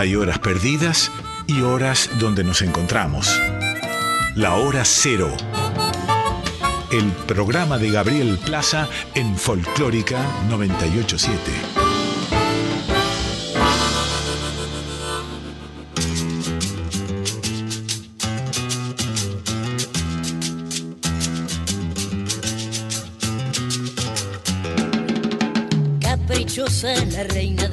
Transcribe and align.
Hay 0.00 0.16
horas 0.16 0.38
perdidas 0.38 1.12
y 1.46 1.60
horas 1.60 2.08
donde 2.18 2.42
nos 2.42 2.62
encontramos. 2.62 3.38
La 4.34 4.54
hora 4.54 4.82
cero. 4.86 5.30
El 6.90 7.12
programa 7.26 7.76
de 7.76 7.90
Gabriel 7.90 8.38
Plaza 8.42 8.88
en 9.14 9.36
Folclórica 9.36 10.24
987. 10.48 11.52
Caprichosa 26.00 26.94
la 27.04 27.24
reina 27.24 27.69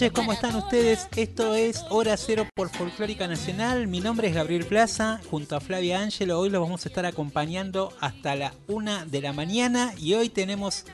noches, 0.00 0.12
¿cómo 0.12 0.32
están 0.32 0.56
ustedes? 0.56 1.08
Esto 1.14 1.54
es 1.54 1.84
Hora 1.90 2.16
Cero 2.16 2.46
por 2.54 2.70
Folclórica 2.70 3.28
Nacional. 3.28 3.86
Mi 3.86 4.00
nombre 4.00 4.28
es 4.28 4.34
Gabriel 4.34 4.64
Plaza, 4.64 5.20
junto 5.30 5.56
a 5.56 5.60
Flavia 5.60 6.00
Ángelo. 6.00 6.40
Hoy 6.40 6.48
los 6.48 6.62
vamos 6.62 6.86
a 6.86 6.88
estar 6.88 7.04
acompañando 7.04 7.92
hasta 8.00 8.34
la 8.34 8.54
una 8.66 9.04
de 9.04 9.20
la 9.20 9.34
mañana 9.34 9.92
y 9.98 10.14
hoy 10.14 10.30
tenemos 10.30 10.86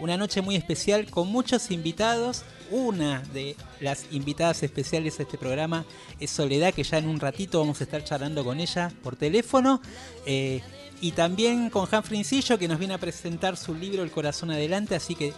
una 0.00 0.16
noche 0.16 0.40
muy 0.40 0.56
especial 0.56 1.10
con 1.10 1.28
muchos 1.28 1.70
invitados. 1.70 2.42
Una 2.70 3.20
de 3.34 3.54
las 3.80 4.06
invitadas 4.12 4.62
especiales 4.62 5.20
a 5.20 5.24
este 5.24 5.36
programa 5.36 5.84
es 6.18 6.30
Soledad, 6.30 6.72
que 6.72 6.84
ya 6.84 6.96
en 6.96 7.08
un 7.08 7.20
ratito 7.20 7.60
vamos 7.60 7.82
a 7.82 7.84
estar 7.84 8.02
charlando 8.02 8.44
con 8.44 8.60
ella 8.60 8.90
por 9.02 9.14
teléfono. 9.14 9.82
Eh, 10.24 10.62
y 11.02 11.12
también 11.12 11.68
con 11.68 11.86
Han 11.90 12.02
Frincillo, 12.02 12.58
que 12.58 12.66
nos 12.66 12.78
viene 12.78 12.94
a 12.94 12.98
presentar 12.98 13.58
su 13.58 13.74
libro 13.74 14.02
El 14.02 14.10
Corazón 14.10 14.50
Adelante. 14.50 14.94
Así 14.94 15.14
que 15.14 15.34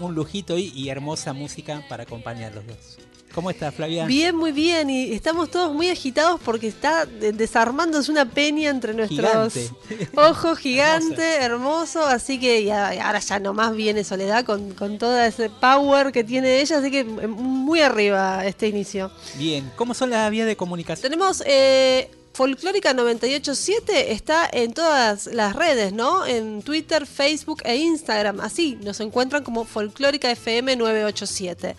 un 0.00 0.14
lujito 0.14 0.58
y, 0.58 0.72
y 0.74 0.88
hermosa 0.88 1.32
música 1.32 1.84
para 1.88 2.04
acompañar 2.04 2.54
los 2.54 2.66
dos. 2.66 2.98
¿Cómo 3.34 3.50
estás, 3.50 3.74
Flavia? 3.74 4.06
Bien, 4.06 4.36
muy 4.36 4.52
bien. 4.52 4.88
Y 4.88 5.12
estamos 5.12 5.50
todos 5.50 5.74
muy 5.74 5.90
agitados 5.90 6.40
porque 6.44 6.68
está 6.68 7.04
desarmándose 7.04 8.12
una 8.12 8.26
peña 8.26 8.70
entre 8.70 8.94
nuestros 8.94 9.52
Gigante. 9.52 9.70
ojos 10.16 10.56
gigante, 10.58 11.36
hermoso. 11.40 12.06
Así 12.06 12.38
que 12.38 12.62
ya, 12.62 12.90
ahora 13.04 13.18
ya 13.18 13.40
nomás 13.40 13.74
viene 13.74 14.04
Soledad 14.04 14.44
con, 14.44 14.72
con 14.74 14.98
todo 14.98 15.20
ese 15.20 15.50
power 15.50 16.12
que 16.12 16.22
tiene 16.22 16.60
ella. 16.60 16.78
Así 16.78 16.92
que 16.92 17.02
muy 17.02 17.80
arriba 17.80 18.46
este 18.46 18.68
inicio. 18.68 19.10
Bien, 19.36 19.68
¿cómo 19.74 19.94
son 19.94 20.10
las 20.10 20.30
vías 20.30 20.46
de 20.46 20.56
comunicación? 20.56 21.02
Tenemos 21.10 21.42
eh, 21.44 22.08
Folclórica 22.34 22.92
987 22.92 24.10
está 24.10 24.50
en 24.52 24.72
todas 24.72 25.28
las 25.28 25.54
redes, 25.54 25.92
¿no? 25.92 26.26
En 26.26 26.62
Twitter, 26.62 27.06
Facebook 27.06 27.62
e 27.64 27.76
Instagram. 27.76 28.40
Así 28.40 28.76
nos 28.82 28.98
encuentran 28.98 29.44
como 29.44 29.64
Folclórica 29.64 30.28
FM 30.32 30.74
987. 30.74 31.76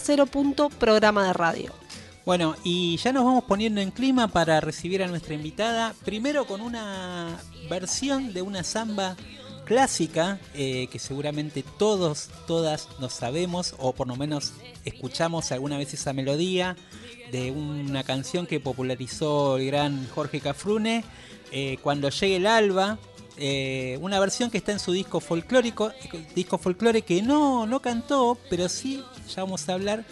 de 1.25 1.33
radio. 1.33 1.73
Bueno, 2.25 2.55
y 2.63 2.97
ya 2.97 3.13
nos 3.13 3.23
vamos 3.23 3.43
poniendo 3.43 3.81
en 3.81 3.91
clima 3.91 4.27
para 4.27 4.59
recibir 4.59 5.03
a 5.03 5.07
nuestra 5.07 5.35
invitada. 5.35 5.93
Primero 6.03 6.45
con 6.45 6.61
una 6.61 7.37
versión 7.69 8.33
de 8.33 8.41
una 8.41 8.63
samba 8.63 9.15
clásica 9.65 10.39
eh, 10.53 10.87
que 10.91 10.99
seguramente 10.99 11.63
todos, 11.77 12.29
todas 12.47 12.87
nos 12.99 13.13
sabemos 13.13 13.75
o 13.77 13.93
por 13.93 14.07
lo 14.07 14.15
menos 14.15 14.53
escuchamos 14.85 15.51
alguna 15.51 15.77
vez 15.77 15.93
esa 15.93 16.13
melodía 16.13 16.77
de 17.31 17.51
una 17.51 18.03
canción 18.03 18.45
que 18.45 18.59
popularizó 18.59 19.57
el 19.57 19.65
gran 19.65 20.07
Jorge 20.09 20.39
Cafrune, 20.39 21.03
eh, 21.51 21.77
Cuando 21.81 22.09
llegue 22.09 22.37
el 22.37 22.47
alba, 22.47 22.97
eh, 23.37 23.97
una 24.01 24.19
versión 24.19 24.49
que 24.49 24.57
está 24.57 24.71
en 24.71 24.79
su 24.79 24.91
disco 24.91 25.19
folclórico, 25.19 25.91
disco 26.35 26.57
folclore 26.57 27.01
que 27.01 27.21
no, 27.21 27.65
no 27.65 27.81
cantó, 27.81 28.37
pero 28.49 28.69
sí, 28.69 29.03
ya 29.33 29.43
vamos 29.43 29.67
a 29.67 29.73
hablar, 29.73 30.05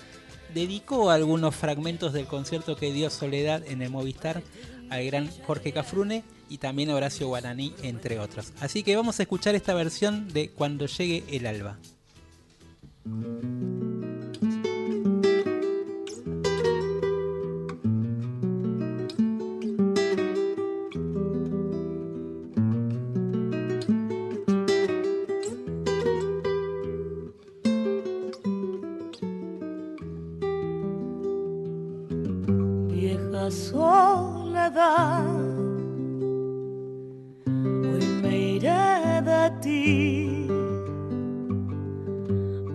dedicó 0.53 1.12
algunos 1.12 1.56
fragmentos 1.56 2.13
del 2.13 2.28
concierto 2.28 2.75
que 2.75 2.92
dio 2.92 3.09
Soledad 3.09 3.63
en 3.66 3.81
el 3.81 3.90
Movistar 3.90 4.44
al 4.90 5.06
gran 5.06 5.30
Jorge 5.46 5.72
Cafrune 5.72 6.24
y 6.53 6.59
también 6.59 6.91
Horacio 6.91 7.28
Guaraní, 7.30 7.74
entre 7.81 8.19
otros. 8.19 8.53
Así 8.59 8.84
que 8.84 8.96
vamos 8.96 9.19
a 9.19 9.24
escuchar 9.24 9.56
esta 9.56 9.74
versión 9.74 10.31
de 10.31 10.52
Cuando 10.52 10.86
llegue 10.86 11.24
el 11.31 11.47
alba. 11.47 11.80
Vieja 32.92 33.50
soledad, 33.50 35.33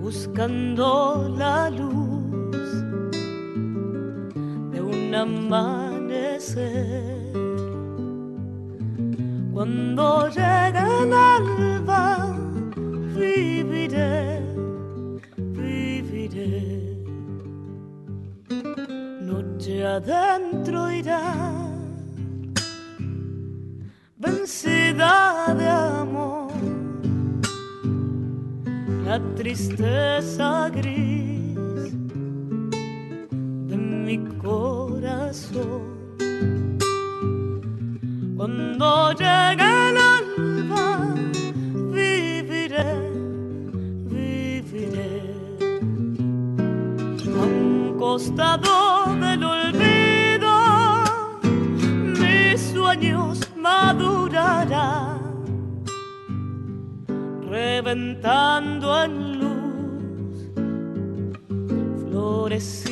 buscando 0.01 1.35
la 1.37 1.69
luz 1.71 2.63
de 4.73 4.81
un 4.81 5.15
amanecer. 5.15 6.59
Cuando 9.53 10.29
llegue 10.29 10.85
el 11.03 11.13
alba, 11.13 12.37
viviré, 13.17 14.41
viviré 15.37 16.89
noche 19.21 19.85
adentro 19.85 20.91
irá, 20.91 21.35
vencida 24.17 25.18
la 29.09 29.19
tristeza 29.37 30.69
gris 30.69 31.93
de 33.71 33.77
mi 34.07 34.19
corazón. 34.37 35.83
Cuando 38.37 39.13
llegue 39.13 39.69
el 39.89 39.97
alba, 40.17 41.15
viviré, 41.97 42.93
viviré 44.13 45.23
a 47.35 47.43
un 47.47 47.97
costado 47.99 48.98
reventando 57.89 59.03
en 59.03 59.39
luz, 59.41 60.53
florecidos. 62.11 62.89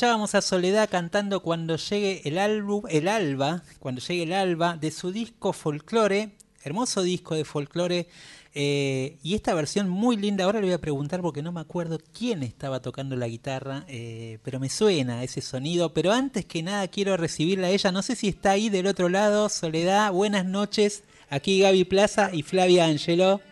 Escuchábamos 0.00 0.34
a 0.34 0.40
Soledad 0.40 0.88
cantando 0.88 1.42
cuando 1.42 1.76
llegue 1.76 2.22
el 2.24 2.38
álbum, 2.38 2.84
el 2.88 3.06
alba, 3.06 3.60
cuando 3.80 4.00
llegue 4.00 4.22
el 4.22 4.32
alba, 4.32 4.78
de 4.78 4.90
su 4.92 5.12
disco 5.12 5.52
Folklore, 5.52 6.30
hermoso 6.62 7.02
disco 7.02 7.34
de 7.34 7.44
folclore, 7.44 8.08
eh, 8.54 9.18
y 9.22 9.34
esta 9.34 9.52
versión 9.52 9.90
muy 9.90 10.16
linda, 10.16 10.44
ahora 10.44 10.60
le 10.60 10.68
voy 10.68 10.72
a 10.72 10.80
preguntar 10.80 11.20
porque 11.20 11.42
no 11.42 11.52
me 11.52 11.60
acuerdo 11.60 11.98
quién 12.18 12.42
estaba 12.42 12.80
tocando 12.80 13.14
la 13.14 13.28
guitarra, 13.28 13.84
eh, 13.88 14.38
pero 14.42 14.58
me 14.58 14.70
suena 14.70 15.22
ese 15.22 15.42
sonido, 15.42 15.92
pero 15.92 16.12
antes 16.12 16.46
que 16.46 16.62
nada 16.62 16.88
quiero 16.88 17.18
recibirla 17.18 17.66
a 17.66 17.70
ella, 17.70 17.92
no 17.92 18.00
sé 18.00 18.16
si 18.16 18.28
está 18.28 18.52
ahí 18.52 18.70
del 18.70 18.86
otro 18.86 19.10
lado, 19.10 19.50
Soledad, 19.50 20.12
buenas 20.12 20.46
noches, 20.46 21.04
aquí 21.28 21.60
Gaby 21.60 21.84
Plaza 21.84 22.30
y 22.32 22.42
Flavia 22.42 22.86
Angelo. 22.86 23.42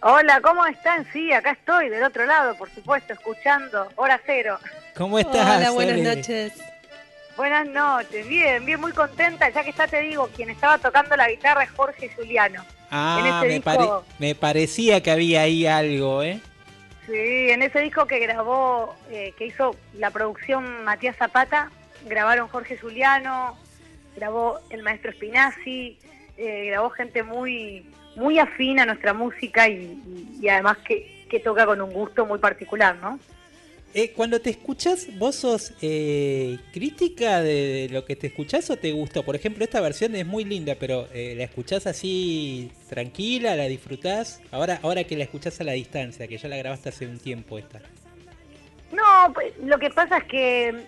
Hola, 0.00 0.40
¿cómo 0.40 0.64
están? 0.64 1.06
Sí, 1.12 1.32
acá 1.32 1.50
estoy, 1.50 1.90
del 1.90 2.02
otro 2.02 2.24
lado, 2.24 2.56
por 2.56 2.70
supuesto, 2.70 3.12
escuchando 3.12 3.88
Hora 3.96 4.18
Cero. 4.24 4.58
¿Cómo 4.96 5.18
estás? 5.18 5.56
Hola, 5.58 5.70
buenas 5.70 5.98
noches. 6.00 6.52
Buenas 7.36 7.66
noches, 7.66 8.28
bien, 8.28 8.64
bien, 8.64 8.80
muy 8.80 8.92
contenta, 8.92 9.48
ya 9.50 9.64
que 9.64 9.70
está, 9.70 9.88
te 9.88 10.00
digo, 10.02 10.28
quien 10.36 10.50
estaba 10.50 10.78
tocando 10.78 11.16
la 11.16 11.28
guitarra 11.28 11.64
es 11.64 11.70
Jorge 11.72 12.08
Juliano. 12.14 12.64
Ah, 12.92 13.16
En 13.18 13.26
ese 13.26 13.46
me, 13.48 13.54
disco- 13.54 13.64
pare- 13.64 14.14
me 14.20 14.34
parecía 14.36 15.02
que 15.02 15.10
había 15.10 15.42
ahí 15.42 15.66
algo, 15.66 16.22
¿eh? 16.22 16.40
Sí, 17.06 17.50
en 17.50 17.62
ese 17.62 17.80
disco 17.80 18.06
que 18.06 18.20
grabó, 18.20 18.94
eh, 19.10 19.34
que 19.36 19.46
hizo 19.46 19.74
la 19.94 20.10
producción 20.10 20.84
Matías 20.84 21.16
Zapata, 21.16 21.70
grabaron 22.06 22.46
Jorge 22.48 22.78
Juliano, 22.78 23.58
grabó 24.16 24.60
el 24.70 24.84
maestro 24.84 25.10
Spinazzi, 25.10 25.98
eh, 26.38 26.66
grabó 26.66 26.90
gente 26.90 27.22
muy 27.22 27.84
muy 28.16 28.38
afín 28.38 28.78
a 28.78 28.86
nuestra 28.86 29.12
música 29.12 29.68
y, 29.68 29.72
y- 30.06 30.38
y 30.40 30.48
además 30.48 30.76
que, 30.86 31.26
que 31.28 31.40
toca 31.40 31.66
con 31.66 31.80
un 31.82 31.90
gusto 31.92 32.24
muy 32.26 32.38
particular, 32.38 32.94
¿no? 33.02 33.18
Eh, 33.96 34.12
cuando 34.12 34.40
te 34.40 34.50
escuchas, 34.50 35.06
¿vos 35.18 35.36
sos 35.36 35.72
eh, 35.80 36.58
crítica 36.72 37.40
de, 37.40 37.88
lo 37.92 38.04
que 38.04 38.16
te 38.16 38.26
escuchás 38.26 38.68
o 38.70 38.76
te 38.76 38.90
gustó? 38.90 39.22
Por 39.22 39.36
ejemplo, 39.36 39.62
esta 39.62 39.80
versión 39.80 40.16
es 40.16 40.26
muy 40.26 40.44
linda, 40.44 40.74
pero 40.80 41.06
eh, 41.14 41.34
¿la 41.36 41.44
escuchás 41.44 41.86
así 41.86 42.72
tranquila, 42.88 43.54
la 43.54 43.66
disfrutás? 43.66 44.42
Ahora, 44.50 44.80
ahora 44.82 45.04
que 45.04 45.16
la 45.16 45.22
escuchás 45.22 45.60
a 45.60 45.64
la 45.64 45.72
distancia, 45.72 46.26
que 46.26 46.38
ya 46.38 46.48
la 46.48 46.56
grabaste 46.56 46.88
hace 46.88 47.06
un 47.06 47.20
tiempo 47.20 47.56
esta. 47.56 47.78
No, 48.90 49.32
pues, 49.32 49.56
lo 49.62 49.78
que 49.78 49.90
pasa 49.90 50.18
es 50.18 50.24
que 50.24 50.86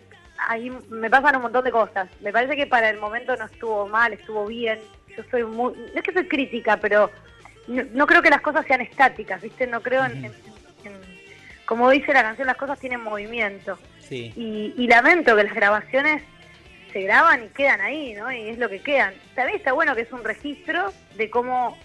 ahí 0.48 0.72
me 0.88 1.08
pasan 1.08 1.36
un 1.36 1.42
montón 1.42 1.62
de 1.62 1.70
cosas. 1.70 2.08
Me 2.22 2.32
parece 2.32 2.56
que 2.56 2.66
para 2.66 2.90
el 2.90 2.98
momento 2.98 3.36
no 3.36 3.44
estuvo 3.44 3.86
mal, 3.86 4.14
estuvo 4.14 4.46
bien. 4.46 4.80
Yo 5.16 5.22
soy 5.30 5.44
muy, 5.44 5.74
no 5.74 5.94
es 5.94 6.02
que 6.02 6.12
soy 6.12 6.26
crítica, 6.26 6.76
pero 6.78 7.08
no, 7.68 7.84
no 7.92 8.04
creo 8.04 8.20
que 8.20 8.30
las 8.30 8.40
cosas 8.40 8.66
sean 8.66 8.80
estáticas, 8.80 9.40
¿viste? 9.40 9.68
No 9.68 9.80
creo 9.80 10.04
en- 10.04 10.32
como 11.66 11.90
dice 11.90 12.12
la 12.14 12.22
canción, 12.22 12.46
las 12.46 12.56
cosas 12.56 12.78
tienen 12.78 13.02
movimiento. 13.02 13.78
Sí. 14.00 14.32
Y, 14.36 14.74
y 14.76 14.86
lamento 14.86 15.36
que 15.36 15.44
las 15.44 15.54
grabaciones 15.54 16.22
se 16.92 17.02
graban 17.02 17.44
y 17.44 17.48
quedan 17.48 17.80
ahí, 17.80 18.14
¿no? 18.14 18.32
Y 18.32 18.48
es 18.48 18.58
lo 18.58 18.68
que 18.68 18.80
quedan. 18.80 19.14
También 19.34 19.58
está 19.58 19.72
bueno 19.72 19.94
que 19.94 20.02
es 20.02 20.12
un 20.12 20.24
registro 20.24 20.92
de 21.16 21.28
cómo 21.28 21.76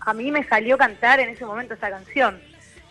a 0.00 0.14
mí 0.14 0.30
me 0.30 0.44
salió 0.44 0.78
cantar 0.78 1.20
en 1.20 1.28
ese 1.28 1.44
momento 1.44 1.74
esa 1.74 1.90
canción. 1.90 2.40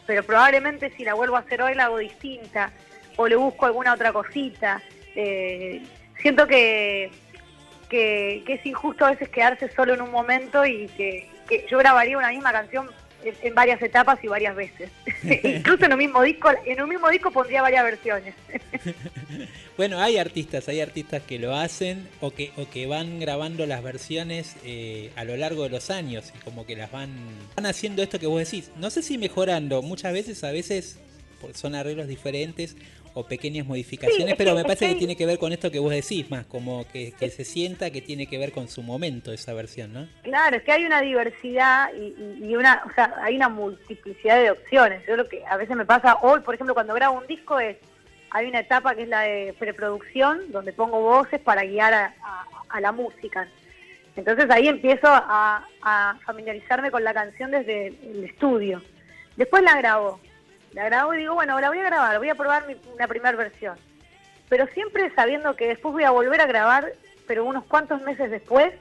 Pero 0.06 0.24
probablemente 0.24 0.92
si 0.96 1.04
la 1.04 1.14
vuelvo 1.14 1.38
a 1.38 1.40
hacer 1.40 1.62
hoy 1.62 1.76
la 1.76 1.86
hago 1.86 1.98
distinta 1.98 2.72
o 3.16 3.28
le 3.28 3.36
busco 3.36 3.66
alguna 3.66 3.94
otra 3.94 4.12
cosita. 4.12 4.82
Eh, 5.16 5.82
siento 6.22 6.46
que, 6.46 7.12
que, 7.90 8.44
que 8.46 8.54
es 8.54 8.66
injusto 8.66 9.06
a 9.06 9.12
veces 9.12 9.30
quedarse 9.30 9.72
solo 9.72 9.94
en 9.94 10.02
un 10.02 10.12
momento 10.12 10.66
y 10.66 10.88
que, 10.90 11.30
que 11.48 11.66
yo 11.70 11.78
grabaría 11.78 12.18
una 12.18 12.30
misma 12.30 12.52
canción 12.52 12.90
en, 13.26 13.34
en 13.42 13.56
varias 13.56 13.82
etapas 13.82 14.20
y 14.24 14.28
varias 14.28 14.56
veces. 14.56 14.90
Incluso 15.44 15.86
en 15.86 15.94
un 15.94 16.00
mismo 16.00 16.22
disco, 16.22 16.50
en 16.66 16.82
un 16.82 16.90
mismo 16.90 17.10
disco 17.10 17.32
pondría 17.32 17.62
varias 17.62 17.84
versiones. 17.84 18.36
Bueno, 19.76 20.00
hay 20.00 20.18
artistas, 20.20 20.68
hay 20.70 20.82
artistas 20.82 21.24
que 21.24 21.40
lo 21.40 21.56
hacen 21.56 22.08
o 22.22 22.30
que, 22.30 22.52
o 22.58 22.70
que 22.70 22.86
van 22.86 23.20
grabando 23.20 23.66
las 23.66 23.82
versiones 23.82 24.56
eh, 24.64 25.10
a 25.16 25.24
lo 25.24 25.36
largo 25.36 25.64
de 25.64 25.70
los 25.70 25.90
años 25.90 26.32
y 26.36 26.38
como 26.44 26.64
que 26.68 26.76
las 26.76 26.92
van, 26.92 27.10
van 27.56 27.66
haciendo 27.66 28.04
esto 28.04 28.20
que 28.20 28.28
vos 28.28 28.40
decís. 28.40 28.70
No 28.78 28.92
sé 28.92 29.02
si 29.02 29.18
mejorando, 29.18 29.82
muchas 29.82 30.14
veces, 30.14 30.44
a 30.44 30.52
veces 30.52 31.00
por- 31.42 31.56
son 31.58 31.74
arreglos 31.74 32.08
diferentes 32.08 32.76
o 33.16 33.26
pequeñas 33.26 33.66
modificaciones, 33.68 34.26
Sí, 34.26 34.32
es 34.32 34.38
pero 34.38 34.52
que- 34.52 34.56
me 34.56 34.62
es 34.62 34.66
parece 34.66 34.86
que 34.88 34.94
que- 34.94 34.98
tiene 35.00 35.16
que 35.16 35.26
ver 35.26 35.38
con 35.38 35.54
esto 35.54 35.70
que 35.72 35.80
vos 35.80 35.92
decís 35.92 36.30
más, 36.32 36.46
como 36.46 36.86
que, 36.92 37.12
que 37.12 37.30
se 37.30 37.46
sienta 37.46 37.92
que 37.92 38.02
tiene 38.02 38.26
que 38.28 38.38
ver 38.38 38.52
con 38.52 38.68
su 38.68 38.82
momento 38.82 39.32
esa 39.32 39.54
versión, 39.54 39.94
¿no? 39.94 40.08
Claro, 40.24 40.58
es 40.58 40.64
que 40.64 40.72
hay 40.72 40.86
una 40.86 41.02
diversidad 41.02 41.90
y, 41.94 42.16
y- 42.42 42.46
y 42.52 42.56
una, 42.56 42.84
o 42.90 42.94
sea, 42.96 43.14
hay 43.22 43.36
una 43.36 43.50
multiplicidad 43.50 44.42
de 44.42 44.52
opciones. 44.52 45.04
Yo 45.08 45.16
lo 45.16 45.28
que 45.30 45.44
a 45.46 45.58
veces 45.58 45.76
me 45.76 45.86
pasa 45.86 46.18
hoy, 46.22 46.40
por 46.42 46.56
ejemplo, 46.56 46.74
cuando 46.74 46.94
grabo 46.96 47.20
un 47.20 47.28
disco 47.28 47.60
es, 47.60 47.78
hay 48.32 48.48
una 48.48 48.62
etapa 48.62 48.96
que 48.96 49.04
es 49.04 49.08
la 49.10 49.22
de 49.22 49.54
preproducción, 49.60 50.52
donde 50.52 50.74
pongo 50.74 51.00
voces 51.02 51.40
para 51.40 51.64
guiar 51.64 51.94
a, 51.94 52.16
a- 52.24 52.46
a 52.70 52.82
la 52.82 52.92
música. 52.92 53.48
Entonces 54.16 54.50
ahí 54.50 54.68
empiezo 54.68 55.08
a, 55.08 55.68
a 55.84 56.18
familiarizarme 56.26 56.90
con 56.92 57.04
la 57.04 57.14
canción 57.14 57.52
desde 57.52 57.88
el 57.88 58.24
estudio. 58.24 58.82
Después 59.36 59.62
la 59.64 59.76
grabo. 59.78 60.20
La 60.74 60.86
grabo 60.86 61.14
y 61.14 61.20
digo, 61.20 61.36
bueno, 61.36 61.60
la 61.60 61.70
voy 61.70 61.80
a 61.80 61.84
grabar, 61.84 62.18
voy 62.18 62.30
a 62.30 62.36
probar 62.36 62.68
mi, 62.68 62.76
una 62.94 63.08
primera 63.08 63.38
versión. 63.38 63.78
Pero 64.50 64.68
siempre 64.68 65.14
sabiendo 65.16 65.56
que 65.56 65.68
después 65.68 65.94
voy 65.94 66.04
a 66.04 66.12
volver 66.12 66.42
a 66.42 66.48
grabar, 66.48 66.94
pero 67.28 67.46
unos 67.46 67.64
cuantos 67.66 68.02
meses 68.02 68.32
después, 68.32 68.74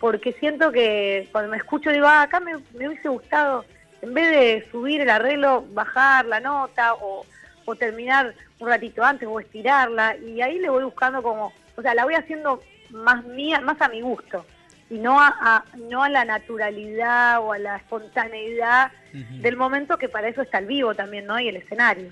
porque 0.00 0.32
siento 0.34 0.72
que 0.72 1.28
cuando 1.32 1.50
me 1.50 1.56
escucho 1.56 1.90
digo, 1.90 2.06
ah, 2.06 2.22
acá 2.22 2.40
me, 2.40 2.54
me 2.74 2.88
hubiese 2.88 3.08
gustado, 3.08 3.64
en 4.02 4.14
vez 4.14 4.30
de 4.30 4.70
subir 4.70 5.00
el 5.00 5.10
arreglo, 5.10 5.64
bajar 5.70 6.26
la 6.26 6.40
nota 6.40 6.94
o, 6.94 7.24
o 7.64 7.76
terminar 7.76 8.34
un 8.58 8.68
ratito 8.68 9.04
antes 9.04 9.28
o 9.30 9.38
estirarla, 9.38 10.16
y 10.16 10.40
ahí 10.42 10.58
le 10.58 10.70
voy 10.70 10.84
buscando 10.84 11.22
como, 11.22 11.52
o 11.76 11.82
sea, 11.82 11.94
la 11.94 12.04
voy 12.04 12.14
haciendo 12.14 12.60
más 12.90 13.24
mía, 13.24 13.60
más 13.60 13.80
a 13.80 13.88
mi 13.88 14.00
gusto, 14.00 14.44
y 14.90 14.94
no 14.94 15.20
a, 15.20 15.28
a- 15.40 15.64
no 15.90 16.02
a 16.02 16.08
la 16.08 16.24
naturalidad 16.24 17.40
o 17.40 17.52
a 17.52 17.58
la 17.58 17.76
espontaneidad 17.76 18.92
del 19.40 19.56
momento, 19.56 19.96
que 19.96 20.08
para 20.08 20.28
eso 20.28 20.42
está 20.42 20.58
el 20.58 20.66
vivo 20.66 20.94
también, 20.94 21.26
¿no? 21.26 21.40
Y 21.40 21.48
el 21.48 21.56
escenario. 21.56 22.10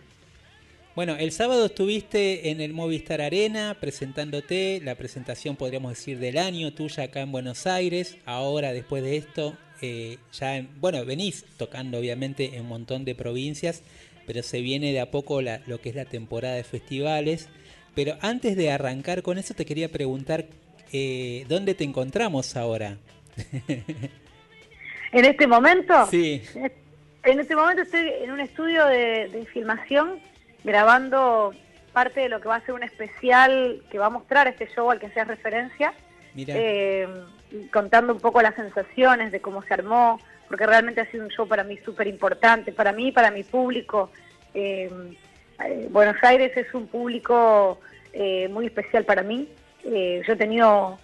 Bueno, 0.97 1.17
el 1.17 1.33
sábado 1.33 1.67
estuviste 1.67 2.51
en 2.51 2.61
el 2.61 2.73
Movistar 2.73 3.21
Arena 3.21 3.77
presentándote, 3.81 4.81
la 4.83 4.95
presentación 4.95 5.57
podríamos 5.57 5.91
decir 5.93 6.19
del 6.19 6.39
año 6.39 6.73
tuya 6.73 7.05
acá 7.05 7.21
en 7.21 7.33
Buenos 7.33 7.67
Aires. 7.67 8.17
Ahora, 8.25 8.73
después 8.73 9.03
de 9.03 9.17
esto, 9.17 9.57
eh, 9.83 10.19
ya, 10.33 10.57
en- 10.57 10.69
bueno, 10.81 11.05
venís 11.05 11.45
tocando 11.57 11.99
obviamente 11.99 12.55
en 12.55 12.63
un 12.63 12.69
montón 12.69 13.05
de 13.05 13.15
provincias, 13.17 13.83
pero 14.27 14.43
se 14.43 14.61
viene 14.61 14.93
de 14.93 15.01
a 15.01 15.11
poco 15.11 15.43
la- 15.43 15.61
lo 15.67 15.81
que 15.81 15.89
es 15.91 15.95
la 15.97 16.05
temporada 16.07 16.55
de 16.55 16.65
festivales. 16.65 17.49
Pero 17.95 18.17
antes 18.21 18.57
de 18.57 18.71
arrancar 18.71 19.23
con 19.23 19.37
eso, 19.37 19.53
te 19.55 19.67
quería 19.67 19.91
preguntar, 19.91 20.47
eh, 20.93 21.45
¿dónde 21.49 21.75
te 21.75 21.85
encontramos 21.85 22.57
ahora? 22.57 22.97
En 25.13 25.25
este 25.25 25.47
momento, 25.47 26.07
Sí. 26.11 26.43
En 27.23 27.39
este 27.39 27.55
momento 27.55 27.83
estoy 27.83 28.11
en 28.21 28.33
un 28.33 28.41
estudio 28.41 28.85
de, 28.87 29.29
de 29.29 29.47
filmación 29.47 30.19
grabando 30.65 31.55
parte 31.95 32.21
de 32.21 32.29
lo 32.29 32.41
que 32.41 32.49
va 32.49 32.57
a 32.57 32.67
ser 32.67 32.75
un 32.75 32.83
especial 32.83 33.83
que 33.91 33.99
va 33.99 34.07
a 34.07 34.11
mostrar 34.11 34.49
este 34.49 34.69
show 34.75 34.91
al 34.91 34.99
que 34.99 35.07
hacías 35.07 35.29
referencia, 35.29 35.95
eh, 36.37 37.09
contando 37.73 38.13
un 38.13 38.21
poco 38.21 38.43
las 38.43 38.57
sensaciones 38.57 39.31
de 39.31 39.41
cómo 39.41 39.63
se 39.63 39.73
armó, 39.73 40.21
porque 40.49 40.67
realmente 40.67 41.01
ha 41.01 41.11
sido 41.11 41.25
un 41.25 41.31
show 41.31 41.47
para 41.47 41.65
mí 41.65 41.79
súper 41.79 42.09
importante, 42.09 42.73
para 42.73 42.93
mí 42.93 43.09
y 43.09 43.13
para 43.13 43.31
mi 43.31 43.45
público. 43.45 44.11
Eh, 44.53 44.91
eh, 45.65 45.89
Buenos 45.91 46.17
Aires 46.23 46.55
es 46.57 46.75
un 46.75 46.89
público 46.89 47.81
eh, 48.13 48.49
muy 48.49 48.67
especial 48.67 49.05
para 49.05 49.23
mí. 49.23 49.49
Eh, 49.85 50.23
yo 50.27 50.33
he 50.33 50.37
tenido 50.37 50.99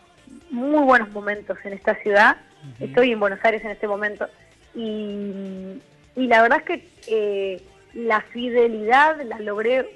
muy 0.51 0.83
buenos 0.83 1.11
momentos 1.11 1.59
en 1.65 1.73
esta 1.73 1.95
ciudad. 1.97 2.37
Estoy 2.79 3.13
en 3.13 3.21
Buenos 3.21 3.41
Aires 3.43 3.65
en 3.65 3.71
este 3.71 3.89
momento. 3.89 4.29
Y, 4.75 5.81
y 6.17 6.27
la 6.27 6.43
verdad 6.43 6.59
es 6.59 6.65
que 6.65 6.89
eh, 7.09 7.63
la 7.95 8.21
fidelidad 8.21 9.21
la 9.23 9.39
logré 9.41 9.89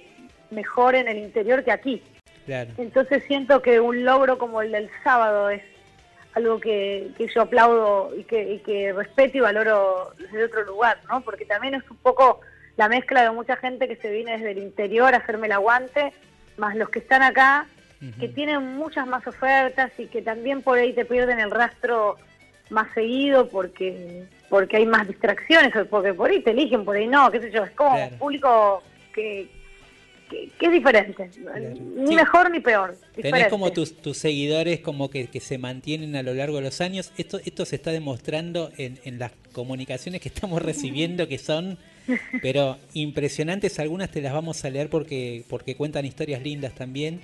mejor 0.50 0.94
en 0.94 1.08
el 1.08 1.18
interior 1.18 1.64
que 1.64 1.72
aquí. 1.72 2.02
claro. 2.46 2.70
Entonces 2.78 3.22
siento 3.24 3.62
que 3.62 3.80
un 3.80 4.04
logro 4.04 4.38
como 4.38 4.62
el 4.62 4.72
del 4.72 4.90
sábado 5.02 5.50
es 5.50 5.62
algo 6.34 6.58
que, 6.58 7.10
que 7.16 7.28
yo 7.28 7.42
aplaudo 7.42 8.12
y 8.16 8.24
que, 8.24 8.54
y 8.54 8.58
que 8.60 8.92
respeto 8.92 9.38
y 9.38 9.40
valoro 9.40 10.12
desde 10.18 10.44
otro 10.44 10.64
lugar, 10.64 10.98
¿no? 11.08 11.20
Porque 11.20 11.44
también 11.44 11.74
es 11.74 11.88
un 11.90 11.96
poco 11.98 12.40
la 12.76 12.88
mezcla 12.88 13.22
de 13.22 13.30
mucha 13.30 13.56
gente 13.56 13.86
que 13.86 13.96
se 13.96 14.10
viene 14.10 14.32
desde 14.32 14.50
el 14.50 14.58
interior 14.58 15.14
a 15.14 15.18
hacerme 15.18 15.46
el 15.46 15.52
aguante, 15.52 16.12
más 16.56 16.74
los 16.74 16.88
que 16.88 16.98
están 16.98 17.22
acá, 17.22 17.66
que 18.20 18.28
tienen 18.28 18.76
muchas 18.76 19.06
más 19.06 19.26
ofertas 19.26 19.90
y 19.98 20.06
que 20.06 20.22
también 20.22 20.62
por 20.62 20.78
ahí 20.78 20.92
te 20.92 21.04
pierden 21.04 21.38
el 21.40 21.50
rastro 21.50 22.16
más 22.70 22.92
seguido 22.94 23.48
porque 23.48 24.24
porque 24.48 24.76
hay 24.78 24.86
más 24.86 25.06
distracciones, 25.08 25.72
porque 25.90 26.14
por 26.14 26.30
ahí 26.30 26.40
te 26.42 26.50
eligen, 26.50 26.84
por 26.84 26.96
ahí 26.96 27.06
no, 27.06 27.30
qué 27.30 27.40
sé 27.40 27.50
yo, 27.50 27.64
es 27.64 27.70
como 27.72 27.96
Claro. 27.96 28.12
un 28.12 28.18
público 28.18 28.82
que, 29.14 29.48
que, 30.30 30.48
que 30.58 30.66
es 30.66 30.72
diferente, 30.72 31.30
ni 31.96 32.06
Sí. 32.08 32.14
mejor 32.14 32.50
ni 32.50 32.60
peor. 32.60 32.96
Tenés 33.20 33.48
como 33.48 33.72
tus, 33.72 33.96
tus 33.96 34.16
seguidores 34.16 34.80
como 34.80 35.10
que, 35.10 35.26
que 35.26 35.40
se 35.40 35.58
mantienen 35.58 36.14
a 36.16 36.22
lo 36.22 36.34
largo 36.34 36.56
de 36.56 36.62
los 36.62 36.80
años. 36.80 37.12
Esto, 37.18 37.40
esto 37.44 37.64
se 37.64 37.76
está 37.76 37.90
demostrando 37.90 38.70
en, 38.76 38.98
en 39.04 39.18
las 39.18 39.32
comunicaciones 39.52 40.20
que 40.20 40.28
estamos 40.28 40.62
recibiendo 40.62 41.26
que 41.28 41.38
son 41.38 41.76
pero 42.42 42.76
impresionantes. 42.92 43.78
Algunas 43.80 44.10
te 44.10 44.20
las 44.22 44.32
vamos 44.32 44.64
a 44.64 44.70
leer 44.70 44.88
porque, 44.88 45.42
porque 45.48 45.74
cuentan 45.74 46.04
historias 46.04 46.42
lindas 46.42 46.74
también. 46.74 47.20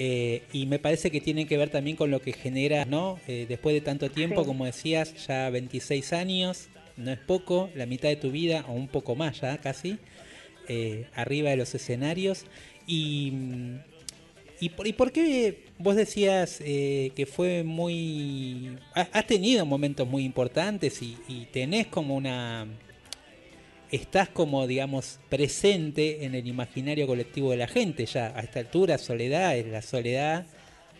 Eh, 0.00 0.42
y 0.52 0.66
me 0.66 0.78
parece 0.78 1.10
que 1.10 1.20
tienen 1.20 1.48
que 1.48 1.56
ver 1.58 1.70
también 1.70 1.96
con 1.96 2.08
lo 2.12 2.22
que 2.22 2.32
genera, 2.32 2.84
¿no? 2.84 3.18
Eh, 3.26 3.46
después 3.48 3.74
de 3.74 3.80
tanto 3.80 4.08
tiempo, 4.12 4.42
Sí. 4.42 4.46
como 4.46 4.64
decías, 4.64 5.26
ya 5.26 5.50
26 5.50 6.12
años, 6.12 6.68
no 6.96 7.10
es 7.10 7.18
poco, 7.18 7.68
la 7.74 7.84
mitad 7.84 8.08
de 8.08 8.14
tu 8.14 8.30
vida, 8.30 8.64
o 8.68 8.72
un 8.74 8.86
poco 8.86 9.16
más 9.16 9.40
ya 9.40 9.58
casi, 9.58 9.98
eh, 10.68 11.06
arriba 11.14 11.50
de 11.50 11.56
los 11.56 11.74
escenarios. 11.74 12.44
Y, 12.86 13.32
¿Y 14.60 14.68
por, 14.70 14.86
y 14.86 14.92
por 14.92 15.10
qué 15.12 15.64
vos 15.78 15.96
decías 15.96 16.58
que 16.58 17.28
fue 17.30 17.62
muy... 17.64 18.76
ha- 18.94 19.08
Has 19.12 19.26
tenido 19.26 19.64
momentos 19.66 20.06
muy 20.08 20.24
importantes 20.24 21.02
y, 21.02 21.16
y 21.28 21.46
tenés 21.52 21.88
como 21.88 22.14
una... 22.16 22.66
Estás 23.90 24.28
como, 24.28 24.66
digamos, 24.66 25.18
presente 25.30 26.24
en 26.24 26.34
el 26.34 26.46
imaginario 26.46 27.06
colectivo 27.06 27.52
de 27.52 27.56
la 27.56 27.68
gente 27.68 28.04
ya. 28.04 28.36
A 28.36 28.40
esta 28.40 28.60
altura, 28.60 28.98
soledad 28.98 29.56
es 29.56 29.66
la 29.66 29.80
soledad. 29.80 30.46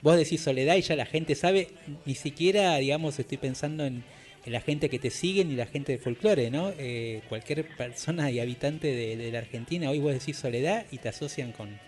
Vos 0.00 0.16
decís 0.16 0.40
soledad 0.40 0.76
y 0.76 0.82
ya 0.82 0.96
la 0.96 1.04
gente 1.04 1.34
sabe. 1.34 1.68
Ni 2.06 2.14
siquiera, 2.14 2.76
digamos, 2.78 3.18
estoy 3.18 3.36
pensando 3.38 3.84
en, 3.84 4.04
la 4.46 4.62
gente 4.62 4.88
que 4.88 4.98
te 4.98 5.10
sigue 5.10 5.44
ni 5.44 5.56
la 5.56 5.66
gente 5.66 5.92
de 5.92 5.98
folclore, 5.98 6.50
¿no? 6.50 6.72
Eh, 6.78 7.20
cualquier 7.28 7.68
persona 7.76 8.30
y 8.30 8.40
habitante 8.40 8.86
de, 8.86 9.18
de 9.18 9.30
la 9.30 9.40
Argentina, 9.40 9.90
hoy 9.90 9.98
vos 9.98 10.14
decís 10.14 10.38
soledad 10.38 10.86
y 10.90 10.96
te 10.96 11.10
asocian 11.10 11.52
con, 11.52 11.78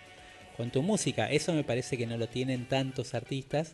con 0.59 0.71
tu 0.71 0.83
música. 0.83 1.31
Eso 1.31 1.55
me 1.55 1.65
parece 1.65 1.97
que 1.97 2.07
no 2.07 2.19
lo 2.19 2.29
tienen 2.29 2.67
tantos 2.67 3.15
artistas. 3.15 3.73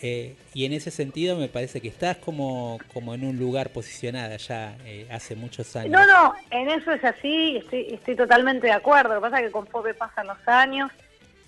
Eh, 0.00 0.36
y 0.54 0.64
en 0.64 0.72
ese 0.72 0.90
sentido 0.92 1.36
me 1.36 1.48
parece 1.48 1.80
que 1.80 1.88
estás 1.88 2.18
como, 2.18 2.78
como 2.94 3.14
en 3.14 3.24
un 3.24 3.36
lugar 3.36 3.70
posicionada 3.70 4.36
ya 4.36 4.76
eh, 4.84 5.06
hace 5.10 5.34
muchos 5.34 5.74
años. 5.74 5.90
No, 5.90 6.06
no, 6.06 6.34
en 6.50 6.68
eso 6.70 6.92
es 6.92 7.04
así, 7.04 7.56
estoy, 7.56 7.88
estoy 7.94 8.14
totalmente 8.14 8.68
de 8.68 8.72
acuerdo. 8.74 9.14
Lo 9.14 9.20
que 9.20 9.30
pasa 9.30 9.40
es 9.40 9.46
que 9.46 9.52
conforme 9.52 9.94
pasan 9.94 10.28
los 10.28 10.38
años 10.46 10.90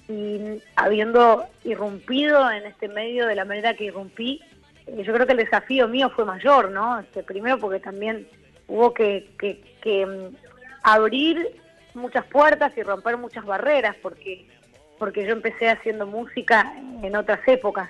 y 0.08 0.60
habiendo 0.74 1.46
irrumpido 1.62 2.50
en 2.50 2.66
este 2.66 2.88
medio 2.88 3.26
de 3.26 3.36
la 3.36 3.44
manera 3.44 3.74
que 3.74 3.84
irrumpí, 3.84 4.40
eh, 4.86 5.02
yo 5.04 5.12
creo 5.14 5.26
que 5.26 5.32
el 5.32 5.38
desafío 5.38 5.86
mío 5.86 6.10
fue 6.10 6.24
mayor, 6.24 6.72
¿no? 6.72 6.98
Este, 6.98 7.22
primero 7.22 7.58
porque 7.58 7.78
también 7.78 8.26
hubo 8.66 8.92
que, 8.92 9.30
que- 9.38 9.62
que, 9.80 10.04
mm, 10.06 10.34
abrir 10.82 11.56
muchas 11.94 12.24
puertas 12.26 12.72
y 12.76 12.82
romper 12.82 13.16
muchas 13.16 13.44
barreras, 13.44 13.94
porque, 14.02 14.46
porque 14.98 15.24
yo 15.24 15.32
empecé 15.32 15.68
haciendo 15.68 16.06
música 16.06 16.72
en 17.02 17.14
otras 17.16 17.40
épocas 17.46 17.88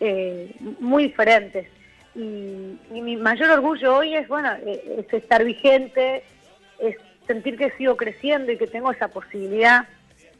eh, 0.00 0.54
muy 0.80 1.04
diferentes. 1.04 1.66
Y, 2.14 2.78
y 2.92 3.02
mi 3.02 3.16
mayor 3.16 3.50
orgullo 3.50 3.96
hoy 3.96 4.14
es, 4.14 4.28
bueno, 4.28 4.52
eh, 4.64 5.04
es 5.06 5.12
estar 5.12 5.44
vigente, 5.44 6.22
es 6.78 6.96
sentir 7.26 7.56
que 7.56 7.70
sigo 7.72 7.96
creciendo 7.96 8.52
y 8.52 8.58
que 8.58 8.66
tengo 8.66 8.92
esa 8.92 9.08
posibilidad. 9.08 9.86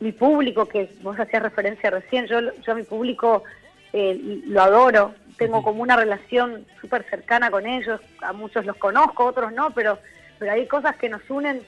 Mi 0.01 0.13
público, 0.13 0.67
que 0.67 0.91
vos 1.03 1.19
hacías 1.19 1.43
referencia 1.43 1.91
recién, 1.91 2.27
yo, 2.27 2.41
yo 2.63 2.73
a 2.73 2.75
mi 2.75 2.83
público 2.83 3.45
eh, 3.93 4.41
lo 4.47 4.61
adoro, 4.61 5.15
tengo 5.39 5.63
como 5.63 5.83
una 5.83 5.97
relación 5.97 6.67
súper 6.81 7.05
cercana 7.09 7.51
con 7.51 7.67
ellos, 7.67 8.01
a 8.21 8.33
muchos 8.33 8.67
los 8.67 8.77
conozco, 8.77 9.25
otros 9.25 9.53
no, 9.53 9.71
pero, 9.71 9.99
pero 10.39 10.53
hay 10.53 10.67
cosas 10.67 10.97
que 10.97 11.09
nos 11.09 11.23
unen 11.31 11.63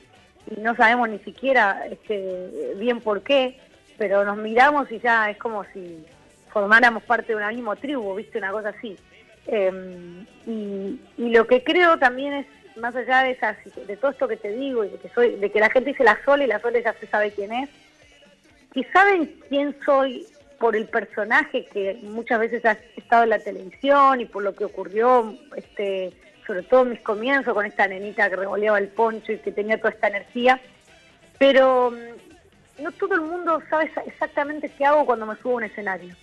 y 0.51 0.61
no 0.61 0.75
sabemos 0.77 1.09
ni 1.09 1.19
siquiera 1.21 1.87
este, 1.91 2.75
bien 2.77 3.01
por 3.01 3.23
qué, 3.23 3.59
pero 3.97 4.25
nos 4.25 4.37
miramos 4.37 4.91
y 4.91 4.99
ya 4.99 5.31
es 5.31 5.37
como 5.39 5.65
si 5.73 6.05
formáramos 6.57 7.03
parte 7.03 7.33
de 7.33 7.37
una 7.37 7.51
misma 7.51 7.77
tribu, 7.77 8.15
¿viste? 8.15 8.39
Una 8.39 8.51
cosa 8.51 8.71
así. 8.71 8.97
Eh, 9.47 10.25
y, 10.47 11.29
lo 11.29 11.47
que 11.47 11.63
creo 11.63 11.99
también 11.99 12.33
es, 12.33 12.47
más 12.77 12.97
allá 12.97 13.25
de, 13.25 13.33
esas, 13.33 13.59
de 13.87 13.95
todo 13.99 14.13
esto 14.13 14.27
que 14.27 14.39
te 14.39 14.53
digo, 14.53 14.83
y 14.83 14.89
de 14.89 14.97
que, 14.97 15.11
soy, 15.11 15.37
de 15.37 15.51
que 15.51 15.61
la 15.61 15.69
gente 15.69 15.91
dice 15.91 16.03
la 16.03 16.19
Sole 16.25 16.45
y 16.45 16.47
la 16.47 16.59
Sole 16.59 16.83
ya 16.83 16.95
se 16.95 17.07
sabe 17.09 17.33
quién 17.33 17.53
es, 17.53 17.69
que 18.73 18.85
saben 18.91 19.39
quién 19.51 19.77
soy 19.85 20.27
por 20.59 20.77
el 20.77 20.87
personaje 20.87 21.67
que 21.67 21.99
muchas 22.05 22.41
veces 22.41 22.65
ha 22.65 22.79
estado 22.97 23.25
en 23.25 23.31
la 23.31 23.39
televisión 23.39 24.23
y 24.23 24.25
por 24.25 24.43
lo 24.43 24.55
que 24.55 24.65
ocurrió, 24.65 25.37
este, 25.57 26.15
sobre 26.47 26.63
todo 26.63 26.85
en 26.85 26.91
mis 26.93 27.01
comienzos 27.01 27.53
con 27.53 27.67
esta 27.67 27.87
nenita 27.87 28.31
que 28.31 28.37
revoleaba 28.37 28.79
el 28.79 28.89
poncho 28.89 29.31
y 29.31 29.41
que 29.41 29.53
tenía 29.53 29.77
toda 29.77 29.91
esta 29.91 30.09
energía. 30.09 30.59
Pero 31.39 31.91
mm, 31.91 32.83
no 32.83 32.93
todo 32.93 33.15
el 33.15 33.21
mundo 33.21 33.61
sabe 33.69 33.93
exa- 33.93 34.05
exactamente 34.07 34.71
qué 34.71 34.87
hago 34.87 35.05
cuando 35.05 35.27
me 35.27 35.37
subo 35.37 35.53
a 35.53 35.57
un 35.57 35.65
escenario. 35.65 36.17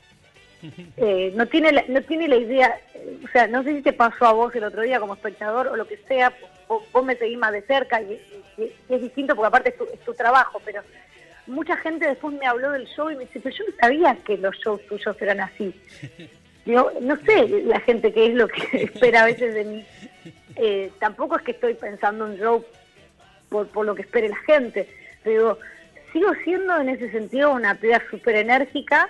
Eh, 0.98 1.34
no 1.36 1.46
tiene 1.48 1.72
la, 1.72 1.84
no 1.88 2.01
tiene 2.01 2.27
la 2.27 2.38
idea, 2.38 2.79
eh, 2.96 3.17
o 3.24 3.27
sea, 3.29 3.48
no 3.48 3.63
sé 3.63 3.75
si 3.75 3.82
te 3.82 3.93
pasó 3.93 4.25
a 4.25 4.34
vos 4.34 4.53
el 4.55 4.63
otro 4.63 4.82
día 4.82 5.00
como 5.00 5.13
espectador 5.15 5.67
o 5.67 5.75
lo 5.75 5.88
que 5.88 5.98
sea, 6.08 6.32
vos, 6.67 6.84
vos 6.91 7.03
me 7.05 7.15
seguís 7.15 7.38
más 7.38 7.51
de 7.51 7.62
cerca 7.63 8.01
y, 8.01 8.13
y- 8.58 8.63
y 8.89 8.93
es 8.93 9.01
distinto 9.01 9.36
porque 9.36 9.48
aparte 9.48 9.70
es 9.70 9.77
tu, 9.77 9.84
es 9.86 10.00
tu 10.01 10.13
trabajo, 10.13 10.62
pero 10.63 10.82
mucha 11.48 11.75
gente 11.77 12.08
después 12.08 12.34
me 12.39 12.46
habló 12.46 12.72
del 12.72 12.88
show 12.88 13.10
y 13.10 13.15
me 13.15 13.25
dice, 13.25 13.39
pero 13.41 13.55
yo 13.55 13.63
no 13.67 13.74
sabía 13.79 14.15
que 14.25 14.38
los 14.38 14.55
shows 14.58 14.86
tuyos 14.88 15.22
eran 15.22 15.41
así. 15.41 15.74
Digo, 16.65 16.91
no 17.01 17.17
sé 17.25 17.46
la 17.65 17.82
gente 17.82 18.13
qué 18.13 18.27
es 18.27 18.34
lo 18.36 18.48
que 18.48 18.62
espera 18.84 19.24
a 19.24 19.25
veces 19.25 19.53
de 19.53 19.65
mí. 19.65 19.86
Eh, 20.55 20.91
tampoco 21.00 21.36
es 21.36 21.41
que 21.43 21.51
estoy 21.51 21.74
pensando 21.74 22.24
un 22.24 22.38
show 22.38 22.63
por, 23.50 23.67
por 23.67 23.86
lo 23.86 23.93
que 23.96 24.03
espere 24.03 24.29
la 24.29 24.38
gente. 24.46 24.88
Pero 25.24 25.60
sigo 26.13 26.34
siendo 26.46 26.79
en 26.79 26.88
ese 26.88 27.12
sentido 27.12 27.51
una 27.51 27.75
piba 27.75 28.01
súper 28.10 28.38
enérgica, 28.38 29.10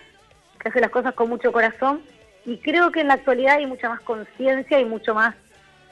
que 0.63 0.69
hace 0.69 0.79
las 0.79 0.89
cosas 0.89 1.13
con 1.13 1.29
mucho 1.29 1.51
corazón, 1.51 2.01
y 2.45 2.57
creo 2.57 2.91
que 2.91 3.01
en 3.01 3.09
la 3.09 3.15
actualidad 3.15 3.57
hay 3.57 3.67
mucha 3.67 3.89
más 3.89 4.01
conciencia 4.01 4.79
y 4.79 4.85
mucho 4.85 5.13
más 5.13 5.35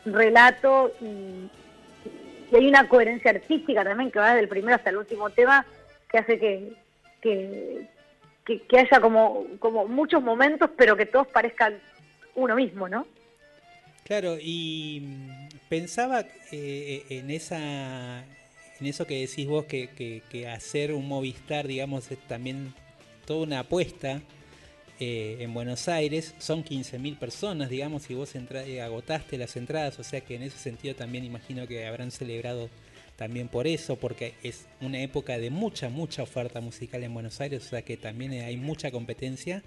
relato, 0.05 0.91
y, 1.01 1.49
hay 2.55 2.67
una 2.67 2.89
coherencia 2.89 3.31
artística 3.31 3.83
también 3.83 4.11
que 4.11 4.19
va 4.19 4.29
desde 4.29 4.41
el 4.41 4.49
primero 4.49 4.75
hasta 4.75 4.89
el 4.89 4.97
último 4.97 5.29
tema, 5.29 5.65
que 6.09 6.17
hace 6.17 6.37
que, 6.37 6.73
que, 7.21 8.77
haya 8.77 8.99
como, 8.99 9.45
como 9.59 9.87
muchos 9.87 10.21
momentos, 10.21 10.69
pero 10.75 10.97
que 10.97 11.05
todos 11.05 11.27
parezcan 11.27 11.75
uno 12.35 12.55
mismo, 12.55 12.89
¿no? 12.89 13.05
Claro, 14.03 14.35
y 14.41 15.01
pensaba 15.69 16.25
eh, 16.51 17.05
en 17.09 17.31
esa 17.31 18.19
en 18.81 18.87
eso 18.87 19.05
que 19.05 19.21
decís 19.21 19.47
vos 19.47 19.65
que, 19.65 19.89
que- 19.89 20.21
que 20.29 20.49
hacer 20.49 20.91
un 20.91 21.07
Movistar, 21.07 21.67
digamos, 21.67 22.11
es 22.11 22.17
también 22.27 22.73
toda 23.25 23.43
una 23.43 23.59
apuesta 23.59 24.21
eh, 25.03 25.37
en 25.39 25.51
Buenos 25.51 25.87
Aires. 25.87 26.35
Son 26.37 26.63
15.000 26.63 27.17
personas, 27.17 27.71
digamos, 27.71 28.07
y 28.11 28.13
vos 28.13 28.35
eh, 28.35 28.81
agotaste 28.83 29.35
las 29.35 29.57
entradas, 29.57 29.97
o 29.97 30.03
sea 30.03 30.21
que 30.21 30.35
en 30.35 30.43
ese 30.43 30.59
sentido 30.59 30.93
también 30.93 31.25
imagino 31.25 31.65
que 31.65 31.87
habrán 31.87 32.11
celebrado 32.11 32.69
también 33.15 33.47
por 33.47 33.65
eso, 33.65 33.95
porque 33.95 34.35
es 34.43 34.67
una 34.79 35.01
época 35.01 35.39
de 35.39 35.49
mucha, 35.49 35.89
mucha 35.89 36.21
oferta 36.21 36.61
musical 36.61 37.03
en 37.03 37.15
Buenos 37.15 37.41
Aires, 37.41 37.65
o 37.65 37.69
sea 37.69 37.81
que 37.81 37.97
también 37.97 38.33
hay 38.33 38.57
mucha 38.57 38.91
competencia. 38.91 39.63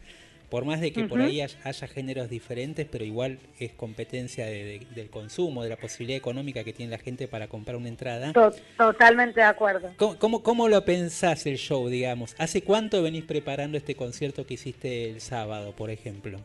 Por 0.51 0.65
más 0.65 0.81
de 0.81 0.93
que 0.93 1.05
por 1.05 1.21
ahí 1.21 1.41
haya, 1.41 1.59
haya 1.65 1.87
géneros 1.89 2.29
diferentes, 2.31 2.87
pero 2.91 3.05
igual 3.05 3.39
es 3.59 3.73
competencia 3.73 4.47
de- 4.47 4.65
de- 4.65 4.87
del 4.95 5.11
consumo, 5.11 5.63
de 5.65 5.71
la 5.71 5.77
posibilidad 5.77 6.17
económica 6.17 6.63
que 6.63 6.73
tiene 6.73 6.93
la 6.93 6.99
gente 6.99 7.27
para 7.27 7.49
comprar 7.49 7.77
una 7.77 7.89
entrada. 7.89 8.33
To- 8.33 8.53
totalmente 8.77 9.41
de 9.41 9.47
acuerdo. 9.47 9.91
¿Cómo, 9.97 10.19
cómo, 10.19 10.43
cómo 10.43 10.69
lo 10.69 10.85
pensás 10.85 11.47
el 11.47 11.57
show, 11.57 11.89
digamos? 11.89 12.35
¿Hace 12.39 12.63
cuánto 12.63 13.03
venís 13.03 13.25
preparando 13.25 13.77
este 13.77 13.95
concierto 13.97 14.47
que 14.47 14.55
hiciste 14.55 15.11
el 15.11 15.21
sábado, 15.21 15.73
por 15.73 15.91
ejemplo? 15.91 16.39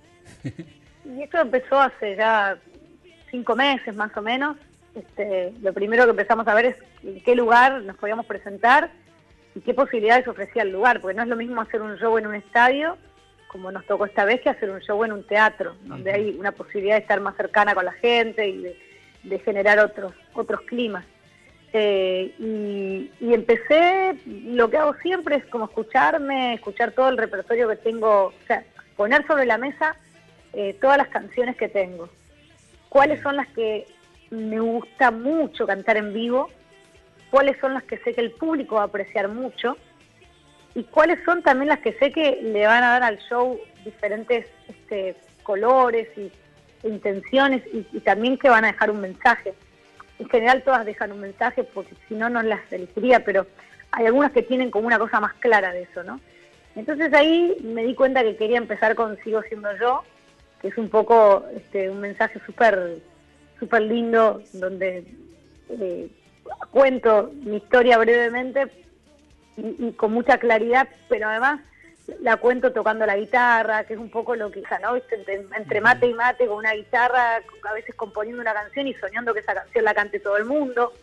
Y 1.05 1.21
esto 1.23 1.39
empezó 1.41 1.79
hace 1.79 2.15
ya 2.15 2.57
cinco 3.29 3.55
meses 3.55 3.95
más 3.95 4.15
o 4.17 4.21
menos. 4.21 4.57
Este, 4.95 5.53
lo 5.61 5.71
primero 5.73 6.05
que 6.05 6.11
empezamos 6.11 6.47
a 6.47 6.53
ver 6.55 6.65
es 6.65 6.75
en 7.03 7.21
qué 7.21 7.35
lugar 7.35 7.81
nos 7.83 7.95
podíamos 7.97 8.25
presentar 8.25 8.91
y 9.55 9.59
qué 9.61 9.73
posibilidades 9.73 10.27
ofrecía 10.27 10.63
el 10.63 10.71
lugar, 10.71 10.99
porque 10.99 11.15
no 11.15 11.23
es 11.23 11.29
lo 11.29 11.35
mismo 11.35 11.61
hacer 11.61 11.81
un 11.81 11.95
show 11.97 12.17
en 12.17 12.27
un 12.27 12.35
estadio, 12.35 12.97
como 13.49 13.71
nos 13.71 13.85
tocó 13.85 14.05
esta 14.05 14.25
vez, 14.25 14.41
que 14.41 14.49
hacer 14.49 14.69
un 14.69 14.79
show 14.79 15.03
en 15.03 15.11
un 15.11 15.23
teatro, 15.23 15.75
donde 15.81 16.13
hay 16.13 16.37
una 16.39 16.51
posibilidad 16.51 16.95
de 16.95 17.01
estar 17.01 17.19
más 17.19 17.35
cercana 17.35 17.73
con 17.73 17.83
la 17.83 17.93
gente 17.93 18.47
y 18.47 18.57
de, 18.59 18.77
de 19.23 19.39
generar 19.39 19.79
otros, 19.79 20.13
otros 20.33 20.61
climas. 20.61 21.03
Eh, 21.73 22.33
y, 22.39 23.11
y 23.19 23.33
empecé, 23.33 24.15
lo 24.25 24.69
que 24.69 24.77
hago 24.77 24.93
siempre 25.01 25.35
es 25.35 25.45
como 25.47 25.65
escucharme, 25.65 26.53
escuchar 26.53 26.91
todo 26.91 27.09
el 27.09 27.17
repertorio 27.17 27.67
que 27.67 27.75
tengo, 27.75 28.27
o 28.27 28.33
sea, 28.47 28.63
poner 28.95 29.25
sobre 29.25 29.47
la 29.47 29.57
mesa 29.57 29.95
eh, 30.53 30.77
todas 30.79 30.97
las 30.97 31.07
canciones 31.09 31.57
que 31.57 31.69
tengo. 31.69 32.07
¿Cuáles 32.87 33.21
son 33.21 33.35
las 33.35 33.47
que 33.47 33.87
me 34.29 34.59
gusta 34.59 35.09
mucho 35.09 35.65
cantar 35.65 35.97
en 35.97 36.13
vivo? 36.13 36.49
¿Cuáles 37.31 37.59
son 37.59 37.73
las 37.73 37.83
que 37.83 37.97
sé 37.97 38.13
que 38.13 38.21
el 38.21 38.31
público 38.31 38.75
va 38.75 38.83
a 38.83 38.85
apreciar 38.85 39.27
mucho? 39.27 39.75
¿Y 40.75 40.83
cuáles 40.83 41.23
son 41.25 41.41
también 41.41 41.69
las 41.69 41.79
que 41.79 41.93
sé 41.93 42.11
que 42.11 42.39
le 42.41 42.65
van 42.65 42.83
a 42.83 42.91
dar 42.91 43.03
al 43.03 43.17
show 43.19 43.59
diferentes 43.83 44.45
este, 44.67 45.15
colores 45.43 46.07
y 46.17 46.31
intenciones 46.87 47.63
y, 47.73 47.99
también 48.01 48.37
que 48.37 48.49
van 48.49 48.65
a 48.65 48.71
dejar 48.71 48.91
un 48.91 49.01
mensaje? 49.01 49.53
En 50.19 50.29
general 50.29 50.63
todas 50.63 50.85
dejan 50.85 51.11
un 51.11 51.21
mensaje 51.21 51.63
porque 51.63 51.95
si 52.07 52.15
no, 52.15 52.29
no 52.29 52.41
las 52.41 52.61
elegiría, 52.71 53.23
pero 53.23 53.47
hay 53.91 54.05
algunas 54.05 54.31
que 54.31 54.43
tienen 54.43 54.69
como 54.69 54.87
una 54.87 54.99
cosa 54.99 55.19
más 55.19 55.33
clara 55.35 55.71
de 55.71 55.83
eso, 55.83 56.03
¿no? 56.03 56.19
Entonces 56.75 57.13
ahí 57.13 57.57
me 57.63 57.83
di 57.83 57.95
cuenta 57.95 58.23
que 58.23 58.35
quería 58.35 58.57
empezar 58.57 58.95
con 58.95 59.17
Sigo 59.23 59.41
siendo 59.43 59.75
yo, 59.77 60.03
que 60.61 60.67
es 60.67 60.77
un 60.77 60.89
poco 60.89 61.45
este, 61.55 61.89
un 61.89 61.99
mensaje 61.99 62.39
súper 62.45 62.99
súper 63.59 63.81
lindo 63.81 64.41
donde 64.53 65.03
eh, 65.69 66.07
cuento 66.71 67.31
mi 67.43 67.57
historia 67.57 67.97
brevemente 67.97 68.67
y, 69.59 69.87
y 69.87 69.91
con 69.93 70.13
mucha 70.13 70.37
claridad, 70.37 70.87
pero 71.07 71.29
además 71.29 71.61
la 72.21 72.37
cuento 72.37 72.71
tocando 72.71 73.05
la 73.05 73.17
guitarra, 73.17 73.83
que 73.83 73.93
es 73.93 73.99
un 73.99 74.09
poco 74.09 74.35
lo 74.35 74.51
que, 74.51 74.63
¿no? 74.81 74.95
Entre, 74.95 75.47
entre 75.55 75.81
mate 75.81 76.07
y 76.07 76.13
mate 76.13 76.47
con 76.47 76.57
una 76.57 76.73
guitarra, 76.73 77.37
a 77.37 77.73
veces 77.73 77.95
componiendo 77.95 78.41
una 78.41 78.53
canción 78.53 78.87
y 78.87 78.93
soñando 78.95 79.33
que 79.33 79.41
esa 79.41 79.53
canción 79.53 79.85
la 79.85 79.93
cante 79.93 80.19
todo 80.19 80.37
el 80.37 80.45
mundo. 80.45 80.93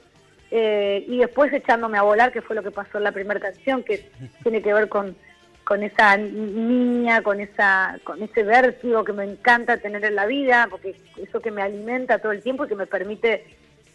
Eh, 0.51 1.05
y 1.09 1.19
después 1.19 1.53
echándome 1.53 1.99
a 1.99 2.03
volar, 2.03 2.33
que 2.33 2.43
fue 2.43 2.55
lo 2.55 2.63
que 2.63 2.71
pasó 2.71 2.99
en 2.99 3.05
la 3.05 3.13
primera 3.13 3.41
canción, 3.41 3.83
que 3.83 4.09
tiene 4.43 4.63
que 4.63 4.73
ver 4.73 4.89
con, 4.89 5.17
con 5.65 5.83
esa 5.83 6.17
niña, 6.17 7.23
con 7.23 7.41
esa 7.41 7.99
con 8.05 8.23
ese 8.23 8.43
vértigo 8.43 9.05
que 9.05 9.13
me 9.13 9.25
encanta 9.25 9.79
tener 9.79 10.05
en 10.05 10.15
la 10.15 10.27
vida, 10.27 10.69
porque 10.71 10.97
eso 11.17 11.41
que 11.41 11.51
me 11.51 11.63
alimenta 11.63 12.19
todo 12.19 12.33
el 12.33 12.43
tiempo 12.43 12.65
y 12.65 12.69
que 12.69 12.77
me 12.77 12.87
permite 12.87 13.45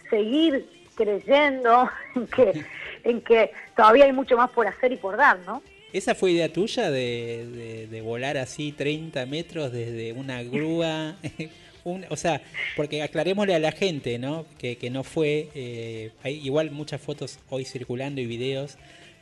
seguir 0.10 0.81
creyendo 0.96 1.90
en 2.16 2.28
que, 2.28 2.64
en 3.04 3.22
que 3.22 3.52
todavía 3.76 4.06
hay 4.06 4.14
mucho 4.14 4.36
más 4.38 4.50
por 4.52 4.68
hacer 4.68 4.92
y 4.92 4.98
por 4.98 5.18
dar, 5.18 5.40
¿no? 5.40 5.62
¿Esa 5.94 6.16
fue 6.16 6.32
idea 6.32 6.52
tuya 6.52 6.90
de, 6.90 7.88
de- 7.90 8.02
volar 8.02 8.38
así 8.38 8.72
30 8.72 9.26
metros 9.26 9.72
desde 9.72 10.14
una 10.14 10.42
grúa? 10.44 11.16
O 11.84 12.16
sea, 12.16 12.44
porque 12.76 13.02
aclarémosle 13.02 13.56
a 13.56 13.60
la 13.60 13.72
gente, 13.72 14.20
¿no? 14.20 14.46
Que, 14.60 14.76
que 14.76 14.92
no 14.92 15.04
fue. 15.04 15.48
eh, 15.56 16.12
hay 16.22 16.36
igual 16.46 16.70
muchas 16.70 17.02
fotos 17.02 17.40
hoy 17.50 17.66
circulando 17.66 18.22
y 18.22 18.28
videos, 18.28 18.78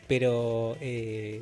pero 0.10 0.76
eh, 0.82 1.42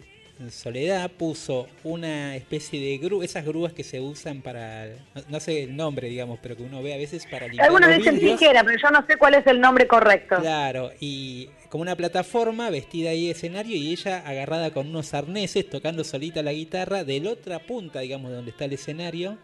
Soledad 0.51 1.09
puso 1.11 1.67
una 1.83 2.35
especie 2.35 2.79
de 2.79 2.97
grúa, 2.99 3.25
esas 3.25 3.43
grúas 3.43 3.73
que 3.73 3.83
se 3.83 3.99
usan 3.99 4.41
para. 4.41 4.87
No, 5.15 5.21
no 5.29 5.39
sé 5.39 5.63
el 5.63 5.75
nombre, 5.75 6.09
digamos, 6.09 6.39
pero 6.41 6.55
que 6.55 6.63
uno 6.63 6.83
ve 6.83 6.93
a 6.93 6.97
veces 6.97 7.25
para 7.25 7.47
limpiar. 7.47 7.67
Algunos 7.67 7.89
los 7.89 7.97
dicen 7.97 8.19
tijera, 8.19 8.63
pero 8.63 8.77
yo 8.81 8.89
no 8.91 9.05
sé 9.07 9.17
cuál 9.17 9.33
es 9.33 9.47
el 9.47 9.59
nombre 9.59 9.87
correcto. 9.87 10.37
Claro, 10.39 10.91
y 10.99 11.49
como 11.69 11.81
una 11.81 11.95
plataforma 11.95 12.69
vestida 12.69 13.09
ahí 13.09 13.25
de 13.25 13.31
escenario 13.31 13.75
y 13.75 13.91
ella 13.91 14.19
agarrada 14.25 14.71
con 14.71 14.87
unos 14.87 15.13
arneses 15.13 15.69
tocando 15.69 16.03
solita 16.03 16.43
la 16.43 16.53
guitarra 16.53 17.03
de 17.03 17.19
la 17.19 17.31
otra 17.31 17.59
punta, 17.59 18.01
digamos, 18.01 18.29
de 18.29 18.35
donde 18.35 18.51
está 18.51 18.65
el 18.65 18.73
escenario. 18.73 19.37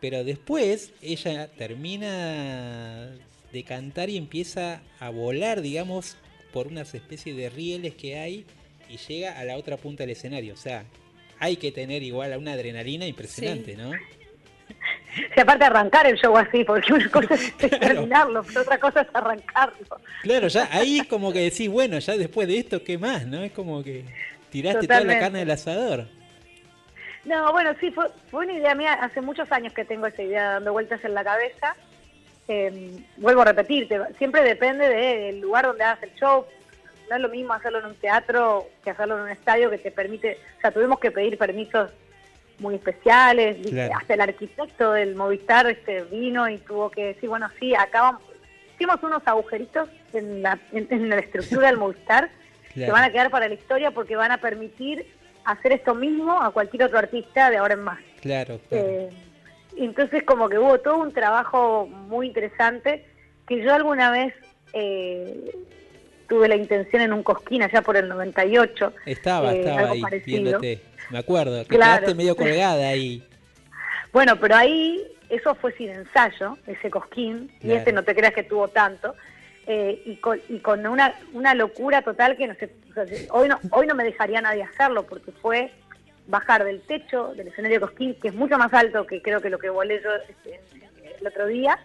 Pero 0.00 0.24
después 0.24 0.92
ella 1.00 1.48
termina 1.48 3.08
de 3.52 3.62
cantar 3.62 4.10
y 4.10 4.16
empieza 4.16 4.82
a 4.98 5.10
volar, 5.10 5.62
digamos, 5.62 6.16
por 6.52 6.66
unas 6.66 6.94
especies 6.94 7.36
de 7.36 7.48
rieles 7.48 7.94
que 7.94 8.18
hay 8.18 8.44
y 8.88 8.96
llega 8.96 9.38
a 9.38 9.44
la 9.44 9.56
otra 9.56 9.76
punta 9.76 10.02
del 10.02 10.10
escenario. 10.10 10.54
O 10.54 10.56
sea, 10.56 10.84
hay 11.38 11.56
que 11.56 11.72
tener 11.72 12.02
igual 12.02 12.36
una 12.36 12.52
adrenalina 12.52 13.06
impresionante, 13.06 13.76
¿no? 13.76 13.92
Si 15.32 15.40
aparte 15.40 15.64
arrancar 15.64 16.06
el 16.08 16.16
show 16.16 16.36
así, 16.36 16.64
porque 16.64 16.92
una 16.92 17.08
cosa 17.08 17.34
es 17.34 17.52
Claro. 17.56 17.78
terminarlo, 17.78 18.42
pero 18.42 18.62
otra 18.62 18.78
cosa 18.78 19.02
es 19.02 19.08
arrancarlo. 19.12 20.00
Claro, 20.22 20.48
ya 20.48 20.68
ahí 20.72 20.98
es 20.98 21.06
como 21.06 21.32
que 21.32 21.38
decís, 21.38 21.68
bueno, 21.68 21.98
ya 22.00 22.16
después 22.16 22.48
de 22.48 22.58
esto, 22.58 22.82
¿qué 22.82 22.98
más? 22.98 23.24
¿No? 23.24 23.42
Es 23.44 23.52
como 23.52 23.84
que 23.84 24.04
tiraste 24.50 24.88
toda 24.88 25.02
la 25.02 25.20
carne 25.20 25.40
del 25.40 25.50
asador. 25.52 26.08
No, 27.24 27.52
bueno, 27.52 27.74
sí, 27.78 27.92
fue, 27.92 28.06
fue 28.30 28.44
una 28.44 28.54
idea 28.54 28.74
mía. 28.74 28.94
Hace 28.94 29.20
muchos 29.20 29.50
años 29.52 29.72
que 29.72 29.84
tengo 29.84 30.06
esa 30.06 30.22
idea 30.22 30.52
dando 30.54 30.72
vueltas 30.72 31.04
en 31.04 31.14
la 31.14 31.22
cabeza. 31.22 31.76
Eh, 32.48 32.96
vuelvo 33.16 33.42
a 33.42 33.46
repetirte, 33.46 33.98
siempre 34.18 34.42
depende 34.42 34.88
del 34.88 35.40
lugar 35.40 35.64
donde 35.66 35.84
hagas 35.84 36.02
el 36.02 36.14
show. 36.16 36.44
No 37.08 37.16
es 37.16 37.22
lo 37.22 37.28
mismo 37.28 37.52
hacerlo 37.52 37.80
en 37.80 37.86
un 37.86 37.94
teatro 37.96 38.66
que 38.82 38.90
hacerlo 38.90 39.16
en 39.18 39.24
un 39.24 39.28
estadio 39.30 39.70
que 39.70 39.78
te 39.78 39.90
permite. 39.90 40.38
O 40.58 40.60
sea, 40.60 40.70
tuvimos 40.70 40.98
que 41.00 41.10
pedir 41.10 41.36
permisos 41.38 41.90
muy 42.58 42.76
especiales. 42.76 43.56
Claro. 43.66 43.94
Hasta 43.96 44.14
el 44.14 44.20
arquitecto 44.20 44.92
del 44.92 45.14
Movistar 45.14 45.66
este, 45.68 46.02
vino 46.04 46.48
y 46.48 46.58
tuvo 46.58 46.90
que 46.90 47.06
decir, 47.06 47.28
bueno, 47.28 47.48
sí, 47.58 47.74
acá 47.74 48.02
vamos. 48.02 48.22
Hicimos 48.74 49.02
unos 49.02 49.22
agujeritos 49.26 49.88
en 50.12 50.42
la, 50.42 50.58
en, 50.72 50.86
en 50.90 51.08
la 51.08 51.16
estructura 51.18 51.66
del 51.68 51.76
Movistar 51.76 52.30
que 52.68 52.80
Claro. 52.80 52.92
van 52.94 53.04
a 53.04 53.10
quedar 53.12 53.30
para 53.30 53.46
la 53.48 53.54
historia 53.54 53.90
porque 53.92 54.16
van 54.16 54.32
a 54.32 54.38
permitir 54.38 55.06
hacer 55.44 55.72
esto 55.72 55.94
mismo 55.94 56.42
a 56.42 56.50
cualquier 56.50 56.84
otro 56.84 56.98
artista 56.98 57.50
de 57.50 57.58
ahora 57.58 57.74
en 57.74 57.82
más. 57.82 58.00
Claro, 58.20 58.58
claro. 58.68 58.84
Eh, 58.88 59.10
entonces 59.76 60.22
como 60.24 60.48
que 60.48 60.58
hubo 60.58 60.78
todo 60.80 60.96
un 60.98 61.12
trabajo 61.12 61.86
muy 61.86 62.26
interesante 62.28 63.06
que 63.46 63.62
yo 63.62 63.72
alguna 63.74 64.10
vez 64.10 64.34
eh, 64.72 65.52
tuve 66.28 66.48
la 66.48 66.56
intención 66.56 67.02
en 67.02 67.12
un 67.12 67.22
cosquín 67.22 67.62
allá 67.62 67.82
por 67.82 67.96
el 67.96 68.08
98. 68.08 68.92
estaba, 69.06 69.52
eh, 69.54 69.60
estaba 69.60 69.90
ahí 69.90 70.00
parecido. 70.00 70.42
viéndote. 70.42 70.80
Me 71.10 71.18
acuerdo, 71.18 71.62
que 71.62 71.76
Claro. 71.76 72.00
quedaste 72.00 72.14
medio 72.14 72.36
colgada 72.36 72.88
ahí. 72.88 73.22
Bueno, 74.12 74.38
pero 74.38 74.54
ahí 74.54 75.02
eso 75.28 75.56
fue 75.56 75.72
sin 75.72 75.90
ensayo, 75.90 76.56
ese 76.68 76.88
cosquín, 76.88 77.50
y 77.60 77.72
este 77.72 77.90
no 77.92 78.04
te 78.04 78.14
creas 78.14 78.32
que 78.32 78.44
tuvo 78.44 78.68
tanto. 78.68 79.14
eh, 79.66 80.02
y 80.04 80.16
con, 80.16 80.38
y 80.48 80.58
con 80.58 80.86
una, 80.86 81.14
una 81.32 81.54
locura 81.54 82.02
total 82.02 82.36
que 82.36 82.46
no 82.46 82.54
sé, 82.54 82.70
o 82.90 82.92
sea, 82.94 83.04
hoy 83.30 83.48
no 83.48 83.58
hoy 83.70 83.86
no 83.86 83.94
me 83.94 84.04
dejaría 84.04 84.40
nadie 84.42 84.62
hacerlo 84.62 85.04
porque 85.06 85.32
fue 85.32 85.72
bajar 86.26 86.62
del 86.64 86.80
techo 86.82 87.32
del 87.34 87.48
escenario 87.48 87.80
Cosquín, 87.80 88.14
que 88.20 88.28
es 88.28 88.34
mucho 88.34 88.56
más 88.58 88.72
alto 88.74 89.06
que 89.06 89.22
creo 89.22 89.40
que 89.40 89.48
lo 89.50 89.58
que 89.58 89.70
volé 89.70 90.00
yo 90.02 90.10
este, 90.28 90.60
el 91.18 91.26
otro 91.26 91.46
día, 91.46 91.78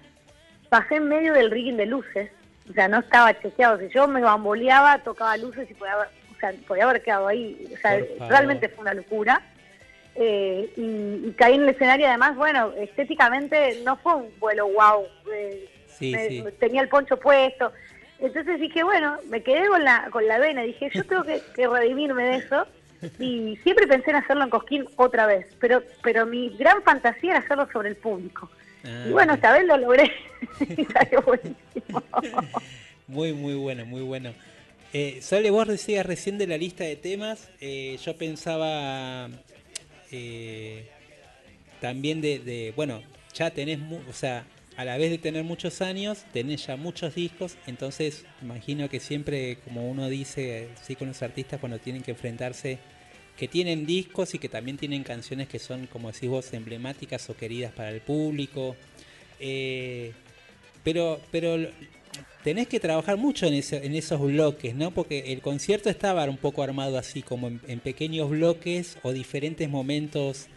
bajé 0.69 0.95
en 0.97 1.07
medio 1.07 1.33
del 1.33 1.49
rigging 1.51 1.77
de 1.77 1.85
luces, 1.85 2.29
o 2.69 2.73
sea, 2.73 2.87
no 2.87 2.99
estaba 2.99 3.39
chequeado, 3.41 3.79
si 3.79 3.89
yo 3.89 4.07
me 4.07 4.21
bamboleaba, 4.21 4.99
tocaba 4.99 5.35
luces 5.37 5.69
y 5.69 5.73
podía 5.73 5.93
haber, 5.93 6.07
o 6.35 6.39
sea, 6.39 6.53
podía 6.67 6.83
haber 6.85 7.01
quedado 7.01 7.27
ahí, 7.27 7.67
o 7.73 7.77
sea, 7.81 7.99
realmente 8.29 8.69
fue 8.69 8.81
una 8.83 8.93
locura. 8.93 9.41
Eh, 10.15 10.69
y, 10.75 11.29
y 11.29 11.33
caí 11.37 11.53
en 11.55 11.61
el 11.63 11.69
escenario, 11.69 12.07
además, 12.07 12.35
bueno, 12.35 12.73
estéticamente 12.77 13.79
no 13.85 13.95
fue 13.97 14.15
un 14.15 14.29
vuelo 14.39 14.67
wow, 14.67 15.05
eh, 15.33 15.65
Sí, 15.87 16.11
me- 16.11 16.27
sí. 16.27 16.43
tenía 16.59 16.81
el 16.81 16.89
poncho 16.89 17.17
puesto. 17.17 17.71
Entonces 18.19 18.59
dije, 18.59 18.83
bueno, 18.83 19.17
me 19.29 19.41
quedé 19.43 19.67
con 19.67 19.83
la, 19.83 20.07
con 20.11 20.27
la 20.27 20.37
vena, 20.37 20.61
dije, 20.63 20.89
yo 20.93 21.03
tengo 21.05 21.23
que, 21.23 21.41
que 21.55 21.67
redimirme 21.67 22.23
de 22.23 22.35
eso. 22.37 22.67
Y 23.17 23.57
siempre 23.63 23.87
pensé 23.87 24.09
en 24.11 24.17
hacerlo 24.17 24.43
en 24.43 24.49
Cosquín 24.49 24.85
otra 24.97 25.25
vez, 25.25 25.45
pero, 25.59 25.81
pero 26.03 26.25
mi 26.25 26.49
gran 26.57 26.81
fantasía 26.83 27.31
era 27.31 27.39
hacerlo 27.39 27.67
sobre 27.71 27.89
el 27.89 27.95
público. 27.95 28.49
Ah, 28.83 29.05
y 29.07 29.11
bueno, 29.11 29.33
esta 29.33 29.53
vez 29.53 29.65
lo 29.65 29.77
logré 29.77 30.11
salió 30.93 31.21
buenísimo. 31.23 32.03
Muy, 33.07 33.33
muy 33.33 33.55
bueno, 33.55 33.87
muy 33.87 34.01
bueno. 34.01 34.33
Eh, 34.93 35.17
Sole, 35.23 35.49
vos 35.49 35.67
decías 35.67 36.05
recién 36.05 36.37
de 36.37 36.45
la 36.45 36.57
lista 36.59 36.83
de 36.83 36.95
temas, 36.95 37.49
eh, 37.59 37.97
yo 38.05 38.15
pensaba 38.17 39.29
eh, 40.11 40.85
también 41.81 42.21
de, 42.21 42.37
de, 42.37 42.71
bueno, 42.75 43.01
ya 43.33 43.49
tenés, 43.49 43.79
mu- 43.79 44.01
o 44.07 44.13
sea, 44.13 44.45
a 44.77 44.85
la 44.85 44.97
vez 44.97 45.09
de 45.09 45.17
tener 45.17 45.43
muchos 45.43 45.81
años, 45.81 46.23
tenés 46.33 46.67
ya 46.67 46.75
muchos 46.75 47.15
discos, 47.15 47.57
entonces 47.65 48.25
imagino 48.43 48.89
que 48.89 48.99
siempre, 48.99 49.57
como 49.63 49.89
uno 49.89 50.07
dice, 50.07 50.69
sí 50.83 50.95
con 50.95 51.07
los 51.07 51.23
artistas 51.23 51.59
cuando 51.59 51.79
tienen 51.79 52.03
que 52.03 52.11
enfrentarse, 52.11 52.77
que 53.39 53.47
tienen 53.47 53.85
discos 53.85 54.33
y 54.35 54.37
que 54.37 54.49
también 54.49 54.75
tienen 54.75 55.01
canciones 55.03 55.47
que 55.47 55.59
son, 55.59 55.87
como 55.87 56.11
decís 56.11 56.29
vos, 56.29 56.51
emblemáticas 56.51 57.29
o 57.29 57.37
queridas 57.37 57.71
para 57.71 57.89
el 57.89 58.01
público. 58.01 58.75
Eh, 59.39 60.11
pero, 60.83 61.21
pero 61.31 61.55
tenés 62.43 62.67
que 62.67 62.81
trabajar 62.81 63.15
mucho 63.15 63.45
en, 63.45 63.53
en 63.53 63.95
esos 63.95 64.19
bloques, 64.19 64.75
¿no? 64.75 64.91
Porque 64.91 65.31
el 65.31 65.39
concierto 65.39 65.89
estaba 65.89 66.25
un 66.25 66.35
poco 66.35 66.63
armado 66.63 66.97
así, 66.97 67.21
como 67.21 67.47
en, 67.47 67.79
pequeños 67.79 68.29
bloques 68.29 68.97
o 69.03 69.13
diferentes 69.13 69.69
momentos 69.69 70.47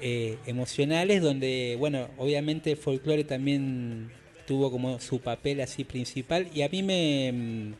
eh, 0.00 0.36
emocionales, 0.46 1.22
donde, 1.22 1.76
bueno, 1.78 2.08
obviamente 2.18 2.72
el 2.72 2.76
folclore 2.76 3.22
también 3.22 4.10
tuvo 4.48 4.72
como 4.72 4.98
su 4.98 5.20
papel 5.20 5.60
así 5.60 5.84
principal 5.84 6.48
y 6.52 6.62
a 6.62 6.68
mí 6.68 6.82
me, 6.82 7.32
mm, 7.32 7.74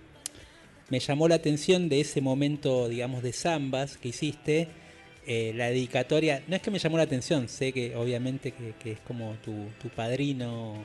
me 0.89 1.01
llamó 1.01 1.29
la 1.29 1.37
atención 1.37 1.89
de 1.89 2.01
ese 2.01 2.21
momento, 2.21 2.89
digamos, 2.89 3.23
de 3.23 3.33
zambas 3.33 3.97
que 3.97 4.09
hiciste, 4.09 4.69
eh, 5.29 5.53
la 5.57 5.67
dedicatoria, 5.67 6.43
no 6.47 6.55
es 6.55 6.63
que 6.63 6.71
me 6.71 6.79
llamó 6.79 6.99
la 6.99 7.03
atención, 7.03 7.49
sé 7.49 7.73
que 7.73 7.97
obviamente 7.97 8.53
que, 8.53 8.93
es 8.93 9.01
como 9.01 9.35
tu, 9.45 9.89
padrino 9.89 10.85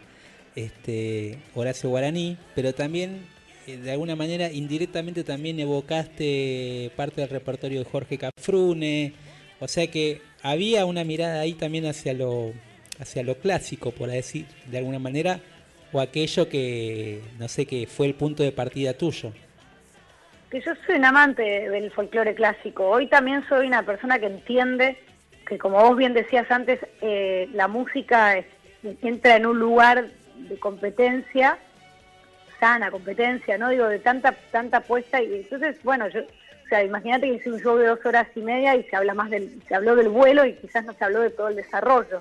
este, 0.56 1.38
Horacio 1.54 1.92
Guaraní, 1.92 2.38
pero 2.56 2.74
también 2.74 3.28
eh, 3.68 3.78
de 3.78 3.92
alguna 3.92 4.16
manera 4.16 4.52
indirectamente 4.52 5.24
también 5.24 5.60
evocaste 5.60 6.92
parte 6.96 7.22
del 7.22 7.30
repertorio 7.30 7.84
de 7.84 7.86
Jorge 7.86 8.18
Cafrune, 8.18 9.14
o 9.60 9.68
sea 9.68 9.86
que 9.86 10.22
había 10.42 10.86
una 10.86 11.04
mirada 11.04 11.42
ahí 11.42 11.54
también 11.54 11.86
hacia 11.86 12.16
lo, 12.16 12.52
hacia 12.98 13.22
lo 13.22 13.38
clásico, 13.38 13.92
por 13.92 14.10
decir 14.10 14.48
de 14.72 14.80
alguna 14.80 14.98
manera, 14.98 15.40
o 15.92 16.00
aquello 16.00 16.50
que, 16.50 17.22
no 17.38 17.48
sé, 17.48 17.68
que 17.68 17.86
fue 17.86 18.08
el 18.08 18.16
punto 18.16 18.42
de 18.42 18.52
partida 18.52 18.94
tuyo? 18.94 19.34
Que 20.52 20.60
yo 20.60 20.74
soy 20.86 20.96
un 20.96 21.06
amante 21.06 21.42
del 21.70 21.92
folclore 21.92 22.36
clásico. 22.36 22.90
Hoy 22.90 23.08
también 23.08 23.48
soy 23.48 23.68
una 23.68 23.84
persona 23.84 24.20
que 24.20 24.26
entiende 24.26 24.98
que, 25.48 25.58
como 25.58 25.82
vos 25.82 25.96
bien 25.96 26.14
decías 26.14 26.52
antes, 26.52 26.78
eh, 27.00 27.48
la 27.54 27.70
música 27.70 28.44
entra 29.02 29.38
en 29.38 29.46
un 29.46 29.60
lugar 29.60 30.08
de 30.36 30.60
competencia, 30.60 31.58
sana 32.60 32.92
competencia, 32.92 33.58
¿no? 33.58 33.70
Digo, 33.70 33.88
de 33.88 34.00
tanta 34.00 34.36
tanta 34.52 34.78
apuesta. 34.78 35.22
Y 35.22 35.36
entonces, 35.36 35.82
bueno, 35.84 36.10
yo, 36.10 36.20
o 36.20 36.68
sea, 36.68 36.84
imagínate 36.84 37.28
que 37.28 37.36
hice 37.36 37.50
un 37.50 37.62
show 37.62 37.78
de 37.78 37.88
dos 37.88 38.06
horas 38.06 38.28
y 38.36 38.42
media 38.42 38.76
y 38.76 38.84
se 38.84 38.98
habla 38.98 39.14
más 39.14 39.30
del, 39.30 39.62
se 39.70 39.74
habló 39.74 39.96
del 39.96 40.10
vuelo 40.10 40.46
y 40.46 40.54
quizás 40.56 40.84
no 40.84 40.92
se 40.92 41.06
habló 41.06 41.22
de 41.22 41.30
todo 41.30 41.48
el 41.48 41.56
desarrollo. 41.56 42.20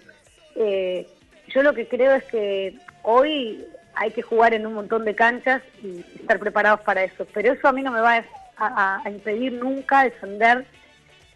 Eh, 0.54 1.04
yo 1.48 1.64
lo 1.64 1.74
que 1.74 1.88
creo 1.88 2.14
es 2.14 2.24
que 2.24 2.78
hoy 3.02 3.66
hay 4.00 4.12
que 4.12 4.22
jugar 4.22 4.54
en 4.54 4.66
un 4.66 4.72
montón 4.72 5.04
de 5.04 5.14
canchas 5.14 5.60
y 5.82 6.00
estar 6.18 6.38
preparados 6.38 6.80
para 6.80 7.04
eso. 7.04 7.26
Pero 7.34 7.52
eso 7.52 7.68
a 7.68 7.72
mí 7.72 7.82
no 7.82 7.92
me 7.92 8.00
va 8.00 8.24
a, 8.56 9.02
impedir 9.10 9.52
nunca 9.52 10.04
defender 10.04 10.64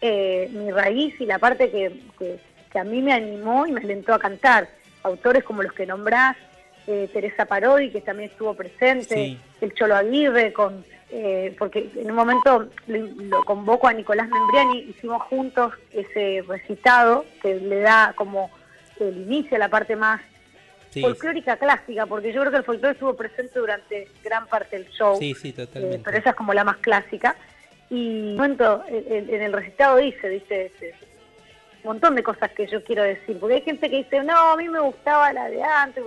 eh, 0.01 0.49
mi 0.51 0.71
raíz 0.71 1.13
y 1.21 1.27
la 1.27 1.37
parte 1.37 1.69
que, 1.69 2.39
a 2.75 2.83
mí 2.83 3.03
me 3.03 3.13
animó 3.13 3.67
y 3.67 3.71
me 3.71 3.81
alentó 3.81 4.15
a 4.15 4.19
cantar. 4.19 4.67
Autores 5.03 5.43
como 5.43 5.61
los 5.61 5.73
que 5.73 5.85
nombrás, 5.85 6.35
eh, 6.87 7.07
Teresa 7.13 7.45
Parodi, 7.45 7.91
que 7.91 8.01
también 8.01 8.31
estuvo 8.31 8.55
presente, 8.55 9.37
el 9.61 9.73
Cholo 9.75 9.95
Aguirre, 9.95 10.51
con, 10.51 10.83
eh, 11.11 11.55
porque 11.59 11.91
en 11.95 12.09
un 12.09 12.15
momento 12.15 12.67
lo, 12.87 13.43
convoco 13.43 13.87
a 13.87 13.93
Nicolás 13.93 14.27
Membriani, 14.27 14.79
hicimos 14.89 15.21
juntos 15.23 15.71
ese 15.93 16.43
recitado 16.47 17.25
que 17.43 17.55
le 17.55 17.81
da 17.81 18.13
como 18.15 18.49
el 18.99 19.17
inicio, 19.17 19.59
la 19.59 19.69
parte 19.69 19.95
más 19.95 20.19
folclórica 21.01 21.57
clásica, 21.57 22.05
porque 22.05 22.31
yo 22.31 22.41
creo 22.41 22.51
que 22.51 22.57
el 22.57 22.63
folclore 22.63 22.93
estuvo 22.93 23.15
presente 23.15 23.59
durante 23.59 24.07
gran 24.23 24.47
parte 24.47 24.77
del 24.77 24.89
show. 24.89 25.17
Sí, 25.17 25.33
sí, 25.33 25.53
totalmente. 25.53 25.97
Eh, 25.97 26.01
pero 26.03 26.17
esa 26.17 26.29
es 26.31 26.35
como 26.35 26.53
la 26.53 26.63
más 26.63 26.77
clásica. 26.77 27.35
Y 27.89 28.31
un 28.31 28.35
momento, 28.35 28.83
en, 28.87 29.41
el 29.41 29.53
recitado 29.53 29.97
dice, 29.97 30.29
dice, 30.29 30.71
un 31.83 31.89
montón 31.89 32.15
de 32.15 32.23
cosas 32.23 32.51
que 32.51 32.67
yo 32.67 32.83
quiero 32.83 33.03
decir, 33.03 33.39
porque 33.39 33.55
hay 33.55 33.61
gente 33.61 33.89
que 33.89 33.97
dice, 33.97 34.23
no, 34.23 34.35
a 34.35 34.57
mí 34.57 34.67
me 34.67 34.79
gustaba 34.79 35.31
la 35.33 35.49
de 35.49 35.61
antes. 35.63 36.03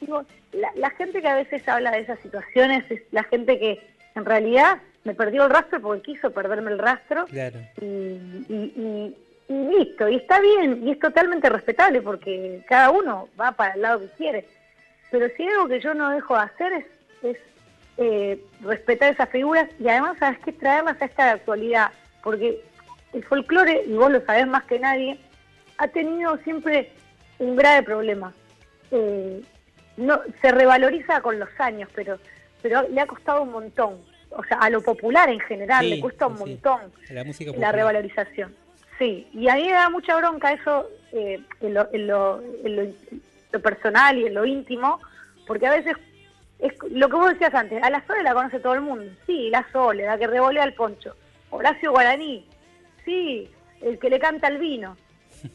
Digo, 0.00 0.24
la, 0.52 0.90
gente 0.90 1.20
que 1.20 1.28
a 1.28 1.36
veces 1.36 1.66
habla 1.68 1.90
de 1.90 2.00
esas 2.00 2.18
situaciones 2.20 2.84
es 2.90 3.02
la 3.10 3.24
gente 3.24 3.58
que 3.58 3.80
en 4.14 4.24
realidad 4.24 4.78
me 5.04 5.14
perdió 5.14 5.44
el 5.44 5.50
rastro 5.50 5.80
porque 5.80 6.12
quiso 6.12 6.30
perderme 6.30 6.70
el 6.70 6.78
rastro. 6.78 7.26
Claro. 7.26 7.58
y, 7.80 7.84
y 7.84 9.16
listo, 9.48 10.08
y 10.08 10.16
está 10.16 10.40
bien, 10.40 10.86
y 10.86 10.92
es 10.92 10.98
totalmente 10.98 11.48
respetable 11.48 12.00
porque 12.00 12.62
cada 12.66 12.90
uno 12.90 13.28
va 13.38 13.52
para 13.52 13.74
el 13.74 13.82
lado 13.82 14.00
que 14.00 14.08
quiere. 14.16 14.46
Pero 15.10 15.28
si 15.36 15.46
algo 15.46 15.68
que 15.68 15.80
yo 15.80 15.94
no 15.94 16.10
dejo 16.10 16.34
de 16.34 16.42
hacer 16.42 16.72
es, 17.22 17.36
eh, 17.96 18.42
respetar 18.60 19.12
esas 19.12 19.28
figuras 19.28 19.68
y 19.78 19.88
además, 19.88 20.16
¿sabes 20.18 20.38
qué? 20.44 20.52
Traerlas 20.52 21.00
a 21.00 21.04
esta 21.04 21.30
actualidad, 21.32 21.92
porque 22.22 22.60
el 23.12 23.24
folclore, 23.24 23.84
y 23.86 23.92
vos 23.92 24.10
lo 24.10 24.20
sabés 24.24 24.46
más 24.46 24.64
que 24.64 24.80
nadie, 24.80 25.18
ha 25.78 25.88
tenido 25.88 26.36
siempre 26.38 26.90
un 27.38 27.54
grave 27.54 27.82
problema. 27.82 28.32
Eh, 28.90 29.42
no 29.96 30.20
Se 30.42 30.50
revaloriza 30.50 31.20
con 31.20 31.38
los 31.38 31.48
años, 31.58 31.88
pero, 31.94 32.18
pero 32.62 32.82
le 32.88 33.00
ha 33.00 33.06
costado 33.06 33.42
un 33.42 33.52
montón. 33.52 34.00
O 34.30 34.42
sea, 34.42 34.58
a 34.58 34.70
lo 34.70 34.82
popular 34.82 35.28
en 35.28 35.38
general 35.38 35.88
le 35.88 36.00
cuesta 36.00 36.26
un 36.26 36.36
montón 36.36 36.80
la 37.56 37.70
revalorización. 37.70 38.52
Sí, 38.98 39.26
y 39.32 39.48
a 39.48 39.56
mí 39.56 39.64
me 39.64 39.72
da 39.72 39.90
mucha 39.90 40.16
bronca 40.16 40.52
eso 40.52 40.88
eh, 41.12 41.40
en, 41.60 42.06
lo, 42.06 42.40
personal 43.62 44.18
y 44.18 44.26
en 44.26 44.34
lo 44.34 44.44
íntimo, 44.44 45.00
porque 45.46 45.66
a 45.66 45.72
veces 45.72 45.96
es 46.60 46.72
lo 46.90 47.08
que 47.08 47.16
vos 47.16 47.28
decías 47.30 47.54
antes, 47.54 47.82
a 47.82 47.90
la 47.90 48.06
Sole 48.06 48.22
la 48.22 48.34
conoce 48.34 48.60
todo 48.60 48.74
el 48.74 48.82
mundo, 48.82 49.04
sí, 49.26 49.50
la 49.50 49.66
Sole, 49.72 50.06
la 50.06 50.18
que 50.18 50.28
revolea 50.28 50.64
el 50.64 50.74
poncho, 50.74 51.16
Horacio 51.50 51.90
Guaraní, 51.90 52.46
sí, 53.04 53.50
el 53.80 53.98
que 53.98 54.10
le 54.10 54.20
canta 54.20 54.48
el 54.48 54.58
vino, 54.58 54.96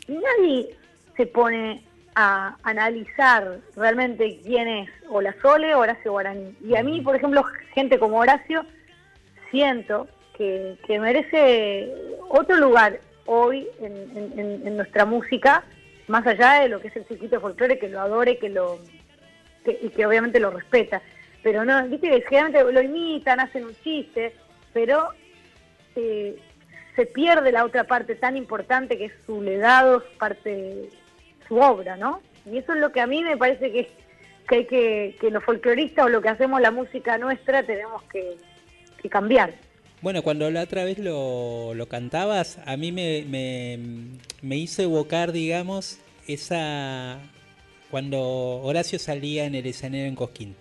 y 0.07 0.13
nadie 0.13 0.75
se 1.15 1.25
pone 1.25 1.83
a 2.15 2.57
analizar 2.63 3.59
realmente 3.75 4.39
quién 4.43 4.67
es 4.67 4.89
o 5.07 5.21
la 5.21 5.33
Sole 5.41 5.73
o 5.73 5.79
Horacio 5.79 6.11
Guaraní. 6.11 6.55
Y 6.61 6.75
a 6.75 6.83
mí, 6.83 7.01
por 7.01 7.15
ejemplo, 7.15 7.43
gente 7.73 7.97
como 7.97 8.17
Horacio, 8.17 8.65
siento 9.51 10.07
que, 10.37 10.77
que 10.85 10.99
merece 10.99 11.93
otro 12.29 12.57
lugar 12.57 12.99
hoy 13.31 13.67
en, 13.79 14.75
nuestra 14.75 15.05
música, 15.05 15.63
más 16.07 16.25
allá 16.25 16.61
de 16.61 16.69
lo 16.69 16.81
que 16.81 16.87
es 16.87 16.95
el 16.95 17.05
circuito 17.05 17.35
de 17.35 17.41
folclore, 17.41 17.77
que 17.77 17.87
lo 17.87 18.01
adore, 18.01 18.39
que 18.39 18.49
lo 18.49 18.79
y 19.65 19.89
que 19.89 20.05
obviamente 20.05 20.39
lo 20.39 20.49
respeta. 20.49 21.01
Pero 21.43 21.63
no, 21.63 21.87
viste 21.87 22.09
que 22.09 22.21
generalmente 22.21 22.73
lo 22.73 22.81
imitan, 22.81 23.39
hacen 23.39 23.65
un 23.65 23.75
chiste, 23.83 24.33
pero 24.73 25.09
eh, 25.95 26.37
se 26.95 27.05
pierde 27.05 27.51
la 27.51 27.65
otra 27.65 27.83
parte 27.83 28.15
tan 28.15 28.35
importante 28.35 28.97
que 28.97 29.05
es 29.05 29.13
su 29.27 29.43
legado, 29.43 30.01
su 30.01 30.17
parte, 30.17 30.89
su 31.47 31.57
obra, 31.57 31.97
¿no? 31.97 32.21
Y 32.51 32.57
eso 32.57 32.73
es 32.73 32.79
lo 32.79 32.91
que 32.91 33.01
a 33.01 33.07
mí 33.07 33.23
me 33.23 33.37
parece 33.37 33.71
que, 33.71 33.89
que 34.47 34.55
hay 34.55 34.65
que, 34.65 35.15
que 35.21 35.29
los 35.29 35.43
folcloristas 35.43 36.05
o 36.05 36.09
lo 36.09 36.21
que 36.21 36.29
hacemos 36.29 36.59
la 36.61 36.71
música 36.71 37.19
nuestra 37.19 37.61
tenemos 37.61 38.01
que 38.03 38.37
cambiar. 39.07 39.53
Bueno, 40.01 40.23
cuando 40.23 40.49
la 40.49 40.61
otra 40.61 40.85
vez 40.85 40.97
lo, 40.97 41.73
lo 41.73 41.89
cantabas, 41.89 42.59
a 42.65 42.77
mí 42.77 42.93
me, 42.93 43.25
me, 44.41 44.57
hizo 44.57 44.81
evocar, 44.81 45.33
digamos, 45.33 45.99
esa. 46.25 47.19
cuando 47.91 48.21
Horacio 48.63 48.97
salía 48.97 49.45
en 49.45 49.55
el 49.55 49.65
escenario 49.65 50.05
en 50.05 50.15
Cosquín. 50.15 50.55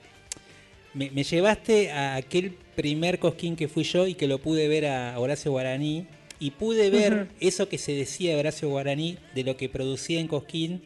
Me, 0.93 1.23
llevaste 1.23 1.93
a 1.93 2.17
aquel 2.17 2.57
primer 2.75 3.21
Cosquín 3.21 3.55
que 3.55 3.69
fui 3.69 3.85
yo 3.85 4.09
y 4.09 4.15
que 4.15 4.27
lo 4.27 4.39
pude 4.39 4.67
ver 4.67 4.87
a 4.87 5.19
Horacio 5.21 5.53
Guaraní. 5.53 6.07
Y 6.41 6.53
pude 6.53 6.91
ver 6.91 7.29
eso 7.41 7.69
que 7.69 7.79
se 7.79 7.93
decía 7.93 8.33
de 8.33 8.41
Horacio 8.41 8.69
Guaraní, 8.69 9.19
de 9.35 9.43
lo 9.43 9.57
que 9.57 9.69
producía 9.69 10.21
en 10.21 10.29
Cosquín 10.29 10.83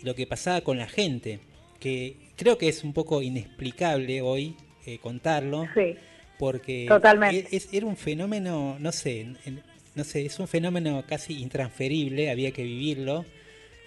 y 0.00 0.06
lo 0.06 0.14
que 0.14 0.26
pasaba 0.26 0.62
con 0.62 0.78
la 0.78 0.88
gente. 0.88 1.40
Que 1.78 2.16
creo 2.36 2.56
que 2.56 2.68
es 2.68 2.82
un 2.82 2.92
poco 2.94 3.20
inexplicable 3.20 4.22
hoy 4.22 4.56
eh, 4.86 4.98
contarlo. 4.98 5.66
Sí 5.74 5.96
porque 6.40 6.86
Totalmente. 6.88 7.60
era 7.70 7.84
un 7.84 7.98
fenómeno, 7.98 8.78
no 8.80 8.92
sé, 8.92 9.26
no 9.94 10.04
sé, 10.04 10.24
es 10.24 10.38
un 10.38 10.48
fenómeno 10.48 11.04
casi 11.06 11.38
intransferible, 11.42 12.30
había 12.30 12.50
que 12.50 12.64
vivirlo. 12.64 13.26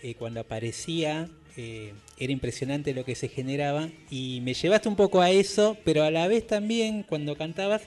Eh, 0.03 0.13
cuando 0.13 0.41
aparecía 0.41 1.29
eh, 1.57 1.93
era 2.19 2.31
impresionante 2.31 2.93
lo 2.93 3.05
que 3.05 3.15
se 3.15 3.27
generaba 3.27 3.89
y 4.11 4.41
me 4.43 4.53
llevaste 4.53 4.87
un 4.87 4.95
poco 4.95 5.21
a 5.21 5.31
eso, 5.31 5.77
pero 5.83 6.03
a 6.03 6.11
la 6.11 6.27
vez 6.27 6.45
también 6.45 7.01
cuando 7.01 7.35
cantabas 7.35 7.81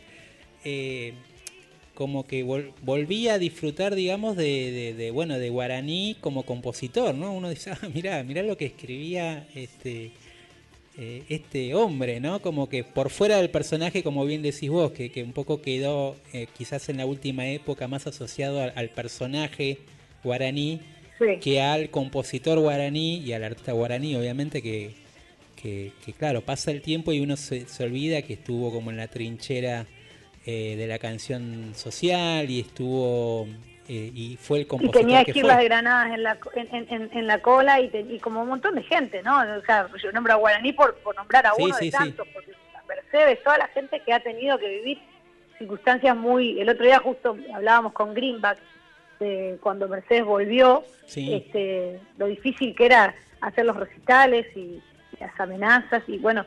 eh, 0.64 1.12
como 1.94 2.26
que 2.26 2.42
volvía 2.42 3.34
a 3.34 3.38
disfrutar, 3.38 3.94
digamos, 3.94 4.36
de, 4.36 5.10
bueno, 5.14 5.38
de 5.38 5.48
guaraní 5.48 6.16
como 6.20 6.42
compositor, 6.42 7.14
¿no? 7.14 7.32
Uno 7.32 7.50
dice, 7.50 7.70
ah, 7.70 7.88
mirá, 7.94 8.20
mirá 8.24 8.42
lo 8.42 8.56
que 8.56 8.66
escribía 8.66 9.46
este 9.54 10.10
eh, 10.98 11.24
este 11.28 11.74
hombre, 11.74 12.20
¿no? 12.20 12.40
Como 12.40 12.68
que 12.68 12.82
por 12.82 13.10
fuera 13.10 13.36
del 13.36 13.50
personaje, 13.50 14.02
como 14.02 14.24
bien 14.24 14.42
decís 14.42 14.70
vos, 14.70 14.92
que, 14.92 15.22
un 15.22 15.32
poco 15.32 15.60
quedó 15.60 16.16
eh, 16.32 16.46
quizás 16.56 16.88
en 16.88 16.96
la 16.96 17.06
última 17.06 17.46
época 17.48 17.86
más 17.86 18.06
asociado 18.06 18.62
al, 18.74 18.88
personaje 18.90 19.78
guaraní 20.24 20.80
que 21.40 21.60
al 21.60 21.90
compositor 21.90 22.58
guaraní 22.58 23.18
y 23.18 23.32
al 23.32 23.44
artista 23.44 23.72
guaraní, 23.72 24.16
obviamente 24.16 24.62
que, 24.62 24.94
que, 25.56 26.12
claro, 26.16 26.42
pasa 26.42 26.70
el 26.70 26.80
tiempo 26.80 27.12
y 27.12 27.20
uno 27.20 27.36
se, 27.36 27.66
olvida 27.80 28.22
que 28.22 28.34
estuvo 28.34 28.72
como 28.72 28.90
en 28.90 28.96
la 28.96 29.08
trinchera 29.08 29.86
eh, 30.46 30.76
de 30.76 30.86
la 30.86 30.98
canción 30.98 31.72
social 31.74 32.50
y 32.50 32.60
estuvo 32.60 33.48
eh, 33.88 34.10
y 34.14 34.36
fue 34.36 34.58
el 34.58 34.62
Y 34.64 34.66
compositor 34.66 35.00
tenía 35.00 35.24
que 35.24 35.30
esquirlas 35.30 35.54
fue. 35.56 35.62
de 35.62 35.68
granadas 35.68 36.12
en 36.14 36.22
la, 36.22 36.38
en, 36.54 36.86
en- 36.90 37.10
en- 37.12 37.26
la 37.26 37.40
cola 37.42 37.80
y, 37.80 37.88
te- 37.88 38.00
y 38.00 38.18
como 38.18 38.42
un 38.42 38.48
montón 38.48 38.74
de 38.74 38.82
gente, 38.82 39.22
¿no? 39.22 39.38
O 39.40 39.60
sea, 39.64 39.88
yo 40.02 40.12
nombro 40.12 40.32
a 40.32 40.36
Guaraní 40.36 40.72
por, 40.72 40.94
por 40.96 41.14
nombrar 41.16 41.46
a 41.46 41.52
Sí, 41.54 41.62
uno 41.62 41.74
sí, 41.74 41.86
de 41.86 41.90
sí. 41.92 41.96
tantos, 41.96 42.26
porque 42.34 42.52
Mercedes, 42.88 43.42
toda 43.42 43.58
la 43.58 43.68
gente 43.68 44.00
que 44.04 44.12
ha 44.12 44.20
tenido 44.20 44.58
que 44.58 44.68
vivir 44.68 44.98
circunstancias 45.58 46.16
muy... 46.16 46.60
El 46.60 46.68
otro 46.68 46.84
día 46.84 46.98
justo 46.98 47.36
hablábamos 47.54 47.92
con 47.92 48.14
Greenback 48.14 48.58
de 49.20 49.56
cuando 49.60 49.88
Mercedes 49.88 50.24
volvió, 50.24 50.84
Sí. 51.06 51.32
este, 51.34 52.00
lo 52.18 52.26
difícil 52.26 52.74
que 52.74 52.86
era 52.86 53.14
hacer 53.40 53.64
los 53.64 53.76
recitales 53.76 54.46
y 54.56 54.82
las 55.20 55.38
amenazas 55.40 56.02
y 56.08 56.18
bueno, 56.18 56.44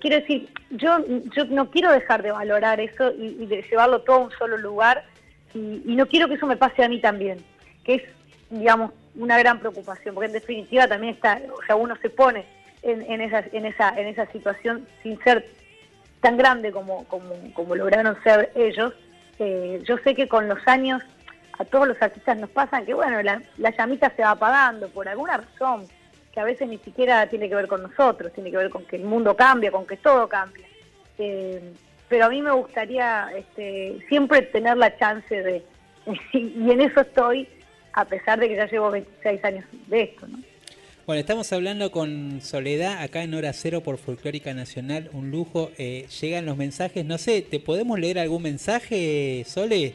quiero 0.00 0.16
decir, 0.16 0.48
yo, 0.70 0.98
yo 1.34 1.44
no 1.46 1.70
quiero 1.70 1.90
dejar 1.92 2.22
de 2.22 2.32
valorar 2.32 2.80
eso 2.80 3.12
y, 3.12 3.36
y 3.40 3.46
de 3.46 3.62
llevarlo 3.62 4.02
todo 4.02 4.16
a 4.16 4.24
un 4.24 4.30
solo 4.32 4.56
lugar 4.58 5.04
y, 5.54 5.82
y 5.84 5.96
no 5.96 6.06
quiero 6.06 6.28
que 6.28 6.34
eso 6.34 6.46
me 6.46 6.56
pase 6.56 6.84
a 6.84 6.88
mí 6.88 7.00
también, 7.00 7.38
que 7.84 7.94
es, 7.96 8.02
digamos, 8.50 8.92
una 9.14 9.38
gran 9.38 9.58
preocupación, 9.58 10.14
porque 10.14 10.26
en 10.26 10.32
definitiva 10.32 10.86
también 10.86 11.14
está, 11.14 11.40
o 11.52 11.62
sea, 11.66 11.76
uno 11.76 11.96
se 11.96 12.10
pone 12.10 12.44
en, 12.82 13.02
en, 13.02 13.20
esa, 13.20 13.44
en, 13.52 13.66
esa, 13.66 13.90
en 13.98 14.06
esa 14.06 14.26
situación 14.26 14.86
sin 15.02 15.18
ser 15.22 15.46
tan 16.20 16.36
grande 16.36 16.70
como, 16.72 17.04
como, 17.04 17.34
como 17.54 17.74
lograron 17.74 18.16
ser 18.22 18.52
ellos. 18.54 18.92
Eh, 19.38 19.82
yo 19.84 19.96
sé 19.98 20.14
que 20.14 20.28
con 20.28 20.48
los 20.48 20.58
años 20.66 21.02
a 21.58 21.64
todos 21.64 21.88
los 21.88 22.00
artistas 22.00 22.38
nos 22.38 22.50
pasan 22.50 22.86
que, 22.86 22.94
bueno, 22.94 23.22
la, 23.22 23.42
la 23.58 23.70
llamita 23.70 24.12
se 24.14 24.22
va 24.22 24.32
apagando 24.32 24.88
por 24.88 25.08
alguna 25.08 25.38
razón, 25.38 25.86
que 26.32 26.40
a 26.40 26.44
veces 26.44 26.68
ni 26.68 26.78
siquiera 26.78 27.26
tiene 27.26 27.48
que 27.48 27.54
ver 27.54 27.66
con 27.66 27.82
nosotros, 27.82 28.32
tiene 28.32 28.50
que 28.50 28.56
ver 28.56 28.70
con 28.70 28.84
que 28.84 28.96
el 28.96 29.04
mundo 29.04 29.34
cambia, 29.34 29.70
con 29.70 29.86
que 29.86 29.96
todo 29.96 30.28
cambia. 30.28 30.66
Eh, 31.18 31.72
pero 32.10 32.26
a 32.26 32.28
mí 32.28 32.42
me 32.42 32.50
gustaría 32.50 33.30
este, 33.34 33.98
siempre 34.08 34.42
tener 34.42 34.76
la 34.76 34.94
chance 34.98 35.34
de, 35.34 35.64
y 36.34 36.70
en 36.70 36.80
eso 36.82 37.00
estoy, 37.00 37.48
a 37.94 38.04
pesar 38.04 38.38
de 38.38 38.48
que 38.48 38.56
ya 38.56 38.66
llevo 38.66 38.90
26 38.90 39.44
años 39.44 39.64
de 39.86 40.02
esto, 40.02 40.26
¿no? 40.28 40.38
Bueno, 41.06 41.20
estamos 41.20 41.52
hablando 41.52 41.90
con 41.90 42.40
Soledad 42.40 43.02
acá 43.02 43.22
en 43.22 43.34
Hora 43.34 43.52
Cero 43.52 43.80
por 43.80 43.98
Folclórica 43.98 44.54
Nacional, 44.54 45.10
un 45.12 45.30
lujo. 45.30 45.72
Eh, 45.76 46.06
llegan 46.20 46.46
los 46.46 46.56
mensajes, 46.56 47.04
no 47.04 47.18
sé, 47.18 47.42
¿te 47.42 47.58
podemos 47.58 47.98
leer 47.98 48.18
algún 48.18 48.42
mensaje, 48.42 49.42
Sole? 49.46 49.94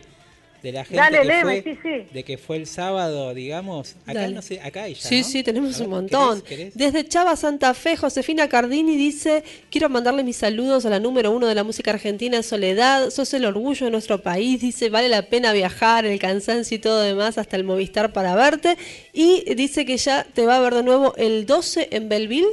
De 0.65 0.71
la 0.71 0.83
gente 0.83 0.97
Dale, 0.97 1.21
que 1.21 1.41
fue, 1.43 1.61
sí, 1.63 1.77
sí. 1.83 2.07
de 2.11 2.23
que 2.23 2.37
fue 2.39 2.57
el 2.57 2.65
sábado, 2.65 3.35
digamos. 3.35 3.95
Acá 4.07 4.21
Dale. 4.21 4.33
no 4.33 4.41
sé, 4.41 4.59
acá 4.61 4.81
hay 4.83 4.95
ya, 4.95 5.07
Sí, 5.07 5.19
¿no? 5.19 5.23
sí, 5.27 5.43
tenemos 5.43 5.77
ver, 5.77 5.83
un 5.87 5.89
montón. 5.91 6.39
¿querés- 6.41 6.43
querés? 6.71 6.73
Desde 6.75 7.07
Chava 7.07 7.35
Santa 7.35 7.75
Fe, 7.75 7.95
Josefina 7.95 8.49
Cardini 8.49 8.97
dice, 8.97 9.43
quiero 9.69 9.89
mandarle 9.89 10.23
mis 10.23 10.37
saludos 10.37 10.83
a 10.87 10.89
la 10.89 10.99
número 10.99 11.29
uno 11.29 11.45
de 11.45 11.53
la 11.53 11.63
música 11.63 11.91
argentina, 11.91 12.41
Soledad, 12.41 13.11
sos 13.11 13.31
el 13.35 13.45
orgullo 13.45 13.85
de 13.85 13.91
nuestro 13.91 14.23
país, 14.23 14.59
dice, 14.59 14.89
vale 14.89 15.07
la 15.07 15.21
pena 15.29 15.53
viajar, 15.53 16.03
el 16.05 16.17
cansancio 16.17 16.77
y 16.77 16.79
todo 16.79 17.01
demás, 17.03 17.37
hasta 17.37 17.55
el 17.57 17.63
Movistar 17.63 18.11
para 18.11 18.33
verte. 18.33 18.75
Y 19.13 19.53
dice 19.53 19.85
que 19.85 19.97
ya 19.97 20.23
te 20.23 20.47
va 20.47 20.55
a 20.55 20.59
ver 20.61 20.73
de 20.73 20.81
nuevo 20.81 21.13
el 21.17 21.45
12 21.45 21.89
en 21.91 22.09
Belleville. 22.09 22.47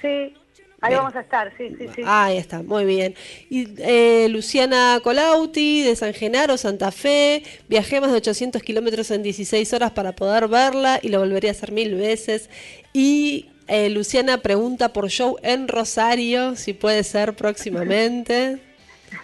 Sí, 0.00 0.32
ahí 0.80 0.94
vamos 0.94 1.14
a 1.14 1.20
estar, 1.20 1.52
sí, 1.56 1.74
sí, 1.78 1.88
sí. 1.94 2.02
Ahí 2.06 2.36
está, 2.36 2.62
muy 2.62 2.84
bien. 2.84 3.14
Y 3.50 3.68
eh, 3.78 4.28
Luciana 4.28 5.00
Colauti, 5.02 5.82
de 5.82 5.96
San 5.96 6.14
Genaro, 6.14 6.56
Santa 6.56 6.90
Fe. 6.92 7.42
Viajé 7.68 8.00
más 8.00 8.10
de 8.10 8.18
800 8.18 8.62
kilómetros 8.62 9.10
en 9.10 9.22
16 9.22 9.72
horas 9.72 9.90
para 9.92 10.12
poder 10.12 10.48
verla 10.48 10.98
y 11.02 11.08
lo 11.08 11.18
volvería 11.18 11.50
a 11.50 11.52
hacer 11.52 11.72
mil 11.72 11.94
veces. 11.94 12.48
Y 12.92 13.50
eh, 13.66 13.90
Luciana 13.90 14.38
pregunta 14.38 14.92
por 14.92 15.08
show 15.08 15.36
en 15.42 15.68
Rosario, 15.68 16.56
si 16.56 16.72
puede 16.72 17.04
ser 17.04 17.34
próximamente. 17.34 18.58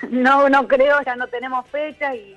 No, 0.09 0.49
no 0.49 0.67
creo, 0.67 0.97
ya 1.05 1.15
no 1.15 1.27
tenemos 1.27 1.69
fecha 1.69 2.15
y, 2.15 2.35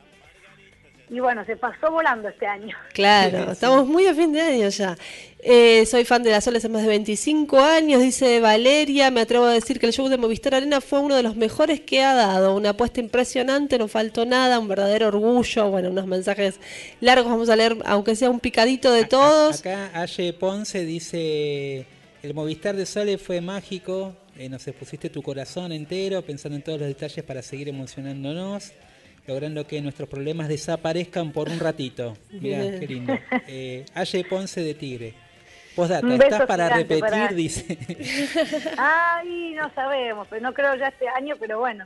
y 1.10 1.20
bueno, 1.20 1.46
se 1.46 1.56
pasó 1.56 1.90
volando 1.90 2.28
este 2.28 2.46
año. 2.46 2.76
Claro, 2.94 3.52
estamos 3.52 3.88
muy 3.88 4.06
a 4.08 4.14
fin 4.14 4.34
de 4.34 4.42
año 4.42 4.70
ya. 4.70 4.98
Eh, 5.40 5.86
soy 5.86 6.04
fan 6.04 6.24
de 6.24 6.32
las 6.32 6.44
Soles 6.44 6.66
hace 6.66 6.70
más 6.70 6.82
de 6.82 6.90
25 6.90 7.60
años, 7.60 8.02
dice 8.02 8.40
Valeria. 8.42 9.10
Me 9.12 9.22
atrevo 9.22 9.46
a 9.46 9.54
decir 9.54 9.80
que 9.80 9.86
el 9.86 9.94
show 9.94 10.10
de 10.10 10.18
Movistar 10.18 10.56
Arena 10.56 10.82
fue 10.82 11.00
uno 11.00 11.16
de 11.16 11.24
los 11.24 11.38
mejores 11.38 11.80
que 11.80 12.04
ha 12.04 12.14
dado. 12.14 12.56
Una 12.56 12.72
apuesta 12.72 13.00
impresionante, 13.00 13.78
no 13.78 13.88
faltó 13.88 14.26
nada, 14.26 14.60
un 14.60 14.68
verdadero 14.68 15.08
orgullo. 15.08 15.70
Bueno, 15.70 15.92
unos 15.92 16.08
mensajes 16.08 16.60
largos, 17.00 17.32
vamos 17.32 17.50
a 17.50 17.56
leer, 17.56 17.78
aunque 17.86 18.16
sea 18.16 18.30
un 18.30 18.42
picadito 18.42 18.92
de 18.92 19.06
todos. 19.06 19.62
Acá 19.62 19.92
Aye 19.94 20.34
Ponce 20.34 20.84
dice, 20.84 21.86
el 22.24 22.34
Movistar 22.34 22.76
de 22.76 22.86
Sole 22.86 23.18
fue 23.18 23.40
mágico, 23.40 24.14
eh, 24.38 24.50
nos 24.50 24.68
expusiste 24.68 25.10
tu 25.10 25.22
corazón 25.22 25.72
entero, 25.72 26.22
pensando 26.24 26.58
en 26.58 26.64
todos 26.64 26.80
los 26.80 26.88
detalles 26.90 27.24
para 27.24 27.42
seguir 27.42 27.70
emocionándonos, 27.70 28.74
logrando 29.28 29.68
que 29.68 29.82
nuestros 29.82 30.08
problemas 30.08 30.48
desaparezcan 30.48 31.32
por 31.32 31.50
un 31.50 31.60
ratito. 31.60 32.18
Mirá, 32.32 32.80
qué 32.80 32.88
lindo. 32.88 33.14
Eh, 33.48 33.86
Aye 33.94 34.24
Ponce 34.24 34.62
de 34.62 34.74
Tigre. 34.74 35.14
Postdata, 35.76 36.08
estás 36.16 36.46
para 36.48 36.70
repetir, 36.70 37.02
para 37.02 37.28
dice. 37.28 37.78
Ay, 38.78 39.54
no 39.54 39.72
sabemos, 39.76 40.28
pero 40.28 40.42
no 40.42 40.54
creo 40.54 40.76
ya 40.76 40.88
este 40.88 41.08
año, 41.08 41.36
pero 41.40 41.60
bueno, 41.60 41.86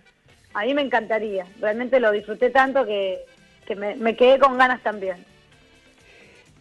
a 0.53 0.63
mí 0.63 0.73
me 0.73 0.81
encantaría. 0.81 1.45
Realmente 1.59 1.99
lo 1.99 2.11
disfruté 2.11 2.51
tanto 2.51 2.85
que, 2.85 3.25
que 3.65 3.75
me, 3.75 3.95
me 3.95 4.15
quedé 4.15 4.39
con 4.39 4.57
ganas 4.57 4.81
también. 4.81 5.17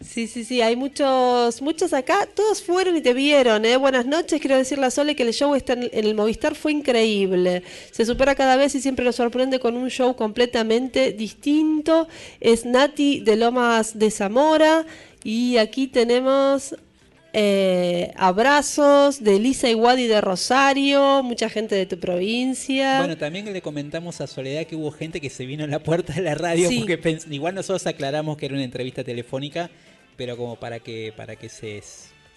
Sí, 0.01 0.27
sí, 0.27 0.45
sí, 0.45 0.63
hay 0.63 0.77
muchos, 0.77 1.61
muchos 1.61 1.93
acá, 1.93 2.27
todos 2.35 2.63
fueron 2.63 2.97
y 2.97 3.03
te 3.03 3.13
vieron, 3.13 3.67
¿eh? 3.67 3.77
Buenas 3.77 4.07
noches, 4.07 4.41
quiero 4.41 4.57
decirle 4.57 4.87
a 4.87 4.91
Sole 4.91 5.15
que 5.15 5.25
el 5.25 5.35
show 5.35 5.55
está 5.55 5.75
en, 5.75 5.91
en 5.93 6.05
el 6.07 6.15
Movistar 6.15 6.55
fue 6.55 6.73
increíble, 6.73 7.63
se 7.91 8.07
supera 8.07 8.35
cada 8.35 8.57
vez 8.57 8.75
y 8.75 8.81
siempre 8.81 9.05
nos 9.05 9.17
sorprende 9.17 9.61
con 9.61 9.77
un 9.77 9.91
show 9.91 10.17
completamente 10.17 11.13
distinto, 11.13 12.09
es 12.41 12.65
Nati 12.65 13.21
de 13.21 13.37
Lomas 13.37 13.99
de 13.99 14.11
Zamora 14.11 14.87
y 15.23 15.59
aquí 15.59 15.87
tenemos 15.87 16.75
eh, 17.35 18.11
abrazos 18.17 19.23
de 19.23 19.39
Lisa 19.39 19.69
Iguadi 19.69 20.07
de 20.07 20.21
Rosario, 20.23 21.23
mucha 21.23 21.49
gente 21.51 21.75
de 21.75 21.85
tu 21.87 21.99
provincia. 22.01 22.99
Bueno, 22.99 23.17
también 23.19 23.53
le 23.53 23.63
comentamos 23.63 24.21
a 24.23 24.27
Soledad 24.27 24.65
que 24.67 24.77
hubo 24.77 24.91
gente 24.91 25.21
que 25.21 25.31
se 25.31 25.45
vino 25.47 25.65
a 25.65 25.67
la 25.67 25.79
puerta 25.81 26.15
de 26.15 26.23
la 26.23 26.35
radio 26.35 26.69
Sí. 26.69 26.81
porque 26.81 27.19
igual 27.31 27.55
nosotros 27.55 27.87
aclaramos 27.87 28.37
que 28.37 28.47
era 28.47 28.55
una 28.55 28.65
entrevista 28.65 29.05
telefónica, 29.05 29.71
pero 30.21 30.37
como 30.37 30.57
para 30.57 30.81
que 30.81 31.15
para 31.17 31.35
que 31.35 31.49
se, 31.49 31.83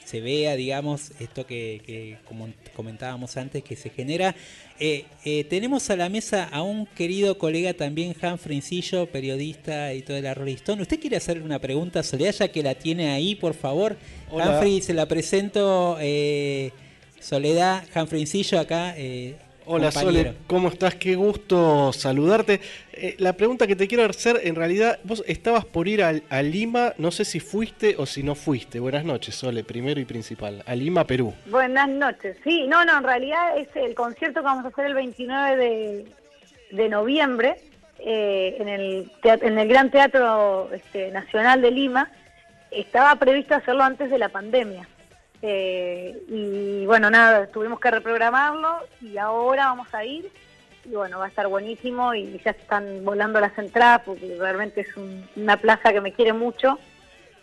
se 0.06 0.22
vea, 0.22 0.56
digamos, 0.56 1.12
esto 1.20 1.46
que, 1.46 1.82
que 1.86 2.16
como 2.24 2.48
comentábamos 2.78 3.36
antes 3.36 3.62
que 3.62 3.76
se 3.76 3.90
genera. 3.90 4.34
Eh, 4.80 5.04
eh, 5.26 5.44
tenemos 5.50 5.90
a 5.90 5.98
la 5.98 6.08
mesa 6.08 6.46
a 6.46 6.62
un 6.62 6.86
querido 6.86 7.38
colega 7.38 7.74
también, 7.74 8.16
Han 8.22 8.40
Frencillo, 8.40 9.08
periodista, 9.08 9.92
editor 9.92 10.16
de 10.16 10.22
la 10.22 10.34
Rolling 10.34 10.56
Stone. 10.56 10.82
¿Usted 10.82 10.98
quiere 10.98 11.18
hacerle 11.18 11.44
una 11.44 11.60
pregunta 11.60 12.00
a 12.00 12.04
Soledad 12.04 12.34
ya 12.40 12.48
que 12.48 12.64
la 12.64 12.74
tiene 12.74 13.10
ahí, 13.10 13.36
por 13.36 13.54
favor? 13.54 13.98
Hola. 14.32 14.52
Humphrey, 14.52 14.82
se 14.82 14.94
la 14.94 15.06
presento. 15.06 15.98
eh, 16.00 16.72
Soledad, 17.20 17.84
Han 17.94 18.08
Frencillo 18.08 18.62
acá. 18.62 18.96
eh, 18.98 19.36
Hola 19.66 19.92
compañero. 19.92 20.24
Sole, 20.32 20.38
¿cómo 20.48 20.68
estás? 20.70 20.96
Qué 20.96 21.16
gusto 21.16 21.94
saludarte. 21.94 22.60
Eh, 22.92 23.16
la 23.20 23.34
pregunta 23.34 23.66
que 23.66 23.76
te 23.76 23.88
quiero 23.88 24.04
hacer, 24.06 24.42
en 24.44 24.56
realidad, 24.56 25.00
vos 25.04 25.24
estabas 25.26 25.64
por 25.66 25.88
ir 25.88 26.04
al- 26.04 26.24
a, 26.30 26.42
Lima, 26.42 26.94
no 26.98 27.12
sé 27.12 27.24
si 27.26 27.40
fuiste 27.40 27.96
o 27.98 28.06
si 28.06 28.24
no 28.24 28.36
fuiste. 28.36 28.80
Buenas 28.80 29.06
noches, 29.06 29.36
Sole, 29.36 29.64
primero 29.64 30.00
y 30.02 30.06
principal. 30.06 30.64
A 30.66 30.76
Lima, 30.76 31.06
Perú. 31.06 31.34
Buenas 31.46 31.88
noches. 31.90 32.36
Sí, 32.44 32.66
no, 32.68 32.84
no, 32.84 32.98
en 32.98 33.04
realidad 33.04 33.58
es 33.58 33.70
el 33.76 33.96
concierto 33.96 34.42
que 34.42 34.46
vamos 34.46 34.66
a 34.66 34.68
hacer 34.68 34.86
el 34.86 34.94
29 34.96 35.56
de, 35.58 36.06
de 36.72 36.90
noviembre 36.90 37.56
eh, 38.00 38.58
en, 38.60 38.68
el 38.68 39.12
teat- 39.22 39.44
en 39.44 39.58
el 39.58 39.68
Gran 39.70 39.90
Teatro 39.92 40.70
este, 40.74 41.10
Nacional 41.12 41.62
de 41.62 41.72
Lima. 41.72 42.12
Estaba 42.70 43.16
previsto 43.16 43.56
hacerlo 43.56 43.84
antes 43.84 44.10
de 44.10 44.18
la 44.18 44.30
pandemia. 44.30 44.88
Eh, 45.46 46.18
y 46.30 46.86
bueno, 46.86 47.10
nada, 47.10 47.48
tuvimos 47.48 47.78
que 47.82 47.92
reprogramarlo 47.92 48.78
y 49.02 49.18
ahora 49.18 49.66
vamos 49.66 49.94
a 49.94 50.06
ir. 50.06 50.30
Y 50.86 50.90
bueno, 50.96 51.20
va 51.20 51.26
a 51.26 51.28
estar 51.28 51.48
buenísimo 51.48 52.14
y 52.16 52.40
ya 52.44 52.52
están 52.52 53.04
volando 53.04 53.40
las 53.42 53.58
entradas 53.58 54.02
porque 54.06 54.36
realmente 54.40 54.82
es 54.82 54.96
un- 54.98 55.28
una 55.36 55.58
plaza 55.58 55.92
que 55.92 56.00
me 56.02 56.14
quiere 56.14 56.32
mucho 56.34 56.80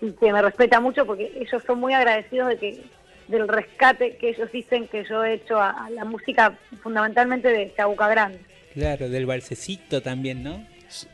y 0.00 0.12
que 0.12 0.32
me 0.32 0.40
respeta 0.40 0.80
mucho 0.80 1.04
porque 1.06 1.30
ellos 1.38 1.62
son 1.66 1.78
muy 1.78 1.92
agradecidos 1.92 2.48
de 2.48 2.56
que 2.56 2.80
del 3.28 3.46
rescate 3.46 4.16
que 4.16 4.30
ellos 4.30 4.50
dicen 4.50 4.88
que 4.88 5.04
yo 5.04 5.22
he 5.24 5.34
hecho 5.34 5.60
a, 5.60 5.70
a 5.86 5.90
la 5.90 6.04
música 6.04 6.58
fundamentalmente 6.82 7.48
de 7.48 7.72
Chabuca 7.76 8.08
Grande. 8.08 8.40
Claro, 8.74 9.08
del 9.10 9.26
balsecito 9.26 10.00
también, 10.02 10.42
¿no? 10.42 10.66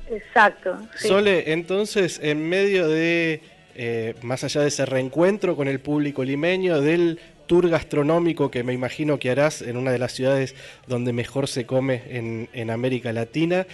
Exacto. 0.09 0.79
sí. 0.97 1.09
Sole, 1.09 1.53
entonces, 1.53 2.19
en 2.23 2.49
medio 2.49 2.89
de, 2.89 3.43
eh, 3.77 4.15
más 4.23 4.43
allá 4.45 4.63
de 4.63 4.69
ese 4.69 4.87
reencuentro 4.87 5.57
con 5.57 5.69
el 5.69 5.81
público 5.81 6.25
limeño, 6.25 6.81
del 6.81 7.21
tour 7.47 7.69
gastronómico 7.69 8.51
que 8.51 8.65
me 8.65 8.73
imagino 8.73 9.19
que 9.19 9.31
harás 9.31 9.63
en 9.63 9.77
una 9.77 9.93
de 9.93 9.99
las 9.99 10.13
ciudades 10.13 10.55
donde 10.87 11.13
mejor 11.13 11.47
se 11.47 11.67
come 11.67 12.03
en, 12.09 12.49
en 12.53 12.71
América 12.71 13.13
Latina, 13.13 13.67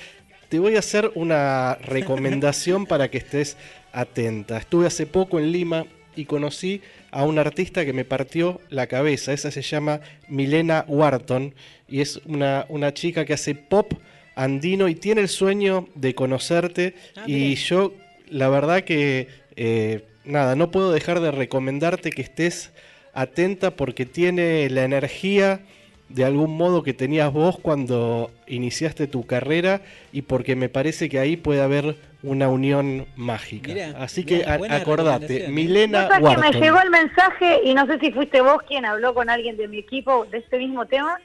te 0.49 0.59
voy 0.59 0.77
a 0.77 0.81
hacer 0.81 1.11
una 1.15 1.77
recomendación 1.77 2.85
para 2.85 3.11
que 3.11 3.19
estés 3.19 3.57
atenta. 3.93 4.59
Estuve 4.59 4.87
hace 4.87 5.07
poco 5.07 5.39
en 5.39 5.51
Lima 5.51 5.87
y 6.15 6.27
conocí 6.27 6.83
a 7.11 7.25
una 7.25 7.41
artista 7.43 7.85
que 7.85 7.93
me 7.93 8.05
partió 8.05 8.61
la 8.69 8.87
cabeza. 8.87 9.33
Esa 9.33 9.51
se 9.51 9.63
llama 9.63 10.01
Milena 10.29 10.85
Wharton 10.89 11.55
y 11.89 12.01
es 12.01 12.21
una, 12.27 12.67
una 12.69 12.93
chica 12.93 13.25
que 13.25 13.35
hace 13.35 13.55
pop 13.55 13.95
andino 14.35 14.89
y 14.89 14.95
tiene 14.95 15.21
el 15.21 15.29
sueño 15.29 15.89
de 15.95 16.15
conocerte. 16.15 16.95
Ah, 17.17 17.25
y 17.27 17.55
yo, 17.55 17.95
la 18.29 18.49
verdad 18.49 18.83
que, 18.83 19.29
eh, 19.57 20.05
nada, 20.25 20.55
no 20.57 20.71
puedo 20.71 20.93
dejar 20.93 21.21
de 21.21 21.31
recomendarte 21.31 22.11
que 22.11 22.23
estés 22.23 22.73
atenta 23.15 23.73
porque 23.73 24.07
tiene 24.07 24.69
la 24.71 24.85
energía 24.85 25.61
de 26.09 26.25
algún 26.25 26.57
modo 26.57 26.83
que 26.83 26.93
tenías 26.93 27.33
vos 27.33 27.59
cuando 27.61 28.31
iniciaste 28.47 29.07
tu 29.07 29.25
carrera 29.27 29.81
y 30.13 30.23
porque 30.23 30.57
me 30.57 30.69
parece 30.69 31.09
que 31.09 31.19
ahí 31.19 31.37
puede 31.37 31.63
haber 31.63 31.97
una 32.23 32.49
unión 32.49 33.07
mágica. 33.17 33.73
Así 33.99 34.25
que 34.25 34.45
a- 34.45 34.59
acordate, 34.77 35.45
¿eh? 35.47 35.49
Milena 35.49 36.09
que 36.09 36.37
me 36.37 36.53
llegó 36.67 36.81
el 36.81 36.91
mensaje 36.91 37.61
y 37.65 37.75
no 37.75 37.87
sé 37.87 37.99
si 37.99 38.13
fuiste 38.13 38.41
vos 38.43 38.59
quien 38.69 38.85
habló 38.85 39.15
con 39.15 39.31
alguien 39.31 39.57
de 39.57 39.69
mi 39.69 39.79
equipo 39.79 40.27
de 40.27 40.39
este 40.39 40.59
mismo 40.59 40.87
tema 40.87 41.19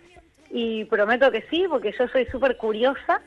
y 0.52 0.86
prometo 0.86 1.30
que 1.32 1.44
sí, 1.50 1.66
porque 1.70 1.94
yo 1.98 2.08
soy 2.08 2.26
súper 2.32 2.56
curiosa 2.58 3.22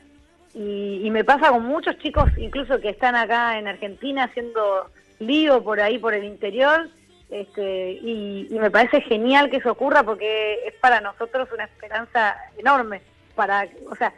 y, 0.53 1.01
y 1.03 1.11
me 1.11 1.23
pasa 1.23 1.49
con 1.49 1.65
muchos 1.65 1.97
chicos, 1.99 2.29
incluso 2.37 2.79
que 2.79 2.89
están 2.89 3.15
acá 3.15 3.57
en 3.57 3.67
Argentina 3.67 4.25
haciendo 4.25 4.89
lío 5.19 5.63
por 5.63 5.79
ahí, 5.79 5.97
por 5.97 6.13
el 6.13 6.23
interior, 6.23 6.89
este, 7.29 7.93
y, 7.93 8.47
y 8.49 8.59
me 8.59 8.69
parece 8.69 9.01
genial 9.01 9.49
que 9.49 9.57
eso 9.57 9.71
ocurra 9.71 10.03
porque 10.03 10.59
es 10.67 10.73
para 10.75 10.99
nosotros 10.99 11.47
una 11.53 11.63
esperanza 11.63 12.35
enorme. 12.57 13.01
Para, 13.35 13.67
o 13.89 13.95
sea, 13.95 14.13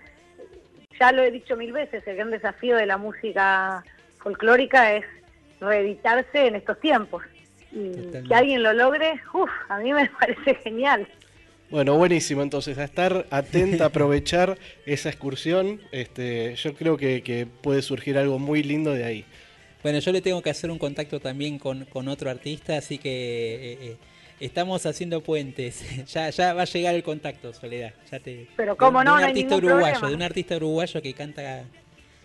ya 0.99 1.11
lo 1.11 1.21
he 1.21 1.29
dicho 1.29 1.55
mil 1.55 1.71
veces, 1.71 2.05
el 2.07 2.15
gran 2.15 2.31
desafío 2.31 2.75
de 2.75 2.87
la 2.87 2.97
música 2.97 3.83
folclórica 4.17 4.93
es 4.93 5.05
reeditarse 5.61 6.47
en 6.47 6.55
estos 6.55 6.79
tiempos. 6.79 7.23
Y 7.71 7.89
Totalmente. 7.91 8.27
que 8.27 8.35
alguien 8.35 8.63
lo 8.63 8.73
logre, 8.73 9.21
uff, 9.33 9.51
a 9.69 9.77
mí 9.77 9.93
me 9.93 10.09
parece 10.19 10.55
genial. 10.55 11.07
Bueno, 11.73 11.97
buenísimo. 11.97 12.43
Entonces, 12.43 12.77
a 12.77 12.83
estar 12.83 13.25
atenta, 13.31 13.85
a 13.85 13.87
aprovechar 13.87 14.59
esa 14.85 15.09
excursión. 15.09 15.81
Este, 15.91 16.53
yo 16.53 16.75
creo 16.75 16.97
que, 16.97 17.23
que 17.23 17.47
puede 17.47 17.81
surgir 17.81 18.15
algo 18.19 18.37
muy 18.37 18.61
lindo 18.61 18.93
de 18.93 19.03
ahí. 19.03 19.25
Bueno, 19.81 19.97
yo 19.97 20.11
le 20.11 20.21
tengo 20.21 20.39
que 20.43 20.51
hacer 20.51 20.69
un 20.69 20.77
contacto 20.77 21.19
también 21.19 21.57
con, 21.57 21.85
con 21.85 22.07
otro 22.09 22.29
artista, 22.29 22.77
así 22.77 22.99
que 22.99 23.09
eh, 23.09 23.77
eh, 23.81 23.97
estamos 24.39 24.85
haciendo 24.85 25.21
puentes. 25.21 25.83
ya, 26.13 26.29
ya 26.29 26.53
va 26.53 26.61
a 26.61 26.65
llegar 26.65 26.93
el 26.93 27.01
contacto, 27.01 27.51
Soledad. 27.53 27.95
Ya 28.11 28.19
te, 28.19 28.45
Pero 28.55 28.77
cómo 28.77 28.99
de, 28.99 29.05
no, 29.05 29.11
de 29.13 29.15
un 29.15 29.21
no 29.21 29.25
hay 29.25 29.31
artista 29.31 29.55
uruguayo, 29.55 29.81
problema. 29.81 30.09
de 30.09 30.15
un 30.15 30.21
artista 30.21 30.55
uruguayo 30.57 31.01
que 31.01 31.13
canta 31.15 31.65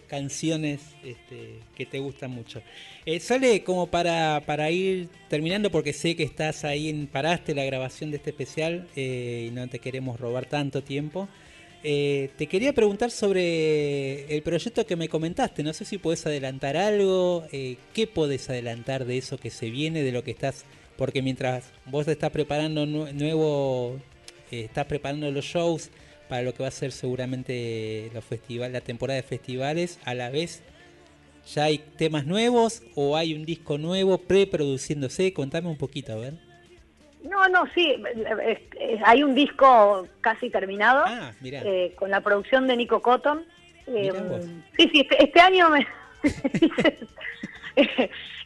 canciones 0.08 0.80
este, 1.04 1.60
que 1.76 1.86
te 1.86 1.98
gustan 2.00 2.30
mucho. 2.32 2.62
Eh, 3.06 3.20
Sole, 3.20 3.62
como 3.62 3.86
para, 3.86 4.42
para 4.44 4.70
ir 4.70 5.08
terminando, 5.28 5.70
porque 5.70 5.92
sé 5.92 6.16
que 6.16 6.24
estás 6.24 6.64
ahí, 6.64 6.88
en, 6.88 7.06
paraste 7.06 7.54
la 7.54 7.64
grabación 7.64 8.10
de 8.10 8.16
este 8.16 8.30
especial 8.30 8.88
eh, 8.96 9.46
y 9.48 9.54
no 9.54 9.68
te 9.68 9.78
queremos 9.78 10.18
robar 10.18 10.46
tanto 10.46 10.82
tiempo. 10.82 11.28
Eh, 11.84 12.30
te 12.36 12.48
quería 12.48 12.72
preguntar 12.72 13.12
sobre 13.12 14.34
el 14.34 14.42
proyecto 14.42 14.84
que 14.84 14.96
me 14.96 15.08
comentaste. 15.08 15.62
No 15.62 15.72
sé 15.72 15.84
si 15.84 15.98
podés 15.98 16.26
adelantar 16.26 16.76
algo. 16.76 17.46
¿Qué 17.52 18.06
podés 18.12 18.50
adelantar 18.50 19.04
de 19.04 19.18
eso 19.18 19.38
que 19.38 19.50
se 19.50 19.70
viene, 19.70 20.02
de 20.02 20.10
lo 20.10 20.24
que 20.24 20.32
estás? 20.32 20.64
Porque 20.96 21.22
mientras 21.22 21.70
vos 21.86 22.08
estás 22.08 22.30
preparando 22.32 22.84
nue- 22.84 23.12
nuevo, 23.12 24.00
estás 24.50 24.86
preparando 24.86 25.30
los 25.30 25.44
shows 25.44 25.90
para 26.28 26.42
lo 26.42 26.54
que 26.54 26.62
va 26.62 26.68
a 26.68 26.72
ser 26.72 26.92
seguramente 26.92 28.10
los 28.14 28.24
festivales, 28.24 28.72
la 28.72 28.80
temporada 28.80 29.16
de 29.16 29.22
festivales, 29.22 29.98
a 30.04 30.14
la 30.14 30.30
vez 30.30 30.62
ya 31.54 31.64
hay 31.64 31.78
temas 31.78 32.26
nuevos 32.26 32.82
o 32.94 33.16
hay 33.16 33.32
un 33.34 33.44
disco 33.46 33.78
nuevo 33.78 34.18
preproduciéndose. 34.18 35.32
Contame 35.32 35.68
un 35.68 35.78
poquito, 35.78 36.12
a 36.12 36.16
ver. 36.16 36.34
No, 37.24 37.48
no, 37.48 37.64
sí, 37.74 37.94
es- 38.46 38.58
es- 38.78 39.00
hay 39.04 39.22
un 39.22 39.34
disco 39.34 40.06
casi 40.20 40.50
terminado 40.50 41.04
Ah, 41.06 41.32
eh, 41.42 41.92
con 41.96 42.10
la 42.10 42.20
producción 42.20 42.66
de 42.66 42.76
Nico 42.76 43.00
Cotton. 43.02 43.44
Eh, 43.86 44.12
sí, 44.76 44.88
sí, 44.92 45.00
este, 45.00 45.24
este 45.24 45.40
año 45.40 45.70
me... 45.70 45.86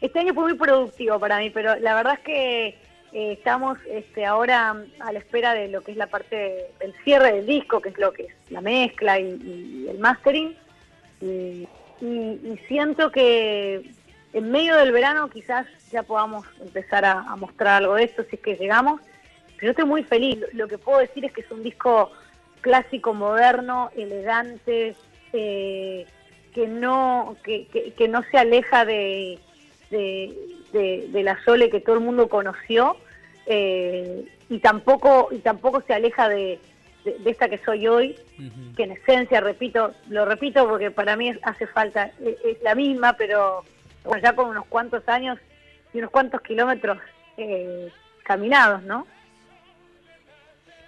este 0.01 0.19
año 0.19 0.35
fue 0.35 0.45
muy 0.45 0.55
productivo 0.55 1.19
para 1.19 1.39
mí, 1.39 1.51
pero 1.51 1.77
la 1.77 1.95
verdad 1.95 2.15
es 2.15 2.21
que 2.21 2.79
eh, 3.13 3.33
estamos 3.33 3.79
este, 3.91 4.25
ahora 4.25 4.75
a 5.01 5.13
la 5.13 5.19
espera 5.19 5.53
de 5.53 5.69
lo 5.69 5.83
que 5.83 5.93
es 5.93 5.99
la 5.99 6.07
parte 6.07 6.67
del 6.81 6.95
cierre 7.05 7.33
del 7.33 7.47
disco, 7.47 7.81
que 7.81 7.91
es 7.91 7.99
lo 7.99 8.13
que 8.13 8.23
es 8.25 8.35
la 8.51 8.63
mezcla 8.63 9.21
y, 9.21 9.87
el 9.89 9.99
mastering. 9.99 10.57
Y, 11.21 11.69
siento 12.67 13.13
que 13.13 13.93
en 14.33 14.51
medio 14.51 14.77
del 14.77 14.91
verano 14.91 15.31
quizás 15.31 15.67
ya 15.93 16.03
podamos 16.03 16.45
empezar 16.61 17.05
a, 17.05 17.23
mostrar 17.37 17.75
algo 17.83 17.95
de 17.95 18.05
esto 18.05 18.25
si 18.29 18.37
es 18.37 18.43
que 18.43 18.57
llegamos. 18.57 19.01
Pero 19.59 19.71
estoy 19.71 19.85
muy 19.85 20.03
feliz. 20.03 20.39
Lo, 20.55 20.67
que 20.67 20.79
puedo 20.79 20.99
decir 20.99 21.25
es 21.25 21.33
que 21.33 21.43
es 21.43 21.51
un 21.51 21.63
disco 21.63 22.11
clásico, 22.61 23.15
moderno, 23.15 23.91
elegante, 23.95 24.97
eh, 25.33 26.07
que 26.53 26.67
no 26.67 27.37
que, 27.45 27.67
que- 27.97 28.09
no 28.09 28.23
se 28.31 28.39
aleja 28.39 28.85
de, 28.85 29.39
de- 30.73 31.09
de 31.09 31.23
la 31.23 31.43
Sole 31.45 31.71
que 31.71 31.81
todo 31.81 31.97
el 31.97 32.01
mundo 32.03 32.29
conoció 32.29 32.97
eh, 33.47 34.25
y 34.49 34.59
tampoco 34.61 35.29
y 35.33 35.39
tampoco 35.39 35.83
se 35.87 35.95
aleja 35.95 36.29
de, 36.29 36.59
de- 37.05 37.19
de 37.19 37.31
esta 37.31 37.49
que 37.49 37.59
soy 37.65 37.87
hoy 37.89 38.17
que 38.77 38.85
en 38.85 38.93
esencia, 38.93 39.41
repito, 39.41 39.95
lo 40.09 40.25
repito 40.25 40.69
porque 40.69 40.91
para 40.91 41.17
mí 41.17 41.29
es- 41.29 41.39
hace 41.43 41.67
falta, 41.67 42.11
es, 42.25 42.37
es 42.45 42.63
la 42.63 42.75
misma, 42.75 43.15
pero 43.17 43.65
bueno, 44.05 44.23
ya 44.23 44.35
con 44.35 44.49
unos 44.49 44.67
cuantos 44.67 45.09
años 45.09 45.39
y 45.95 45.99
unos 45.99 46.11
cuantos 46.11 46.41
kilómetros 46.43 46.99
eh, 47.37 47.89
caminados, 48.25 48.83
¿no? 48.83 49.07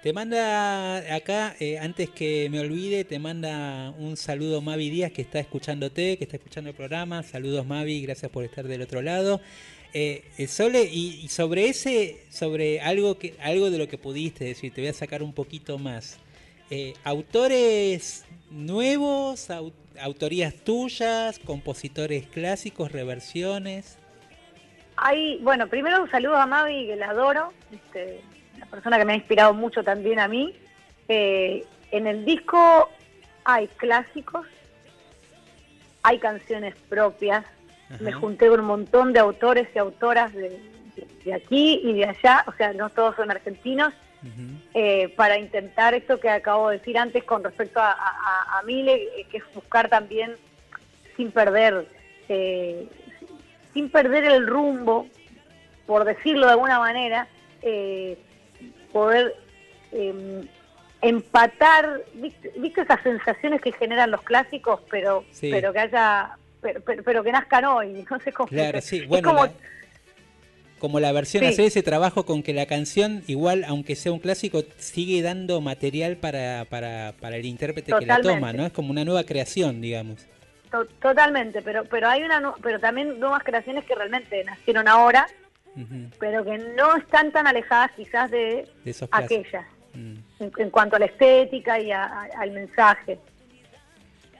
Te 0.02 0.12
manda 0.12 0.98
acá, 1.16 1.54
eh, 1.60 1.78
antes 1.78 2.10
que 2.10 2.48
me 2.50 2.60
olvide, 2.60 3.04
te 3.04 3.18
manda 3.18 3.90
un 3.98 4.18
saludo 4.18 4.60
Mavi 4.60 4.90
Díaz 4.90 5.12
que 5.12 5.22
está 5.22 5.38
escuchándote, 5.40 6.18
que 6.18 6.24
está 6.24 6.36
escuchando 6.36 6.68
el 6.68 6.76
programa. 6.76 7.22
Saludos 7.22 7.64
Mavi, 7.64 8.02
gracias 8.02 8.30
por 8.30 8.44
estar 8.44 8.66
del 8.66 8.82
otro 8.82 9.00
lado. 9.00 9.40
Eh, 9.96 10.24
eh, 10.38 10.48
Sole, 10.48 10.82
y, 10.82 11.28
sobre 11.28 11.68
ese, 11.68 12.18
sobre 12.28 12.80
algo 12.80 13.16
que, 13.16 13.34
algo 13.40 13.70
de 13.70 13.78
lo 13.78 13.86
que 13.86 13.96
pudiste 13.96 14.44
decir, 14.44 14.74
te 14.74 14.80
voy 14.80 14.88
a 14.90 14.92
sacar 14.92 15.22
un 15.22 15.32
poquito 15.32 15.78
más. 15.78 16.18
Eh, 16.68 16.94
autores 17.04 18.24
nuevos, 18.50 19.50
au- 19.50 19.72
autorías 20.00 20.52
tuyas, 20.52 21.38
compositores 21.38 22.26
clásicos, 22.26 22.90
reversiones. 22.90 23.96
Hay, 24.96 25.38
bueno, 25.42 25.68
primero 25.68 26.02
un 26.02 26.10
saludo 26.10 26.36
a 26.36 26.46
Mavi, 26.46 26.86
que 26.86 26.96
la 26.96 27.10
adoro, 27.10 27.52
este, 27.72 28.20
una 28.56 28.66
persona 28.66 28.98
que 28.98 29.04
me 29.04 29.12
ha 29.12 29.16
inspirado 29.16 29.54
mucho 29.54 29.84
también 29.84 30.18
a 30.18 30.26
mí. 30.26 30.54
Eh, 31.08 31.64
en 31.92 32.08
el 32.08 32.24
disco 32.24 32.88
hay 33.44 33.68
clásicos, 33.76 34.44
hay 36.02 36.18
canciones 36.18 36.74
propias, 36.88 37.44
me 38.00 38.12
junté 38.12 38.48
con 38.48 38.60
un 38.60 38.66
montón 38.66 39.12
de 39.12 39.20
autores 39.20 39.68
y 39.74 39.78
autoras 39.78 40.32
de, 40.34 40.50
de- 40.50 41.06
de 41.24 41.34
aquí 41.34 41.80
y 41.82 41.92
de 41.94 42.04
allá, 42.06 42.44
o 42.46 42.52
sea, 42.52 42.72
no 42.72 42.90
todos 42.90 43.16
son 43.16 43.30
argentinos, 43.30 43.92
eh, 44.72 45.10
para 45.16 45.38
intentar 45.38 45.92
esto 45.92 46.18
que 46.18 46.30
acabo 46.30 46.70
de 46.70 46.78
decir 46.78 46.96
antes 46.96 47.22
con 47.24 47.44
respecto 47.44 47.78
a, 47.80 47.90
a, 47.92 48.58
a 48.58 48.62
Mile, 48.62 48.94
eh, 48.94 49.26
que 49.30 49.36
es 49.38 49.44
buscar 49.54 49.88
también 49.90 50.34
sin 51.16 51.30
perder, 51.30 51.86
eh, 52.30 52.88
sin 53.74 53.90
perder 53.90 54.24
el 54.24 54.46
rumbo, 54.46 55.06
por 55.86 56.04
decirlo 56.04 56.46
de 56.46 56.52
alguna 56.52 56.78
manera, 56.78 57.28
eh, 57.60 58.16
poder 58.92 59.34
eh, 59.92 60.42
empatar, 61.02 62.00
¿viste, 62.14 62.50
viste 62.56 62.80
esas 62.80 63.02
sensaciones 63.02 63.60
que 63.60 63.72
generan 63.72 64.10
los 64.10 64.22
clásicos, 64.22 64.80
pero 64.90 65.24
Sí. 65.32 65.50
pero 65.50 65.72
que 65.74 65.80
haya, 65.80 66.38
pero, 66.64 66.80
pero- 66.80 67.02
pero 67.04 67.22
que 67.22 67.30
nazcan 67.30 67.64
hoy, 67.66 68.04
no 68.10 68.18
sé 68.20 68.32
cómo. 68.32 68.48
Claro, 68.48 68.80
sí. 68.80 69.00
como- 69.00 69.08
Bueno, 69.08 69.34
la- 69.34 69.52
como 70.78 71.00
la 71.00 71.12
versión, 71.12 71.42
Sí. 71.44 71.48
hacer 71.50 71.64
ese 71.66 71.82
trabajo 71.82 72.26
con 72.26 72.42
que 72.42 72.52
la 72.52 72.66
canción, 72.66 73.22
igual, 73.26 73.64
aunque 73.68 73.94
sea 73.96 74.12
un 74.12 74.18
clásico, 74.18 74.64
sigue 74.78 75.22
dando 75.22 75.60
material 75.60 76.16
para, 76.16 76.64
para, 76.68 77.14
para 77.20 77.36
el 77.36 77.46
intérprete 77.46 77.92
que 77.98 78.06
la 78.06 78.20
toma, 78.20 78.52
¿no? 78.52 78.66
Es 78.66 78.72
como 78.72 78.90
una 78.90 79.04
nueva 79.04 79.24
creación, 79.24 79.80
digamos. 79.80 80.26
To- 80.70 80.86
Totalmente, 81.00 81.62
pero 81.62 81.84
pero 81.84 82.08
hay 82.08 82.22
una 82.24 82.52
pero 82.62 82.80
también 82.80 83.18
nuevas 83.20 83.44
creaciones 83.44 83.84
que 83.84 83.94
realmente 83.94 84.42
nacieron 84.44 84.88
ahora, 84.88 85.26
pero 86.18 86.44
que 86.44 86.58
no 86.76 86.96
están 86.96 87.30
tan 87.32 87.46
alejadas 87.46 87.90
quizás 87.96 88.30
de 88.30 88.68
aquellas 89.12 89.64
Mm. 89.94 90.14
en, 90.40 90.52
en 90.58 90.70
cuanto 90.70 90.96
a 90.96 90.98
la 90.98 91.06
estética 91.06 91.78
y 91.80 91.92
a- 91.92 92.04
a- 92.04 92.28
al 92.40 92.50
mensaje. 92.50 93.18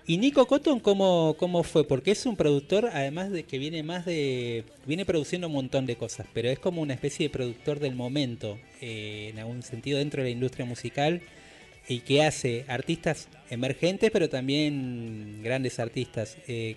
¿Y 0.06 0.18
Nico 0.18 0.46
Cotton 0.46 0.80
cómo, 0.80 1.34
cómo 1.38 1.62
fue? 1.62 1.86
Porque 1.86 2.10
es 2.10 2.26
un 2.26 2.36
productor, 2.36 2.90
además 2.92 3.30
de 3.30 3.44
que 3.44 3.58
viene 3.58 3.82
más 3.82 4.04
de... 4.04 4.64
Viene 4.84 5.06
produciendo 5.06 5.46
un 5.46 5.54
montón 5.54 5.86
de 5.86 5.96
cosas, 5.96 6.26
pero 6.34 6.50
es 6.50 6.58
como 6.58 6.82
una 6.82 6.92
especie 6.92 7.26
de 7.26 7.32
productor 7.32 7.80
del 7.80 7.94
momento, 7.94 8.58
eh, 8.82 9.30
en 9.32 9.38
algún 9.38 9.62
sentido 9.62 9.98
dentro 9.98 10.22
de 10.22 10.28
la 10.28 10.32
industria 10.32 10.66
musical, 10.66 11.22
y 11.88 12.00
que 12.00 12.22
hace 12.22 12.66
artistas 12.68 13.28
emergentes, 13.48 14.10
pero 14.10 14.28
también 14.28 15.40
grandes 15.42 15.80
artistas. 15.80 16.36
Eh, 16.48 16.76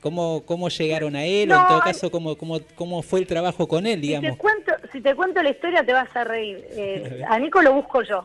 ¿cómo, 0.00 0.42
¿Cómo 0.44 0.68
llegaron 0.68 1.16
a 1.16 1.24
él? 1.24 1.50
o 1.50 1.54
en 1.54 1.66
todo 1.66 1.80
caso, 1.80 2.10
¿cómo, 2.10 2.36
cómo, 2.36 2.60
¿cómo 2.74 3.02
fue 3.02 3.20
el 3.20 3.26
trabajo 3.26 3.66
con 3.66 3.86
él, 3.86 3.96
Si 3.96 4.00
te 4.00 4.06
digamos? 4.06 4.36
cuento 4.38 4.72
si 4.92 5.00
te 5.00 5.14
cuento 5.14 5.42
la 5.42 5.50
historia 5.50 5.84
te 5.84 5.92
vas 5.92 6.14
a 6.14 6.24
reír. 6.24 6.64
Eh, 6.70 7.24
a 7.28 7.38
Nico 7.38 7.62
lo 7.62 7.72
busco 7.72 8.02
yo. 8.02 8.24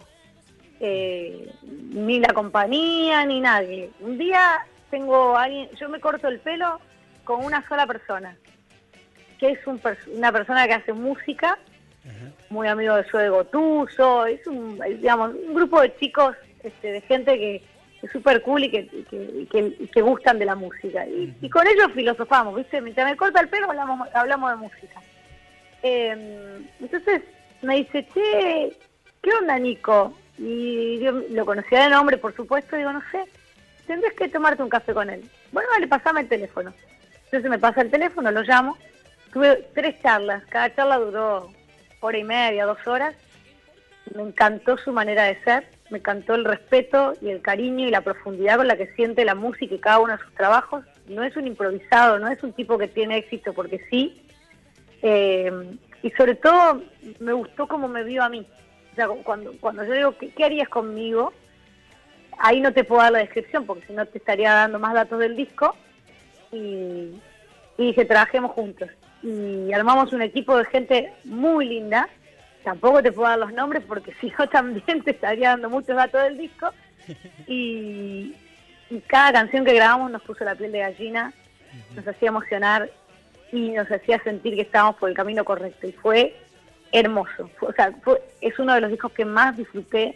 Eh, 0.80 1.51
ni 1.93 2.19
la 2.19 2.34
compañía, 2.34 3.26
ni 3.26 3.39
nadie. 3.39 3.89
Un 3.99 4.17
día 4.17 4.65
tengo 4.89 5.38
a 5.38 5.43
alguien, 5.43 5.69
yo 5.80 5.89
me 5.89 5.99
corto 5.99 6.28
el 6.28 6.39
pelo 6.39 6.80
con 7.24 7.43
una 7.43 7.67
sola 7.67 7.88
persona, 7.88 8.36
que 9.39 9.51
es 9.51 9.67
un 9.67 9.80
pers- 9.82 10.07
una 10.15 10.32
persona 10.32 10.67
que 10.67 10.74
hace 10.74 10.93
música, 10.93 11.57
muy 12.49 12.67
amigo 12.67 12.95
de 12.95 13.03
Zoe 13.05 13.30
Gotuso, 13.30 14.26
es 14.26 14.45
un, 14.45 14.80
digamos, 14.99 15.34
un 15.47 15.53
grupo 15.55 15.82
de 15.82 15.95
chicos, 15.97 16.36
este, 16.61 16.91
de 16.91 17.01
gente 17.01 17.38
que 17.38 17.63
es 18.01 18.11
súper 18.11 18.41
cool 18.41 18.65
y 18.65 18.69
que, 18.69 18.88
que, 19.09 19.88
que- 19.91 20.01
gustan 20.01 20.38
de 20.38 20.45
la 20.45 20.55
música. 20.55 21.05
Y, 21.07 21.34
y 21.41 21.49
con 21.49 21.65
ellos 21.65 21.91
filosofamos, 21.95 22.55
¿viste? 22.55 22.82
Mientras 22.82 23.09
me 23.09 23.15
corta 23.17 23.39
el 23.39 23.47
pelo 23.49 23.69
hablamos, 23.69 24.07
hablamos 24.13 24.51
de 24.51 24.57
música. 24.57 25.01
Eh, 25.82 26.61
entonces 26.82 27.21
me 27.61 27.78
dice, 27.78 28.05
che, 28.13 28.78
¿qué 29.21 29.30
onda 29.41 29.57
Nico? 29.57 30.13
Y 30.38 30.99
yo 30.99 31.11
lo 31.11 31.45
conocía 31.45 31.84
de 31.84 31.89
nombre, 31.89 32.17
por 32.17 32.36
supuesto, 32.36 32.75
digo, 32.75 32.91
no 32.91 33.01
sé, 33.11 33.23
tendrías 33.86 34.13
que 34.13 34.29
tomarte 34.29 34.63
un 34.63 34.69
café 34.69 34.93
con 34.93 35.09
él. 35.09 35.23
Bueno, 35.51 35.69
vale, 35.71 35.88
pasame 35.88 36.21
el 36.21 36.27
teléfono. 36.27 36.73
Entonces 37.25 37.49
me 37.49 37.59
pasa 37.59 37.81
el 37.81 37.91
teléfono, 37.91 38.31
lo 38.31 38.41
llamo. 38.41 38.77
Tuve 39.31 39.67
tres 39.73 39.99
charlas, 40.01 40.43
cada 40.49 40.73
charla 40.75 40.97
duró 40.97 41.49
hora 41.99 42.17
y 42.17 42.23
media, 42.23 42.65
dos 42.65 42.86
horas. 42.86 43.15
Me 44.15 44.21
encantó 44.21 44.77
su 44.77 44.91
manera 44.91 45.23
de 45.23 45.41
ser, 45.43 45.67
me 45.89 45.97
encantó 45.99 46.36
el 46.36 46.45
respeto 46.45 47.13
y 47.21 47.29
el 47.29 47.41
cariño 47.41 47.88
y 47.88 47.91
la 47.91 48.01
profundidad 48.01 48.57
con 48.57 48.67
la 48.67 48.77
que 48.77 48.93
siente 48.95 49.25
la 49.25 49.36
música 49.36 49.73
y 49.73 49.79
cada 49.79 49.99
uno 49.99 50.13
de 50.13 50.23
sus 50.23 50.34
trabajos. 50.36 50.86
No 51.07 51.23
es 51.23 51.36
un 51.36 51.47
improvisado, 51.47 52.19
no 52.19 52.27
es 52.27 52.43
un 52.43 52.53
tipo 52.53 52.77
que 52.77 52.88
tiene 52.88 53.17
éxito 53.17 53.53
porque 53.53 53.86
sí. 53.89 54.21
Eh, 55.01 55.77
y 56.01 56.11
sobre 56.11 56.36
todo 56.36 56.84
me 57.19 57.34
gustó 57.34 57.67
cómo 57.67 57.88
me 57.88 58.03
vio 58.03 58.23
a 58.23 58.29
mí. 58.29 58.45
O 58.93 58.95
sea, 58.95 59.07
cuando, 59.07 59.53
cuando 59.59 59.83
yo 59.85 59.93
digo, 59.93 60.17
¿qué, 60.19 60.29
qué 60.29 60.45
harías 60.45 60.69
conmigo? 60.69 61.33
Ahí 62.37 62.61
no 62.61 62.71
te 62.71 62.83
puedo 62.83 63.01
dar 63.01 63.11
la 63.11 63.19
descripción 63.19 63.65
porque 63.65 63.87
si 63.87 63.93
no 63.93 64.05
te 64.05 64.19
estaría 64.19 64.53
dando 64.53 64.77
más 64.77 64.93
datos 64.93 65.19
del 65.19 65.35
disco. 65.35 65.75
Y, 66.51 67.19
y 67.77 67.87
dije, 67.87 68.05
trabajemos 68.05 68.51
juntos. 68.51 68.89
Y 69.23 69.73
armamos 69.73 70.13
un 70.13 70.21
equipo 70.21 70.55
de 70.57 70.65
gente 70.65 71.11
muy 71.23 71.65
linda. 71.65 72.07
Tampoco 72.63 73.01
te 73.01 73.11
puedo 73.11 73.29
dar 73.29 73.39
los 73.39 73.51
nombres 73.51 73.83
porque 73.87 74.13
si 74.21 74.31
no 74.37 74.47
también 74.47 75.01
te 75.03 75.11
estaría 75.11 75.49
dando 75.49 75.71
muchos 75.71 75.95
datos 75.95 76.21
del 76.21 76.37
disco. 76.37 76.69
Y, 77.47 78.35
y 78.91 78.99
cada 79.07 79.33
canción 79.33 79.65
que 79.65 79.73
grabamos 79.73 80.11
nos 80.11 80.21
puso 80.21 80.45
la 80.45 80.53
piel 80.53 80.71
de 80.71 80.79
gallina, 80.79 81.33
nos 81.95 82.07
hacía 82.07 82.29
emocionar 82.29 82.91
y 83.51 83.69
nos 83.69 83.91
hacía 83.91 84.21
sentir 84.23 84.53
que 84.53 84.61
estábamos 84.61 84.97
por 84.97 85.09
el 85.09 85.15
camino 85.15 85.43
correcto. 85.43 85.87
Y 85.87 85.93
fue 85.93 86.35
hermoso. 86.93 87.49
Fue- 87.57 87.69
o 87.69 87.73
sea, 87.73 87.91
fue- 88.03 88.21
es 88.39 88.57
uno 88.59 88.73
de 88.75 88.81
los 88.81 88.89
discos 88.91 89.11
que 89.11 89.25
más 89.25 89.57
disfruté 89.57 90.15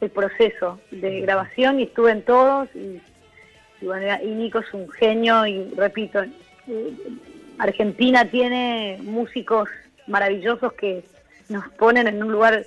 el 0.00 0.10
proceso 0.10 0.78
de 0.90 1.20
grabación 1.22 1.80
y 1.80 1.84
estuve 1.84 2.10
en 2.12 2.22
todos. 2.22 2.68
Y, 2.74 3.00
y 3.80 3.86
bueno, 3.86 4.06
y 4.22 4.26
Nico 4.26 4.58
es 4.58 4.74
un 4.74 4.88
genio 4.90 5.46
y 5.46 5.64
repito, 5.76 6.22
eh, 6.22 6.92
Argentina 7.58 8.24
tiene 8.30 8.98
músicos 9.02 9.68
maravillosos 10.06 10.72
que 10.74 11.02
nos 11.48 11.66
ponen 11.72 12.06
en 12.08 12.22
un 12.22 12.32
lugar 12.32 12.66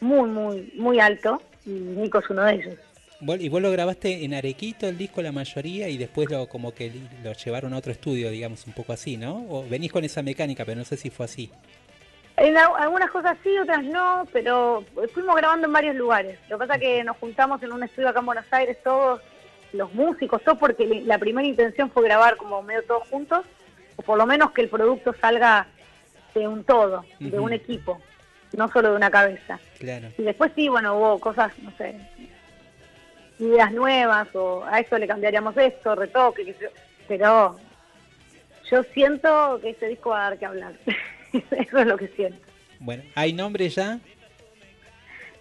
muy, 0.00 0.28
muy, 0.28 0.72
muy 0.76 1.00
alto 1.00 1.42
y 1.64 1.70
Nico 1.70 2.18
es 2.18 2.28
uno 2.30 2.44
de 2.44 2.54
ellos. 2.54 2.74
Y 3.40 3.48
vos 3.48 3.62
lo 3.62 3.70
grabaste 3.70 4.24
en 4.24 4.34
Arequito 4.34 4.86
el 4.86 4.98
disco 4.98 5.22
la 5.22 5.32
mayoría 5.32 5.88
y 5.88 5.96
después 5.96 6.28
lo 6.30 6.46
como 6.46 6.74
que 6.74 6.90
lo 7.22 7.32
llevaron 7.32 7.72
a 7.72 7.78
otro 7.78 7.92
estudio, 7.92 8.30
digamos, 8.30 8.66
un 8.66 8.74
poco 8.74 8.92
así, 8.92 9.16
¿no? 9.16 9.46
O 9.48 9.64
venís 9.66 9.90
con 9.92 10.04
esa 10.04 10.20
mecánica, 10.22 10.64
pero 10.64 10.78
no 10.78 10.84
sé 10.84 10.96
si 10.96 11.08
fue 11.10 11.24
así. 11.24 11.50
En 12.36 12.56
al- 12.56 12.72
algunas 12.78 13.10
cosas 13.10 13.36
sí, 13.42 13.56
otras 13.58 13.84
no, 13.84 14.26
pero 14.32 14.84
fuimos 15.12 15.36
grabando 15.36 15.66
en 15.66 15.72
varios 15.72 15.94
lugares. 15.96 16.38
Lo 16.48 16.58
que 16.58 16.66
pasa 16.66 16.74
es 16.74 16.80
que 16.80 17.04
nos 17.04 17.16
juntamos 17.18 17.62
en 17.62 17.72
un 17.72 17.82
estudio 17.84 18.08
acá 18.08 18.20
en 18.20 18.26
Buenos 18.26 18.46
Aires, 18.52 18.76
todos 18.82 19.20
los 19.72 19.92
músicos, 19.94 20.42
todos 20.42 20.58
porque 20.58 20.86
la 21.04 21.18
primera 21.18 21.46
intención 21.46 21.90
fue 21.90 22.04
grabar 22.04 22.36
como 22.36 22.62
medio 22.62 22.82
todos 22.84 23.08
juntos, 23.08 23.44
o 23.96 24.02
por 24.02 24.18
lo 24.18 24.26
menos 24.26 24.50
que 24.52 24.62
el 24.62 24.68
producto 24.68 25.14
salga 25.20 25.66
de 26.34 26.48
un 26.48 26.64
todo, 26.64 27.04
de 27.20 27.38
un 27.38 27.52
equipo, 27.52 28.00
no 28.56 28.68
solo 28.68 28.90
de 28.90 28.96
una 28.96 29.10
cabeza. 29.10 29.60
Claro. 29.78 30.08
Y 30.18 30.22
después 30.22 30.50
sí, 30.56 30.68
bueno, 30.68 30.96
hubo 30.96 31.20
cosas, 31.20 31.52
no 31.60 31.70
sé, 31.76 31.94
ideas 33.38 33.70
nuevas, 33.72 34.28
o 34.34 34.64
a 34.64 34.80
eso 34.80 34.98
le 34.98 35.06
cambiaríamos 35.06 35.56
esto, 35.56 35.94
retoque, 35.94 36.54
pero 37.06 37.56
yo 38.70 38.82
siento 38.92 39.60
que 39.62 39.70
ese 39.70 39.86
disco 39.88 40.10
va 40.10 40.26
a 40.26 40.30
dar 40.30 40.38
que 40.38 40.46
hablar. 40.46 40.72
eso 41.50 41.78
es 41.78 41.86
lo 41.86 41.96
que 41.96 42.08
siento. 42.08 42.38
Bueno, 42.80 43.02
¿hay 43.14 43.32
nombre 43.32 43.68
ya? 43.68 43.98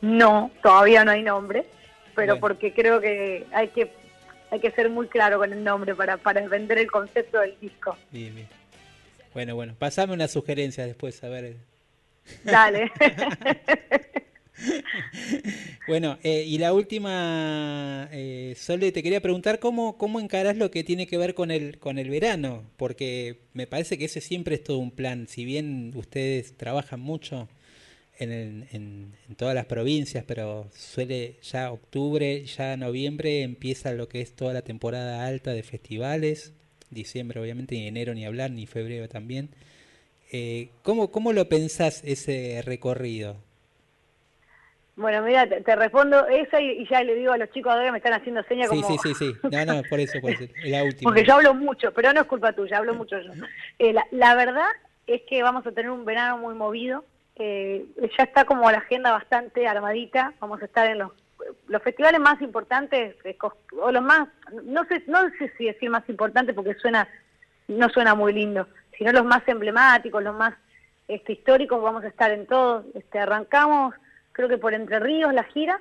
No, 0.01 0.51
todavía 0.61 1.03
no 1.05 1.11
hay 1.11 1.23
nombre, 1.23 1.65
pero 2.15 2.33
Bueno. 2.33 2.41
porque 2.41 2.73
creo 2.73 2.99
que 2.99 3.45
hay 3.53 3.69
que 3.69 3.91
hay 4.51 4.59
que 4.59 4.69
ser 4.71 4.89
muy 4.89 5.07
claro 5.07 5.39
con 5.39 5.51
el 5.51 5.63
nombre 5.63 5.95
para, 5.95 6.17
para 6.17 6.47
vender 6.47 6.77
el 6.77 6.91
concepto 6.91 7.39
del 7.39 7.57
disco. 7.59 7.97
Bien, 8.11 8.35
bien. 8.35 8.47
Bueno, 9.33 9.55
bueno, 9.55 9.73
pasame 9.79 10.13
una 10.13 10.27
sugerencia 10.27 10.85
después, 10.85 11.23
a 11.23 11.29
ver. 11.29 11.55
Dale. 12.43 12.91
Bueno, 15.87 16.17
eh, 16.23 16.45
y 16.47 16.57
la 16.59 16.73
última, 16.73 18.07
eh, 18.11 18.55
te 18.93 19.03
quería 19.03 19.21
preguntar 19.21 19.59
cómo, 19.59 19.97
cómo 19.97 20.19
encarás 20.19 20.55
lo 20.55 20.71
que 20.71 20.83
tiene 20.83 21.07
que 21.07 21.17
ver 21.17 21.33
con 21.33 21.51
el, 21.51 21.77
con 21.79 21.97
el 21.97 22.09
verano, 22.09 22.63
porque 22.77 23.39
me 23.53 23.67
parece 23.67 23.97
que 23.97 24.05
ese 24.05 24.21
siempre 24.21 24.55
es 24.55 24.63
todo 24.63 24.77
un 24.77 24.91
plan. 24.91 25.27
Si 25.27 25.43
bien 25.43 25.91
ustedes 25.95 26.55
trabajan 26.55 27.01
mucho 27.01 27.49
en 28.17 29.35
todas 29.37 29.55
las 29.55 29.65
provincias, 29.65 30.23
pero 30.25 30.69
suele 30.73 31.35
ya 31.41 31.71
octubre, 31.71 32.45
ya 32.45 32.77
noviembre 32.77 33.41
empieza 33.41 33.91
lo 33.91 34.07
que 34.07 34.21
es 34.21 34.33
toda 34.33 34.53
la 34.53 34.61
temporada 34.61 35.25
alta 35.25 35.51
de 35.51 35.63
festivales, 35.63 36.53
diciembre 36.91 37.41
obviamente, 37.41 37.75
ni 37.75 37.87
enero 37.87 38.13
ni 38.13 38.25
hablar, 38.25 38.51
ni 38.51 38.67
febrero 38.67 39.09
también. 39.09 39.49
Eh, 40.31 40.69
¿cómo, 40.83 41.11
¿Cómo 41.11 41.33
lo 41.33 41.49
pensás 41.49 42.01
ese 42.05 42.61
recorrido? 42.63 43.37
Bueno, 44.95 45.21
mira, 45.23 45.47
te, 45.47 45.61
te 45.61 45.75
respondo 45.75 46.27
esa 46.27 46.61
y, 46.61 46.81
y 46.81 46.87
ya 46.87 47.03
le 47.03 47.15
digo 47.15 47.31
a 47.33 47.37
los 47.37 47.49
chicos 47.51 47.71
ahora 47.71 47.85
que 47.85 47.91
me 47.91 47.97
están 47.97 48.13
haciendo 48.13 48.43
señas 48.43 48.69
Sí, 48.69 48.81
como... 48.81 48.97
sí, 48.99 49.13
sí, 49.13 49.15
sí. 49.15 49.33
No, 49.51 49.65
no, 49.65 49.81
por 49.89 49.99
eso, 49.99 50.19
por 50.21 50.31
eso. 50.31 50.45
La 50.65 50.83
última. 50.83 51.09
Porque 51.09 51.25
yo 51.25 51.33
hablo 51.35 51.53
mucho, 51.53 51.91
pero 51.93 52.13
no 52.13 52.21
es 52.21 52.27
culpa 52.27 52.53
tuya, 52.53 52.77
hablo 52.77 52.93
mucho 52.93 53.19
yo. 53.19 53.31
Eh, 53.79 53.93
la, 53.93 54.05
la 54.11 54.35
verdad 54.35 54.69
es 55.07 55.21
que 55.29 55.41
vamos 55.43 55.65
a 55.65 55.71
tener 55.71 55.89
un 55.91 56.05
verano 56.05 56.37
muy 56.37 56.53
movido. 56.55 57.03
eh, 57.35 57.85
ya 58.17 58.23
está 58.25 58.45
como 58.45 58.69
la 58.69 58.77
agenda 58.77 59.11
bastante 59.11 59.67
armadita. 59.67 60.33
Vamos 60.39 60.61
a 60.61 60.65
estar 60.65 60.87
en 60.87 60.99
los, 60.99 61.11
los 61.67 61.81
festivales 61.81 62.19
más 62.21 62.39
importantes, 62.41 63.15
eh, 63.23 63.37
o 63.81 63.91
los 63.91 64.03
más, 64.03 64.29
no 64.63 64.85
sé, 64.85 65.03
no 65.07 65.19
sé 65.39 65.51
si 65.57 65.65
decir 65.65 65.89
más 65.89 66.07
importante 66.07 66.53
porque 66.53 66.75
suena, 66.75 67.07
no 67.67 67.89
suena 67.89 68.13
muy 68.13 68.31
lindo, 68.33 68.67
sino 68.97 69.11
los 69.11 69.25
más 69.25 69.41
emblemáticos, 69.47 70.21
los 70.23 70.35
más 70.35 70.53
este, 71.07 71.33
históricos. 71.33 71.81
Vamos 71.81 72.03
a 72.03 72.07
estar 72.09 72.31
en 72.31 72.45
todos. 72.45 72.85
Este, 72.93 73.17
arrancamos, 73.19 73.95
creo 74.33 74.49
que 74.49 74.57
por 74.57 74.73
Entre 74.73 74.99
Ríos 74.99 75.33
la 75.33 75.43
gira. 75.43 75.79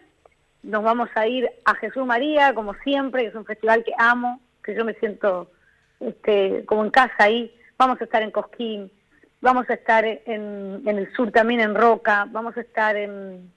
Nos 0.62 0.84
vamos 0.84 1.09
a 1.16 1.26
ir 1.26 1.50
a 1.64 1.74
Jesús 1.74 2.07
María, 2.07 2.55
como 2.55 2.74
siempre, 2.84 3.22
que 3.22 3.28
es 3.28 3.34
un 3.34 3.44
festival 3.44 3.82
que 3.82 3.92
amo, 3.98 4.40
que 4.62 4.76
yo 4.76 4.84
me 4.84 4.94
siento 4.94 5.50
este, 5.98 6.64
como 6.66 6.84
en 6.84 6.90
casa 6.90 7.14
ahí. 7.18 7.53
Vamos 7.76 8.00
a 8.00 8.05
estar 8.05 8.22
en 8.22 8.30
Cosquín, 8.30 8.92
vamos 9.40 9.68
a 9.68 9.74
estar 9.74 10.05
en, 10.05 10.82
en 10.86 10.98
el 10.98 11.12
sur 11.14 11.32
también, 11.32 11.61
en 11.61 11.74
Roca, 11.74 12.28
vamos 12.30 12.57
a 12.57 12.61
estar 12.61 12.96
en, 12.96 13.50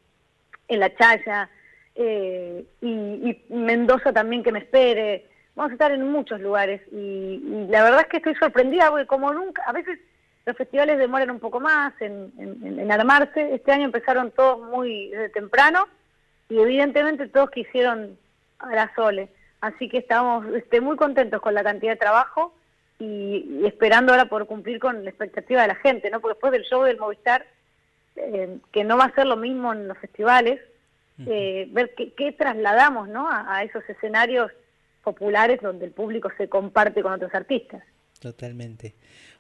en 0.68 0.80
La 0.80 0.96
Chaya, 0.96 1.48
eh, 1.94 2.66
y, 2.82 3.44
Mendoza 3.50 4.12
también 4.12 4.42
que 4.42 4.52
me 4.52 4.60
espere. 4.60 5.28
Vamos 5.56 5.72
a 5.72 5.74
estar 5.74 5.92
en 5.92 6.12
muchos 6.12 6.42
lugares 6.42 6.82
y, 6.92 6.96
y 6.96 7.68
la 7.70 7.84
verdad 7.84 8.02
es 8.02 8.08
que 8.08 8.18
estoy 8.18 8.36
sorprendida 8.36 8.90
porque 8.90 9.06
como 9.06 9.32
nunca, 9.32 9.62
a 9.66 9.72
veces 9.72 10.00
los 10.46 10.56
festivales 10.58 10.98
demoran 11.00 11.32
un 11.32 11.40
poco 11.40 11.60
más 11.60 11.94
en, 12.02 12.32
en- 12.38 12.80
en 12.80 12.92
armarse. 12.92 13.54
Este 13.56 13.72
año 13.72 13.86
empezaron 13.86 14.32
todos 14.32 14.62
muy 14.70 15.10
desde 15.10 15.30
temprano 15.30 15.88
y 16.50 16.60
evidentemente 16.60 17.28
todos 17.28 17.50
quisieron 17.52 18.18
a 18.60 18.76
la 18.76 18.92
Sole. 18.96 19.30
Así 19.62 19.90
que 19.90 19.98
estamos 19.98 20.46
este, 20.54 20.82
muy 20.82 20.96
contentos 20.98 21.42
con 21.42 21.54
la 21.56 21.64
cantidad 21.64 21.94
de 21.94 21.98
trabajo 21.98 22.54
y, 23.00 23.60
y 23.62 23.66
esperando 23.66 24.12
ahora 24.14 24.26
por 24.30 24.46
cumplir 24.46 24.80
con 24.80 25.04
la 25.04 25.10
expectativa 25.10 25.64
de 25.64 25.70
la 25.70 25.76
gente, 25.76 26.10
¿no? 26.12 26.20
Porque 26.22 26.36
después 26.36 26.52
del 26.52 26.64
show 26.64 26.84
del 26.84 26.98
Movistar, 27.00 27.46
eh, 28.16 28.58
que 28.72 28.84
no 28.84 28.98
va 28.98 29.06
a 29.06 29.16
ser 29.16 29.26
lo 29.26 29.36
mismo 29.38 29.74
en 29.74 29.88
los 29.88 29.98
festivales, 29.98 30.62
eh, 31.26 31.68
ver 31.72 31.96
qué, 31.96 32.12
qué 32.14 32.34
trasladamos, 32.34 33.08
¿no? 33.08 33.28
A, 33.30 33.56
a 33.58 33.64
esos 33.64 33.84
escenarios 33.90 34.52
populares 35.04 35.62
donde 35.62 35.86
el 35.86 35.92
público 35.92 36.30
se 36.38 36.48
comparte 36.50 37.02
con 37.02 37.14
otros 37.14 37.34
artistas. 37.34 37.82
Totalmente. 38.20 38.94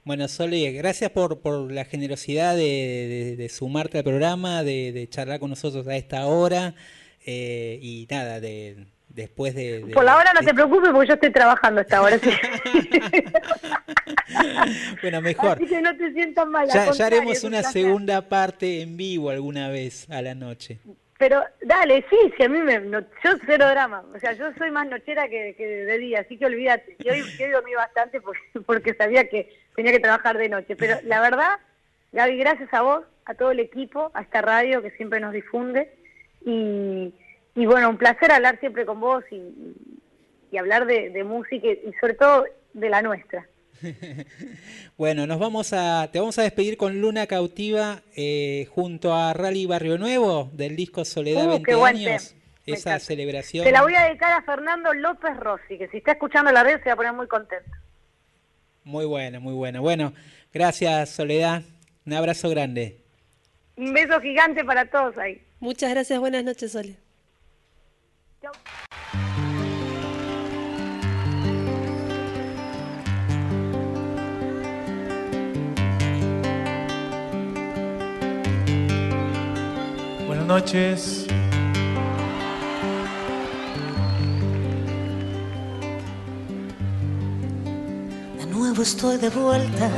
Bueno, 0.05 0.27
Sole, 0.27 0.71
gracias 0.71 1.09
por, 1.09 1.39
por 1.41 1.71
la 1.71 1.83
generosidad 1.83 2.55
de, 2.55 2.61
de- 2.61 3.35
de 3.37 3.49
sumarte 3.49 3.97
al 3.97 4.03
programa, 4.03 4.63
de, 4.63 4.91
de 4.91 5.09
charlar 5.09 5.39
con 5.39 5.49
nosotros 5.49 5.87
a 5.87 5.95
esta 5.97 6.27
hora 6.27 6.75
eh, 7.25 7.79
y 7.81 8.07
nada, 8.09 8.39
de 8.39 8.85
después 9.09 9.55
de... 9.55 9.79
de- 9.83 9.93
Por 9.93 10.03
la 10.05 10.15
hora 10.15 10.31
no 10.33 10.41
de- 10.41 10.45
te 10.47 10.53
preocupes 10.53 10.91
porque 10.91 11.07
yo 11.07 11.13
estoy 11.15 11.31
trabajando 11.31 11.81
hasta 11.81 11.97
ahora. 11.97 12.19
Bueno, 15.01 15.21
mejor. 15.21 15.57
Así 15.57 15.65
que 15.67 15.81
no 15.81 15.95
te 15.95 16.11
sientas 16.13 16.47
mal. 16.47 16.69
al 16.69 16.93
Ya, 16.93 17.05
haremos 17.05 17.43
una 17.43 17.63
segunda 17.63 18.27
parte 18.27 18.81
en 18.81 18.97
vivo 18.97 19.29
alguna 19.29 19.69
vez 19.69 20.09
a 20.09 20.21
la 20.21 20.35
noche. 20.35 20.79
Pero 21.17 21.41
dale, 21.61 22.05
sí, 22.09 22.17
si 22.35 22.43
a 22.43 22.49
mí 22.49 22.59
me... 22.59 22.79
no- 22.79 22.99
yo 22.99 23.31
cero 23.45 23.69
drama. 23.69 24.03
O 24.13 24.19
sea, 24.19 24.33
yo 24.33 24.51
soy 24.57 24.69
más 24.71 24.87
nochera 24.87 25.29
que, 25.29 25.53
de 25.55 25.97
día, 25.97 26.19
así 26.19 26.37
que 26.37 26.45
olvídate. 26.45 26.97
Yo 26.99 27.13
yo 27.39 27.51
dormí 27.51 27.73
bastante 27.73 28.19
porque, 28.19 28.39
porque 28.65 28.93
sabía 28.95 29.29
que 29.29 29.49
tenía 29.75 29.93
que 29.93 29.99
trabajar 30.01 30.37
de 30.37 30.49
noche. 30.49 30.75
Pero 30.75 30.97
la 31.03 31.21
verdad, 31.21 31.53
Gaby, 32.11 32.37
gracias 32.37 32.73
a 32.73 32.81
vos, 32.81 33.05
a 33.25 33.33
todo 33.33 33.51
el 33.51 33.61
equipo, 33.61 34.11
a 34.13 34.21
esta 34.21 34.41
radio 34.41 34.81
que 34.81 34.91
siempre 34.91 35.21
nos 35.21 35.31
difunde. 35.31 35.89
Y, 36.45 37.13
y 37.55 37.65
bueno, 37.65 37.89
un 37.89 37.97
placer 37.97 38.31
hablar 38.31 38.59
siempre 38.59 38.85
con 38.85 38.99
vos 38.99 39.23
y, 39.31 39.41
y 40.51 40.57
hablar 40.57 40.85
de, 40.85 41.11
de 41.11 41.23
música 41.23 41.65
y 41.65 41.93
sobre 42.01 42.15
todo 42.15 42.45
de 42.73 42.89
la 42.89 43.01
nuestra. 43.01 43.47
Bueno, 44.97 45.27
nos 45.27 45.39
vamos 45.39 45.73
a, 45.73 46.09
te 46.11 46.19
vamos 46.19 46.37
a 46.39 46.43
despedir 46.43 46.77
con 46.77 47.01
Luna 47.01 47.27
Cautiva 47.27 48.01
eh, 48.15 48.67
junto 48.71 49.13
a 49.13 49.33
Rally 49.33 49.65
Barrio 49.65 49.97
Nuevo 49.97 50.49
del 50.53 50.75
disco 50.75 51.05
Soledad 51.05 51.45
Uh, 51.45 51.49
20 51.49 51.65
qué 51.65 51.75
buen 51.75 51.95
años. 51.97 52.35
Esa 52.65 52.89
encanta. 52.91 53.05
celebración. 53.05 53.63
Se 53.63 53.71
la 53.71 53.83
voy 53.83 53.93
a 53.95 54.05
dedicar 54.05 54.33
a 54.33 54.41
Fernando 54.41 54.91
López 54.93 55.37
Rossi, 55.37 55.77
que 55.77 55.87
si 55.89 55.97
está 55.97 56.13
escuchando 56.13 56.51
la 56.51 56.63
red 56.63 56.79
se 56.81 56.89
va 56.89 56.93
a 56.93 56.95
poner 56.95 57.13
muy 57.13 57.27
contento. 57.27 57.69
Muy 58.83 59.05
buena, 59.05 59.39
muy 59.39 59.53
buena. 59.53 59.79
Bueno, 59.81 60.13
gracias 60.53 61.09
Soledad. 61.09 61.61
Un 62.05 62.13
abrazo 62.13 62.49
grande. 62.49 63.01
Un 63.77 63.93
beso 63.93 64.19
gigante 64.21 64.63
para 64.63 64.89
todos 64.89 65.17
ahí. 65.17 65.41
Muchas 65.59 65.89
gracias, 65.91 66.19
buenas 66.19 66.43
noches, 66.43 66.71
Sole. 66.71 67.04
Noches. 80.45 81.25
De 88.37 88.45
nuevo 88.45 88.81
estoy 88.81 89.17
de 89.17 89.29
vuelta 89.29 89.89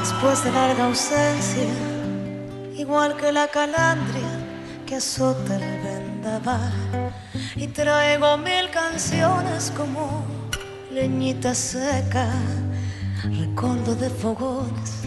después 0.00 0.42
de 0.42 0.52
larga 0.52 0.86
ausencia, 0.86 1.68
igual 2.76 3.16
que 3.16 3.30
la 3.32 3.46
calandria 3.48 4.28
que 4.86 4.96
azota 4.96 5.56
el 5.56 5.82
vendaval. 5.82 6.72
Y 7.54 7.68
traigo 7.68 8.36
mil 8.38 8.70
canciones 8.72 9.72
como 9.76 10.24
leñita 10.92 11.54
seca, 11.54 12.28
recuerdo 13.22 13.94
de 13.94 14.10
fogones 14.10 15.02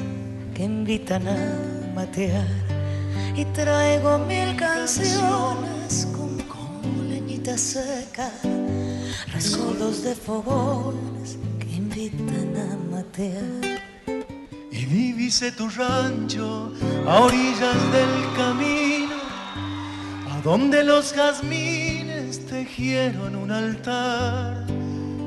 que 0.54 0.64
invitan 0.64 1.28
a 1.28 1.94
matear. 1.96 2.71
Y 3.42 3.46
traigo 3.56 4.20
mil 4.20 4.56
canciones 4.56 6.08
como, 6.12 6.48
como 6.48 7.04
leñita 7.10 7.58
seca, 7.58 8.30
recuerdos 9.34 10.04
de 10.04 10.14
fogones 10.14 11.40
que 11.60 11.78
invitan 11.78 12.54
a 12.56 12.96
matear. 12.96 13.82
Y 14.70 14.86
divise 14.86 15.52
tu 15.54 15.70
rancho 15.70 16.72
a 17.08 17.20
orillas 17.22 17.82
del 17.92 18.16
camino, 18.38 19.16
a 20.30 20.42
donde 20.44 20.84
los 20.84 21.12
jazmines 21.12 22.46
tejieron 22.46 23.36
un 23.36 23.50
altar. 23.50 24.68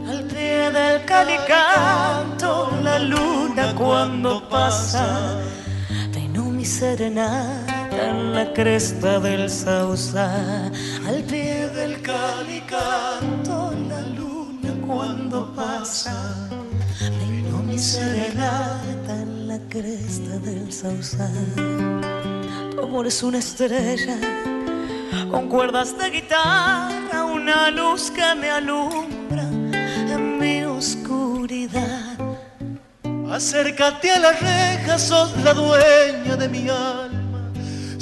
Al 0.08 0.22
pie 0.28 0.70
del 0.70 1.04
calicanto, 1.04 2.78
la 2.80 3.00
luna 3.00 3.74
cuando 3.74 4.48
pasa, 4.48 5.36
peinó 6.12 6.44
mi 6.44 6.64
serenata 6.64 7.63
en 8.00 8.34
la 8.34 8.52
cresta 8.52 9.20
del 9.20 9.48
sausal. 9.50 10.72
Al 11.06 11.22
pie 11.24 11.68
del 11.68 12.00
calicanto, 12.02 13.72
la 13.88 14.00
luna 14.00 14.70
cuando 14.86 15.54
pasa, 15.54 16.48
peinó 16.98 17.62
mi 17.62 17.78
serenata 17.78 19.14
en 19.22 19.48
la 19.48 19.58
cresta 19.68 20.38
del 20.38 20.72
sausal. 20.72 22.00
Tu 22.74 22.80
amor 22.82 23.06
es 23.06 23.22
una 23.22 23.38
estrella 23.38 24.18
con 25.30 25.48
cuerdas 25.48 25.96
de 25.98 26.10
guitarra, 26.10 27.24
una 27.24 27.70
luz 27.70 28.10
que 28.10 28.34
me 28.40 28.50
alumbra 28.50 29.42
en 29.42 30.38
mi 30.38 30.62
oscuridad. 30.64 32.14
Acércate 33.30 34.12
a 34.12 34.18
la 34.20 34.32
reja, 34.32 34.98
sos 34.98 35.36
la 35.42 35.54
dueña 35.54 36.36
de 36.36 36.48
mi 36.48 36.68
alma, 36.68 37.23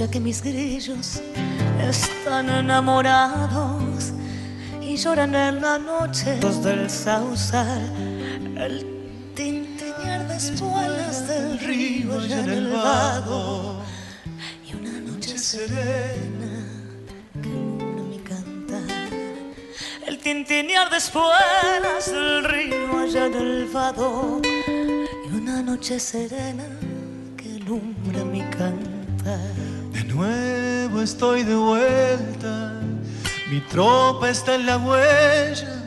Escucha 0.00 0.12
que 0.12 0.20
mis 0.20 0.42
grillos 0.42 1.20
están 1.78 2.48
enamorados 2.48 4.12
y 4.80 4.96
lloran 4.96 5.34
en 5.34 5.60
la 5.60 5.78
noche 5.78 6.38
los 6.40 6.64
del 6.64 6.88
sausal, 6.88 7.82
el 8.56 8.86
tintinear 9.34 10.26
de 10.26 10.36
espuelas 10.36 11.28
del 11.28 11.58
río 11.58 12.18
allá 12.18 12.40
en 12.40 12.48
el 12.48 12.72
vago 12.72 13.82
y 14.66 14.74
una 14.74 15.00
noche 15.00 15.36
serena 15.36 16.64
que 17.42 17.50
alumbra 17.50 18.02
mi 18.04 18.18
cantar. 18.20 19.10
El 20.06 20.18
tintinear 20.18 20.88
de 20.88 20.96
espuelas 20.96 22.10
del 22.10 22.44
río 22.44 23.00
allá 23.00 23.26
en 23.26 23.34
el 23.34 23.66
vado 23.66 24.40
y 24.46 25.36
una 25.36 25.60
noche 25.60 26.00
serena 26.00 26.64
que 27.36 27.56
alumbra 27.56 28.24
mi 28.24 28.40
cantar. 28.44 29.69
Nuevo 30.20 31.00
estoy 31.00 31.44
de 31.44 31.54
vuelta, 31.54 32.74
mi 33.50 33.58
tropa 33.70 34.28
está 34.28 34.54
en 34.56 34.66
la 34.66 34.76
huella, 34.76 35.82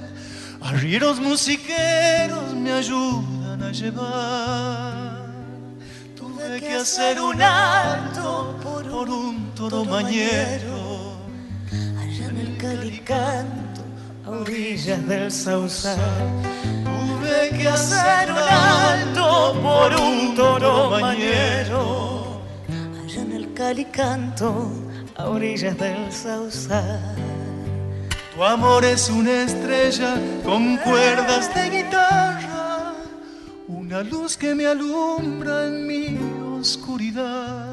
arrieros 0.60 1.20
musiqueros 1.20 2.56
me 2.56 2.72
ayudan 2.72 3.62
a 3.62 3.72
llevar. 3.72 5.28
Tuve 6.16 6.60
que 6.60 6.74
hacer 6.74 7.22
un 7.22 7.40
alto 7.44 8.60
por 8.64 9.08
un 9.08 9.52
toro 9.54 9.86
mañero, 9.86 11.14
allá 12.02 12.26
en 12.30 12.38
el 12.38 12.58
calicanto, 12.58 13.82
a 14.26 14.32
orillas 14.32 15.08
del 15.08 15.32
sausal. 15.32 16.00
tuve 16.84 17.56
que 17.56 17.68
Hacer 17.68 18.32
un 18.32 18.38
alto 18.40 19.62
por 19.62 19.96
un 19.96 20.34
toro 20.36 20.90
mañero, 20.90 22.23
el 23.70 23.86
calicanto, 23.86 24.72
a 25.16 25.30
orillas 25.30 25.78
del 25.78 26.12
sausal. 26.12 27.00
Tu 28.36 28.44
amor 28.44 28.84
es 28.84 29.10
una 29.10 29.44
estrella 29.44 30.16
con 30.44 30.78
cuerdas 30.78 31.54
de 31.56 31.70
guitarra, 31.70 32.94
una 33.68 34.04
luz 34.04 34.36
que 34.36 34.54
me 34.54 34.66
alumbra 34.66 35.68
en 35.68 35.88
mi 35.88 36.20
oscuridad. 36.60 37.73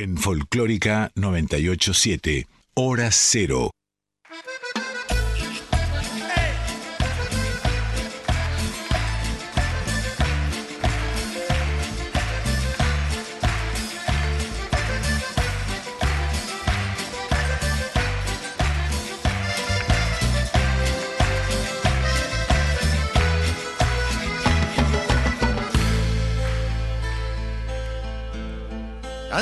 en 0.00 0.16
Folclórica 0.16 1.12
987, 1.14 2.46
Hora 2.74 3.10
Cero. 3.12 3.70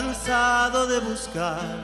cansado 0.01 0.87
de 0.87 1.01
buscar 1.01 1.77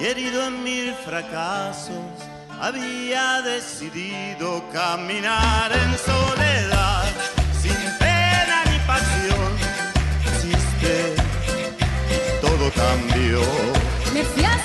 y 0.00 0.04
herido 0.04 0.46
en 0.46 0.62
mil 0.62 0.94
fracasos, 1.04 2.12
había 2.60 3.42
decidido 3.42 4.62
caminar 4.72 5.72
en 5.72 5.98
soledad, 5.98 7.06
sin 7.60 7.80
pena 7.98 8.62
ni 8.70 8.78
pasión. 8.86 9.50
Si 10.40 10.52
es 10.52 10.66
que 10.80 11.16
todo 12.40 12.70
cambió. 12.82 13.40
Me 14.12 14.22
fui 14.22 14.44
a 14.44 14.56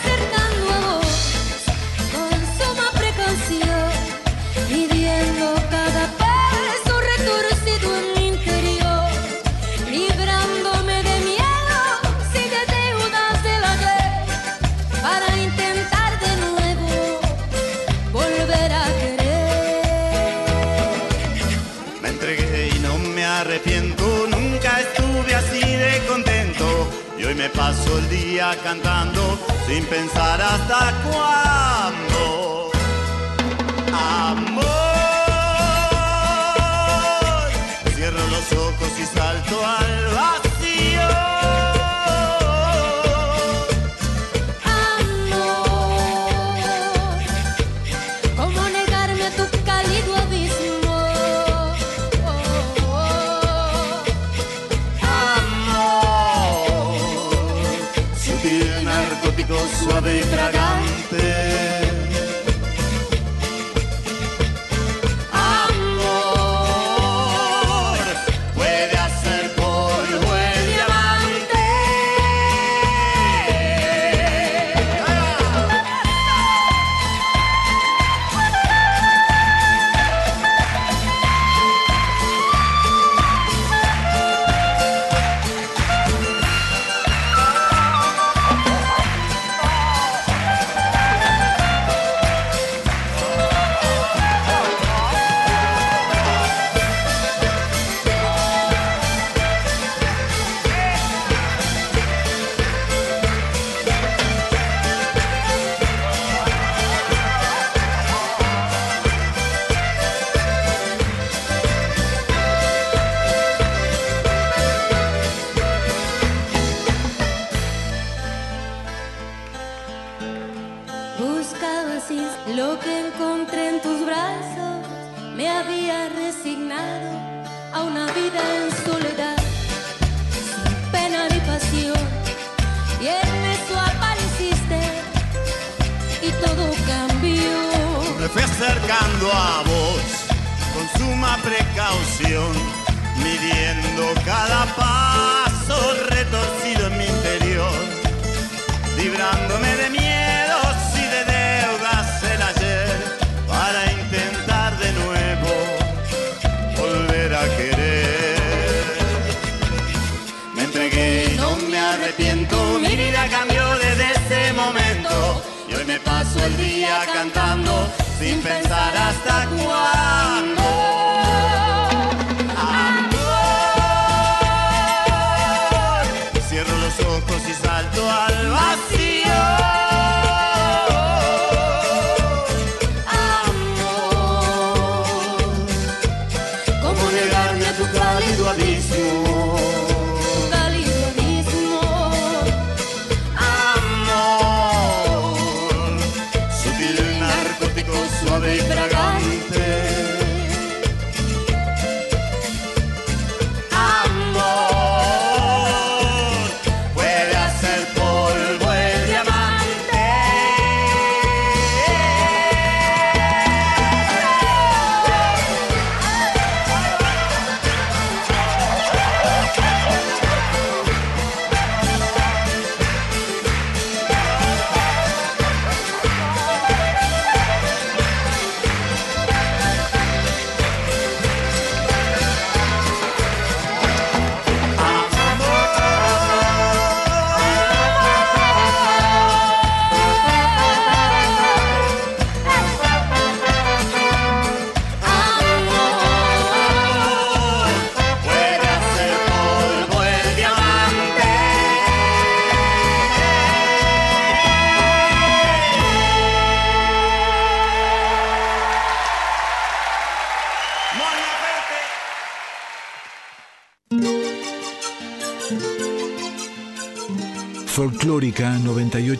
paso 27.59 27.97
el 27.97 28.09
día 28.09 28.57
cantando 28.63 29.37
sin 29.67 29.85
pensar 29.85 30.41
hasta 30.41 30.93
cuándo. 31.03 32.08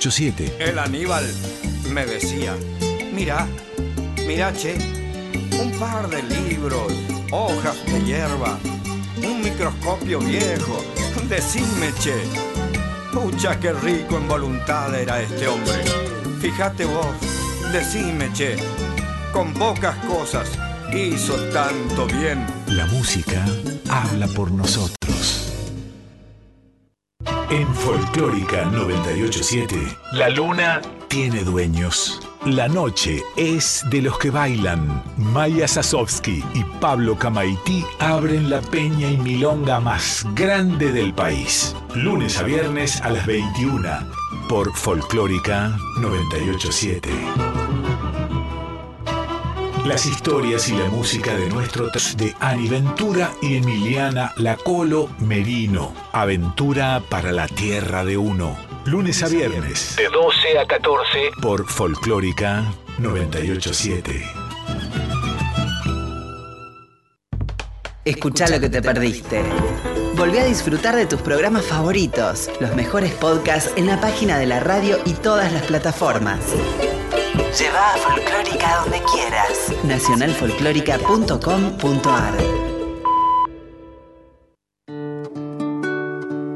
987. 0.09 0.55
El 0.59 0.79
Aníbal 0.79 1.23
me 1.91 2.05
decía, 2.05 2.55
mira, 3.13 3.47
mira, 4.25 4.51
che, 4.53 4.75
un 5.61 5.71
par 5.79 6.09
de 6.09 6.23
libros, 6.23 6.91
hojas 7.31 7.75
de 7.85 8.03
hierba, 8.03 8.57
un 9.23 9.41
microscopio 9.41 10.19
viejo, 10.19 10.83
decime, 11.27 11.93
che. 12.01 12.15
Pucha, 13.13 13.59
qué 13.59 13.71
rico 13.73 14.17
en 14.17 14.27
voluntad 14.27 14.93
era 14.95 15.21
este 15.21 15.47
hombre. 15.47 15.83
Fíjate 16.41 16.85
vos, 16.85 17.05
decime, 17.71 18.31
che, 18.33 18.55
con 19.31 19.53
pocas 19.53 19.95
cosas 20.05 20.49
hizo 20.91 21.35
tanto 21.51 22.07
bien. 22.07 22.45
La 22.67 22.87
música 22.87 23.45
habla 23.89 24.27
por 24.27 24.51
nosotros. 24.51 24.98
En 27.51 27.73
Folclórica 27.73 28.65
987, 28.65 29.75
la 30.11 30.29
luna 30.29 30.81
tiene 31.07 31.43
dueños. 31.43 32.21
La 32.45 32.67
noche 32.67 33.23
es 33.37 33.83
de 33.89 34.03
los 34.03 34.19
que 34.19 34.29
bailan. 34.29 35.03
Maya 35.17 35.67
Sasovsky 35.67 36.43
y 36.53 36.63
Pablo 36.79 37.17
Camaití 37.17 37.83
abren 37.97 38.51
la 38.51 38.61
peña 38.61 39.09
y 39.09 39.17
milonga 39.17 39.79
más 39.79 40.27
grande 40.35 40.91
del 40.91 41.11
país. 41.11 41.75
Lunes 41.95 42.37
a 42.37 42.43
viernes 42.43 43.01
a 43.01 43.09
las 43.09 43.25
21 43.25 43.89
por 44.47 44.71
Folclórica 44.75 45.75
987. 45.99 47.09
Las 49.85 50.05
historias 50.05 50.69
y 50.69 50.73
la 50.73 50.85
música 50.89 51.35
de 51.35 51.49
nuestro 51.49 51.87
de 51.87 52.35
Ani 52.39 52.67
Ventura 52.67 53.31
y 53.41 53.57
Emiliana 53.57 54.33
Lacolo 54.37 55.09
Merino. 55.19 55.93
Aventura 56.11 57.01
para 57.09 57.31
la 57.31 57.47
tierra 57.47 58.03
de 58.03 58.17
uno. 58.17 58.57
Lunes 58.85 59.23
a 59.23 59.27
viernes. 59.27 59.95
De 59.95 60.07
12 60.09 60.59
a 60.59 60.67
14. 60.67 61.31
Por 61.41 61.67
Folclórica 61.67 62.63
987. 62.99 64.23
Escucha 68.05 68.47
lo 68.47 68.59
que 68.59 68.69
te 68.69 68.81
perdiste. 68.81 69.43
Volví 70.15 70.37
a 70.37 70.45
disfrutar 70.45 70.95
de 70.95 71.05
tus 71.05 71.21
programas 71.21 71.65
favoritos, 71.65 72.49
los 72.59 72.75
mejores 72.75 73.13
podcasts 73.13 73.71
en 73.77 73.87
la 73.87 74.01
página 74.01 74.37
de 74.37 74.45
la 74.45 74.59
radio 74.59 74.97
y 75.05 75.13
todas 75.13 75.53
las 75.53 75.63
plataformas. 75.63 76.39
Lleva 77.57 77.93
a 77.93 77.97
Folclórica 77.97 78.81
donde 78.81 79.01
quieras. 79.11 79.71
Nacionalfolclórica.com.ar 79.83 82.33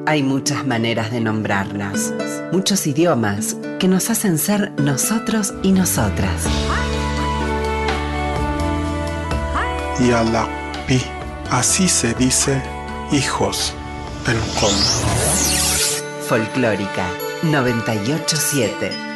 Hay 0.06 0.22
muchas 0.22 0.68
maneras 0.68 1.12
de 1.12 1.22
nombrarnos, 1.22 2.12
muchos 2.52 2.86
idiomas 2.86 3.56
que 3.80 3.88
nos 3.88 4.10
hacen 4.10 4.38
ser 4.38 4.74
nosotros 4.80 5.54
y 5.64 5.72
nosotras. 5.72 6.44
Y 10.00 10.12
a 10.12 10.24
la 10.24 10.46
pi, 10.86 11.02
así 11.50 11.90
se 11.90 12.14
dice 12.14 12.62
hijos, 13.12 13.74
en 14.28 14.38
com. 14.60 14.70
Folclórica 16.28 17.08
987 17.44 19.13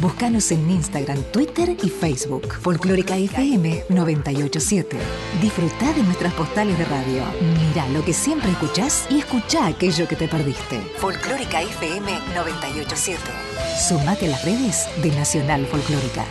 Búscanos 0.00 0.50
en 0.50 0.70
Instagram, 0.70 1.22
Twitter 1.30 1.76
y 1.82 1.90
Facebook. 1.90 2.54
Folclórica 2.54 3.18
FM 3.18 3.84
987. 3.90 4.96
Disfruta 5.42 5.92
de 5.92 6.02
nuestras 6.04 6.32
postales 6.32 6.78
de 6.78 6.86
radio. 6.86 7.22
Mira 7.68 7.86
lo 7.88 8.02
que 8.02 8.14
siempre 8.14 8.50
escuchás 8.50 9.06
y 9.10 9.18
escucha 9.18 9.66
aquello 9.66 10.08
que 10.08 10.16
te 10.16 10.26
perdiste. 10.26 10.80
Folclórica 10.96 11.60
FM 11.60 12.12
987. 12.34 13.20
Sumate 13.88 14.26
a 14.26 14.30
las 14.30 14.44
redes 14.44 14.88
de 15.02 15.10
Nacional 15.10 15.66
Folclórica. 15.66 16.24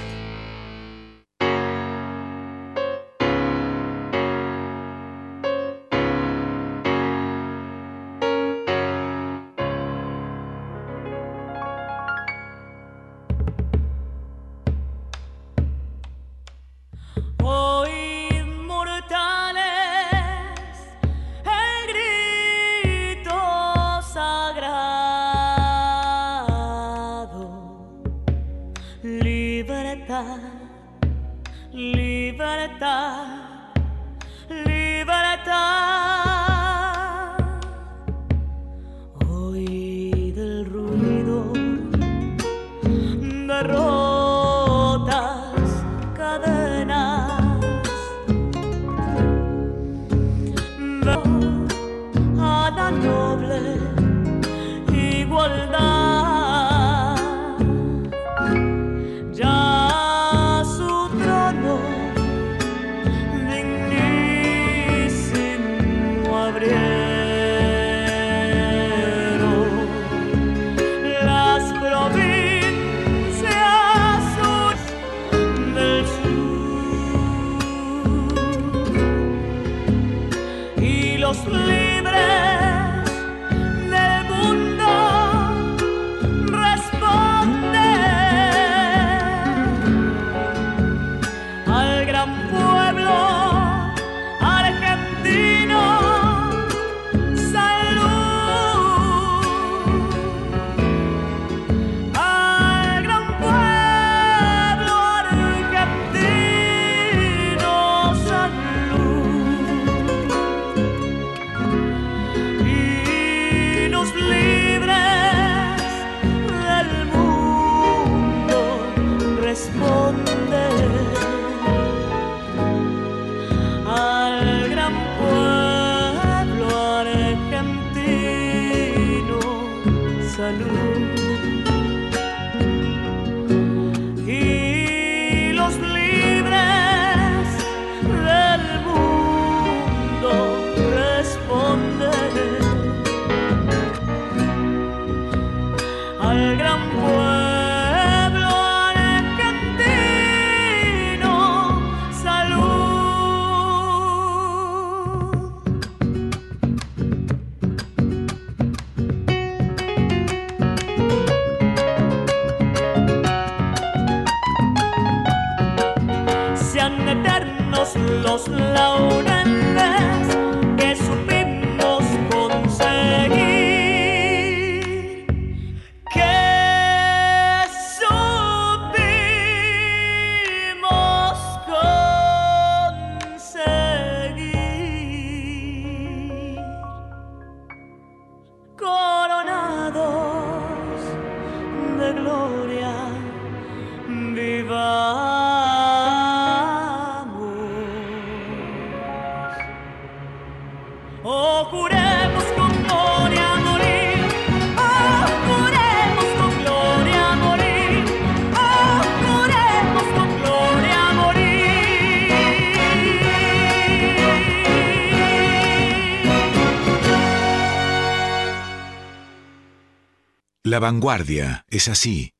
La 220.69 220.77
vanguardia 220.77 221.65
es 221.67 221.87
así. 221.87 222.35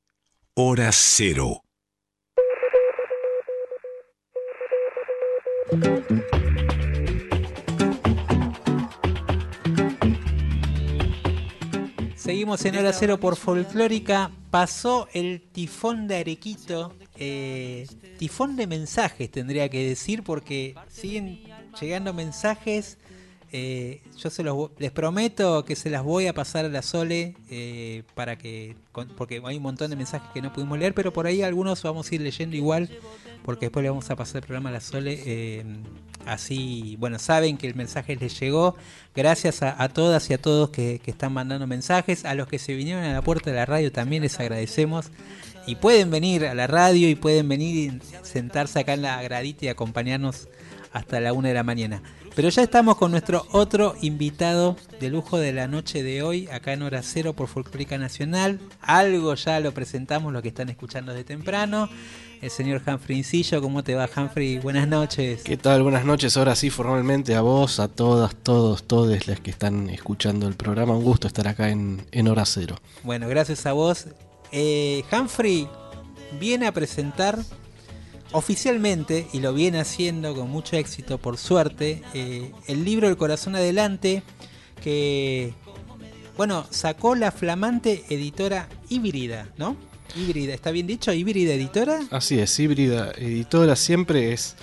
Hora 0.54 0.92
cero. 0.92 1.64
Seguimos 12.14 12.64
en 12.64 12.76
hora 12.76 12.92
cero 12.92 13.18
por 13.18 13.34
folclórica. 13.34 14.30
Pasó 14.52 15.08
el 15.12 15.50
tifón 15.50 16.06
de 16.06 16.18
Arequito. 16.18 16.94
eh, 17.16 17.88
tifón 18.16 18.54
de 18.54 18.68
mensajes 18.68 19.28
tendría 19.28 19.68
que 19.68 19.88
decir 19.88 20.22
porque 20.22 20.76
siguen 20.86 21.42
llegando 21.80 22.14
mensajes. 22.14 22.99
Eh, 23.52 24.00
yo 24.16 24.30
se 24.30 24.42
los 24.42 24.70
les 24.78 24.90
prometo 24.92 25.64
que 25.64 25.76
se 25.76 25.90
las 25.90 26.02
voy 26.02 26.26
a 26.26 26.32
pasar 26.34 26.64
a 26.64 26.68
la 26.68 26.82
Sole 26.82 27.34
eh, 27.50 28.02
para 28.14 28.36
que 28.36 28.76
con- 28.92 29.08
porque 29.08 29.40
hay 29.44 29.56
un 29.56 29.62
montón 29.62 29.90
de 29.90 29.96
mensajes 29.96 30.28
que 30.32 30.42
no 30.42 30.52
pudimos 30.52 30.78
leer, 30.78 30.94
pero 30.94 31.12
por 31.12 31.26
ahí 31.26 31.42
algunos 31.42 31.82
vamos 31.82 32.10
a 32.10 32.14
ir 32.14 32.20
leyendo 32.20 32.56
igual 32.56 32.88
porque 33.44 33.66
después 33.66 33.82
le 33.82 33.88
vamos 33.90 34.10
a 34.10 34.16
pasar 34.16 34.36
el 34.36 34.42
programa 34.46 34.68
a 34.68 34.72
la 34.72 34.80
Sole. 34.80 35.20
eh, 35.24 35.64
así, 36.26 36.96
bueno, 37.00 37.18
saben 37.18 37.56
que 37.56 37.66
el 37.66 37.74
mensaje 37.74 38.14
les 38.16 38.38
llegó. 38.38 38.76
Gracias 39.16 39.62
a, 39.62 39.82
a 39.82 39.88
todas 39.88 40.28
y 40.30 40.34
a 40.34 40.38
todos 40.38 40.70
que, 40.70 41.00
que 41.02 41.10
están 41.10 41.32
mandando 41.32 41.66
mensajes. 41.66 42.24
A 42.26 42.34
los 42.34 42.46
que 42.48 42.58
se 42.58 42.74
vinieron 42.74 43.02
a 43.02 43.12
la 43.14 43.22
puerta 43.22 43.50
de 43.50 43.56
la 43.56 43.64
radio 43.66 43.90
también 43.90 44.22
les 44.22 44.38
agradecemos. 44.38 45.10
Y 45.66 45.76
pueden 45.76 46.10
venir 46.10 46.44
a 46.46 46.54
la 46.54 46.66
radio 46.66 47.08
y 47.08 47.14
pueden 47.14 47.48
venir 47.48 47.74
y 47.92 48.00
sentarse 48.26 48.80
acá 48.80 48.92
en 48.94 49.02
la 49.02 49.22
gradita 49.22 49.64
y 49.64 49.68
acompañarnos 49.68 50.48
hasta 50.92 51.20
la 51.20 51.32
una 51.32 51.48
de 51.48 51.54
la 51.54 51.62
mañana. 51.62 52.02
Pero 52.34 52.48
ya 52.48 52.62
estamos 52.62 52.96
con 52.96 53.10
nuestro 53.10 53.46
otro 53.50 53.96
invitado 54.00 54.76
de 55.00 55.10
lujo 55.10 55.38
de 55.38 55.52
la 55.52 55.66
noche 55.66 56.02
de 56.02 56.22
hoy, 56.22 56.48
acá 56.48 56.72
en 56.72 56.82
Hora 56.82 57.02
Cero 57.02 57.34
por 57.34 57.48
Folclórica 57.48 57.98
Nacional. 57.98 58.60
Algo 58.80 59.34
ya 59.34 59.58
lo 59.60 59.74
presentamos, 59.74 60.32
los 60.32 60.40
que 60.40 60.48
están 60.48 60.68
escuchando 60.68 61.12
de 61.12 61.24
temprano. 61.24 61.88
El 62.40 62.50
señor 62.50 62.82
Humphrey 62.86 63.18
Incillo, 63.18 63.60
¿cómo 63.60 63.82
te 63.82 63.94
va 63.94 64.08
Humphrey? 64.16 64.58
Buenas 64.58 64.88
noches. 64.88 65.42
¿Qué 65.42 65.56
tal? 65.56 65.82
Buenas 65.82 66.04
noches. 66.04 66.36
Ahora 66.36 66.54
sí, 66.54 66.70
formalmente 66.70 67.34
a 67.34 67.42
vos, 67.42 67.80
a 67.80 67.88
todas, 67.88 68.34
todos, 68.36 68.84
todes 68.84 69.26
las 69.26 69.40
que 69.40 69.50
están 69.50 69.90
escuchando 69.90 70.46
el 70.46 70.54
programa. 70.54 70.96
Un 70.96 71.04
gusto 71.04 71.26
estar 71.26 71.48
acá 71.48 71.68
en, 71.68 72.06
en 72.12 72.28
Hora 72.28 72.46
Cero. 72.46 72.76
Bueno, 73.02 73.28
gracias 73.28 73.66
a 73.66 73.72
vos. 73.72 74.06
Eh, 74.52 75.04
Humphrey 75.12 75.68
viene 76.38 76.66
a 76.66 76.72
presentar 76.72 77.38
oficialmente, 78.32 79.26
y 79.32 79.40
lo 79.40 79.52
viene 79.54 79.80
haciendo 79.80 80.34
con 80.34 80.50
mucho 80.50 80.76
éxito, 80.76 81.18
por 81.18 81.36
suerte, 81.38 82.02
eh, 82.14 82.52
el 82.66 82.84
libro 82.84 83.08
El 83.08 83.16
Corazón 83.16 83.56
Adelante, 83.56 84.22
que, 84.82 85.52
bueno, 86.36 86.66
sacó 86.70 87.14
la 87.14 87.30
flamante 87.32 88.04
editora 88.08 88.68
Híbrida, 88.88 89.48
¿no? 89.58 89.76
Híbrida, 90.16 90.54
¿está 90.54 90.70
bien 90.72 90.86
dicho? 90.86 91.12
Híbrida 91.12 91.54
Editora. 91.54 92.00
Así 92.10 92.38
es, 92.38 92.58
híbrida 92.58 93.12
editora 93.16 93.76
siempre 93.76 94.32
es 94.32 94.56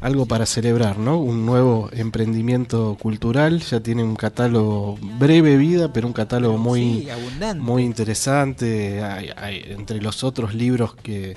algo 0.00 0.26
para 0.26 0.46
celebrar, 0.46 0.98
¿no? 0.98 1.18
Un 1.18 1.44
nuevo 1.46 1.88
emprendimiento 1.92 2.96
cultural, 3.00 3.60
ya 3.60 3.80
tiene 3.80 4.02
un 4.02 4.16
catálogo 4.16 4.96
breve 5.18 5.56
vida, 5.56 5.92
pero 5.92 6.06
un 6.06 6.12
catálogo 6.12 6.56
muy, 6.58 7.02
Sí, 7.04 7.10
abundante. 7.10 7.62
muy 7.62 7.82
interesante. 7.84 9.02
Hay- 9.02 9.30
hay- 9.36 9.64
entre 9.68 10.00
los 10.02 10.22
otros 10.24 10.54
libros 10.54 10.94
que, 10.94 11.36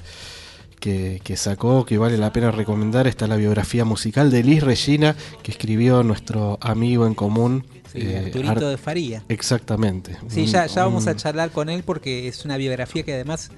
que, 0.80 1.21
que 1.23 1.36
sacó, 1.38 1.86
que 1.86 1.97
vale 1.97 2.17
la 2.17 2.32
pena 2.32 2.51
recomendar, 2.51 3.07
está 3.07 3.28
la 3.28 3.36
biografía 3.36 3.86
musical 3.86 4.30
de 4.32 4.43
Liz 4.43 4.63
Regina, 4.63 5.15
que 5.43 5.51
escribió 5.51 6.03
nuestro 6.03 6.57
amigo 6.61 7.07
en 7.07 7.13
común. 7.15 7.65
Sí, 7.91 7.99
eh, 8.01 8.23
Arturito 8.25 8.51
Ar- 8.51 8.59
de 8.71 8.78
Faría. 8.78 9.23
Exactamente. 9.30 10.17
Sí, 10.30 10.41
Un- 10.41 10.45
ya, 10.47 10.65
ya 10.67 10.84
vamos 10.84 11.07
a 11.07 11.15
charlar 11.15 11.51
con 11.51 11.69
él 11.69 11.84
porque 11.84 12.28
es 12.28 12.45
una 12.45 12.57
biografía 12.57 13.03
que 13.03 13.13
además 13.13 13.49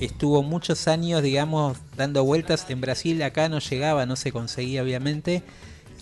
estuvo 0.00 0.42
muchos 0.42 0.88
años, 0.88 1.22
digamos, 1.22 1.78
dando 1.96 2.24
vueltas 2.24 2.66
en 2.68 2.80
Brasil. 2.80 3.22
Acá 3.22 3.48
no 3.48 3.58
llegaba, 3.60 4.06
no 4.06 4.16
se 4.16 4.32
conseguía, 4.32 4.82
obviamente. 4.82 5.42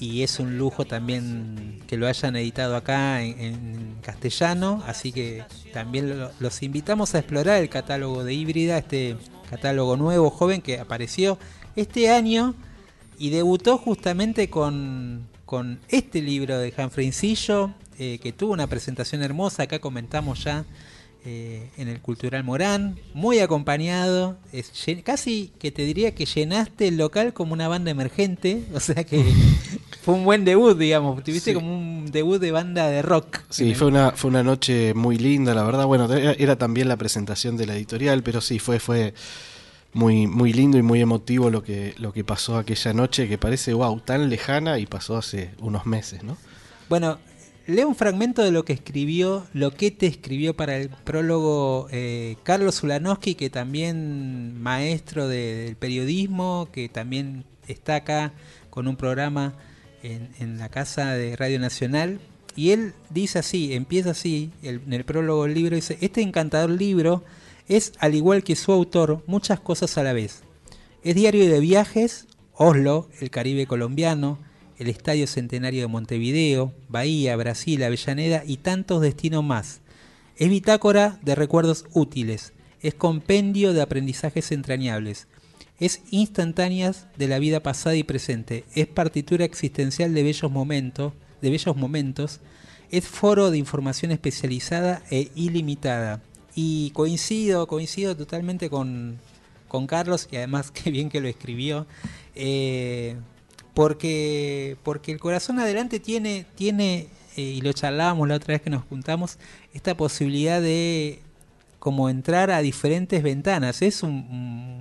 Y 0.01 0.23
es 0.23 0.41
un 0.41 0.59
lujo 0.59 0.85
también 0.85 1.81
que 1.87 1.97
lo 1.97 2.09
hayan 2.09 2.35
editado 2.35 2.75
acá 2.77 3.23
en, 3.23 3.39
en 3.41 3.95
castellano. 4.01 4.83
Así 4.87 5.13
que 5.13 5.45
también 5.73 6.19
lo- 6.19 6.31
los 6.41 6.63
invitamos 6.63 7.15
a 7.15 7.19
explorar 7.19 7.61
el 7.61 7.69
catálogo 7.69 8.25
de 8.25 8.33
híbrida, 8.35 8.79
este 8.79 9.17
catálogo 9.53 9.99
nuevo, 9.99 10.31
joven, 10.31 10.63
que 10.63 10.79
apareció 10.79 11.39
este 11.77 12.09
año 12.09 12.55
y 13.19 13.29
debutó 13.29 13.77
justamente 13.77 14.49
con, 14.49 15.29
con 15.45 15.79
este 15.91 16.23
libro 16.23 16.59
de 16.59 16.73
Humphrey 16.75 17.13
eh, 17.99 18.19
que 18.19 18.33
tuvo 18.33 18.55
una 18.55 18.67
presentación 18.67 19.23
hermosa, 19.23 19.65
acá 19.65 19.79
comentamos 19.79 20.43
ya 20.45 20.65
eh, 21.25 21.71
en 21.77 21.89
el 21.89 22.01
Cultural 22.01 22.43
Morán, 22.45 22.99
muy 23.15 23.39
acompañado, 23.39 24.37
es 24.53 24.73
casi 25.05 25.53
que 25.59 25.71
te 25.71 25.85
diría 25.85 26.15
que 26.15 26.27
llenaste 26.27 26.89
el 26.89 26.97
local 26.97 27.33
como 27.33 27.53
una 27.53 27.69
banda 27.69 27.91
emergente, 27.91 28.65
o 28.75 28.81
sea 28.81 29.05
que 29.05 29.25
fue 30.03 30.15
un 30.15 30.25
buen 30.25 30.45
debut, 30.45 30.77
digamos, 30.77 31.23
tuviste 31.23 31.51
Sí. 31.51 31.55
como 31.55 31.77
un 31.79 32.07
debut 32.11 32.41
de 32.41 32.51
banda 32.51 32.89
de 32.89 33.03
rock. 33.03 33.41
Sí, 33.51 33.75
fue 33.75 33.87
una, 33.89 34.11
fue 34.13 34.31
una 34.31 34.43
noche 34.43 34.95
muy 34.95 35.17
linda, 35.17 35.55
la 35.55 35.63
verdad. 35.63 35.87
Bueno, 35.87 36.13
era, 36.13 36.33
era 36.33 36.57
también 36.57 36.89
la 36.89 36.97
presentación 36.97 37.57
de 37.57 37.67
la 37.67 37.77
editorial, 37.77 38.23
pero 38.25 38.41
sí, 38.41 38.59
fue, 38.59 38.81
fue 38.81 39.15
muy, 39.93 40.27
muy 40.27 40.53
lindo 40.53 40.77
y 40.79 40.83
muy 40.83 41.01
emotivo 41.01 41.51
lo 41.51 41.63
que, 41.63 41.95
lo 41.99 42.13
que 42.13 42.25
pasó 42.25 42.57
aquella 42.57 42.93
noche, 42.95 43.29
que 43.29 43.39
parece, 43.39 43.75
wow, 43.75 44.01
tan 44.01 44.29
lejana 44.29 44.79
y 44.81 44.87
pasó 44.87 45.17
hace 45.17 45.51
unos 45.61 45.87
meses, 45.87 46.25
¿no? 46.25 46.37
Bueno, 46.89 47.19
leo 47.67 47.89
un 47.89 47.95
fragmento 47.95 48.43
de 48.43 48.51
lo 48.51 48.65
que 48.65 48.73
escribió, 48.73 49.47
lo 49.53 49.73
que 49.73 49.91
te 49.91 50.07
escribió 50.07 50.55
para 50.55 50.77
el 50.77 50.89
prólogo 50.91 51.89
eh, 51.91 52.37
Carlos 52.43 52.83
Ulanowski, 52.83 53.35
que 53.35 53.51
también 53.51 54.61
maestro 54.61 55.29
de- 55.29 55.65
del 55.65 55.77
periodismo, 55.77 56.69
que 56.73 56.89
también 56.89 57.45
está 57.69 57.97
acá 57.97 58.33
con 58.71 58.89
un 58.89 58.97
programa 58.97 59.55
en, 60.03 60.31
en 60.41 60.59
la 60.59 60.69
casa 60.69 61.13
de 61.15 61.37
Radio 61.37 61.59
Nacional. 61.61 62.21
Y 62.57 62.71
él 62.71 62.93
dice 63.11 63.39
así, 63.39 63.73
empieza 63.75 64.11
así, 64.11 64.51
el- 64.63 64.81
en 64.87 64.93
el 64.93 65.05
prólogo 65.05 65.45
del 65.45 65.55
libro, 65.55 65.77
dice, 65.77 65.97
este 66.01 66.21
encantador 66.23 66.71
libro 66.71 67.23
es, 67.69 67.93
al 67.99 68.15
igual 68.15 68.43
que 68.43 68.57
su 68.57 68.73
autor, 68.73 69.23
muchas 69.27 69.61
cosas 69.61 69.97
a 69.97 70.03
la 70.03 70.13
vez. 70.13 70.43
Es 71.05 71.15
diario 71.15 71.49
de 71.49 71.61
viajes, 71.61 72.27
Oslo, 72.55 73.09
el 73.21 73.31
Caribe 73.31 73.67
colombiano, 73.67 74.39
el 74.83 74.89
Estadio 74.89 75.27
Centenario 75.27 75.83
de 75.83 75.87
Montevideo, 75.87 76.75
Bahía, 76.89 77.37
Brasil, 77.37 77.83
Avellaneda 77.83 78.43
y 78.45 78.57
tantos 78.59 79.01
destinos 79.01 79.45
más. 79.45 79.81
Es 80.37 80.49
bitácora 80.49 81.21
de 81.23 81.35
recuerdos 81.35 81.87
útiles, 81.93 82.53
es 82.81 82.95
compendio 82.95 83.73
de 83.73 83.81
aprendizajes 83.81 84.51
entrañables, 84.51 85.29
es 85.79 86.03
instantáneas 86.11 87.07
de 87.17 87.29
la 87.29 87.39
vida 87.39 87.63
pasada 87.63 87.95
y 87.95 88.03
presente, 88.03 88.65
es 88.75 88.89
partitura 88.89 89.45
existencial 89.45 90.15
de 90.15 90.25
bellos 90.25 90.51
momentos, 90.51 91.13
de 91.41 91.51
bellos 91.51 91.77
momentos, 91.77 92.41
es 92.91 93.07
foro 93.07 93.51
de 93.51 93.59
información 93.59 94.11
especializada 94.11 95.03
e 95.11 95.31
ilimitada. 95.35 96.23
Y 96.55 96.91
coincido, 96.91 97.67
coincido 97.67 98.17
totalmente 98.17 98.69
con, 98.69 99.19
con 99.69 99.87
Carlos, 99.87 100.29
y 100.31 100.37
además 100.37 100.71
qué 100.73 100.91
bien 100.91 101.09
que 101.09 101.21
lo 101.21 101.29
escribió, 101.29 101.87
eh, 102.35 103.17
porque, 103.75 104.77
porque 104.83 105.13
el 105.13 105.21
corazón 105.21 105.59
adelante 105.59 106.01
tiene, 106.01 106.47
tiene 106.55 107.09
eh, 107.37 107.43
y 107.43 107.61
lo 107.63 107.73
charlábamos 107.73 108.29
la 108.29 108.37
otra 108.37 108.53
vez 108.55 108.63
que 108.63 108.71
nos 108.71 108.85
juntamos, 108.85 109.39
esta 109.75 109.97
posibilidad 109.97 110.61
de 110.61 111.21
como 111.79 112.09
entrar 112.11 112.51
a 112.51 112.61
diferentes 112.63 113.23
ventanas. 113.23 113.83
Es 113.83 114.03
un, 114.03 114.13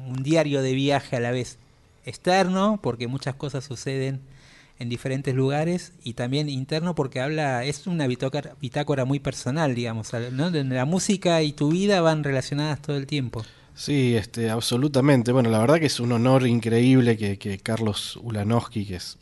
un- 0.10 0.24
diario 0.24 0.62
de 0.62 0.74
viaje 0.74 1.16
a 1.16 1.20
la 1.20 1.32
vez 1.32 1.58
externo, 2.06 2.80
porque 2.84 3.08
muchas 3.08 3.34
cosas 3.36 3.64
suceden 3.64 4.22
en 4.80 4.90
diferentes 4.90 5.34
lugares, 5.36 5.94
y 6.04 6.14
también 6.14 6.50
interno 6.50 6.96
porque 6.96 7.22
habla, 7.22 7.64
es 7.66 7.88
una 7.88 8.08
bitácora, 8.08 9.06
muy 9.06 9.20
personal, 9.20 9.76
digamos, 9.76 10.12
¿no? 10.32 10.50
La 10.50 10.86
música 10.86 11.42
y 11.44 11.54
tu 11.54 11.70
vida 11.72 12.02
van 12.02 12.24
relacionadas 12.24 12.82
todo 12.82 12.98
el 12.98 13.06
tiempo. 13.08 13.44
Sí, 13.74 14.16
este, 14.16 14.50
absolutamente. 14.50 15.32
Bueno, 15.32 15.50
la 15.50 15.60
verdad 15.60 15.80
que 15.80 15.86
es 15.88 16.00
un 16.00 16.12
honor 16.12 16.46
increíble 16.46 17.18
que, 17.18 17.38
que 17.38 17.58
Carlos 17.60 18.18
Ulanowski, 18.22 18.86
que 18.86 18.96
es 18.98 19.18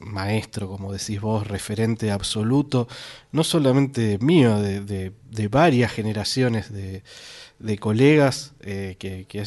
maestro, 0.00 0.68
como 0.68 0.92
decís 0.92 1.20
vos, 1.20 1.46
referente 1.46 2.10
absoluto, 2.10 2.88
no 3.30 3.44
solamente 3.44 4.18
mío, 4.20 4.58
de, 4.60 4.80
de- 4.80 5.12
de 5.30 5.48
varias 5.48 5.92
generaciones 5.92 6.72
de, 6.72 7.02
de 7.60 7.78
colegas, 7.78 8.52
eh, 8.62 8.96
que, 8.98 9.26
que 9.26 9.42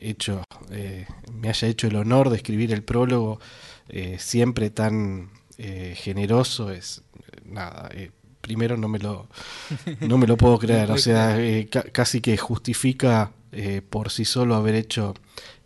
hecho, 0.00 0.42
eh, 0.70 1.06
me 1.32 1.48
haya 1.48 1.68
hecho 1.68 1.86
el 1.88 1.96
honor 1.96 2.30
de 2.30 2.36
escribir 2.36 2.72
el 2.72 2.82
prólogo 2.82 3.40
eh, 3.88 4.16
siempre 4.18 4.70
tan 4.70 5.30
eh, 5.58 5.94
generoso, 5.96 6.70
es 6.70 7.02
nada. 7.44 7.90
eh, 7.92 8.10
primero 8.40 8.76
no 8.76 8.88
me 8.88 8.98
lo 8.98 9.28
no 10.00 10.18
me 10.18 10.26
lo 10.26 10.36
puedo 10.36 10.58
creer, 10.60 10.90
o 10.92 10.98
sea, 10.98 11.38
eh, 11.40 11.68
ca- 11.70 11.84
casi 11.84 12.20
que 12.20 12.36
justifica 12.36 13.32
eh, 13.52 13.82
por 13.82 14.10
sí 14.10 14.24
solo 14.24 14.54
haber 14.54 14.74
hecho 14.74 15.14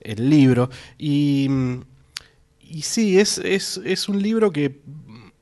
el 0.01 0.31
libro. 0.31 0.71
Y, 0.99 1.49
y 2.61 2.83
sí, 2.83 3.19
es, 3.19 3.39
es, 3.39 3.81
es 3.85 4.09
un 4.09 4.23
libro 4.23 4.53
que 4.53 4.81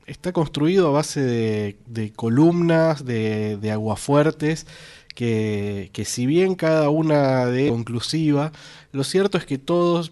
está 0.05 0.33
construido 0.33 0.87
a 0.87 0.91
base 0.91 1.21
de, 1.21 1.77
de 1.87 2.11
columnas, 2.11 3.05
de, 3.05 3.57
de 3.57 3.71
aguafuertes, 3.71 4.67
que, 5.15 5.89
que 5.93 6.05
si 6.05 6.25
bien 6.25 6.55
cada 6.55 6.89
una 6.89 7.45
de 7.45 7.69
conclusiva, 7.69 8.51
lo 8.91 9.03
cierto 9.03 9.37
es 9.37 9.45
que 9.45 9.57
todos 9.57 10.11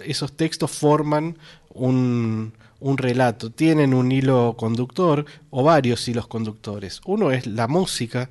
esos 0.00 0.36
textos 0.36 0.70
forman 0.70 1.38
un, 1.70 2.52
un 2.80 2.98
relato, 2.98 3.50
tienen 3.50 3.94
un 3.94 4.12
hilo 4.12 4.54
conductor 4.58 5.24
o 5.50 5.62
varios 5.62 6.06
hilos 6.06 6.26
conductores. 6.26 7.00
Uno 7.06 7.30
es 7.32 7.46
la 7.46 7.66
música, 7.66 8.28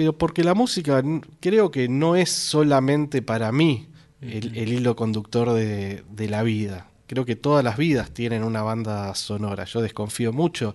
pero 0.00 0.14
porque 0.16 0.42
la 0.42 0.54
música 0.54 1.02
creo 1.40 1.70
que 1.70 1.86
no 1.86 2.16
es 2.16 2.30
solamente 2.30 3.20
para 3.20 3.52
mí 3.52 3.86
el, 4.22 4.56
hilo 4.56 4.96
conductor 4.96 5.52
de, 5.52 6.26
la 6.26 6.42
vida. 6.42 6.86
Creo 7.06 7.26
que 7.26 7.36
todas 7.36 7.62
las 7.62 7.76
vidas 7.76 8.10
tienen 8.10 8.42
una 8.42 8.62
banda 8.62 9.14
sonora. 9.14 9.66
Yo 9.66 9.82
desconfío 9.82 10.32
mucho 10.32 10.74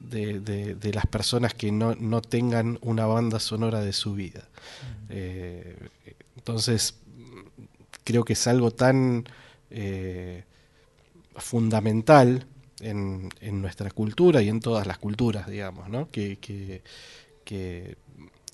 de, 0.00 0.92
las 0.92 1.06
personas 1.06 1.54
que 1.54 1.72
no, 1.72 2.20
tengan 2.20 2.78
una 2.82 3.06
banda 3.06 3.40
sonora 3.40 3.80
de 3.80 3.94
su 3.94 4.12
vida. 4.12 4.46
Eh, 5.08 5.78
entonces, 6.36 6.96
creo 8.04 8.26
que 8.26 8.34
es 8.34 8.46
algo 8.46 8.70
tan 8.70 9.24
eh, 9.70 10.44
fundamental 11.36 12.44
en, 12.80 13.30
nuestra 13.62 13.90
cultura 13.90 14.42
y 14.42 14.50
en 14.50 14.60
todas 14.60 14.86
las 14.86 14.98
culturas, 14.98 15.48
digamos, 15.48 15.88
¿no? 15.88 16.10
que, 16.10 16.36
que, 16.36 16.82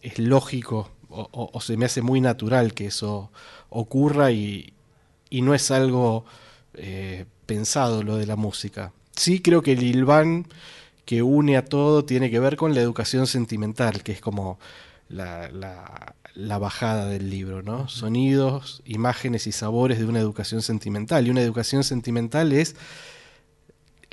es 0.03 0.18
lógico 0.18 0.90
o, 1.09 1.61
se 1.61 1.76
me 1.76 1.86
hace 1.86 2.03
muy 2.03 2.20
natural 2.20 2.74
que 2.74 2.86
eso 2.86 3.30
ocurra 3.70 4.32
y, 4.32 4.72
no 5.30 5.55
es 5.55 5.70
algo 5.70 6.24
eh, 6.74 7.26
pensado 7.47 8.03
lo 8.03 8.16
de 8.16 8.26
la 8.26 8.36
música. 8.36 8.92
Sí 9.14 9.40
creo 9.40 9.62
que 9.62 9.72
el 9.72 9.82
Ilván 9.82 10.47
que 11.05 11.22
une 11.22 11.57
a 11.57 11.64
todo 11.64 12.05
tiene 12.05 12.30
que 12.30 12.40
ver 12.40 12.57
con 12.57 12.74
la 12.74 12.80
educación 12.80 13.26
sentimental, 13.26 14.03
que 14.03 14.12
es 14.12 14.20
como 14.20 14.59
la, 15.09 15.49
la 16.36 16.59
bajada 16.59 17.07
del 17.07 17.30
libro, 17.30 17.62
¿no? 17.62 17.88
Sonidos, 17.88 18.82
imágenes 18.84 19.47
y 19.47 19.53
sabores 19.53 19.99
de 19.99 20.05
una 20.05 20.20
educación 20.20 20.62
sentimental. 20.62 21.26
Y 21.26 21.30
una 21.30 21.40
educación 21.40 21.84
sentimental 21.84 22.53
es 22.53 22.76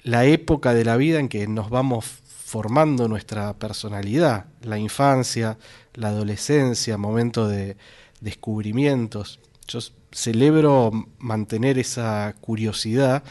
la 0.03 0.25
época 0.25 0.73
de 0.73 0.85
la 0.85 0.97
vida 0.97 1.19
en 1.19 1.29
que 1.29 1.47
nos 1.47 1.69
vamos 1.69 2.22
formando 2.53 3.07
nuestra 3.07 3.51
personalidad, 3.57 4.45
la 4.61 4.77
infancia, 4.77 5.57
la 5.95 6.09
adolescencia, 6.09 6.99
momento 6.99 7.47
de 7.47 7.77
descubrimientos. 8.21 9.39
Yo 9.67 9.79
celebro 10.11 10.91
mantener 11.17 11.79
esa 11.79 12.35
curiosidad, 12.41 13.23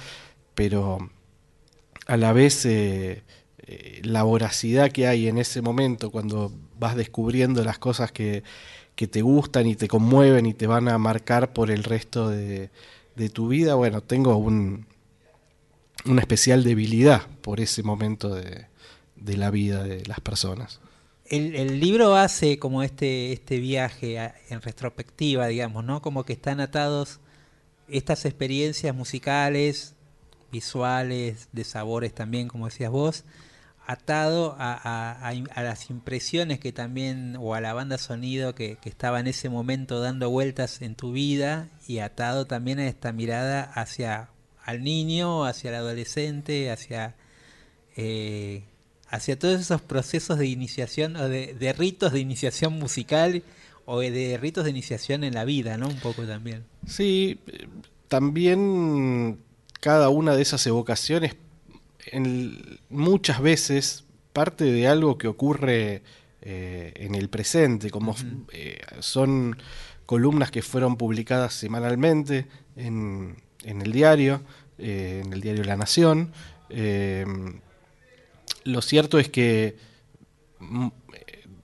pero 0.56 1.08
a 2.08 2.16
la 2.16 2.32
vez 2.32 2.66
eh, 2.66 3.22
eh, 3.58 4.00
la 4.02 4.24
voracidad 4.24 4.90
que 4.90 5.06
hay 5.06 5.28
en 5.28 5.38
ese 5.38 5.62
momento 5.62 6.10
cuando 6.10 6.50
vas 6.80 6.96
descubriendo 6.96 7.62
las 7.62 7.78
cosas 7.78 8.10
que, 8.10 8.42
te 8.96 9.22
gustan 9.22 9.66
y 9.66 9.76
te 9.76 9.86
conmueven 9.88 10.46
y 10.46 10.54
te 10.54 10.68
van 10.68 10.88
a 10.88 10.98
marcar 10.98 11.52
por 11.52 11.70
el 11.70 11.82
resto 11.84 12.28
de, 12.28 12.70
tu 13.32 13.48
vida, 13.48 13.74
bueno, 13.74 14.00
tengo 14.00 14.36
un, 14.36 14.86
una 16.06 16.20
especial 16.20 16.62
debilidad 16.64 17.26
por 17.40 17.58
ese 17.60 17.82
momento 17.82 18.32
de, 18.32 18.66
la 19.36 19.50
vida 19.50 19.82
de 19.82 20.04
las 20.06 20.20
personas. 20.20 20.80
El, 21.26 21.80
libro 21.80 22.14
hace 22.14 22.58
como 22.58 22.82
este, 22.82 23.32
este 23.32 23.58
viaje 23.58 24.18
en 24.50 24.60
retrospectiva, 24.60 25.46
digamos, 25.46 25.84
¿no? 25.84 26.02
Como 26.02 26.24
que 26.24 26.34
están 26.34 26.60
atados 26.60 27.20
estas 27.88 28.24
experiencias 28.24 28.94
musicales, 28.94 29.94
visuales, 30.50 31.48
de 31.52 31.64
sabores 31.64 32.14
también, 32.14 32.48
como 32.48 32.66
decías 32.66 32.90
vos, 32.90 33.24
atado 33.86 34.54
a, 34.58 35.32
las 35.56 35.90
impresiones 35.90 36.60
que 36.60 36.72
también, 36.72 37.36
o 37.40 37.54
a 37.54 37.60
la 37.60 37.72
banda 37.72 37.98
sonido 37.98 38.54
que, 38.54 38.78
estaba 38.84 39.20
en 39.20 39.26
ese 39.26 39.48
momento 39.48 40.00
dando 40.00 40.30
vueltas 40.30 40.82
en 40.82 40.94
tu 40.94 41.12
vida, 41.12 41.68
y 41.86 41.98
atado 41.98 42.46
también 42.46 42.78
a 42.78 42.86
esta 42.86 43.12
mirada 43.12 43.62
hacia 43.62 44.30
al 44.64 44.84
niño, 44.84 45.44
hacia 45.44 45.70
el 45.70 45.76
adolescente, 45.76 46.70
hacia, 46.70 47.16
eh, 47.96 48.64
hacia 49.12 49.38
todos 49.38 49.60
esos 49.60 49.82
procesos 49.82 50.38
de 50.38 50.46
iniciación, 50.46 51.16
o 51.16 51.28
de, 51.28 51.74
ritos 51.78 52.12
de 52.12 52.20
iniciación 52.20 52.72
musical, 52.78 53.42
o 53.84 54.00
de 54.00 54.38
ritos 54.40 54.64
de 54.64 54.70
iniciación 54.70 55.22
en 55.22 55.34
la 55.34 55.44
vida, 55.44 55.76
¿no? 55.76 55.86
Un 55.86 56.00
poco 56.00 56.22
también. 56.24 56.64
Sí, 56.86 57.38
también 58.08 59.38
cada 59.80 60.08
una 60.08 60.34
de 60.34 60.42
esas 60.42 60.66
evocaciones 60.66 61.36
muchas 62.88 63.40
veces 63.40 64.04
parte 64.32 64.64
de 64.64 64.88
algo 64.88 65.18
que 65.18 65.28
ocurre 65.28 66.02
eh, 66.40 66.92
en 66.96 67.14
el 67.14 67.28
presente, 67.28 67.90
como 67.90 68.16
eh, 68.52 68.80
son 69.00 69.56
columnas 70.06 70.50
que 70.50 70.62
fueron 70.62 70.96
publicadas 70.96 71.52
semanalmente 71.52 72.46
en, 72.76 73.36
el 73.64 73.92
diario, 73.92 74.42
eh, 74.78 75.22
en 75.24 75.32
el 75.34 75.42
diario 75.42 75.64
La 75.64 75.76
Nación. 75.76 76.32
Lo 78.64 78.82
cierto 78.82 79.18
es 79.18 79.28
que 79.28 79.76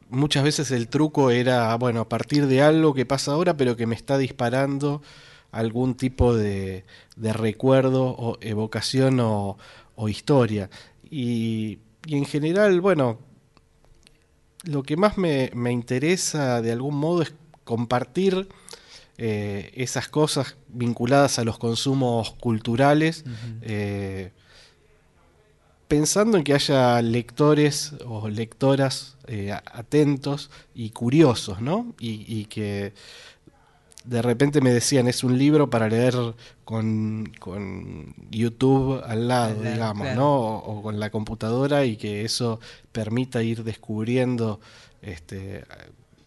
muchas 0.09 0.45
veces 0.45 0.71
el 0.71 0.89
truco 0.89 1.31
era, 1.31 1.75
bueno, 1.77 2.01
a 2.01 2.09
partir 2.09 2.47
de 2.47 2.63
algo 2.63 2.95
que 2.95 3.07
pasa 3.07 3.33
ahora, 3.33 3.57
pero 3.57 3.77
que 3.77 3.87
me 3.87 3.95
está 3.95 4.19
disparando 4.19 5.03
algún 5.51 5.95
tipo 5.95 6.35
de, 6.35 6.85
de 7.17 7.33
recuerdo 7.33 8.05
o 8.05 8.39
evocación 8.41 9.21
o, 9.21 9.57
o 9.99 10.09
historia. 10.09 10.71
Y, 11.11 11.81
en 12.07 12.25
general, 12.25 12.81
bueno, 12.81 13.19
lo 14.63 14.83
que 14.83 14.97
más 14.97 15.19
me, 15.19 15.51
interesa 15.71 16.63
de 16.63 16.73
algún 16.73 16.97
modo 16.97 17.23
es 17.23 17.35
compartir 17.65 18.49
eh, 19.19 19.73
esas 19.75 20.09
cosas 20.09 20.57
vinculadas 20.69 21.39
a 21.39 21.45
los 21.45 21.59
consumos 21.59 22.33
culturales, 22.35 23.25
eh, 23.63 24.31
pensando 25.89 26.37
en 26.37 26.45
que 26.45 26.55
haya 26.55 27.01
lectores 27.03 27.95
o 28.07 28.29
lectoras 28.29 29.17
eh, 29.27 29.53
atentos 29.53 30.51
y 30.75 30.91
curiosos, 30.91 31.61
¿no? 31.61 31.95
y 31.99 32.45
que 32.47 32.93
de 34.09 34.23
repente 34.23 34.63
me 34.63 34.73
decían, 34.73 35.07
es 35.07 35.23
un 35.23 35.37
libro 35.37 35.69
para 35.69 35.89
leer 35.89 36.15
con, 36.65 37.31
YouTube 38.31 39.03
al 39.05 39.29
lado, 39.29 39.63
digamos, 39.63 40.15
¿no? 40.15 40.57
O, 40.57 40.83
con 40.83 40.99
la 40.99 41.11
computadora 41.11 41.85
y 41.85 41.97
que 41.97 42.25
eso 42.25 42.59
permita 42.91 43.43
ir 43.43 43.65
descubriendo, 43.65 44.61
este, 45.03 45.65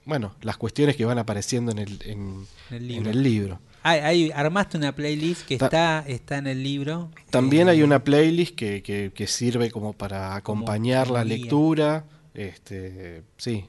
bueno, 0.05 0.35
las 0.41 0.57
cuestiones 0.57 0.95
que 0.95 1.05
van 1.05 1.17
apareciendo 1.17 1.71
en 1.71 1.79
el, 1.79 1.99
en, 2.05 3.07
el 3.07 3.23
libro. 3.23 3.59
Armaste 3.83 4.77
una 4.77 4.93
playlist 4.93 5.45
que 5.45 5.55
está, 5.55 6.03
está 6.07 6.37
en 6.37 6.47
el 6.47 6.63
libro. 6.63 7.11
También 7.29 7.69
hay 7.69 7.81
eh, 7.81 7.83
una 7.83 8.03
playlist 8.03 8.55
que, 8.55 8.81
que, 8.81 9.27
sirve 9.27 9.71
como 9.71 9.93
para 9.93 10.35
acompañar 10.35 11.09
la 11.09 11.23
lectura. 11.23 12.05
Este, 12.33 13.23
sí, 13.37 13.65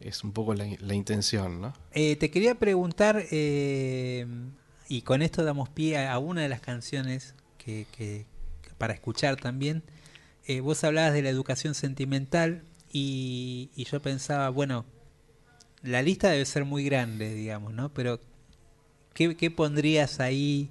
es 0.00 0.24
un 0.24 0.32
poco 0.32 0.54
la, 0.54 0.94
intención, 0.94 1.60
¿no? 1.60 1.72
Eh, 1.92 2.16
te 2.16 2.30
quería 2.30 2.54
preguntar, 2.56 3.24
eh, 3.30 4.26
y 4.88 5.02
con 5.02 5.22
esto 5.22 5.44
damos 5.44 5.68
pie 5.68 6.06
a, 6.06 6.18
una 6.18 6.42
de 6.42 6.48
las 6.48 6.60
canciones 6.60 7.34
que, 7.58 8.26
para 8.78 8.92
escuchar 8.92 9.36
también. 9.36 9.82
Vos 10.62 10.84
hablabas 10.84 11.14
de 11.14 11.22
la 11.22 11.30
educación 11.30 11.74
sentimental 11.74 12.64
y, 12.96 13.70
yo 13.76 14.00
pensaba, 14.00 14.48
bueno, 14.50 14.84
la 15.82 16.00
lista 16.00 16.30
debe 16.30 16.44
ser 16.46 16.64
muy 16.64 16.84
grande, 16.84 17.34
digamos, 17.34 17.74
¿no? 17.74 17.92
Pero, 17.92 18.20
¿qué, 19.14 19.36
¿qué, 19.36 19.50
pondrías 19.50 20.20
ahí 20.20 20.68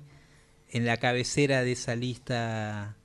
en 0.71 0.85
la 0.85 0.97
cabecera 0.97 1.63
de 1.63 1.71
esa 1.71 1.95
lista? 1.95 2.95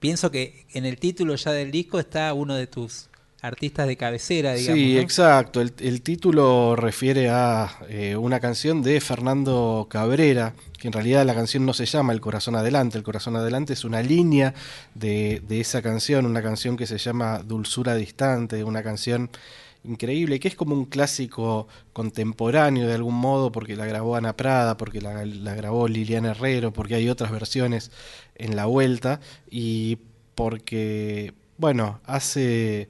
Pienso 0.00 0.30
que 0.30 0.66
en 0.72 0.84
el 0.84 0.98
título 0.98 1.34
ya 1.36 1.52
del 1.52 1.70
disco 1.70 1.98
está 1.98 2.34
uno 2.34 2.54
de 2.54 2.66
tus 2.66 3.08
artistas 3.42 3.88
de 3.88 3.96
cabecera, 3.96 4.54
digamos. 4.54 4.78
Sí, 4.78 4.98
exacto. 4.98 5.60
El, 5.60 6.02
título 6.02 6.76
refiere 6.76 7.28
a 7.28 7.76
eh, 7.88 8.16
una 8.16 8.38
canción 8.38 8.82
de 8.82 9.00
Fernando 9.00 9.88
Cabrera, 9.90 10.54
que 10.78 10.86
en 10.86 10.92
realidad 10.92 11.26
la 11.26 11.34
canción 11.34 11.66
no 11.66 11.74
se 11.74 11.84
llama 11.84 12.12
El 12.12 12.20
Corazón 12.20 12.54
Adelante. 12.54 12.98
El 12.98 13.04
Corazón 13.04 13.34
Adelante 13.34 13.72
es 13.72 13.84
una 13.84 14.00
línea 14.00 14.54
de, 14.94 15.42
esa 15.50 15.82
canción, 15.82 16.24
una 16.24 16.40
canción 16.40 16.76
que 16.76 16.86
se 16.86 16.98
llama 16.98 17.40
Dulzura 17.40 17.96
Distante, 17.96 18.62
una 18.62 18.84
canción 18.84 19.28
increíble, 19.84 20.40
que 20.40 20.48
es 20.48 20.54
como 20.54 20.74
un 20.74 20.84
clásico 20.84 21.68
contemporáneo 21.92 22.86
de 22.86 22.94
algún 22.94 23.16
modo, 23.16 23.52
porque 23.52 23.76
la 23.76 23.86
grabó 23.86 24.16
Ana 24.16 24.36
Prada, 24.36 24.76
porque 24.76 25.00
la, 25.00 25.24
grabó 25.54 25.88
Liliana 25.88 26.30
Herrero, 26.30 26.72
porque 26.72 26.94
hay 26.94 27.08
otras 27.08 27.30
versiones 27.30 27.90
en 28.36 28.56
la 28.56 28.66
vuelta, 28.66 29.20
y 29.50 29.98
porque, 30.34 31.34
bueno, 31.58 32.00
hace 32.04 32.88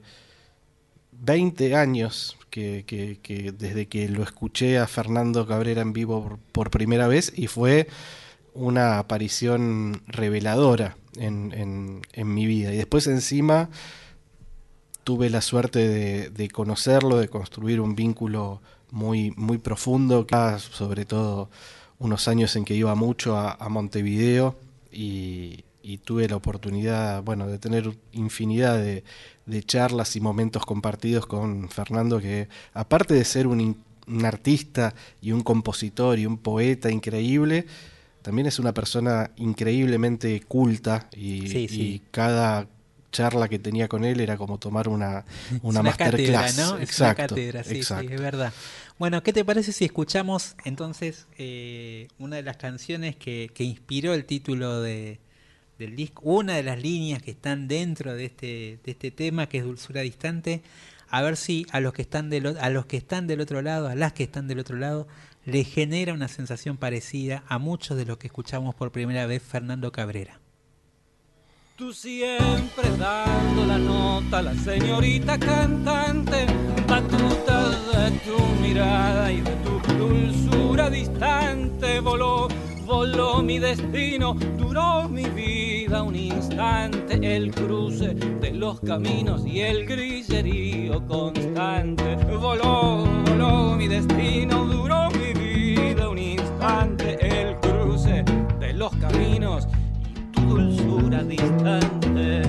20 1.11 1.75
años 1.75 2.37
que, 2.49 3.53
desde 3.57 3.87
que 3.87 4.07
lo 4.09 4.23
escuché 4.23 4.77
a 4.77 4.87
Fernando 4.87 5.47
Cabrera 5.47 5.81
en 5.81 5.93
vivo 5.93 6.37
por, 6.51 6.69
primera 6.69 7.07
vez 7.07 7.33
y 7.35 7.47
fue 7.47 7.87
una 8.53 8.99
aparición 8.99 10.03
reveladora 10.07 10.95
en, 11.17 12.01
mi 12.15 12.45
vida. 12.45 12.73
Y 12.73 12.77
después 12.77 13.07
encima 13.07 13.69
tuve 15.03 15.29
la 15.29 15.41
suerte 15.41 15.87
de, 15.87 16.29
de 16.29 16.49
conocerlo, 16.49 17.17
de 17.17 17.27
construir 17.27 17.81
un 17.81 17.95
vínculo 17.95 18.61
muy, 18.91 19.31
muy 19.37 19.57
profundo, 19.57 20.25
sobre 20.57 21.05
todo 21.05 21.49
unos 21.99 22.27
años 22.27 22.55
en 22.55 22.65
que 22.65 22.75
iba 22.75 22.93
mucho 22.95 23.35
a, 23.37 23.53
a 23.53 23.69
Montevideo 23.69 24.55
y, 24.91 25.63
y 25.81 25.97
tuve 25.97 26.27
la 26.27 26.35
oportunidad, 26.35 27.23
bueno, 27.23 27.47
de 27.47 27.57
tener 27.59 27.97
infinidad 28.11 28.77
de, 28.77 29.03
de 29.45 29.63
charlas 29.63 30.15
y 30.15 30.21
momentos 30.21 30.65
compartidos 30.65 31.25
con 31.25 31.69
Fernando, 31.69 32.19
que 32.19 32.47
aparte 32.73 33.13
de 33.13 33.25
ser 33.25 33.47
un, 33.47 33.77
un, 34.07 34.25
artista 34.25 34.93
y 35.21 35.31
un 35.31 35.41
compositor 35.41 36.19
y 36.19 36.25
un 36.25 36.37
poeta 36.37 36.91
increíble, 36.91 37.65
también 38.21 38.47
es 38.47 38.59
una 38.59 38.73
persona 38.73 39.31
increíblemente 39.35 40.39
culta 40.41 41.09
y, 41.15 41.47
Sí, 41.47 41.67
sí. 41.67 41.81
y 41.81 42.01
cada 42.11 42.67
charla 43.13 43.47
que 43.47 43.59
tenía 43.59 43.87
con 43.87 44.03
él 44.03 44.19
era 44.19 44.35
como 44.35 44.57
tomar 44.57 44.89
una, 44.89 45.23
una, 45.61 45.79
es 45.89 45.95
cátedra, 45.95 46.41
masterclass. 46.41 46.57
¿no? 46.57 46.77
Es 46.77 46.99
una 46.99 47.15
cátedra, 47.15 47.63
sí, 47.63 47.81
sí, 47.81 47.93
es 48.11 48.21
verdad. 48.21 48.51
Bueno, 48.99 49.23
¿qué 49.23 49.31
te 49.31 49.45
parece 49.45 49.71
si 49.71 49.85
escuchamos 49.85 50.55
entonces 50.65 51.27
eh, 51.37 52.09
una 52.19 52.35
de 52.35 52.43
las 52.43 52.57
canciones 52.57 53.15
que, 53.15 53.49
que 53.53 53.63
inspiró 53.63 54.13
el 54.13 54.25
título 54.25 54.81
de, 54.81 55.19
del 55.79 55.95
disco, 55.95 56.21
una 56.25 56.55
de 56.55 56.63
las 56.63 56.81
líneas 56.81 57.21
que 57.21 57.31
están 57.31 57.69
dentro 57.69 58.13
de 58.13 58.25
este, 58.25 58.79
de 58.83 58.91
este 58.91 59.11
tema, 59.11 59.47
que 59.47 59.59
es 59.59 59.63
Dulzura 59.63 60.01
Distante? 60.01 60.61
A 61.09 61.21
ver 61.21 61.37
si 61.37 61.65
a 61.71 61.79
los 61.79 61.93
que 61.93 62.01
están 62.01 62.29
del, 62.29 62.57
a 62.57 62.69
los 62.69 62.87
que 62.87 62.97
están 62.97 63.27
del 63.27 63.39
otro 63.39 63.61
lado, 63.61 63.87
a 63.87 63.95
las 63.95 64.13
que 64.13 64.23
están 64.23 64.47
del 64.47 64.59
otro 64.59 64.77
lado, 64.77 65.07
les 65.45 65.67
genera 65.67 66.13
una 66.13 66.27
sensación 66.27 66.77
parecida 66.77 67.43
a 67.47 67.59
muchos 67.59 67.97
de 67.97 68.05
los 68.05 68.17
que 68.17 68.27
escuchamos 68.27 68.73
por 68.75 68.91
primera 68.91 69.25
vez 69.27 69.43
Fernando 69.43 69.91
Cabrera. 69.91 70.42
Tú 71.75 71.91
siempre 71.91 72.87
dando 72.99 73.65
la 73.65 73.79
nota, 73.79 74.43
la 74.43 74.53
señorita 74.53 75.39
cantante, 75.39 76.45
batuta 76.87 77.69
de 77.69 78.11
tu 78.19 78.37
mirada 78.61 79.31
y 79.31 79.41
de 79.41 79.55
tu 79.63 79.79
dulzura 79.97 80.91
distante, 80.91 81.99
voló, 81.99 82.47
voló 82.85 83.41
mi 83.41 83.57
destino, 83.57 84.35
duró 84.55 85.09
mi 85.09 85.25
vida 85.25 86.03
un 86.03 86.15
instante, 86.15 87.35
el 87.35 87.51
cruce 87.51 88.13
de 88.13 88.51
los 88.51 88.79
caminos 88.81 89.43
y 89.43 89.61
el 89.61 89.87
grillerío 89.87 91.03
constante, 91.07 92.17
voló, 92.39 93.03
voló 93.25 93.75
mi 93.75 93.87
destino, 93.87 94.63
duró 94.65 94.82
dulzura 100.53 101.23
distante. 101.23 102.43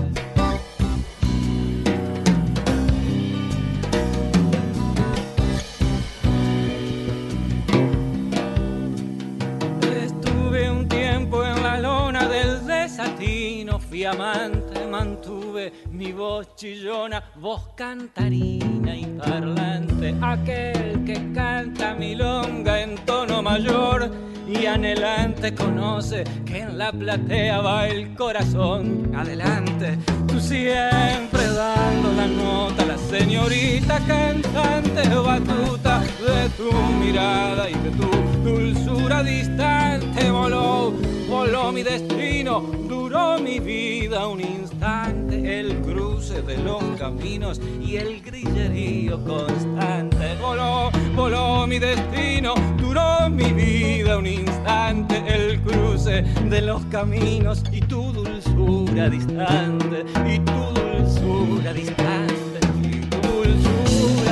Estuve 10.05 10.71
un 10.71 10.87
tiempo 10.87 11.45
en 11.45 11.63
la 11.63 11.81
lona 11.81 12.29
del 12.29 12.67
desatino, 12.67 13.79
fui 13.79 14.05
amante, 14.05 14.64
mantuve 14.95 15.73
mi 15.91 16.13
voz 16.13 16.55
chillona, 16.55 17.21
voz 17.37 17.63
cantarina 17.75 18.95
y 18.95 19.05
parlante, 19.19 20.15
aquel 20.23 21.05
que 21.05 21.33
canta 21.33 21.95
milonga 21.95 22.81
en 22.81 22.95
tono 23.05 23.43
mayor 23.43 24.09
y 24.47 24.67
anhelante 24.67 25.53
conoce 25.53 26.23
que 26.47 26.61
en 26.61 26.79
la 26.79 26.93
platea 26.93 27.61
va 27.61 27.89
el 27.89 28.15
corazón. 28.15 29.11
Adelante, 29.17 29.99
tú 30.29 30.39
siempre 30.39 31.43
dando 31.63 32.13
la 32.13 32.29
nota, 32.29 32.85
la 32.85 32.99
señorita 32.99 33.99
cantante 34.07 35.09
batuta 35.09 36.03
de 36.29 36.49
tu 36.57 36.71
mirada 37.03 37.69
y 37.69 37.75
de 37.75 37.91
tu 38.01 38.11
dulzura 38.49 39.25
distante 39.25 40.31
voló, 40.31 40.95
voló 41.29 41.73
mi 41.73 41.83
destino, 41.83 42.61
duró 42.89 43.39
mi 43.39 43.59
vida 43.59 44.27
un 44.27 44.41
instante, 44.41 45.61
el 45.61 45.81
cruce 45.83 46.43
de 46.43 46.59
los 46.59 46.83
caminos 46.99 47.61
y 47.81 47.97
el 47.97 48.23
grillerío 48.23 49.23
constante, 49.25 50.37
voló, 50.41 50.91
voló 51.15 51.67
mi 51.67 51.79
destino, 51.79 52.55
duró 52.79 53.29
mi 53.31 53.53
vida 53.53 54.19
un 54.19 54.27
instante, 54.27 55.23
el 55.27 55.61
cruce 55.63 56.23
de 56.23 56.61
los 56.63 56.85
caminos 56.87 57.63
y 57.73 57.81
tu 57.81 58.13
dulzura 58.13 59.09
distante, 59.09 60.05
y 60.27 60.39
tu 60.41 60.53
dulzura 60.75 61.73
distante, 61.73 62.59
y 62.83 63.01
tu 63.07 63.29
dulzura 63.29 64.24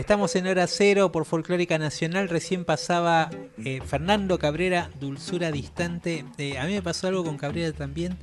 Estamos 0.00 0.34
en 0.34 0.46
hora 0.46 0.66
cero 0.66 1.12
por 1.12 1.26
Folclórica 1.26 1.76
Nacional. 1.76 2.30
Recién 2.30 2.64
pasaba 2.64 3.28
eh, 3.62 3.82
Fernando 3.84 4.38
Cabrera, 4.38 4.90
Dulzura 4.98 5.52
Distante. 5.52 6.24
Eh, 6.38 6.56
a 6.56 6.64
mí 6.64 6.72
me 6.72 6.80
pasó 6.80 7.08
algo 7.08 7.22
con 7.22 7.36
Cabrera 7.36 7.70
también. 7.72 8.16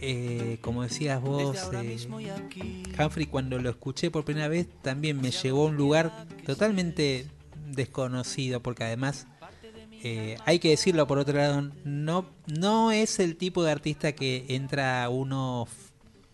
Eh, 0.00 0.58
como 0.60 0.84
decías 0.84 1.20
vos, 1.20 1.58
eh, 1.72 1.98
Humphrey, 2.96 3.26
cuando 3.26 3.58
lo 3.58 3.68
escuché 3.68 4.12
por 4.12 4.24
primera 4.24 4.46
vez, 4.46 4.68
también 4.80 5.20
me 5.20 5.32
llevó 5.32 5.64
a 5.64 5.70
un 5.70 5.76
lugar 5.76 6.28
totalmente 6.46 7.26
desconocido, 7.66 8.62
porque 8.62 8.84
además, 8.84 9.26
eh, 10.04 10.36
hay 10.44 10.60
que 10.60 10.70
decirlo 10.70 11.08
por 11.08 11.18
otro 11.18 11.36
lado, 11.36 11.68
no, 11.84 12.26
no 12.46 12.92
es 12.92 13.18
el 13.18 13.34
tipo 13.34 13.64
de 13.64 13.72
artista 13.72 14.12
que 14.12 14.44
entra 14.50 15.08
uno, 15.08 15.66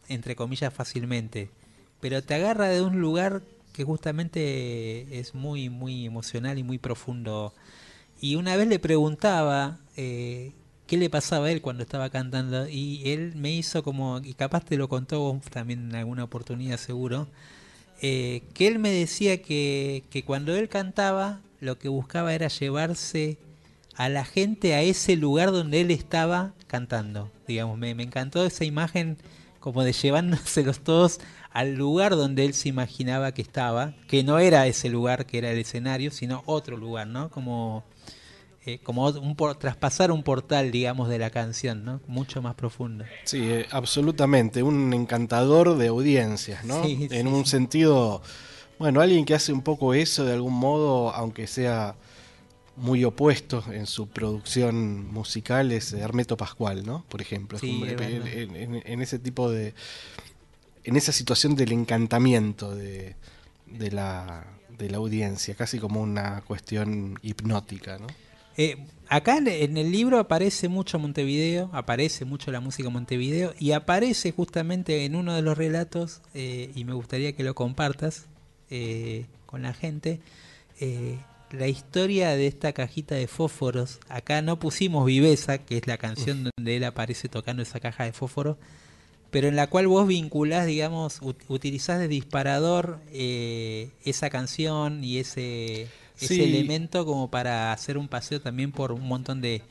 entre 0.08 0.36
comillas, 0.36 0.74
fácilmente, 0.74 1.48
pero 2.00 2.22
te 2.22 2.34
agarra 2.34 2.68
de 2.68 2.82
un 2.82 3.00
lugar 3.00 3.40
que 3.74 3.84
justamente 3.84 5.18
es 5.18 5.34
muy, 5.34 5.68
muy 5.68 6.06
emocional 6.06 6.58
y 6.58 6.62
muy 6.62 6.78
profundo. 6.78 7.52
Y 8.20 8.36
una 8.36 8.56
vez 8.56 8.68
le 8.68 8.78
preguntaba 8.78 9.80
eh, 9.96 10.52
qué 10.86 10.96
le 10.96 11.10
pasaba 11.10 11.46
a 11.46 11.50
él 11.50 11.60
cuando 11.60 11.82
estaba 11.82 12.08
cantando 12.08 12.68
y 12.68 13.02
él 13.10 13.34
me 13.34 13.50
hizo 13.50 13.82
como, 13.82 14.20
y 14.24 14.34
capaz 14.34 14.64
te 14.64 14.76
lo 14.76 14.88
contó 14.88 15.40
también 15.50 15.90
en 15.90 15.96
alguna 15.96 16.22
oportunidad 16.22 16.78
seguro, 16.78 17.26
eh, 18.00 18.42
que 18.54 18.68
él 18.68 18.78
me 18.78 18.90
decía 18.90 19.42
que, 19.42 20.04
que 20.08 20.24
cuando 20.24 20.54
él 20.54 20.68
cantaba 20.68 21.40
lo 21.60 21.76
que 21.76 21.88
buscaba 21.88 22.32
era 22.32 22.46
llevarse 22.46 23.38
a 23.96 24.08
la 24.08 24.24
gente 24.24 24.74
a 24.74 24.82
ese 24.82 25.16
lugar 25.16 25.50
donde 25.50 25.80
él 25.80 25.90
estaba 25.90 26.54
cantando. 26.68 27.30
Digamos, 27.48 27.76
me 27.76 27.90
encantó 27.90 28.46
esa 28.46 28.64
imagen 28.64 29.16
como 29.64 29.82
de 29.82 29.94
llevándoselos 29.94 30.80
todos 30.80 31.20
al 31.50 31.72
lugar 31.74 32.16
donde 32.16 32.44
él 32.44 32.52
se 32.52 32.68
imaginaba 32.68 33.32
que 33.32 33.40
estaba, 33.40 33.94
que 34.08 34.22
no 34.22 34.38
era 34.38 34.66
ese 34.66 34.90
lugar 34.90 35.24
que 35.24 35.38
era 35.38 35.50
el 35.50 35.58
escenario, 35.58 36.10
sino 36.10 36.42
otro 36.44 36.76
lugar, 36.76 37.06
¿no? 37.06 37.30
Como, 37.30 37.82
eh, 38.66 38.78
como 38.82 39.08
un 39.08 39.34
por- 39.36 39.54
traspasar 39.56 40.10
un 40.12 40.22
portal, 40.22 40.70
digamos, 40.70 41.08
de 41.08 41.18
la 41.18 41.30
canción, 41.30 41.82
¿no? 41.82 42.00
Mucho 42.08 42.42
más 42.42 42.56
profundo. 42.56 43.06
Sí, 43.24 43.38
eh, 43.50 43.66
absolutamente, 43.70 44.62
un 44.62 44.92
encantador 44.92 45.78
de 45.78 45.86
audiencias, 45.86 46.62
¿no? 46.66 46.82
Sí, 46.82 47.08
en 47.10 47.26
sí, 47.26 47.32
un 47.32 47.44
sí. 47.46 47.50
sentido, 47.52 48.20
bueno, 48.78 49.00
alguien 49.00 49.24
que 49.24 49.34
hace 49.34 49.54
un 49.54 49.62
poco 49.62 49.94
eso 49.94 50.26
de 50.26 50.34
algún 50.34 50.52
modo, 50.54 51.10
aunque 51.14 51.46
sea 51.46 51.94
muy 52.76 53.04
opuesto 53.04 53.64
en 53.72 53.86
su 53.86 54.08
producción 54.08 55.12
musical, 55.12 55.70
es 55.72 55.92
Hermeto 55.92 56.36
Pascual, 56.36 56.84
¿no? 56.84 57.04
Por 57.08 57.20
ejemplo, 57.22 57.56
Es 57.56 57.60
Sí, 57.62 57.68
como 57.68 57.84
es 57.86 57.92
en, 58.86 59.02
ese 59.02 59.18
tipo 59.18 59.50
de, 59.50 59.74
en 60.84 60.96
esa 60.96 61.12
situación 61.12 61.54
del 61.54 61.72
encantamiento 61.72 62.74
de, 62.74 63.14
de 63.66 63.90
la, 63.92 64.44
de 64.76 64.90
la 64.90 64.96
audiencia, 64.98 65.54
casi 65.54 65.78
como 65.78 66.00
una 66.00 66.40
cuestión 66.42 67.18
hipnótica, 67.22 67.98
¿no? 67.98 68.06
Eh, 68.56 68.76
acá 69.08 69.38
en- 69.38 69.76
el 69.76 69.90
libro 69.90 70.18
aparece 70.20 70.68
mucho 70.68 70.98
Montevideo, 70.98 71.70
aparece 71.72 72.24
mucho 72.24 72.52
la 72.52 72.60
música 72.60 72.88
Montevideo 72.88 73.52
y 73.58 73.72
aparece 73.72 74.30
justamente 74.32 75.04
en 75.04 75.16
uno 75.16 75.34
de 75.34 75.42
los 75.42 75.56
relatos, 75.58 76.20
eh, 76.34 76.70
y 76.74 76.84
me 76.84 76.92
gustaría 76.92 77.32
que 77.34 77.42
lo 77.44 77.54
compartas 77.54 78.26
eh, 78.70 79.26
con 79.46 79.62
la 79.62 79.74
gente, 79.74 80.20
la 81.54 81.68
historia 81.68 82.30
de 82.36 82.46
esta 82.46 82.72
cajita 82.72 83.14
de 83.14 83.26
fósforos. 83.26 83.98
Acá 84.08 84.42
no 84.42 84.58
pusimos 84.58 85.06
Viveza, 85.06 85.58
que 85.58 85.76
es 85.78 85.86
la 85.86 85.96
canción 85.98 86.50
donde 86.56 86.76
él 86.76 86.84
aparece 86.84 87.28
tocando 87.28 87.62
esa 87.62 87.80
caja 87.80 88.04
de 88.04 88.12
fósforos, 88.12 88.56
pero 89.30 89.48
en 89.48 89.56
la 89.56 89.66
cual 89.68 89.86
vos 89.88 90.06
vinculás, 90.06 90.66
digamos, 90.66 91.20
ut- 91.22 91.36
utilizás 91.48 91.98
de 91.98 92.08
disparador 92.08 93.00
eh, 93.12 93.90
esa 94.04 94.30
canción 94.30 95.02
y 95.02 95.18
ese, 95.18 95.88
elemento 96.44 97.04
como 97.04 97.30
para 97.30 97.72
hacer 97.72 97.98
un 97.98 98.06
paseo 98.08 98.40
también 98.40 98.70
por 98.70 98.92
un 98.92 99.02
montón 99.08 99.40
de 99.40 99.62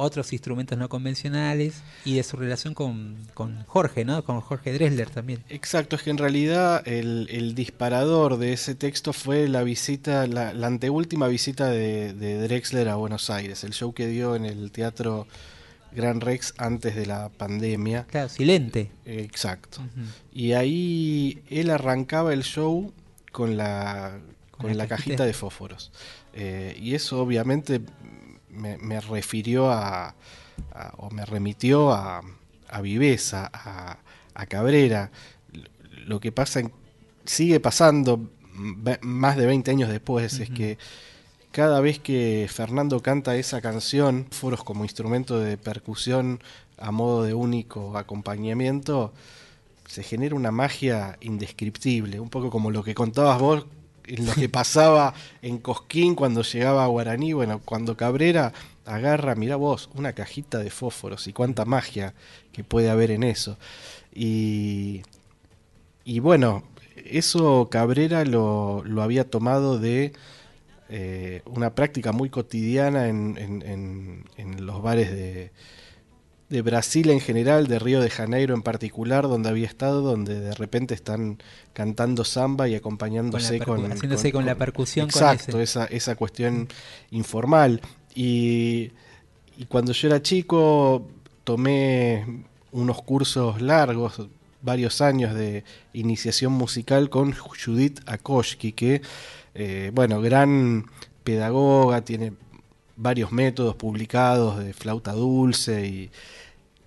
otros 0.00 0.32
instrumentos 0.32 0.78
no 0.78 0.88
convencionales 0.88 1.82
y 2.04 2.16
de 2.16 2.22
su 2.22 2.36
relación 2.36 2.74
con, 2.74 3.16
con 3.34 3.64
Jorge, 3.64 4.04
¿no? 4.04 4.24
Con 4.24 4.40
Jorge 4.40 4.72
Dresler 4.72 5.10
también. 5.10 5.44
Exacto, 5.48 5.96
es 5.96 6.02
que 6.02 6.10
en 6.10 6.18
realidad 6.18 6.86
el, 6.86 7.28
el 7.30 7.54
disparador 7.54 8.38
de 8.38 8.52
ese 8.52 8.74
texto 8.74 9.12
fue 9.12 9.48
la 9.48 9.62
visita, 9.62 10.26
la, 10.26 10.52
la 10.52 10.66
anteúltima 10.66 11.28
visita 11.28 11.68
de, 11.68 12.12
de 12.14 12.40
Drexler 12.40 12.88
a 12.88 12.96
Buenos 12.96 13.30
Aires, 13.30 13.64
el 13.64 13.72
show 13.72 13.92
que 13.92 14.06
dio 14.06 14.36
en 14.36 14.44
el 14.44 14.70
teatro 14.70 15.26
Gran 15.92 16.20
Rex 16.20 16.54
antes 16.56 16.94
de 16.94 17.06
la 17.06 17.28
pandemia. 17.28 18.06
Claro, 18.08 18.28
silente. 18.28 18.90
Exacto. 19.04 19.80
Y 20.32 20.52
ahí 20.52 21.42
él 21.48 21.70
arrancaba 21.70 22.32
el 22.32 22.42
show 22.42 22.92
con 23.32 23.56
la, 23.56 24.18
con, 24.52 24.76
la, 24.76 24.86
cajita 24.86 25.24
de 25.24 25.32
fósforos. 25.32 25.90
Eh, 26.32 26.76
y 26.80 26.94
eso 26.94 27.20
obviamente 27.20 27.80
me, 28.52 28.78
me 28.78 29.00
refirió 29.00 29.70
a, 29.70 30.14
a- 30.74 30.94
o 30.98 31.10
me 31.10 31.24
remitió 31.24 31.92
a, 31.92 32.22
a 32.68 32.80
Viveza, 32.80 33.50
a, 33.52 33.98
a 34.34 34.46
Cabrera. 34.46 35.10
Lo 36.06 36.20
que 36.20 36.32
pasa, 36.32 36.60
en- 36.60 36.72
sigue 37.24 37.60
pasando 37.60 38.30
más 39.02 39.36
de 39.36 39.46
20 39.46 39.70
años 39.70 39.88
después, 39.88 40.38
es 40.40 40.50
que 40.50 40.76
cada 41.52 41.80
vez 41.80 41.98
que 41.98 42.46
Fernando 42.52 43.00
canta 43.02 43.36
esa 43.36 43.60
canción, 43.60 44.26
foros 44.30 44.62
como 44.64 44.84
instrumento 44.84 45.38
de 45.40 45.56
percusión 45.58 46.40
a 46.78 46.90
modo 46.92 47.24
de 47.24 47.34
único 47.34 47.96
acompañamiento, 47.98 49.12
se 49.86 50.02
genera 50.02 50.34
una 50.36 50.52
magia 50.52 51.16
indescriptible, 51.20 52.20
un 52.20 52.30
poco 52.30 52.50
como 52.50 52.70
lo 52.70 52.84
que 52.84 52.94
contabas 52.94 53.40
vos, 53.40 53.66
lo 54.18 54.32
que 54.34 54.48
pasaba 54.48 55.14
en 55.42 55.58
Cosquín 55.58 56.14
cuando 56.14 56.42
llegaba 56.42 56.84
a 56.84 56.88
Guaraní, 56.88 57.32
bueno, 57.32 57.60
cuando 57.64 57.96
Cabrera 57.96 58.52
agarra, 58.84 59.34
mira 59.34 59.56
vos, 59.56 59.90
una 59.94 60.12
cajita 60.14 60.58
de 60.58 60.70
fósforos 60.70 61.26
y 61.28 61.32
cuánta 61.32 61.64
magia 61.64 62.14
que 62.52 62.64
puede 62.64 62.90
haber 62.90 63.10
en 63.10 63.22
eso. 63.22 63.58
Y, 64.14 65.02
y 66.04 66.20
bueno, 66.20 66.64
eso 66.96 67.68
Cabrera 67.70 68.24
lo, 68.24 68.82
lo 68.84 69.02
había 69.02 69.28
tomado 69.30 69.78
de 69.78 70.12
eh, 70.88 71.42
una 71.46 71.74
práctica 71.74 72.12
muy 72.12 72.30
cotidiana 72.30 73.08
en- 73.08 74.24
en 74.36 74.66
los 74.66 74.82
bares 74.82 75.10
de, 75.12 75.52
de 76.50 76.62
Brasil 76.62 77.10
en 77.10 77.20
general, 77.20 77.68
de 77.68 77.78
Río 77.78 78.00
de 78.00 78.10
Janeiro 78.10 78.54
en 78.54 78.62
particular, 78.62 79.28
donde 79.28 79.48
había 79.48 79.68
estado, 79.68 80.02
donde 80.02 80.40
de 80.40 80.52
repente 80.52 80.94
están 80.94 81.38
cantando 81.72 82.24
samba 82.24 82.68
y 82.68 82.74
acompañándose 82.74 83.60
Con 83.60 83.82
la 83.82 83.88
con, 83.88 83.92
haciéndose 83.92 84.32
con 84.32 84.44
la 84.44 84.56
percusión 84.56 85.06
Exacto, 85.06 85.60
esa, 85.60 85.84
esa 85.86 86.16
cuestión 86.16 86.68
informal. 87.12 87.80
Y, 88.16 88.90
y 89.56 89.66
cuando 89.68 89.92
yo 89.92 90.08
era 90.08 90.20
chico 90.20 91.08
tomé 91.44 92.44
unos 92.72 93.00
cursos 93.02 93.62
largos, 93.62 94.20
varios 94.60 95.00
años 95.00 95.32
de 95.34 95.62
iniciación 95.92 96.52
musical 96.52 97.10
con 97.10 97.32
Judith 97.32 98.00
Akoshki, 98.06 98.72
que, 98.72 99.02
eh, 99.54 99.92
bueno, 99.94 100.20
gran 100.20 100.86
pedagoga, 101.22 102.04
tiene 102.04 102.32
varios 102.96 103.30
métodos 103.30 103.76
publicados 103.76 104.58
de 104.58 104.74
flauta 104.74 105.12
dulce 105.12 105.86
y, 105.86 106.10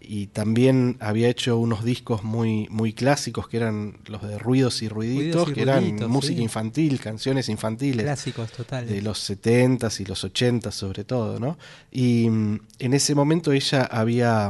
y 0.04 0.28
también 0.28 0.98
había 1.00 1.30
hecho 1.30 1.58
unos 1.58 1.84
discos 1.84 2.24
muy, 2.24 2.68
muy 2.70 2.94
clásicos 2.94 3.48
que 3.48 3.58
eran 3.58 3.98
los 4.06 4.22
de 4.22 4.38
Ruidos 4.38 4.82
y 4.82 4.90
Ruiditos, 4.90 5.48
Ruidos 5.48 5.50
y 5.50 5.54
que 5.54 5.62
eran 5.62 6.12
música 6.12 6.38
sí. 6.38 6.44
infantil, 6.44 7.00
canciones 7.00 7.50
infantiles 7.50 8.04
Clásicos 8.04 8.52
totales. 8.52 8.90
de 8.90 9.02
los 9.02 9.30
70s 9.30 10.02
y 10.02 10.06
los 10.06 10.24
80s 10.26 10.72
sobre 10.72 11.04
todo, 11.04 11.40
¿no? 11.40 11.58
Y 11.92 12.30
mm, 12.30 12.60
en 12.80 12.94
ese 12.94 13.16
momento 13.16 13.54
ella 13.54 13.84
había, 13.84 14.50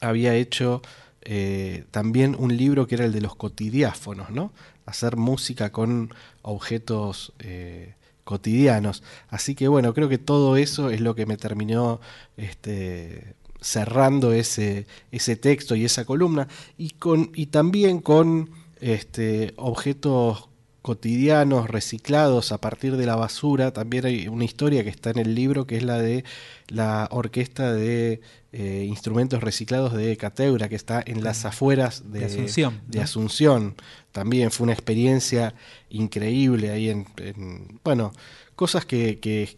había 0.00 0.34
hecho 0.34 0.82
eh, 1.22 1.84
también 1.90 2.36
un 2.38 2.56
libro 2.56 2.86
que 2.86 2.96
era 2.96 3.04
el 3.04 3.12
de 3.12 3.22
los 3.22 3.34
cotidiáfonos, 3.34 4.30
¿no? 4.30 4.52
Hacer 4.84 5.16
música 5.16 5.72
con 5.72 6.14
objetos 6.42 7.32
eh, 7.40 7.94
cotidianos. 8.22 9.02
Así 9.28 9.54
que 9.54 9.68
bueno, 9.68 9.94
creo 9.94 10.08
que 10.08 10.18
todo 10.18 10.56
eso 10.56 10.90
es 10.90 11.00
lo 11.00 11.14
que 11.14 11.26
me 11.26 11.36
terminó 11.36 12.00
este, 12.36 13.34
cerrando 13.66 14.32
ese, 14.32 14.86
ese 15.10 15.36
texto 15.36 15.74
y 15.74 15.84
esa 15.84 16.04
columna. 16.04 16.46
Y, 16.78 16.90
con, 16.90 17.32
y 17.34 17.46
también 17.46 18.00
con 18.00 18.50
este, 18.80 19.52
objetos 19.56 20.48
cotidianos 20.82 21.68
reciclados 21.68 22.52
a 22.52 22.58
partir 22.60 22.96
de 22.96 23.06
la 23.06 23.16
basura. 23.16 23.72
También 23.72 24.06
hay 24.06 24.28
una 24.28 24.44
historia 24.44 24.84
que 24.84 24.90
está 24.90 25.10
en 25.10 25.18
el 25.18 25.34
libro 25.34 25.66
que 25.66 25.76
es 25.78 25.82
la 25.82 25.98
de 25.98 26.24
la 26.68 27.08
orquesta 27.10 27.72
de 27.72 28.20
eh, 28.52 28.84
instrumentos 28.88 29.42
reciclados 29.42 29.94
de 29.94 30.16
Cateura, 30.16 30.68
que 30.68 30.76
está 30.76 31.02
en 31.04 31.24
las 31.24 31.44
afueras 31.44 32.12
de, 32.12 32.20
De 32.20 32.26
Asunción, 32.26 32.80
de 32.86 32.98
¿no? 32.98 33.04
Asunción. 33.04 33.74
También 34.12 34.52
fue 34.52 34.62
una 34.64 34.74
experiencia 34.74 35.54
increíble 35.90 36.70
ahí 36.70 36.88
en, 36.88 37.06
en- 37.16 37.80
bueno, 37.82 38.12
cosas 38.54 38.86
que, 38.86 39.18
que, 39.18 39.56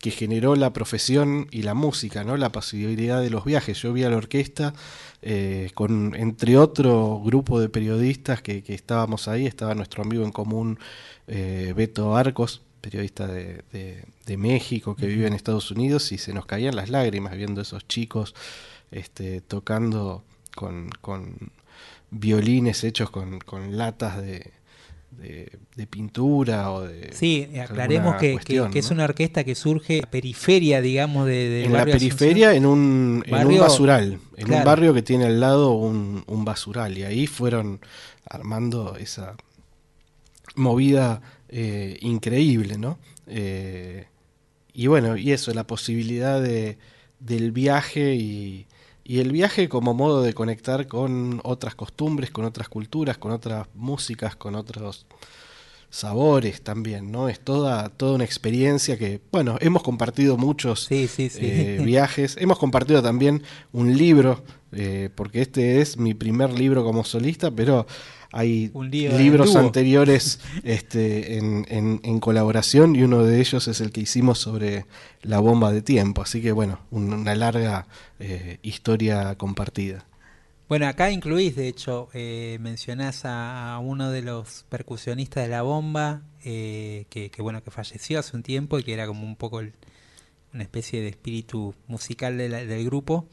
que 0.00 0.10
generó 0.10 0.54
la 0.56 0.72
profesión 0.72 1.48
y 1.50 1.62
la 1.62 1.74
música, 1.74 2.22
¿no? 2.24 2.36
La 2.36 2.52
posibilidad 2.52 3.20
de 3.20 3.30
los 3.30 3.44
viajes. 3.44 3.82
Yo 3.82 3.92
vi 3.92 4.04
a 4.04 4.10
la 4.10 4.16
orquesta 4.16 4.72
eh, 5.22 5.70
con, 5.74 6.14
entre 6.14 6.56
otro 6.56 7.20
grupo 7.24 7.60
de 7.60 7.68
periodistas 7.68 8.40
que, 8.40 8.62
que 8.62 8.74
estábamos 8.74 9.26
ahí, 9.26 9.46
estaba 9.46 9.74
nuestro 9.74 10.02
amigo 10.04 10.24
en 10.24 10.30
común 10.30 10.78
eh, 11.26 11.72
Beto 11.76 12.16
Arcos, 12.16 12.62
periodista 12.80 13.26
de, 13.26 13.62
de- 13.72 14.04
de 14.24 14.36
México 14.36 14.94
que 14.94 15.06
vive 15.06 15.26
en 15.26 15.32
Estados 15.32 15.70
Unidos, 15.70 16.12
y 16.12 16.18
se 16.18 16.32
nos 16.32 16.46
caían 16.46 16.76
las 16.76 16.90
lágrimas 16.90 17.34
viendo 17.36 17.60
esos 17.62 17.88
chicos 17.88 18.34
este, 18.90 19.40
tocando 19.40 20.22
con, 20.54 20.90
con 21.00 21.50
violines 22.10 22.84
hechos 22.84 23.10
con, 23.10 23.40
con 23.40 23.76
latas 23.76 24.18
de, 24.22 24.52
de, 25.10 25.50
de 25.74 25.86
pintura 25.86 26.70
o 26.70 26.82
de... 26.82 27.10
Sí, 27.12 27.48
aclaremos 27.60 28.14
que, 28.16 28.28
que- 28.28 28.32
cuestión, 28.34 28.70
que 28.70 28.78
es 28.78 28.90
¿no? 28.90 28.94
una 28.94 29.04
orquesta 29.04 29.42
que 29.44 29.54
surge 29.54 29.96
en 29.96 30.00
la 30.02 30.10
periferia, 30.10 30.80
digamos, 30.80 31.26
de, 31.26 31.48
del 31.48 31.64
en 31.66 31.72
la 31.72 31.84
de 31.84 31.92
periferia, 31.92 32.54
en 32.54 32.66
un, 32.66 33.24
en 33.26 33.46
un 33.46 33.58
basural, 33.58 34.20
en 34.36 34.52
un 34.54 34.64
barrio 34.64 34.94
que 34.94 35.02
tiene 35.02 35.24
al 35.26 35.40
lado 35.40 35.72
un, 35.72 36.22
un 36.26 36.44
basural, 36.44 36.96
y 36.96 37.02
ahí 37.02 37.26
fueron 37.26 37.80
armando 38.28 38.96
esa 38.96 39.36
movida 40.54 41.20
eh, 41.48 41.98
increíble, 42.00 42.78
¿no? 42.78 42.98
Eh, 43.26 44.06
y 44.72 44.86
bueno, 44.86 45.16
y 45.16 45.32
eso, 45.32 45.52
la 45.52 45.66
posibilidad 45.66 46.40
de, 46.40 46.78
del 47.18 47.50
viaje 47.52 48.14
y, 48.14 48.66
y 49.08 49.20
el 49.20 49.32
viaje 49.32 49.70
como 49.70 49.94
modo 49.94 50.20
de 50.20 50.34
conectar 50.34 50.86
con 50.86 51.40
otras 51.42 51.74
costumbres, 51.74 52.30
con 52.30 52.44
otras 52.44 52.68
culturas, 52.68 53.16
con 53.16 53.32
otras 53.32 53.66
músicas, 53.74 54.36
con 54.36 54.54
otros 54.54 55.06
sabores 55.88 56.60
también, 56.60 57.10
¿no? 57.10 57.30
Es 57.30 57.40
toda, 57.40 57.88
toda 57.88 58.16
una 58.16 58.24
experiencia 58.24 58.98
que, 58.98 59.22
bueno, 59.32 59.56
hemos 59.60 59.82
compartido 59.82 60.36
muchos 60.36 60.88
eh, 60.90 61.80
viajes, 61.82 62.36
hemos 62.38 62.58
compartido 62.58 63.02
también 63.02 63.42
un 63.72 63.96
libro, 63.96 64.44
eh, 64.72 65.08
porque 65.14 65.40
este 65.40 65.80
es 65.80 65.96
mi 65.96 66.12
primer 66.12 66.52
libro 66.52 66.84
como 66.84 67.02
solista, 67.02 67.50
pero 67.50 67.86
hay 68.32 68.70
en 68.74 69.18
libros 69.18 69.50
anteriores 69.66 70.40
este, 70.64 71.38
en, 71.38 71.64
en- 71.68 72.00
en 72.02 72.20
colaboración 72.20 72.94
y 72.96 73.02
uno 73.02 73.22
de 73.24 73.40
ellos 73.40 73.68
es 73.68 73.80
el 73.80 73.90
que 73.92 74.00
hicimos 74.02 74.38
sobre 74.38 74.84
la 75.22 75.38
bomba 75.40 75.72
de 75.72 75.82
tiempo, 75.82 76.22
así 76.22 76.42
que 76.42 76.52
bueno, 76.52 76.78
un- 76.90 77.12
una 77.12 77.34
larga 77.34 77.86
eh, 78.18 78.58
historia 78.62 79.34
compartida. 79.36 80.04
Bueno, 80.68 80.86
acá 80.86 81.10
incluís, 81.10 81.56
de 81.56 81.66
hecho, 81.68 82.10
eh, 82.12 82.58
mencionás 82.60 83.24
a, 83.24 83.74
a 83.74 83.78
uno 83.78 84.10
de 84.10 84.20
los 84.20 84.66
percusionistas 84.68 85.44
de 85.44 85.48
la 85.48 85.62
bomba, 85.62 86.20
eh, 86.44 87.06
que, 87.08 87.30
que, 87.30 87.40
bueno, 87.40 87.62
que 87.64 87.70
falleció 87.70 88.18
hace 88.18 88.36
un 88.36 88.42
tiempo 88.42 88.78
y 88.78 88.82
que 88.82 88.92
era 88.92 89.06
como 89.06 89.24
un 89.24 89.36
poco 89.36 89.60
el- 89.60 89.72
una 90.52 90.62
especie 90.64 91.00
de 91.00 91.08
espíritu 91.08 91.74
musical 91.86 92.36
de 92.36 92.48
la- 92.50 92.64
del 92.66 92.84
grupo. 92.84 93.26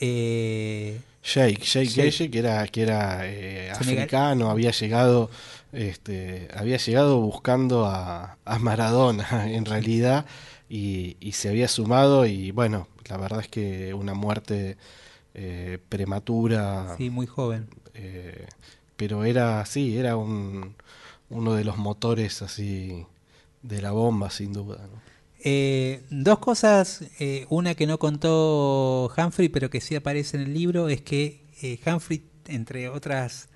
Eh, 0.00 1.00
Sheikh, 1.24 1.62
Sheikh. 1.64 1.90
Geshe, 1.94 2.30
que 2.30 2.38
era, 2.40 2.66
que 2.68 2.82
era 2.82 3.20
eh, 3.26 3.70
africano, 3.70 4.50
había 4.50 4.70
llegado, 4.72 5.30
este, 5.72 6.48
había 6.54 6.76
llegado 6.76 7.18
buscando 7.20 7.86
a, 7.86 8.36
a 8.44 8.58
Maradona 8.58 9.26
en 9.50 9.64
realidad 9.64 10.26
y, 10.68 11.16
y 11.20 11.32
se 11.32 11.48
había 11.48 11.68
sumado 11.68 12.26
y 12.26 12.50
bueno, 12.50 12.88
la 13.08 13.16
verdad 13.16 13.40
es 13.40 13.48
que 13.48 13.94
una 13.94 14.12
muerte 14.14 14.76
eh, 15.34 15.78
prematura. 15.88 16.94
Sí, 16.98 17.08
muy 17.10 17.26
joven. 17.26 17.68
eh, 17.94 18.46
pero 18.96 19.24
era, 19.24 19.64
sí, 19.66 19.96
era 19.96 20.16
un, 20.16 20.76
uno 21.30 21.54
de 21.54 21.64
los 21.64 21.76
motores 21.78 22.42
así 22.42 23.06
de 23.62 23.80
la 23.82 23.90
bomba 23.92 24.30
sin 24.30 24.52
duda. 24.52 24.76
¿no? 24.92 25.03
Eh, 25.44 26.02
dos 26.10 26.38
cosas, 26.38 27.04
eh, 27.20 27.46
una 27.50 27.74
que 27.74 27.86
no 27.86 27.98
contó 27.98 29.12
Humphrey, 29.16 29.50
pero 29.50 29.68
que 29.70 29.80
sí 29.80 29.94
aparece 29.94 30.38
en 30.38 30.44
el 30.44 30.54
libro, 30.54 30.88
es 30.88 31.02
que 31.02 31.44
eh, 31.62 31.78
Humphrey, 31.86 32.22
entre 32.48 32.88
otras 32.88 33.48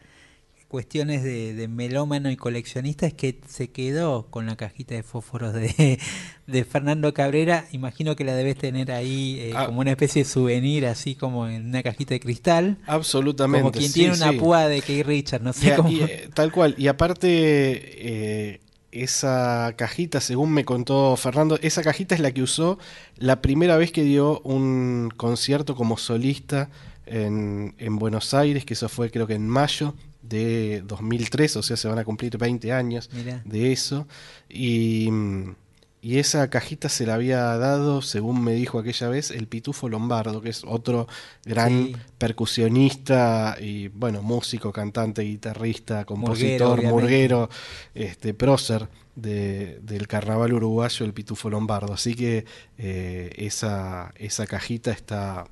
cuestiones 0.68 1.22
de, 1.24 1.54
de 1.54 1.66
melómano 1.66 2.30
y 2.30 2.36
coleccionista 2.36 3.06
es 3.06 3.14
que 3.14 3.40
se 3.48 3.70
quedó 3.70 4.26
con 4.28 4.44
la 4.44 4.54
cajita 4.56 4.94
de 4.94 5.02
fósforos 5.02 5.54
de, 5.54 5.98
de 6.46 6.64
Fernando 6.64 7.14
Cabrera. 7.14 7.64
Imagino 7.72 8.14
que 8.16 8.24
la 8.24 8.34
debes 8.34 8.58
tener 8.58 8.92
ahí 8.92 9.38
eh, 9.40 9.52
Ah. 9.56 9.64
como 9.64 9.80
una 9.80 9.92
especie 9.92 10.24
de 10.24 10.28
souvenir, 10.28 10.84
así 10.84 11.14
como 11.14 11.48
en 11.48 11.68
una 11.68 11.82
cajita 11.82 12.12
de 12.12 12.20
cristal. 12.20 12.76
Absolutamente. 12.86 13.62
Como 13.62 13.72
quien 13.72 13.90
sí, 13.90 14.00
tiene 14.00 14.14
una 14.16 14.32
sí. 14.32 14.36
púa 14.36 14.68
de 14.68 14.82
Keith 14.82 15.06
Richard, 15.06 15.40
no 15.42 15.54
sé 15.54 15.74
cómo. 15.74 15.88
y, 15.90 16.02
tal 16.34 16.52
cual. 16.52 16.74
Y 16.76 16.88
aparte, 16.88 17.28
eh, 17.30 18.60
esa 18.92 19.74
cajita, 19.76 20.20
según 20.20 20.52
me 20.52 20.64
contó 20.64 21.16
Fernando, 21.16 21.58
esa 21.62 21.82
cajita 21.82 22.14
es 22.14 22.20
la 22.20 22.32
que 22.32 22.42
usó 22.42 22.78
la 23.16 23.42
primera 23.42 23.76
vez 23.76 23.92
que 23.92 24.02
dio 24.02 24.40
un 24.40 25.12
concierto 25.16 25.74
como 25.74 25.98
solista 25.98 26.70
en, 27.06 27.74
en 27.78 27.96
Buenos 27.96 28.34
Aires, 28.34 28.64
que 28.64 28.74
eso 28.74 28.88
fue 28.88 29.10
creo 29.10 29.26
que 29.26 29.34
en 29.34 29.48
mayo 29.48 29.94
de 30.22 30.82
2003, 30.86 31.56
o 31.56 31.62
sea, 31.62 31.76
se 31.76 31.88
van 31.88 31.98
a 31.98 32.04
cumplir 32.04 32.36
20 32.36 32.72
años 32.72 33.10
Mirá. 33.12 33.42
de 33.44 33.72
eso. 33.72 34.06
Y, 34.48 35.10
mm, 35.10 35.54
y 36.00 36.18
esa 36.18 36.48
cajita 36.50 36.88
se 36.88 37.06
la 37.06 37.14
había 37.14 37.40
dado, 37.58 38.02
según 38.02 38.42
me 38.44 38.52
dijo 38.54 38.78
aquella 38.78 39.08
vez, 39.08 39.30
el 39.30 39.48
Pitufo 39.48 39.88
Lombardo, 39.88 40.40
que 40.40 40.50
es 40.50 40.62
otro 40.64 41.08
gran 41.44 41.86
Sí. 41.86 41.96
percusionista 42.18 43.56
y, 43.60 43.88
bueno, 43.88 44.22
músico, 44.22 44.72
cantante, 44.72 45.22
guitarrista, 45.22 46.04
compositor, 46.04 46.82
murguero, 46.82 47.48
este, 47.94 48.34
prócer 48.34 48.88
de- 49.16 49.78
del 49.82 50.06
carnaval 50.06 50.52
uruguayo, 50.52 51.04
el 51.04 51.12
Pitufo 51.12 51.50
Lombardo. 51.50 51.92
Así 51.94 52.14
que 52.14 52.44
eh, 52.78 53.32
esa, 53.36 54.12
esa 54.16 54.46
cajita 54.46 54.92
está, 54.92 55.46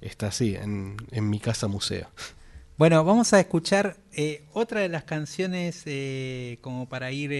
está 0.00 0.28
así, 0.28 0.54
en, 0.56 0.96
en 1.12 1.30
mi 1.30 1.38
casa 1.38 1.68
museo. 1.68 2.08
Bueno, 2.76 3.02
vamos 3.04 3.32
a 3.32 3.40
escuchar 3.40 3.96
eh, 4.12 4.42
otra 4.52 4.80
de 4.80 4.88
las 4.88 5.02
canciones 5.04 5.82
eh, 5.86 6.58
como 6.60 6.88
para 6.88 7.10
ir 7.12 7.32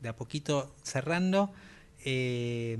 de 0.00 0.08
a 0.08 0.16
poquito 0.16 0.74
cerrando 0.82 1.52
eh, 2.04 2.78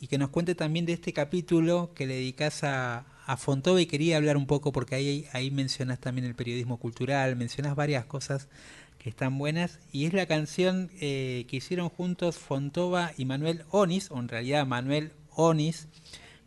y 0.00 0.06
que 0.06 0.18
nos 0.18 0.30
cuente 0.30 0.54
también 0.54 0.86
de 0.86 0.92
este 0.92 1.12
capítulo 1.12 1.90
que 1.94 2.06
le 2.06 2.14
dedicas 2.14 2.64
a, 2.64 3.06
Fontova 3.38 3.80
y 3.80 3.86
quería 3.86 4.18
hablar 4.18 4.36
un 4.36 4.46
poco 4.46 4.70
porque 4.70 4.96
ahí, 4.96 5.24
ahí 5.32 5.50
mencionas 5.50 5.98
también 5.98 6.26
el 6.26 6.34
periodismo 6.34 6.76
cultural, 6.76 7.36
mencionas 7.36 7.74
varias 7.74 8.04
cosas 8.04 8.48
que 8.98 9.08
están 9.08 9.38
buenas 9.38 9.80
y 9.92 10.04
es 10.04 10.12
la 10.12 10.26
canción 10.26 10.90
eh, 11.00 11.46
que 11.48 11.56
hicieron 11.56 11.88
juntos 11.88 12.36
Fontova 12.36 13.12
y 13.16 13.24
Manuel 13.24 13.64
Onis, 13.70 14.10
o 14.10 14.18
en 14.18 14.28
realidad 14.28 14.66
Manuel 14.66 15.12
Onis, 15.30 15.88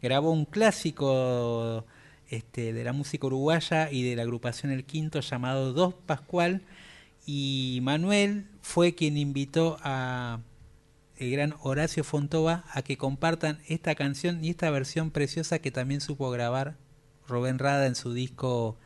grabó 0.04 0.32
un 0.32 0.46
clásico 0.46 1.84
este, 2.30 2.74
de 2.74 2.84
la 2.84 2.94
música 2.94 3.26
uruguaya 3.26 3.90
y 3.92 4.04
de 4.04 4.16
la 4.16 4.24
agrupación 4.24 4.72
El 4.72 4.86
Quinto 4.86 5.20
llamado 5.20 5.74
Dos 5.74 5.94
Pascual 5.94 6.62
y 7.28 7.80
Manuel 7.84 8.48
fue 8.62 8.96
quien 8.96 9.18
invitó 9.18 9.78
a 9.84 10.40
el 11.18 11.30
gran 11.32 11.56
Horacio 11.62 12.04
Fontova 12.04 12.64
a 12.72 12.82
que 12.84 12.98
compartan 12.98 13.60
esta 13.68 13.96
canción 13.96 14.44
y 14.44 14.50
esta 14.50 14.72
versión 14.72 15.12
preciosa 15.12 15.60
que 15.60 15.70
también 15.70 16.00
supo 16.00 16.30
grabar 16.32 16.78
Rubén 17.28 17.60
Rada 17.60 17.86
en 17.86 17.96
su 17.96 18.14
disco 18.14 18.78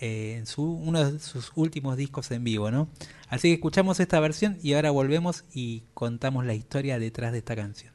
eh, 0.00 0.34
en 0.38 0.46
su, 0.46 0.64
uno 0.64 1.12
de 1.12 1.20
sus 1.20 1.52
últimos 1.54 1.96
discos 1.96 2.32
en 2.32 2.42
vivo, 2.42 2.72
¿no? 2.72 2.88
Así 3.28 3.48
que 3.48 3.54
escuchamos 3.54 4.00
esta 4.00 4.18
versión 4.18 4.58
y 4.60 4.74
ahora 4.74 4.90
volvemos 4.90 5.44
y 5.54 5.84
contamos 5.94 6.44
la 6.44 6.54
historia 6.54 6.98
detrás 6.98 7.30
de 7.30 7.38
esta 7.38 7.54
canción. 7.54 7.93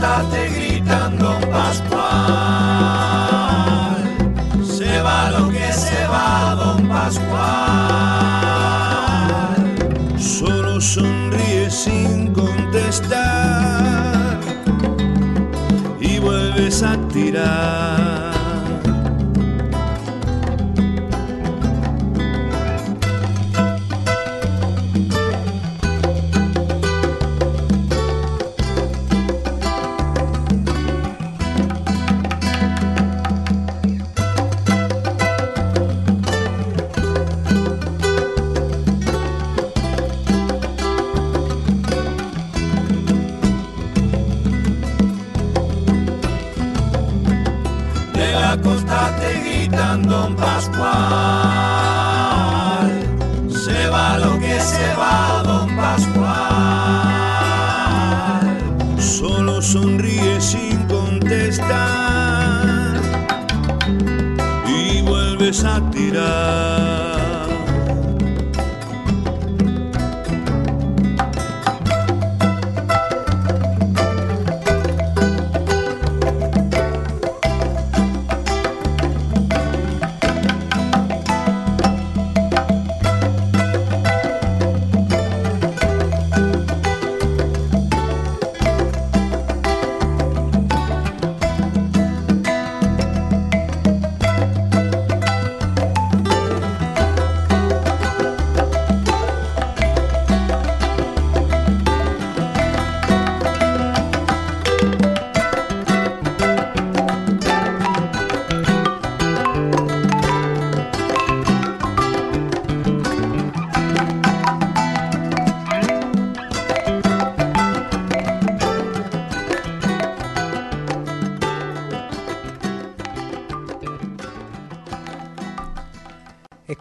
La 0.00 0.22
costa 0.22 0.24
te 0.30 0.48
gritan, 0.48 1.18
don 1.18 1.40
Pascual. 1.50 1.96
Se 4.64 5.02
va 5.02 5.30
lo 5.30 5.48
que 5.50 5.72
se 5.72 6.06
va, 6.06 6.54
don 6.54 6.88
Pascual. 6.88 7.38
Solo 10.18 10.80
sonríe 10.80 11.70
sin 11.70 12.32
contestar 12.32 13.20
y 16.00 16.18
vuelves 16.18 16.82
a 16.82 16.96
tirar. 17.08 17.77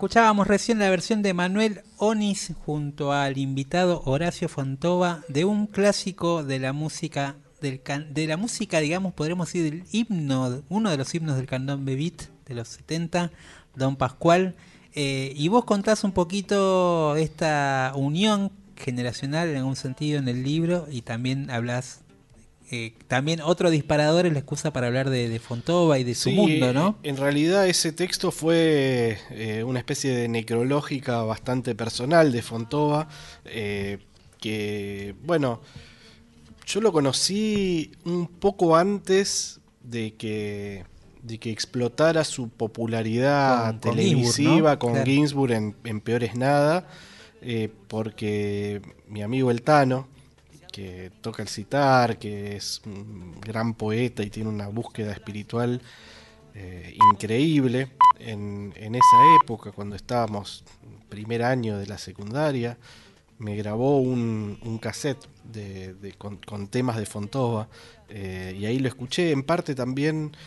Escuchábamos 0.07 0.47
recién 0.47 0.79
la 0.79 0.89
versión 0.89 1.21
de 1.21 1.33
Manuel 1.33 1.81
Onis 1.97 2.53
junto 2.65 3.11
al 3.11 3.37
invitado 3.37 4.03
Horacio 4.05 4.47
Fontova 4.47 5.19
de 5.27 5.43
un 5.43 5.67
clásico 5.67 6.45
de 6.45 6.59
la 6.59 6.71
música 6.71 7.35
del 7.59 7.81
de 8.11 8.25
la 8.25 8.37
música, 8.37 8.79
digamos, 8.79 9.13
podremos 9.13 9.49
decir 9.49 9.69
del 9.69 9.83
himno, 9.91 10.63
uno 10.69 10.91
de 10.91 10.95
los 10.95 11.13
himnos 11.13 11.35
del 11.35 11.45
candombe 11.45 11.97
beat 11.97 12.29
de 12.45 12.55
los 12.55 12.69
70, 12.69 13.31
Don 13.75 13.97
Pascual. 13.97 14.55
Eh, 14.95 15.33
y 15.35 15.49
vos 15.49 15.65
contás 15.65 16.05
un 16.05 16.13
poquito 16.13 17.17
esta 17.17 17.91
unión 17.93 18.53
generacional 18.77 19.49
en 19.49 19.57
algún 19.57 19.75
sentido 19.75 20.19
en 20.19 20.29
el 20.29 20.41
libro 20.41 20.87
y 20.89 21.01
también 21.01 21.51
hablas 21.51 21.99
eh, 22.69 22.93
también 23.07 23.39
otro 23.41 23.69
disparador 23.69 24.25
es 24.25 24.33
la 24.33 24.39
excusa 24.39 24.73
para 24.73 24.87
hablar 24.87 25.09
de, 25.09 25.29
de 25.29 25.39
Fontova 25.39 25.99
y 25.99 26.03
de 26.03 26.15
su 26.15 26.29
Sí, 26.29 26.35
mundo, 26.35 26.73
¿no? 26.73 26.97
En 27.03 27.15
realidad 27.17 27.67
ese 27.67 27.91
texto 27.93 28.31
fue 28.31 29.17
eh, 29.31 29.63
una 29.63 29.79
especie 29.79 30.11
de 30.15 30.27
necrológica 30.27 31.21
bastante 31.23 31.75
personal 31.75 32.31
de 32.31 32.41
Fontova, 32.41 33.07
eh, 33.45 33.99
que, 34.41 35.15
bueno, 35.23 35.61
yo 36.65 36.81
lo 36.81 36.91
conocí 36.91 37.91
un 38.05 38.27
poco 38.27 38.75
antes 38.75 39.61
de 39.81 40.15
que, 40.15 40.83
de 41.23 41.37
que 41.39 41.49
explotara 41.51 42.23
su 42.25 42.49
popularidad 42.49 43.57
Con- 43.71 43.79
con 43.79 43.95
televisiva 43.95 44.43
Ginsburg, 44.43 44.63
¿no? 44.73 44.79
con 44.79 44.91
Claro. 44.91 45.05
Ginsburg 45.05 45.51
en, 45.53 45.75
en 45.85 46.01
Peores 46.01 46.35
Nada, 46.35 46.87
porque 47.87 48.81
mi 49.07 49.21
amigo 49.21 49.51
El 49.51 49.61
Tano, 49.61 50.07
que 50.77 51.11
toca 51.21 51.41
el 51.41 51.49
citar, 51.49 52.19
que 52.19 52.55
es 52.55 52.83
un 52.85 53.41
gran 53.41 53.73
poeta 53.73 54.21
y 54.21 54.29
tiene 54.29 54.47
una 54.47 54.67
búsqueda 54.67 55.11
espiritual 55.11 55.81
eh, 56.53 56.95
increíble 57.13 57.89
en, 58.19 58.71
esa 58.75 59.17
época, 59.43 59.71
cuando 59.71 59.95
estábamos 59.95 60.63
primer 61.09 61.41
año 61.41 61.79
de 61.79 61.87
la 61.87 61.97
secundaria, 61.97 62.77
me 63.39 63.55
grabó 63.55 64.01
un, 64.01 64.79
cassette 64.79 65.27
con, 66.19 66.67
temas 66.67 66.97
de 66.97 67.07
Fontova 67.07 67.69
eh, 68.09 68.55
y 68.59 68.67
ahí 68.67 68.77
lo 68.77 68.87
escuché. 68.87 69.31
En 69.31 69.41
parte 69.41 69.73
también 69.73 70.37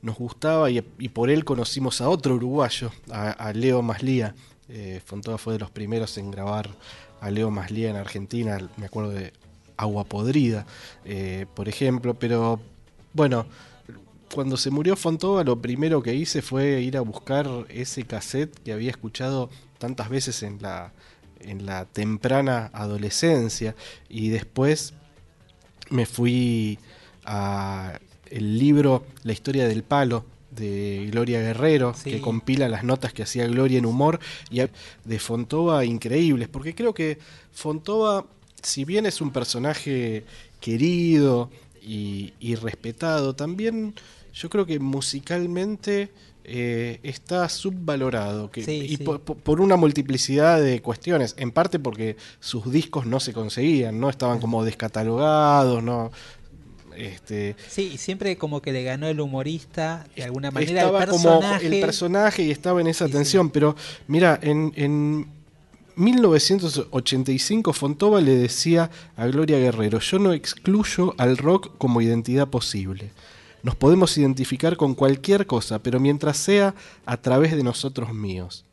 nos 0.00 0.16
gustaba 0.16 0.70
y, 0.70 0.80
por 0.80 1.28
él 1.28 1.44
conocimos 1.44 2.00
a 2.00 2.08
otro 2.08 2.36
uruguayo, 2.36 2.92
a, 3.10 3.30
a 3.30 3.52
Leo 3.52 3.82
Maslía. 3.82 4.36
Eh, 4.68 5.00
Fontova 5.04 5.38
fue 5.38 5.54
de 5.54 5.58
los 5.58 5.72
primeros 5.72 6.16
en 6.18 6.30
grabar 6.30 6.70
a 7.20 7.30
Leo 7.32 7.50
Maslía 7.50 7.90
en 7.90 7.96
Argentina, 7.96 8.58
me 8.76 8.86
acuerdo 8.86 9.10
de 9.10 9.32
Agua 9.76 10.04
Podrida, 10.04 10.66
eh, 11.04 11.46
por 11.54 11.68
ejemplo, 11.68 12.14
pero 12.14 12.60
bueno, 13.12 13.46
cuando 14.34 14.56
se 14.56 14.70
murió 14.70 14.96
Fontova 14.96 15.44
lo 15.44 15.60
primero 15.60 16.02
que 16.02 16.14
hice 16.14 16.42
fue 16.42 16.80
ir 16.80 16.96
a 16.96 17.00
buscar 17.00 17.48
ese 17.68 18.04
cassette 18.04 18.58
que 18.62 18.72
había 18.72 18.90
escuchado 18.90 19.50
tantas 19.78 20.08
veces 20.08 20.42
en 20.42 20.62
la, 20.62 20.92
en 21.40 21.66
la 21.66 21.84
temprana 21.84 22.70
adolescencia 22.72 23.74
y 24.08 24.30
después 24.30 24.94
me 25.90 26.06
fui 26.06 26.78
a 27.24 27.98
el 28.30 28.58
libro 28.58 29.04
La 29.24 29.32
historia 29.32 29.68
del 29.68 29.82
palo 29.82 30.24
de 30.50 31.08
Gloria 31.10 31.40
Guerrero, 31.40 31.94
que 32.04 32.20
compila 32.20 32.68
las 32.68 32.84
notas 32.84 33.12
que 33.12 33.22
hacía 33.22 33.46
Gloria 33.46 33.78
en 33.78 33.86
humor, 33.86 34.20
y 34.50 34.60
de 35.04 35.18
Fontova 35.18 35.84
increíbles, 35.84 36.48
porque 36.48 36.74
creo 36.74 36.92
que 36.92 37.18
Fontova, 37.52 38.26
si 38.62 38.84
bien 38.84 39.06
es 39.06 39.20
un 39.20 39.30
personaje 39.32 40.24
querido 40.60 41.50
y, 41.82 42.32
y 42.40 42.54
respetado, 42.54 43.34
también 43.34 43.94
yo 44.34 44.48
creo 44.50 44.64
que 44.66 44.78
musicalmente 44.78 46.10
eh, 46.44 46.98
está 47.02 47.48
subvalorado 47.48 48.50
que, 48.50 48.64
Sí, 48.64 48.86
y 48.88 48.96
sí. 48.96 49.04
po- 49.04 49.18
po- 49.20 49.34
por 49.36 49.60
una 49.60 49.76
multiplicidad 49.76 50.60
de 50.60 50.80
cuestiones, 50.82 51.34
en 51.38 51.50
parte 51.52 51.78
porque 51.78 52.16
sus 52.40 52.70
discos 52.72 53.06
no 53.06 53.20
se 53.20 53.32
conseguían, 53.32 54.00
no 54.00 54.08
estaban 54.10 54.40
como 54.40 54.64
descatalogados, 54.64 55.82
no 55.82 56.10
este 56.96 57.56
Sí, 57.68 57.90
y 57.94 57.98
siempre 57.98 58.36
como 58.36 58.60
que 58.60 58.72
le 58.72 58.82
ganó 58.84 59.06
el 59.08 59.20
humorista, 59.20 60.06
de 60.14 60.24
alguna 60.24 60.50
manera 60.50 60.82
estaba 60.82 61.04
el 61.04 61.08
como 61.10 61.22
personaje. 61.40 61.66
el 61.66 61.80
personaje 61.80 62.42
y 62.42 62.50
estaba 62.50 62.80
en 62.80 62.86
esa 62.88 63.08
tensión, 63.08 63.50
pero 63.50 63.76
mira, 64.08 64.38
en, 64.42 64.72
en 64.76 65.26
1985 65.96 67.72
Fontova 67.72 68.20
le 68.20 68.34
decía 68.34 68.90
a 69.16 69.26
Gloria 69.26 69.58
Guerrero, 69.58 69.98
yo 69.98 70.18
no 70.18 70.32
excluyo 70.32 71.14
al 71.18 71.36
rock 71.36 71.72
como 71.78 72.00
identidad 72.00 72.48
posible. 72.48 73.10
Nos 73.62 73.76
podemos 73.76 74.16
identificar 74.18 74.76
con 74.76 74.94
cualquier 74.94 75.46
cosa, 75.46 75.80
pero 75.80 76.00
mientras 76.00 76.36
sea 76.36 76.74
a 77.06 77.16
través 77.16 77.54
de 77.56 77.62
nosotros 77.62 78.12
míos. 78.12 78.64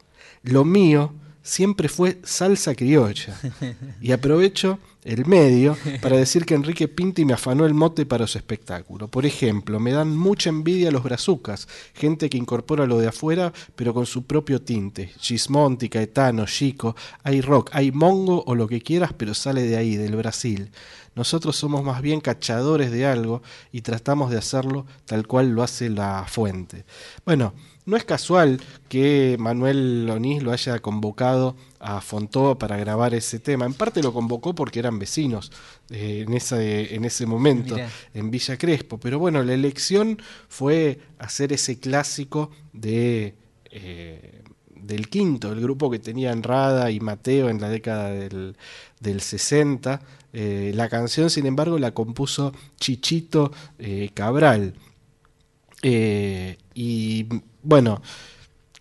Lo 0.43 0.65
mío 0.65 1.13
siempre 1.43 1.89
fue 1.89 2.19
salsa 2.23 2.75
criolla. 2.75 3.39
Y 4.01 4.11
aprovecho 4.11 4.79
el 5.03 5.25
medio 5.25 5.77
para 6.01 6.17
decir 6.17 6.45
que 6.45 6.55
Enrique 6.55 6.87
Pinti 6.87 7.23
me 7.23 7.33
afanó 7.33 7.65
el 7.65 7.73
mote 7.73 8.05
para 8.05 8.27
su 8.27 8.37
espectáculo. 8.37 9.07
Por 9.07 9.25
ejemplo, 9.25 9.79
me 9.79 9.91
dan 9.91 10.15
mucha 10.15 10.49
envidia 10.49 10.91
los 10.91 11.03
brazucas, 11.03 11.67
gente 11.93 12.29
que 12.29 12.37
incorpora 12.37 12.85
lo 12.85 12.97
de 12.97 13.07
afuera, 13.07 13.53
pero 13.75 13.93
con 13.93 14.05
su 14.05 14.25
propio 14.25 14.61
tinte. 14.61 15.11
Gismonti, 15.19 15.89
Caetano, 15.89 16.45
Chico, 16.45 16.95
hay 17.23 17.41
rock, 17.41 17.69
hay 17.73 17.91
mongo 17.91 18.43
o 18.45 18.55
lo 18.55 18.67
que 18.67 18.81
quieras, 18.81 19.13
pero 19.15 19.33
sale 19.33 19.63
de 19.63 19.77
ahí, 19.77 19.95
del 19.95 20.15
Brasil. 20.15 20.71
Nosotros 21.15 21.55
somos 21.55 21.83
más 21.83 22.01
bien 22.01 22.21
cachadores 22.21 22.91
de 22.91 23.05
algo 23.05 23.41
y 23.71 23.81
tratamos 23.81 24.31
de 24.31 24.37
hacerlo 24.37 24.85
tal 25.05 25.27
cual 25.27 25.49
lo 25.49 25.63
hace 25.63 25.89
la 25.89 26.25
fuente. 26.27 26.85
Bueno, 27.25 27.53
no 27.85 27.97
es 27.97 28.03
casual 28.03 28.61
que 28.87 29.35
Manuel 29.39 30.05
Lonís 30.05 30.43
lo 30.43 30.51
haya 30.51 30.79
convocado 30.79 31.55
a 31.79 32.01
Fontova 32.01 32.57
para 32.57 32.77
grabar 32.77 33.13
ese 33.13 33.39
tema. 33.39 33.65
En 33.65 33.73
parte 33.73 34.03
lo 34.03 34.13
convocó 34.13 34.53
porque 34.53 34.79
eran 34.79 34.99
vecinos 34.99 35.51
eh, 35.89 36.25
en, 36.27 36.33
esa, 36.33 36.61
en 36.61 37.05
ese 37.05 37.25
momento 37.25 37.75
Mirá. 37.75 37.89
en 38.13 38.31
Villa 38.31 38.57
Crespo. 38.57 38.99
Pero 38.99 39.19
bueno, 39.19 39.43
la 39.43 39.53
elección 39.53 40.21
fue 40.47 40.99
hacer 41.17 41.53
ese 41.53 41.79
clásico 41.79 42.51
de 42.73 43.35
eh, 43.71 44.43
del 44.81 45.09
quinto, 45.09 45.51
el 45.51 45.61
grupo 45.61 45.89
que 45.89 45.99
tenían 45.99 46.43
Rada 46.43 46.91
y 46.91 46.99
Mateo 46.99 47.49
en 47.49 47.61
la 47.61 47.69
década 47.69 48.09
del, 48.09 48.55
del 48.99 49.21
60. 49.21 50.01
Eh, 50.33 50.71
la 50.75 50.89
canción, 50.89 51.29
sin 51.29 51.45
embargo, 51.45 51.77
la 51.79 51.93
compuso 51.93 52.53
Chichito 52.79 53.51
eh, 53.77 54.09
Cabral. 54.13 54.73
Eh, 55.81 56.57
y 56.73 57.27
bueno, 57.63 58.01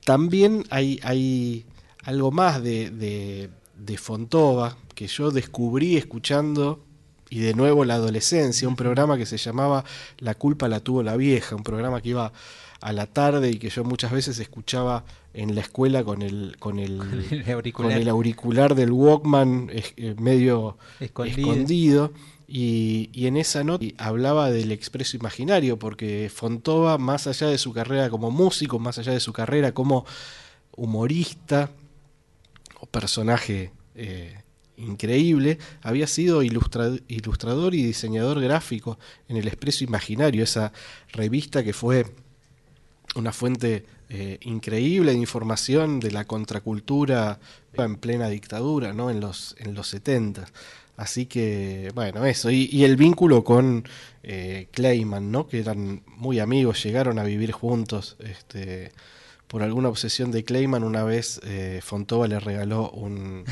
también 0.04 0.64
hay, 0.70 1.00
hay 1.02 1.64
algo 2.04 2.30
más 2.30 2.62
de, 2.62 2.90
de, 2.90 3.50
de 3.76 3.98
Fontova 3.98 4.76
que 4.94 5.06
yo 5.06 5.30
descubrí 5.30 5.96
escuchando 5.96 6.84
y 7.30 7.40
de 7.40 7.54
nuevo 7.54 7.84
la 7.84 7.94
adolescencia, 7.94 8.66
un 8.68 8.76
programa 8.76 9.18
que 9.18 9.26
se 9.26 9.36
llamaba 9.36 9.84
La 10.18 10.34
culpa 10.34 10.68
la 10.68 10.80
tuvo 10.80 11.02
la 11.02 11.16
vieja, 11.16 11.56
un 11.56 11.62
programa 11.62 12.00
que 12.00 12.10
iba 12.10 12.32
a 12.80 12.92
la 12.92 13.06
tarde 13.06 13.50
y 13.50 13.58
que 13.58 13.70
yo 13.70 13.84
muchas 13.84 14.12
veces 14.12 14.38
escuchaba 14.38 15.04
en 15.34 15.54
la 15.54 15.60
escuela 15.60 16.04
con 16.04 16.22
el 16.22 16.56
con 16.58 16.78
el, 16.78 17.00
el 17.30 17.50
auricular. 17.50 17.92
con 17.92 18.00
el 18.00 18.08
auricular 18.08 18.74
del 18.74 18.92
Walkman 18.92 19.68
eh, 19.72 20.14
medio 20.18 20.78
Escondido. 21.00 21.52
escondido. 21.52 22.12
Y, 22.50 23.26
en 23.26 23.36
esa 23.36 23.62
nota 23.62 23.84
hablaba 23.98 24.50
del 24.50 24.72
expreso 24.72 25.18
imaginario, 25.18 25.78
porque 25.78 26.30
Fontova, 26.34 26.96
más 26.96 27.26
allá 27.26 27.48
de 27.48 27.58
su 27.58 27.74
carrera 27.74 28.08
como 28.08 28.30
músico, 28.30 28.78
más 28.78 28.96
allá 28.98 29.12
de 29.12 29.20
su 29.20 29.34
carrera 29.34 29.72
como 29.72 30.06
humorista 30.74 31.70
o 32.80 32.86
personaje 32.86 33.70
eh, 33.94 34.40
increíble, 34.78 35.58
había 35.82 36.06
sido 36.06 36.42
ilustra- 36.42 36.98
ilustrador 37.08 37.74
y 37.74 37.82
diseñador 37.82 38.40
gráfico 38.40 38.98
en 39.28 39.36
el 39.36 39.46
Expreso 39.46 39.84
Imaginario, 39.84 40.42
esa 40.42 40.72
revista 41.12 41.62
que 41.62 41.74
fue 41.74 42.06
una 43.14 43.32
fuente 43.32 43.84
eh, 44.08 44.38
increíble 44.42 45.12
de 45.12 45.18
información 45.18 46.00
de 46.00 46.12
la 46.12 46.24
contracultura 46.24 47.40
en 47.74 47.96
plena 47.96 48.28
dictadura, 48.28 48.94
¿no? 48.94 49.10
En 49.10 49.20
los, 49.20 49.54
en 49.58 49.74
los 49.74 49.88
70. 49.88 50.46
Así 50.98 51.26
que, 51.26 51.90
bueno, 51.94 52.26
eso. 52.26 52.50
Y, 52.50 52.68
y 52.72 52.82
el 52.84 52.96
vínculo 52.96 53.44
con 53.44 53.84
eh, 54.24 54.68
Clayman, 54.72 55.30
¿no? 55.30 55.46
Que 55.46 55.60
eran 55.60 56.02
muy 56.16 56.40
amigos, 56.40 56.82
llegaron 56.82 57.18
a 57.18 57.22
vivir 57.24 57.52
juntos. 57.52 58.16
Este, 58.18 58.90
por 59.46 59.62
alguna 59.62 59.88
obsesión 59.88 60.30
de 60.32 60.42
Clayman, 60.44 60.82
una 60.82 61.04
vez 61.04 61.40
eh, 61.44 61.80
Fontova 61.84 62.26
le 62.28 62.40
regaló 62.40 62.90
un, 62.90 63.44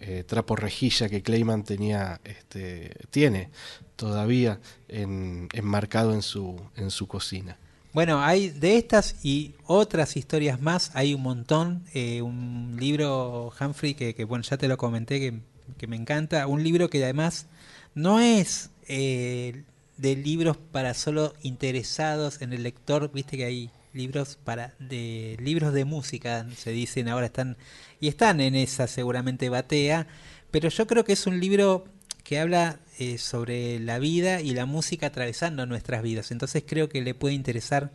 eh, 0.00 0.24
trapo 0.26 0.56
rejilla 0.56 1.08
que 1.08 1.22
Clayman 1.22 1.62
tenía, 1.64 2.20
este, 2.24 2.90
tiene 3.10 3.50
todavía 3.94 4.58
en- 4.88 5.48
enmarcado 5.52 6.12
en 6.12 6.22
su, 6.22 6.60
en 6.76 6.90
su 6.90 7.06
cocina. 7.06 7.56
Bueno, 7.92 8.20
hay 8.20 8.50
de 8.50 8.76
estas 8.76 9.24
y 9.24 9.54
otras 9.64 10.16
historias 10.16 10.60
más, 10.60 10.90
hay 10.94 11.14
un 11.14 11.22
montón. 11.22 11.84
Eh, 11.94 12.20
un 12.20 12.76
libro, 12.78 13.52
Humphrey, 13.58 13.94
que, 13.94 14.14
que, 14.14 14.24
bueno, 14.24 14.42
ya 14.42 14.58
te 14.58 14.68
lo 14.68 14.76
comenté, 14.76 15.18
que, 15.18 15.40
que 15.78 15.86
me 15.86 15.96
encanta. 15.96 16.46
Un 16.46 16.62
libro 16.62 16.90
que 16.90 17.02
además 17.02 17.46
no 17.94 18.20
es 18.20 18.70
eh, 18.88 19.64
de 19.96 20.16
libros 20.16 20.56
para 20.56 20.94
solo 20.94 21.34
interesados 21.42 22.42
en 22.42 22.52
el 22.52 22.62
lector, 22.62 23.10
viste 23.12 23.36
que 23.36 23.44
hay 23.44 23.70
libros 23.92 24.38
para 24.44 24.74
de 24.78 25.38
libros 25.40 25.72
de 25.72 25.86
música 25.86 26.46
se 26.54 26.70
dicen 26.70 27.08
ahora 27.08 27.26
están 27.26 27.56
y 27.98 28.08
están 28.08 28.42
en 28.42 28.54
esa 28.54 28.86
seguramente 28.86 29.48
batea, 29.48 30.06
pero 30.50 30.68
yo 30.68 30.86
creo 30.86 31.04
que 31.04 31.14
es 31.14 31.26
un 31.26 31.40
libro 31.40 31.84
que 32.22 32.38
habla 32.38 32.78
eh, 32.98 33.18
sobre 33.18 33.78
la 33.78 33.98
vida 33.98 34.40
y 34.40 34.50
la 34.50 34.66
música 34.66 35.06
atravesando 35.06 35.64
nuestras 35.64 36.02
vidas. 36.02 36.30
Entonces 36.30 36.64
creo 36.66 36.88
que 36.88 37.00
le 37.00 37.14
puede 37.14 37.34
interesar 37.34 37.92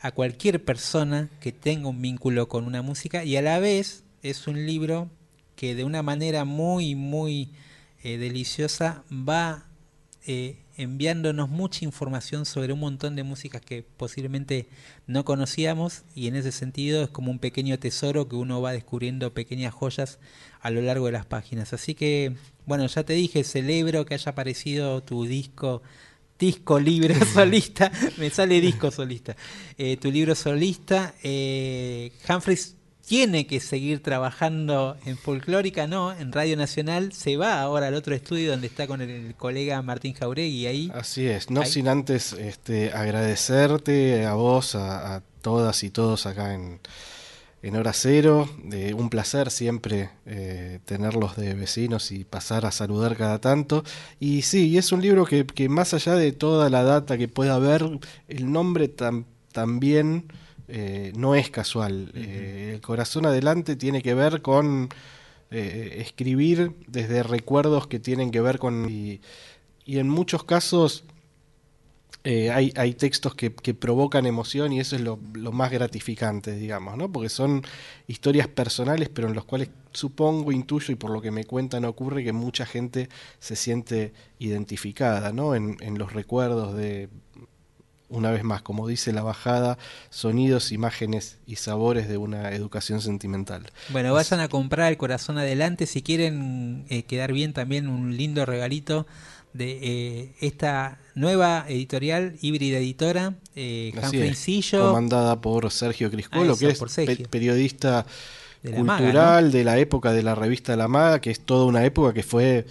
a 0.00 0.12
cualquier 0.12 0.64
persona 0.64 1.30
que 1.40 1.52
tenga 1.52 1.88
un 1.88 2.00
vínculo 2.00 2.48
con 2.48 2.66
una 2.66 2.82
música 2.82 3.24
y 3.24 3.36
a 3.36 3.42
la 3.42 3.58
vez 3.58 4.04
es 4.22 4.46
un 4.46 4.66
libro 4.66 5.10
que 5.60 5.74
de 5.74 5.84
una 5.84 6.02
manera 6.02 6.46
muy, 6.46 6.94
muy 6.94 7.50
eh, 8.02 8.16
deliciosa 8.16 9.04
va 9.12 9.66
eh, 10.24 10.56
enviándonos 10.78 11.50
mucha 11.50 11.84
información 11.84 12.46
sobre 12.46 12.72
un 12.72 12.80
montón 12.80 13.14
de 13.14 13.24
músicas 13.24 13.60
que 13.60 13.82
posiblemente 13.82 14.70
no 15.06 15.26
conocíamos 15.26 16.04
y 16.14 16.28
en 16.28 16.36
ese 16.36 16.50
sentido 16.50 17.02
es 17.02 17.10
como 17.10 17.30
un 17.30 17.38
pequeño 17.38 17.78
tesoro 17.78 18.26
que 18.26 18.36
uno 18.36 18.62
va 18.62 18.72
descubriendo 18.72 19.34
pequeñas 19.34 19.74
joyas 19.74 20.18
a 20.62 20.70
lo 20.70 20.80
largo 20.80 21.04
de 21.04 21.12
las 21.12 21.26
páginas. 21.26 21.74
Así 21.74 21.94
que, 21.94 22.36
bueno, 22.64 22.86
ya 22.86 23.04
te 23.04 23.12
dije, 23.12 23.44
celebro 23.44 24.06
que 24.06 24.14
haya 24.14 24.32
aparecido 24.32 25.02
tu 25.02 25.26
disco 25.26 25.82
disco 26.38 26.80
libre 26.80 27.22
solista, 27.34 27.92
me 28.16 28.30
sale 28.30 28.62
disco 28.62 28.90
solista, 28.90 29.36
eh, 29.76 29.98
tu 29.98 30.10
libro 30.10 30.34
solista. 30.34 31.14
Eh, 31.22 32.12
Humphreys 32.26 32.76
tiene 33.06 33.46
que 33.46 33.60
seguir 33.60 34.02
trabajando 34.02 34.96
en 35.04 35.16
folclórica, 35.16 35.86
no, 35.86 36.12
en 36.12 36.32
Radio 36.32 36.56
Nacional, 36.56 37.12
se 37.12 37.36
va 37.36 37.60
ahora 37.60 37.88
al 37.88 37.94
otro 37.94 38.14
estudio 38.14 38.50
donde 38.50 38.66
está 38.66 38.86
con 38.86 39.00
el, 39.00 39.34
colega 39.36 39.82
Martín 39.82 40.14
Jauregui 40.14 40.66
ahí. 40.66 40.92
Así 40.94 41.26
es, 41.26 41.50
no 41.50 41.64
sin 41.64 41.88
antes 41.88 42.32
este, 42.32 42.92
agradecerte 42.92 44.26
a 44.26 44.34
vos, 44.34 44.74
a 44.74 45.22
todas 45.42 45.82
y 45.82 45.90
todos 45.90 46.26
acá 46.26 46.54
en, 46.54 46.80
en 47.62 47.76
hora 47.76 47.92
cero. 47.92 48.48
de 48.62 48.94
un 48.94 49.10
placer 49.10 49.50
siempre 49.50 50.10
eh, 50.26 50.80
tenerlos 50.84 51.36
de 51.36 51.54
vecinos 51.54 52.10
y 52.12 52.24
pasar 52.24 52.66
a 52.66 52.72
saludar 52.72 53.16
cada 53.16 53.40
tanto. 53.40 53.84
Y 54.18 54.42
sí, 54.42 54.76
es 54.78 54.92
un 54.92 55.02
libro 55.02 55.24
que, 55.24 55.46
que 55.46 55.68
más 55.68 55.94
allá 55.94 56.14
de 56.14 56.32
toda 56.32 56.70
la 56.70 56.82
data 56.82 57.18
que 57.18 57.28
pueda 57.28 57.54
haber, 57.54 57.82
el 58.28 58.52
nombre 58.52 58.88
también 59.52 60.32
eh, 60.70 61.12
no 61.16 61.34
es 61.34 61.50
casual. 61.50 62.12
Eh, 62.14 62.72
el 62.74 62.80
corazón 62.80 63.26
adelante 63.26 63.76
tiene 63.76 64.02
que 64.02 64.14
ver 64.14 64.42
con 64.42 64.88
escribir 65.52 66.76
desde 66.86 67.24
recuerdos 67.24 67.88
que 67.88 67.98
tienen 67.98 68.30
que 68.30 68.40
ver 68.40 68.60
con... 68.60 68.88
y 68.88 69.20
en 69.84 70.08
muchos 70.08 70.44
casos 70.44 71.02
eh, 72.22 72.50
hay, 72.50 72.70
hay, 72.76 72.92
textos 72.92 73.34
que, 73.34 73.50
provocan 73.50 74.26
emoción 74.26 74.74
y 74.74 74.80
eso 74.80 74.94
es 74.94 75.00
lo, 75.00 75.16
más 75.16 75.70
gratificante, 75.70 76.54
digamos, 76.54 76.98
¿no? 76.98 77.10
Porque 77.10 77.30
son 77.30 77.62
historias 78.08 78.46
personales, 78.46 79.08
pero 79.08 79.28
en 79.28 79.34
los 79.34 79.46
cuales 79.46 79.70
supongo, 79.92 80.52
intuyo 80.52 80.92
y 80.92 80.96
por 80.96 81.10
lo 81.10 81.22
que 81.22 81.30
me 81.30 81.44
cuentan 81.44 81.86
ocurre 81.86 82.22
que 82.22 82.32
mucha 82.34 82.66
gente 82.66 83.08
se 83.38 83.56
siente 83.56 84.12
identificada, 84.38 85.32
¿no? 85.32 85.54
En, 85.54 85.78
los 85.96 86.12
recuerdos 86.12 86.76
de, 86.76 87.08
una 88.10 88.30
vez 88.30 88.44
más, 88.44 88.60
como 88.60 88.86
dice 88.86 89.12
la 89.12 89.22
bajada, 89.22 89.78
sonidos, 90.10 90.72
imágenes 90.72 91.38
y 91.46 91.56
sabores 91.56 92.08
de 92.08 92.18
una 92.18 92.50
educación 92.50 93.00
sentimental. 93.00 93.70
Bueno, 93.88 94.12
vayan 94.12 94.40
a 94.40 94.48
comprar 94.48 94.90
el 94.90 94.98
corazón 94.98 95.38
adelante 95.38 95.86
si 95.86 96.02
quieren 96.02 96.84
eh, 96.90 97.04
quedar 97.04 97.32
bien 97.32 97.52
también 97.52 97.88
un 97.88 98.16
lindo 98.16 98.44
regalito 98.44 99.06
de 99.52 99.78
eh, 99.82 100.32
esta 100.40 100.98
nueva 101.14 101.64
editorial, 101.68 102.36
híbrida 102.40 102.78
editora, 102.78 103.34
eh, 103.56 103.92
comandada 104.70 105.40
por 105.40 105.70
Sergio 105.70 106.10
Criscolo, 106.10 106.54
ah, 106.54 106.56
que 106.58 106.68
es 106.68 107.28
periodista 107.28 108.06
cultural 108.62 109.50
de 109.50 109.64
la 109.64 109.78
época 109.78 110.12
de 110.12 110.22
la 110.22 110.34
revista 110.34 110.76
La 110.76 110.88
Maga, 110.88 111.20
que 111.20 111.30
es 111.30 111.40
toda 111.40 111.64
una 111.64 111.84
época 111.84 112.12
que 112.12 112.22
fue 112.22 112.66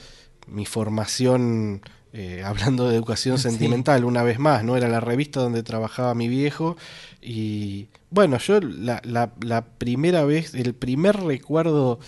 mi 0.48 0.66
formación 0.66 1.82
eh, 2.14 2.42
hablando 2.46 2.90
de 2.90 2.96
educación 2.96 3.38
sentimental, 3.38 4.04
una 4.04 4.24
vez 4.24 4.40
más, 4.40 4.64
¿no? 4.64 4.76
Era 4.76 4.88
la 4.88 5.00
revista 5.00 5.40
donde 5.40 5.64
trabajaba 5.64 6.16
mi 6.16 6.28
viejo. 6.28 6.78
Y 7.22 7.88
bueno, 8.10 8.38
yo 8.38 8.60
la, 8.62 9.02
la, 9.04 9.34
la 9.42 9.66
primera 9.66 10.24
vez, 10.26 10.54
el 10.56 10.74
primer 10.74 11.18
recuerdo 11.18 12.00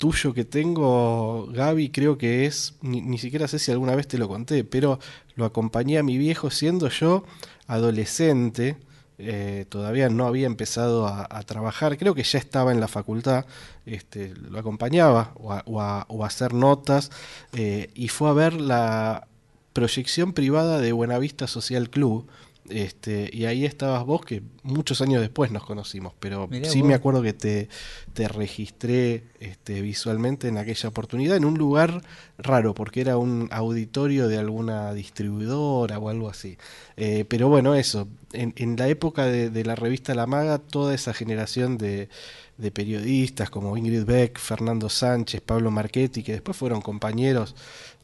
tuyo 0.00 0.32
que 0.32 0.46
tengo, 0.46 1.46
Gaby, 1.52 1.90
creo 1.90 2.16
que 2.16 2.46
es, 2.46 2.74
ni, 2.80 3.18
siquiera 3.18 3.46
sé 3.48 3.58
si 3.58 3.70
alguna 3.70 3.94
vez 3.94 4.08
te 4.08 4.16
lo 4.16 4.28
conté, 4.28 4.64
pero 4.64 4.98
lo 5.36 5.44
acompañé 5.44 5.98
a 5.98 6.02
mi 6.02 6.16
viejo 6.16 6.50
siendo 6.50 6.88
yo 6.88 7.24
adolescente, 7.66 8.78
eh, 9.18 9.66
todavía 9.68 10.08
no 10.08 10.26
había 10.26 10.46
empezado 10.46 11.06
a, 11.06 11.42
trabajar, 11.42 11.98
creo 11.98 12.14
que 12.14 12.22
ya 12.22 12.38
estaba 12.38 12.72
en 12.72 12.80
la 12.80 12.88
facultad, 12.88 13.44
este, 13.84 14.32
lo 14.34 14.58
acompañaba 14.58 15.34
o 15.36 15.82
a, 15.82 16.06
hacer 16.24 16.54
notas 16.54 17.10
eh, 17.52 17.90
y 17.94 18.08
fue 18.08 18.30
a 18.30 18.32
ver 18.32 18.54
la 18.58 19.28
proyección 19.72 20.32
privada 20.32 20.80
de 20.80 20.92
Buenavista 20.92 21.46
Social 21.46 21.90
Club 21.90 22.26
este, 22.70 23.28
y 23.32 23.46
ahí 23.46 23.64
estabas 23.64 24.04
vos, 24.04 24.24
que 24.24 24.42
muchos 24.62 25.00
años 25.00 25.20
después 25.20 25.50
nos 25.50 25.64
conocimos, 25.64 26.12
pero 26.20 26.48
sí 26.62 26.82
me 26.82 26.94
acuerdo 26.94 27.20
que 27.22 27.32
te, 27.32 27.68
te 28.12 28.28
registré 28.28 29.24
este, 29.40 29.80
visualmente 29.82 30.48
en 30.48 30.56
aquella 30.56 30.88
oportunidad, 30.88 31.36
en 31.36 31.44
un 31.44 31.58
lugar 31.58 32.02
raro, 32.38 32.74
porque 32.74 33.00
era 33.00 33.16
un 33.16 33.48
auditorio 33.50 34.28
de 34.28 34.38
alguna 34.38 34.94
distribuidora 34.94 35.98
o 35.98 36.08
algo 36.08 36.28
así. 36.28 36.58
Eh, 36.96 37.24
pero 37.28 37.48
bueno, 37.48 37.74
eso, 37.74 38.06
en, 38.32 38.52
en 38.56 38.76
la 38.76 38.88
época 38.88 39.26
de, 39.26 39.64
la 39.64 39.74
revista 39.74 40.14
La 40.14 40.26
Maga, 40.26 40.58
toda 40.58 40.94
esa 40.94 41.12
generación 41.12 41.76
de, 41.76 42.08
de 42.56 42.70
periodistas 42.70 43.50
como 43.50 43.76
Ingrid 43.76 44.04
Beck, 44.04 44.38
Fernando 44.38 44.88
Sánchez, 44.88 45.40
Pablo 45.40 45.70
Marchetti, 45.70 46.22
que 46.22 46.32
después 46.32 46.56
fueron 46.56 46.82
compañeros 46.82 47.56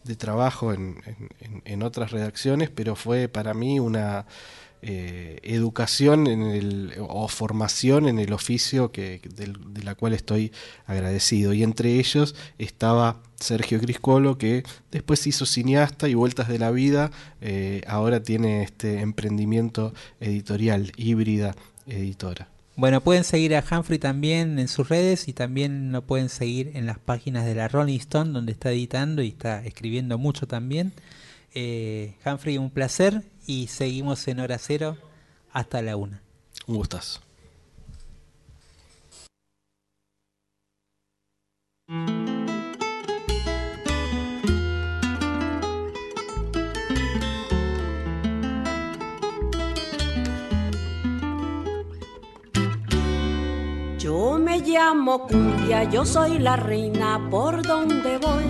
de 0.07 0.17
trabajo 0.17 0.73
en, 0.73 1.03
en, 1.65 1.83
otras 1.83 2.11
redacciones, 2.11 2.71
pero 2.71 2.97
fue 2.97 3.29
para 3.29 3.55
mí 3.55 3.81
una 3.81 4.27
eh, 4.83 5.41
educación 5.43 6.27
en 6.27 6.43
el, 6.43 6.95
o 7.01 7.29
formación 7.29 8.09
en 8.09 8.19
el 8.19 8.33
oficio 8.33 8.93
que, 8.93 9.21
de, 9.35 9.83
la 9.83 9.95
cual 9.95 10.13
estoy 10.13 10.53
agradecido. 10.87 11.53
Y 11.53 11.63
entre 11.63 11.99
ellos 11.99 12.35
estaba 12.59 13.23
Sergio 13.37 13.81
Criscolo, 13.81 14.39
que 14.39 14.63
después 14.91 15.27
hizo 15.27 15.47
cineasta 15.47 16.09
y 16.09 16.15
Vueltas 16.15 16.49
de 16.49 16.59
la 16.59 16.71
Vida, 16.71 17.11
eh, 17.41 17.83
ahora 17.87 18.23
tiene 18.23 18.63
este 18.63 19.01
emprendimiento 19.01 19.93
editorial, 20.21 20.93
híbrida 20.97 21.55
editora. 21.87 22.49
Bueno, 22.77 23.01
pueden 23.01 23.25
seguir 23.25 23.57
a 23.57 23.65
Humphrey 23.71 23.99
también 23.99 24.59
en 24.59 24.69
sus 24.69 24.91
redes 24.91 25.29
y 25.29 25.33
también 25.33 25.93
lo 25.93 26.03
pueden 26.03 26.29
seguir 26.29 26.73
en 26.75 26.85
las 26.85 26.99
páginas 26.99 27.47
de 27.47 27.55
la 27.55 27.69
Rolling 27.69 27.99
Stone, 27.99 28.33
donde 28.33 28.53
está 28.53 28.71
editando 28.71 29.23
y 29.23 29.29
está 29.29 29.65
escribiendo 29.65 30.19
mucho 30.19 30.47
también. 30.47 30.93
Eh, 31.55 32.15
Humphrey, 32.27 32.59
un 32.59 32.69
placer 32.69 33.23
y 33.47 33.69
seguimos 33.69 34.29
en 34.29 34.41
hora 34.41 34.59
cero 34.59 34.99
hasta 35.53 35.81
la 35.81 35.97
una. 35.97 36.21
Un 36.67 36.77
gustazo. 36.77 37.23
Yo 54.17 54.39
me 54.39 54.61
llamo 54.61 55.27
Cumbia, 55.27 55.85
yo 55.85 56.07
soy 56.07 56.39
la 56.39 56.57
reina 56.57 57.21
por 57.31 57.63
donde 57.63 58.17
voy. 58.17 58.49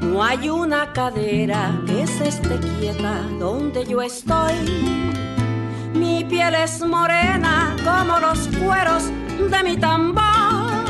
No 0.00 0.20
hay 0.20 0.48
una 0.48 0.92
cadera 0.92 1.70
que 1.86 2.08
se 2.08 2.26
esté 2.30 2.58
quieta 2.58 3.20
donde 3.38 3.86
yo 3.86 4.02
estoy. 4.02 4.54
Mi 5.94 6.24
piel 6.24 6.56
es 6.56 6.84
morena 6.84 7.76
como 7.84 8.18
los 8.18 8.48
cueros 8.58 9.04
de 9.48 9.62
mi 9.62 9.76
tambor. 9.76 10.84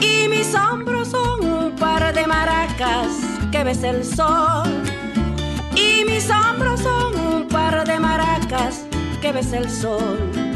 Y 0.00 0.28
mis 0.28 0.54
hombros 0.54 1.08
son 1.08 1.44
un 1.44 1.72
par 1.72 2.14
de 2.14 2.28
maracas 2.28 3.10
que 3.50 3.64
ves 3.64 3.82
el 3.82 4.04
sol. 4.04 4.68
Y 5.74 6.04
mis 6.04 6.30
hombros 6.30 6.78
son 6.78 7.16
un 7.18 7.48
par 7.48 7.84
de 7.84 7.98
maracas 7.98 8.84
que 9.20 9.32
ves 9.32 9.52
el 9.52 9.68
sol. 9.68 10.55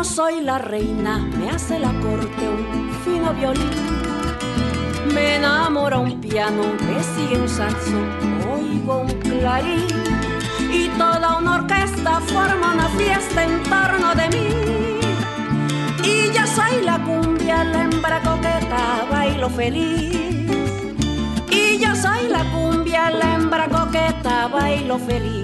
Como 0.00 0.12
soy 0.14 0.40
la 0.40 0.56
reina, 0.56 1.18
me 1.18 1.50
hace 1.50 1.78
la 1.78 1.92
corte 2.00 2.48
un 2.48 2.90
fino 3.04 3.34
violín. 3.34 3.68
Me 5.12 5.36
enamora 5.36 5.98
un 5.98 6.18
piano, 6.22 6.62
me 6.86 7.02
sigue 7.02 7.38
un 7.38 7.46
saxo, 7.46 7.98
oigo 8.50 9.02
un 9.02 9.12
clarín. 9.20 9.84
Y 10.72 10.88
toda 10.96 11.36
una 11.36 11.56
orquesta 11.56 12.18
forma 12.20 12.72
una 12.72 12.88
fiesta 12.96 13.44
en 13.44 13.62
torno 13.64 14.14
de 14.14 14.28
mí. 14.30 14.48
Y 16.02 16.32
yo 16.32 16.46
soy 16.46 16.82
la 16.82 16.98
cumbia, 17.04 17.62
la 17.64 17.82
hembra 17.82 18.22
coqueta, 18.22 19.06
bailo 19.10 19.50
feliz. 19.50 20.16
Y 21.50 21.78
yo 21.78 21.94
soy 21.94 22.26
la 22.30 22.42
cumbia, 22.52 23.10
la 23.10 23.34
hembra 23.34 23.68
coqueta, 23.68 24.48
bailo 24.48 24.98
feliz. 24.98 25.39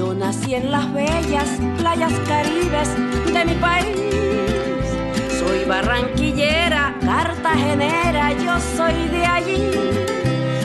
Yo 0.00 0.14
nací 0.14 0.54
en 0.54 0.70
las 0.70 0.90
bellas 0.94 1.46
playas 1.76 2.14
caribes 2.26 2.88
de 3.34 3.44
mi 3.44 3.54
país. 3.56 3.98
Soy 5.38 5.66
barranquillera, 5.66 6.96
cartagenera, 7.04 8.32
yo 8.32 8.58
soy 8.78 9.08
de 9.08 9.26
allí. 9.26 9.70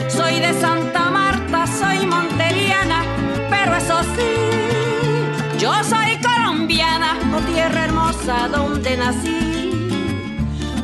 Soy 0.08 0.40
de 0.40 0.58
Santa 0.58 1.10
Marta, 1.10 1.66
soy 1.66 2.06
monteriana, 2.06 3.04
pero 3.50 3.76
eso 3.76 3.98
sí, 4.16 5.58
yo 5.58 5.84
soy 5.84 6.18
colombiana, 6.22 7.18
oh 7.36 7.42
tierra 7.52 7.84
hermosa 7.84 8.48
donde 8.48 8.96
nací. 8.96 10.00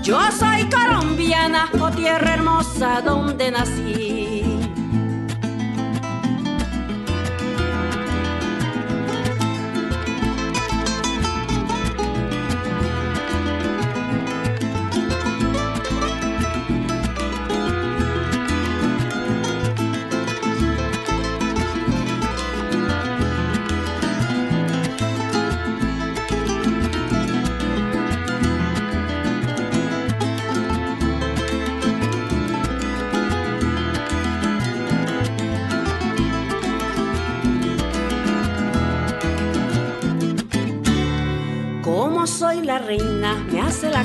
Yo 0.02 0.20
soy 0.30 0.68
colombiana, 0.68 1.70
oh 1.80 1.90
tierra 1.90 2.34
hermosa 2.34 3.00
donde 3.00 3.50
nací. 3.50 4.21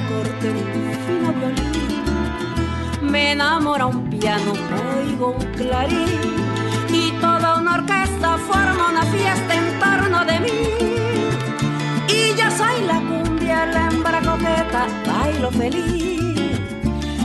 Corte 0.07 0.49
un 0.49 0.63
fino 1.05 1.33
violín. 1.33 1.87
Me 3.01 3.31
enamora 3.31 3.85
un 3.85 4.09
piano, 4.09 4.53
oigo 4.99 5.35
un 5.37 5.45
clarín. 5.53 6.07
Y 6.89 7.11
toda 7.21 7.59
una 7.59 7.75
orquesta 7.75 8.37
forma 8.37 8.89
una 8.89 9.03
fiesta 9.03 9.53
en 9.55 9.79
torno 9.79 10.25
de 10.25 10.39
mí. 10.39 10.59
Y 12.09 12.35
yo 12.39 12.49
soy 12.51 12.85
la 12.85 12.99
cumbia, 12.99 13.65
la 13.67 13.87
hembra 13.87 14.21
coqueta, 14.21 14.87
bailo 15.05 15.51
feliz. 15.51 16.59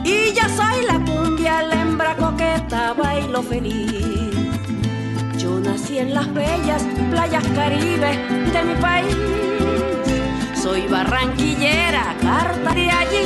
Y 0.04 0.32
yo 0.34 0.48
soy 0.56 0.84
la 0.86 0.98
cumbia, 1.04 1.62
la 1.62 1.80
hembra 1.80 2.16
coqueta, 2.16 2.94
bailo 2.94 3.42
feliz. 3.42 4.34
Yo 5.38 5.58
nací 5.60 5.98
en 5.98 6.14
las 6.14 6.32
bellas 6.32 6.82
playas 7.10 7.44
caribes 7.54 8.16
de 8.52 8.62
mi 8.64 8.74
país. 8.80 9.41
Soy 10.62 10.86
barranquillera, 10.86 12.14
carta 12.22 12.72
de 12.72 12.88
allí. 12.88 13.24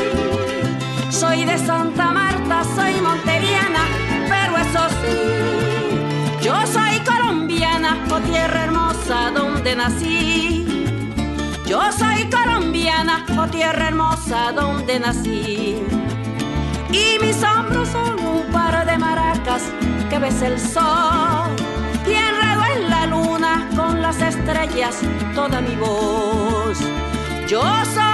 Soy 1.10 1.44
de 1.44 1.58
Santa 1.58 2.10
Marta, 2.10 2.64
soy 2.74 2.98
monteriana, 3.02 3.80
pero 4.26 4.56
eso 4.56 4.88
sí, 5.02 6.42
yo 6.42 6.54
soy 6.66 6.98
colombiana, 7.00 7.98
oh 8.10 8.20
tierra 8.20 8.64
hermosa 8.64 9.30
donde 9.32 9.76
nací. 9.76 10.86
Yo 11.66 11.82
soy 11.92 12.30
colombiana, 12.30 13.26
oh 13.38 13.46
tierra 13.48 13.88
hermosa 13.88 14.52
donde 14.52 14.98
nací. 14.98 15.76
Y 16.90 17.18
mis 17.20 17.42
hombros 17.42 17.90
son 17.90 18.18
un 18.18 18.50
par 18.50 18.86
de 18.86 18.96
maracas 18.96 19.64
que 20.08 20.18
ves 20.18 20.40
el 20.40 20.58
sol. 20.58 21.50
Y 22.08 22.14
enredo 22.14 22.64
en 22.76 22.88
la 22.88 23.06
luna 23.06 23.68
con 23.76 24.00
las 24.00 24.22
estrellas 24.22 25.02
toda 25.34 25.60
mi 25.60 25.76
voz. 25.76 26.78
Yo 27.48 27.62
soy 27.85 28.05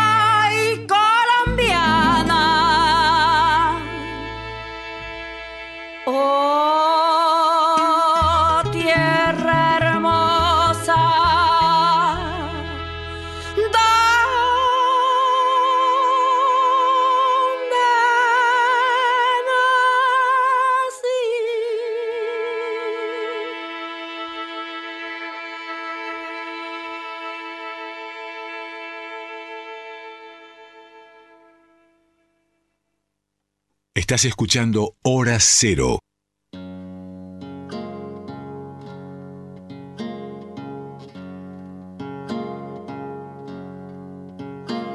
Estás 34.12 34.26
escuchando 34.26 34.96
Hora 35.04 35.38
Cero. 35.40 35.98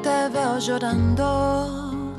Te 0.03 0.30
veo 0.31 0.60
llorando 0.60 2.14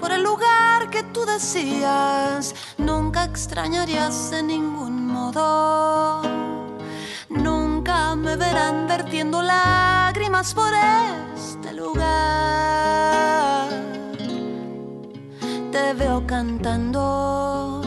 por 0.00 0.10
el 0.10 0.24
lugar 0.24 0.90
que 0.90 1.04
tú 1.14 1.24
decías. 1.24 2.56
Nunca 2.76 3.22
extrañarías 3.22 4.32
de 4.32 4.42
ningún 4.42 5.06
modo. 5.06 6.22
Nunca 7.28 8.16
me 8.16 8.34
verán 8.34 8.88
vertiendo 8.88 9.42
lágrimas 9.42 10.52
por 10.54 10.72
este 11.36 11.72
lugar. 11.72 12.91
Veo 15.98 16.26
cantando 16.26 17.82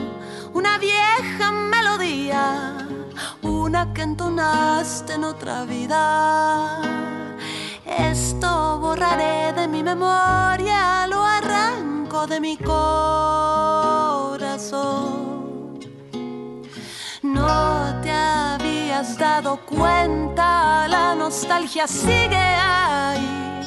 una 0.53 0.77
vieja 0.77 1.51
melodía, 1.51 2.77
una 3.41 3.91
que 3.93 4.03
entonaste 4.03 5.13
en 5.13 5.23
otra 5.23 5.63
vida. 5.63 6.81
Esto 7.83 8.77
borraré 8.79 9.53
de 9.53 9.67
mi 9.67 9.81
memoria, 9.81 11.07
lo 11.07 11.25
arranco 11.25 12.27
de 12.27 12.39
mi 12.39 12.57
corazón. 12.57 12.99
No 17.23 18.01
te 18.03 18.11
habías 18.11 19.17
dado 19.17 19.57
cuenta, 19.65 20.87
la 20.87 21.15
nostalgia 21.15 21.87
sigue 21.87 22.37
ahí, 22.37 23.61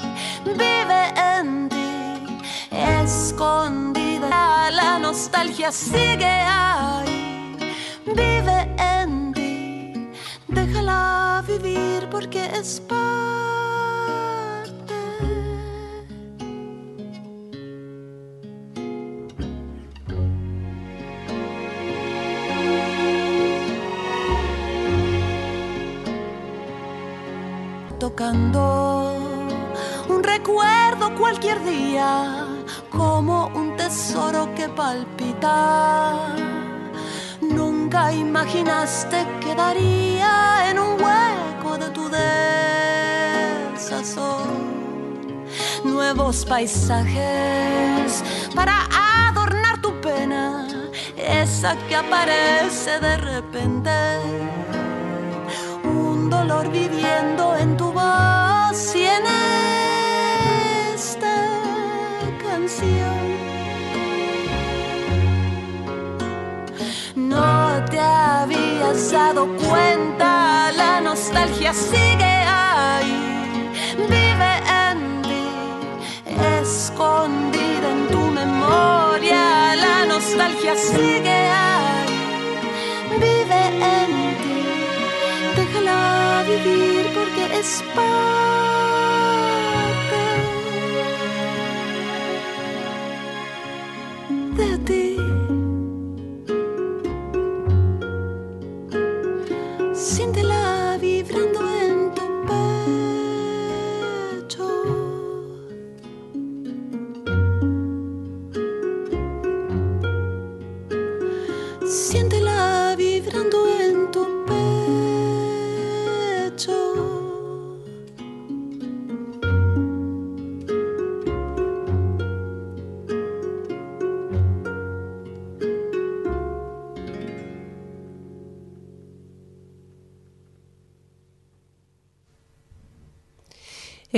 vive 0.44 1.12
en 1.16 1.68
ti, 1.68 2.38
escondida. 2.70 4.07
La 4.20 4.98
nostalgia 4.98 5.70
sigue 5.70 6.26
ahí, 6.26 7.56
vive 8.04 8.74
en 8.76 9.32
ti, 9.32 10.10
déjala 10.48 11.44
vivir 11.46 12.08
porque 12.10 12.46
es 12.46 12.80
parte. 12.80 12.98
tocando 28.00 29.16
un 30.08 30.22
recuerdo 30.22 31.14
cualquier 31.16 31.62
día 31.64 32.57
como 32.98 33.46
un 33.54 33.76
tesoro 33.76 34.52
que 34.56 34.68
palpita. 34.68 36.34
Nunca 37.40 38.12
imaginaste 38.12 39.18
que 39.40 39.54
daría 39.54 40.68
en 40.68 40.78
un 40.80 40.92
hueco 41.02 41.78
de 41.78 41.88
tu 41.96 42.04
desazón 43.78 44.48
nuevos 45.84 46.44
paisajes 46.44 48.24
para 48.54 48.76
adornar 49.28 49.80
tu 49.80 49.92
pena, 50.00 50.66
esa 51.16 51.76
que 51.86 51.94
aparece 51.94 52.98
de 52.98 53.16
repente 53.16 53.90
un 55.84 56.28
dolor 56.28 56.68
viviendo 56.70 57.56
en 57.56 57.76
tu 57.76 57.92
voz 57.92 58.94
y 58.96 59.04
en 59.04 59.24
has 68.90 69.12
dado 69.12 69.46
cuenta, 69.68 70.72
la 70.72 71.00
nostalgia 71.00 71.72
sigue 71.72 72.32
ahí, 72.46 73.70
vive 73.96 74.52
en 74.86 75.22
ti, 75.22 75.46
escondida 76.62 77.90
en 77.96 78.08
tu 78.08 78.22
memoria, 78.40 79.76
la 79.76 80.06
nostalgia 80.06 80.74
sigue 80.76 81.38
ahí, 81.68 82.18
vive 83.20 83.62
en 83.96 84.12
ti, 84.42 84.60
déjala 85.56 86.44
vivir 86.46 87.06
porque 87.14 87.58
es 87.60 87.82
parte 87.94 88.67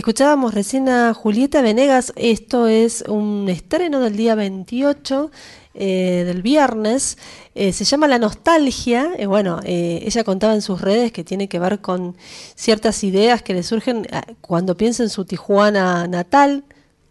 Escuchábamos 0.05 0.55
recién 0.55 0.89
a 0.89 1.13
Julieta 1.13 1.61
Venegas, 1.61 2.15
esto 2.17 2.69
es 2.69 3.05
un 3.07 3.51
estreno 3.51 4.01
del 4.01 4.17
día 4.17 4.35
28 4.35 5.31
eh, 5.75 6.23
del 6.25 6.41
viernes, 6.41 7.19
eh, 7.55 7.75
se 7.75 7.85
llama 7.85 8.09
La 8.09 8.19
Nostalgia, 8.19 9.11
eh, 9.19 9.27
bueno, 9.27 9.61
eh, 9.63 10.03
ella 10.07 10.25
contaba 10.25 10.55
en 10.55 10.63
sus 10.63 10.81
redes 10.81 11.13
que 11.13 11.23
tiene 11.23 11.51
que 11.51 11.59
ver 11.59 11.81
con 11.83 12.17
ciertas 12.55 13.05
ideas 13.05 13.43
que 13.43 13.53
le 13.53 13.63
surgen 13.63 14.07
ah, 14.11 14.25
cuando 14.41 14.75
piensa 14.75 15.03
en 15.03 15.11
su 15.11 15.27
Tijuana 15.27 16.07
natal, 16.09 16.65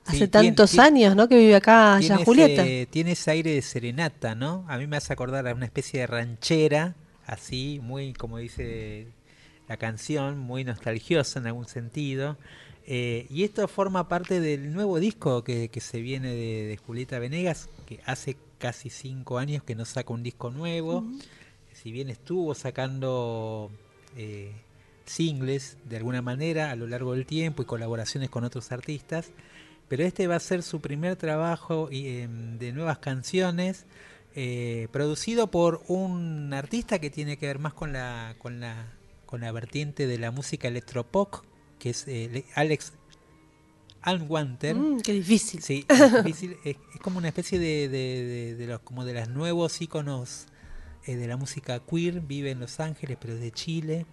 hace 0.07 0.17
Sí, 0.17 0.27
tantos 0.27 0.71
tiene- 0.71 0.83
años, 0.87 1.15
¿no? 1.15 1.27
Que 1.29 1.37
vive 1.37 1.55
acá 1.57 1.99
ya 1.99 2.15
Tiene 2.15 2.25
Julieta. 2.25 2.63
ese- 2.63 2.87
tiene 2.87 3.11
ese 3.11 3.29
aire 3.29 3.53
de 3.53 3.61
serenata, 3.61 4.33
¿no? 4.33 4.65
A 4.67 4.79
mí 4.79 4.87
me 4.87 4.97
hace 4.97 5.13
acordar 5.13 5.47
a 5.47 5.53
una 5.53 5.65
especie 5.65 5.99
de 5.99 6.07
ranchera, 6.07 6.95
así, 7.27 7.79
muy, 7.83 8.13
como 8.13 8.39
dice 8.39 9.05
la 9.67 9.77
canción, 9.77 10.39
muy 10.39 10.63
nostalgiosa 10.63 11.37
en 11.37 11.45
algún 11.45 11.67
sentido. 11.67 12.35
Eh, 12.91 13.27
y 13.29 13.43
esto 13.43 13.67
forma 13.67 14.07
parte 14.09 14.41
del 14.41 14.73
nuevo 14.73 14.99
disco 14.99 15.43
que, 15.43 15.69
que 15.69 15.79
se 15.79 16.01
viene 16.01 16.29
de, 16.29 16.65
de 16.65 16.77
Julieta 16.77 17.19
Venegas, 17.19 17.69
que 17.85 17.99
hace 18.05 18.35
casi 18.57 18.89
cinco 18.89 19.37
años 19.37 19.61
que 19.63 19.75
no 19.75 19.85
saca 19.85 20.11
un 20.11 20.23
disco 20.23 20.49
nuevo. 20.49 21.03
Si 21.71 21.91
bien 21.91 22.09
estuvo 22.09 22.55
sacando 22.55 23.69
eh, 24.17 24.51
singles 25.05 25.77
de 25.85 25.97
alguna 25.97 26.23
manera 26.23 26.71
a 26.71 26.75
lo 26.75 26.87
largo 26.87 27.13
del 27.13 27.25
tiempo 27.25 27.61
y 27.61 27.65
colaboraciones 27.65 28.29
con 28.29 28.43
otros 28.43 28.71
artistas, 28.71 29.31
pero 29.87 30.03
este 30.03 30.27
va 30.27 30.35
a 30.35 30.39
ser 30.39 30.61
su 30.61 30.81
primer 30.81 31.15
trabajo 31.15 31.89
em, 31.91 32.57
de 32.57 32.71
nuevas 32.71 32.99
canciones, 32.99 33.85
eh, 34.35 34.87
producido 34.91 35.51
por 35.51 35.81
un 35.87 36.53
artista 36.53 36.99
que 36.99 37.09
tiene 37.09 37.37
que 37.37 37.47
ver 37.47 37.59
más 37.59 37.73
con 37.73 37.93
la, 37.93 38.35
con 38.39 38.59
la, 38.59 38.93
con 39.25 39.41
la 39.41 39.51
vertiente 39.51 40.05
de 40.05 40.19
la 40.19 40.31
música 40.31 40.67
electropop, 40.67 41.43
que 41.79 41.89
es 41.91 42.07
eh, 42.07 42.29
Le- 42.31 42.45
Alex 42.55 42.93
Alwanter. 44.01 44.75
Mm, 44.75 44.99
qué 45.01 45.13
difícil. 45.13 45.61
Sí, 45.61 45.85
es, 45.89 46.13
difícil, 46.23 46.57
es, 46.63 46.77
es 46.93 46.99
como 47.01 47.17
una 47.17 47.27
especie 47.27 47.59
de, 47.59 47.89
de, 47.89 48.23
de- 48.23 48.55
de 48.55 48.67
los, 48.67 48.79
como 48.81 49.03
de 49.05 49.13
los 49.13 49.27
nuevos 49.29 49.81
íconos 49.81 50.45
eh, 51.05 51.15
de 51.15 51.27
la 51.27 51.37
música 51.37 51.79
queer, 51.79 52.21
vive 52.21 52.51
en 52.51 52.59
Los 52.59 52.79
Ángeles, 52.79 53.17
pero 53.19 53.33
es 53.33 53.39
de 53.41 53.51
Chile, 53.51 54.05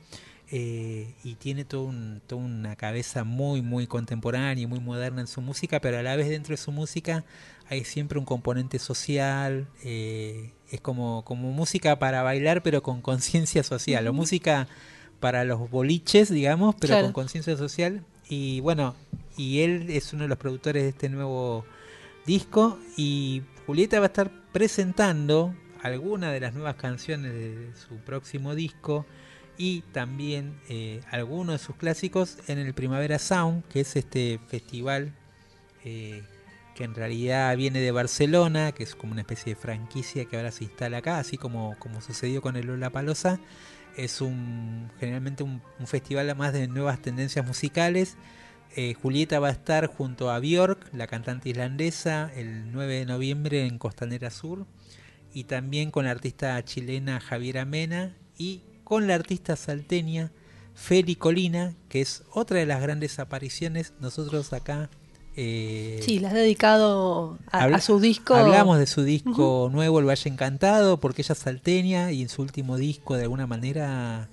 eh, 0.51 1.15
y 1.25 1.35
tiene 1.37 1.65
todo 1.65 1.85
un- 1.85 2.21
toda 2.27 2.43
una 2.43 2.77
cabeza 2.77 3.25
muy, 3.25 3.63
muy 3.63 3.87
contemporánea 3.87 4.63
y 4.63 4.67
muy 4.67 4.81
moderna 4.81 5.21
en 5.21 5.27
su 5.27 5.41
música, 5.41 5.81
pero 5.81 5.99
a 5.99 6.03
la 6.03 6.17
vez 6.17 6.29
dentro 6.29 6.53
de 6.53 6.57
su 6.63 6.73
música 6.73 7.25
hay 7.69 7.85
siempre 7.85 8.19
un 8.19 8.25
componente 8.25 8.79
social, 8.79 9.69
eh, 9.85 10.53
es 10.71 10.81
como, 10.81 11.25
como 11.25 11.51
música 11.53 11.99
para 11.99 12.23
bailar, 12.23 12.63
pero 12.63 12.83
con 12.83 13.03
conciencia 13.03 13.63
social, 13.63 14.07
o 14.07 14.11
Ujú. 14.11 14.17
música 14.23 14.69
para 15.21 15.45
los 15.45 15.71
boliches, 15.71 16.31
digamos, 16.31 16.75
pero 16.77 16.93
Claro. 16.93 17.05
con 17.07 17.13
conciencia 17.13 17.57
social. 17.57 18.05
Y 18.29 18.61
bueno, 18.61 18.95
y 19.37 19.61
él 19.61 19.87
es 19.91 20.13
uno 20.13 20.23
de 20.23 20.29
los 20.29 20.39
productores 20.39 20.83
de 20.83 20.89
este 20.91 21.09
nuevo 21.09 21.65
disco. 22.27 22.79
Y 22.97 23.43
Julieta 23.67 23.99
va 23.99 24.07
a 24.07 24.09
estar 24.09 24.31
presentando 24.53 25.55
algunas 25.83 26.33
de 26.33 26.41
las 26.41 26.55
nuevas 26.55 26.77
canciones 26.77 27.33
de 27.33 27.71
su 27.75 27.97
próximo 27.99 28.55
disco 28.55 29.07
y 29.59 29.83
también 29.93 30.59
eh, 30.69 31.01
algunos 31.11 31.61
de 31.61 31.67
sus 31.67 31.77
clásicos 31.77 32.39
en 32.49 32.59
el 32.59 32.75
Primavera 32.75 33.19
Sound, 33.19 33.65
que 33.69 33.81
es 33.81 33.97
este 33.97 34.41
festival 34.49 35.13
eh, 35.85 36.23
que 36.75 36.85
en 36.85 36.95
realidad 36.95 37.57
viene 37.57 37.81
de 37.81 37.91
Barcelona, 37.91 38.73
que 38.73 38.83
es 38.83 38.95
como 38.95 39.13
una 39.13 39.23
especie 39.23 39.55
de 39.55 39.61
franquicia 39.61 40.27
que 40.27 40.37
ahora 40.37 40.51
se 40.53 40.65
instala 40.65 40.99
acá, 40.99 41.19
así 41.19 41.39
como, 41.39 41.75
como 41.79 42.01
sucedió 42.03 42.43
con 42.43 42.57
el 42.57 42.67
Lola 42.67 42.91
Palosa. 42.91 43.41
Es 43.97 44.21
un 44.21 44.91
generalmente 45.01 45.43
un, 45.43 45.63
un 45.79 45.87
festival 45.87 46.35
más 46.37 46.53
de 46.53 46.69
nuevas 46.69 47.01
tendencias 47.01 47.47
musicales. 47.47 48.17
Eh, 48.75 48.95
Julieta 48.95 49.41
va 49.41 49.49
a 49.49 49.53
estar 49.53 49.87
junto 49.87 50.31
a 50.31 50.39
Björk, 50.39 50.93
la 50.93 51.07
cantante 51.07 51.49
islandesa, 51.49 52.31
el 52.35 52.73
9 52.73 52.99
de 52.99 53.07
noviembre 53.07 53.67
en 53.67 53.79
Costanera 53.79 54.31
Sur. 54.31 54.67
Y 55.33 55.45
también 55.45 55.91
con 55.91 56.05
la 56.05 56.11
artista 56.11 56.63
chilena 56.65 57.21
Javiera 57.21 57.65
Mena 57.65 58.15
y 58.37 58.63
con 58.85 59.07
la 59.07 59.15
artista 59.15 59.57
salteña 59.57 60.31
Feli 60.75 61.17
Colina, 61.17 61.75
que 61.89 62.03
es 62.03 62.25
otra 62.33 62.59
de 62.59 62.67
las 62.67 62.83
grandes 62.83 63.19
apariciones. 63.19 63.95
Nosotros 63.99 64.53
acá 64.53 64.91
eh, 65.37 66.01
Sí, 66.03 66.19
la 66.19 66.29
has 66.29 66.35
dedicado 66.35 67.39
a, 67.51 67.81
su 67.81 68.01
disco. 68.01 68.35
Hablamos 68.35 68.79
de 68.79 68.87
su 68.87 69.03
disco 69.03 69.71
nuevo, 69.73 70.01
El 70.01 70.09
Valle 70.09 70.31
Encantado, 70.31 70.99
porque 70.99 71.23
ella 71.23 71.35
es 71.35 71.39
salteña 71.39 72.13
y 72.13 72.23
en 72.23 72.29
su 72.29 72.43
último 72.43 72.77
disco 72.77 73.17
de 73.17 73.25
alguna 73.25 73.47
manera 73.47 74.29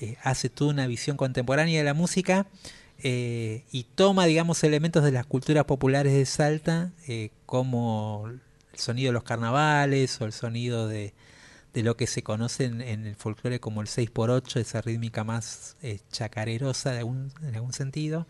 eh, 0.00 0.16
hace 0.22 0.48
toda 0.48 0.70
una 0.70 0.86
visión 0.86 1.16
contemporánea 1.16 1.78
de 1.78 1.84
la 1.84 1.94
música 1.94 2.46
eh, 3.02 3.64
y 3.70 3.84
toma, 3.84 4.26
digamos, 4.26 4.64
elementos 4.64 5.04
de 5.04 5.12
las 5.12 5.26
culturas 5.26 5.64
populares 5.64 6.12
de 6.12 6.26
Salta, 6.26 6.92
como 7.46 8.24
el 8.26 8.78
sonido 8.78 9.10
de 9.10 9.12
los 9.12 9.22
carnavales 9.22 10.20
o 10.20 10.24
el 10.24 10.32
sonido 10.32 10.88
de, 10.88 11.14
de 11.74 11.82
lo 11.82 11.96
que 11.96 12.06
se 12.06 12.22
conoce 12.22 12.64
en, 12.64 12.80
en 12.80 13.06
el 13.06 13.14
folclore 13.14 13.60
como 13.60 13.80
el 13.80 13.86
6x8, 13.86 14.60
esa 14.60 14.80
rítmica 14.80 15.24
más 15.24 15.76
eh, 15.82 16.00
chacarerosa 16.10 16.92
de 16.92 16.98
algún, 16.98 17.32
en 17.42 17.54
algún 17.54 17.72
sentido 17.72 18.26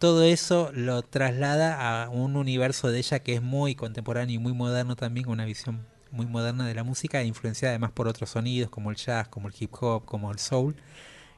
todo 0.00 0.22
eso 0.22 0.70
lo 0.72 1.02
traslada 1.02 2.04
a 2.04 2.08
un 2.08 2.34
universo 2.34 2.90
de 2.90 2.98
ella 2.98 3.18
que 3.18 3.34
es 3.34 3.42
muy 3.42 3.74
contemporáneo 3.74 4.34
y 4.34 4.38
muy 4.38 4.54
moderno 4.54 4.96
también, 4.96 5.26
con 5.26 5.34
una 5.34 5.44
visión 5.44 5.86
muy 6.10 6.24
moderna 6.24 6.66
de 6.66 6.74
la 6.74 6.84
música, 6.84 7.22
influenciada 7.22 7.72
además 7.72 7.92
por 7.92 8.08
otros 8.08 8.30
sonidos 8.30 8.70
como 8.70 8.90
el 8.90 8.96
jazz, 8.96 9.28
como 9.28 9.48
el 9.48 9.54
hip 9.60 9.70
hop, 9.78 10.06
como 10.06 10.32
el 10.32 10.38
soul, 10.38 10.74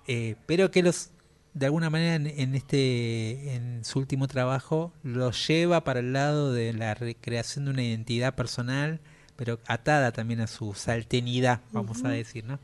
eh, 0.06 0.36
pero 0.47 0.70
que 0.70 0.84
los 0.84 1.10
de 1.55 1.66
alguna 1.66 1.90
manera 1.90 2.14
en, 2.14 2.28
en 2.28 2.55
este 2.55 3.56
en 3.56 3.84
su 3.84 3.98
último 3.98 4.28
trabajo 4.28 4.93
los 5.02 5.44
lleva 5.48 5.82
para 5.82 5.98
el 5.98 6.12
lado 6.12 6.52
de 6.52 6.72
la 6.72 6.94
recreación 6.94 7.64
de 7.64 7.72
una 7.72 7.82
identidad 7.82 8.36
personal, 8.36 9.01
pero 9.34 9.59
atada 9.66 10.12
también 10.12 10.40
a 10.40 10.47
su 10.47 10.72
saltenidad, 10.74 11.62
vamos 11.72 12.05
a 12.05 12.10
decir, 12.10 12.44
¿no? 12.44 12.60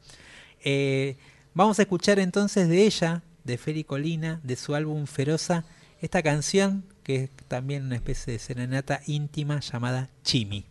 Eh, 0.65 1.17
vamos 1.55 1.81
a 1.81 1.83
escuchar 1.83 2.21
entonces 2.21 2.69
de 2.69 2.87
ella, 2.87 3.23
de 3.43 3.59
Feli 3.59 3.83
Colina, 3.83 4.41
de 4.45 4.55
su 4.55 4.77
álbum 4.77 5.07
Feroza, 5.07 5.65
esta 6.01 6.23
canción 6.23 6.85
que 7.03 7.25
es 7.25 7.31
también 7.49 7.87
una 7.87 7.97
especie 7.97 8.35
de 8.35 8.39
serenata 8.39 9.01
íntima 9.07 9.61
llamada 9.61 10.11
Chimi. 10.23 10.67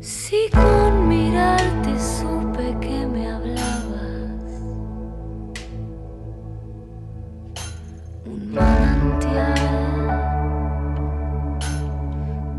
Si 0.00 0.48
con 0.52 1.08
mirarte 1.08 1.98
supe 1.98 2.76
que 2.80 3.06
me 3.06 3.28
hablabas, 3.28 4.44
un 8.24 8.52
manantial, 8.52 9.58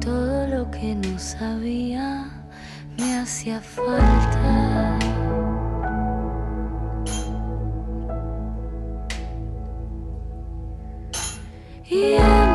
todo 0.02 0.48
lo 0.48 0.70
que 0.72 0.96
no 0.96 1.18
sabía 1.18 2.30
me 2.98 3.20
hacía 3.20 3.62
falta. 3.62 5.07
Y 11.90 12.47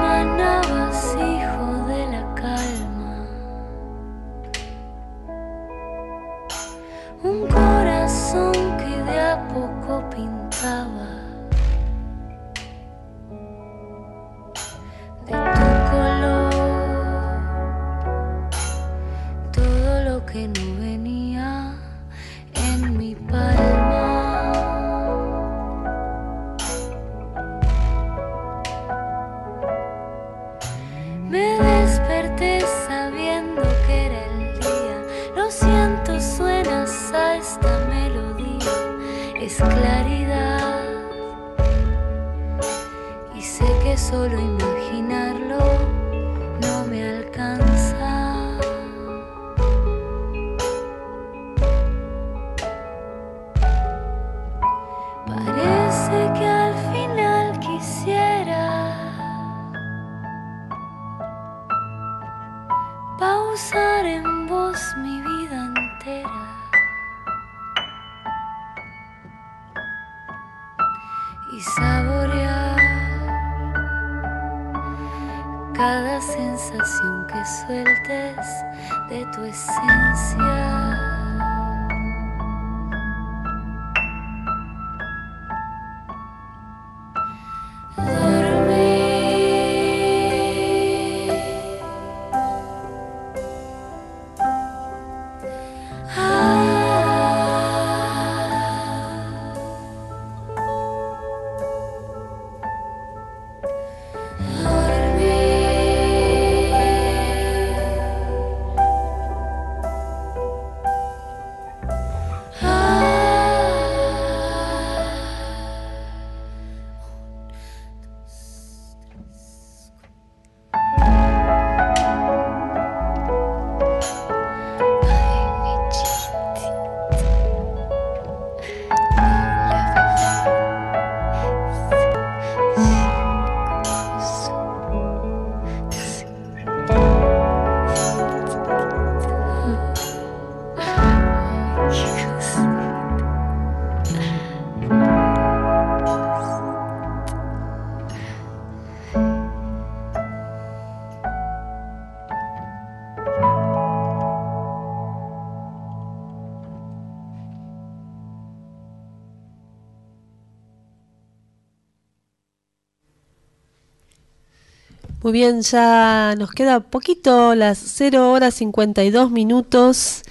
Muy 165.23 165.33
bien, 165.33 165.63
ya 165.63 166.35
nos 166.37 166.51
queda 166.51 166.81
poquito, 166.81 167.55
las 167.55 167.79
0 167.79 168.33
horas 168.33 168.55
52 168.55 169.31
minutos 169.31 170.23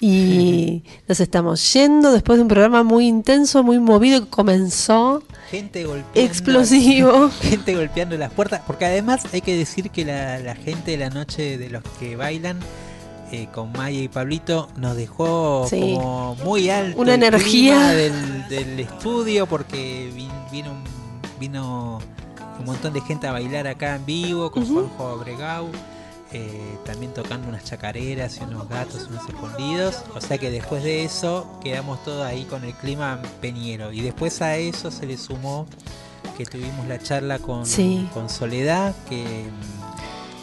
y 0.00 0.84
nos 1.06 1.20
estamos 1.20 1.70
yendo 1.74 2.12
después 2.12 2.38
de 2.38 2.42
un 2.42 2.48
programa 2.48 2.82
muy 2.82 3.06
intenso, 3.06 3.62
muy 3.62 3.78
movido 3.78 4.20
que 4.24 4.30
comenzó. 4.30 5.22
Gente 5.50 5.84
golpeando. 5.84 6.20
Explosivo. 6.20 7.30
Gente 7.42 7.74
golpeando 7.74 8.16
las 8.16 8.32
puertas. 8.32 8.62
Porque 8.66 8.86
además 8.86 9.22
hay 9.32 9.42
que 9.42 9.54
decir 9.56 9.90
que 9.90 10.04
la, 10.06 10.38
la 10.38 10.54
gente 10.54 10.92
de 10.92 10.96
la 10.98 11.10
noche 11.10 11.58
de 11.58 11.68
los 11.68 11.82
que 11.98 12.16
bailan 12.16 12.58
eh, 13.32 13.48
con 13.52 13.72
Maya 13.72 14.00
y 14.00 14.08
Pablito 14.08 14.68
nos 14.76 14.96
dejó 14.96 15.66
Sí. 15.68 15.78
como 15.94 16.36
muy 16.36 16.70
alto. 16.70 17.00
Una 17.00 17.14
energía. 17.14 17.88
Del, 17.88 18.48
del 18.48 18.80
estudio 18.80 19.46
porque 19.46 20.10
vin- 20.14 20.30
vino, 20.52 20.70
vino 21.40 21.98
un 22.58 22.66
montón 22.66 22.92
de 22.92 23.00
gente 23.00 23.26
a 23.26 23.32
bailar 23.32 23.66
acá 23.66 23.94
en 23.96 24.04
vivo 24.06 24.50
con 24.50 24.66
Juanjo 24.66 25.08
Abregau. 25.08 25.68
eh, 26.30 26.76
también 26.84 27.14
tocando 27.14 27.48
unas 27.48 27.64
chacareras 27.64 28.36
y 28.38 28.44
unos 28.44 28.68
gatos, 28.68 29.06
unos 29.08 29.26
escondidos. 29.26 30.02
O 30.14 30.20
sea 30.20 30.36
que 30.36 30.50
después 30.50 30.82
de 30.84 31.02
eso 31.04 31.46
quedamos 31.64 32.04
todos 32.04 32.22
ahí 32.26 32.44
con 32.44 32.64
el 32.64 32.74
clima 32.74 33.18
peñero. 33.40 33.92
Y 33.92 34.02
después 34.02 34.42
a 34.42 34.56
eso 34.56 34.90
se 34.90 35.06
le 35.06 35.16
sumó 35.16 35.66
que 36.36 36.44
tuvimos 36.44 36.86
la 36.86 36.98
charla 36.98 37.38
con, 37.38 37.64
Sí. 37.64 38.06
con 38.12 38.28
Soledad, 38.28 38.94
que, 39.08 39.44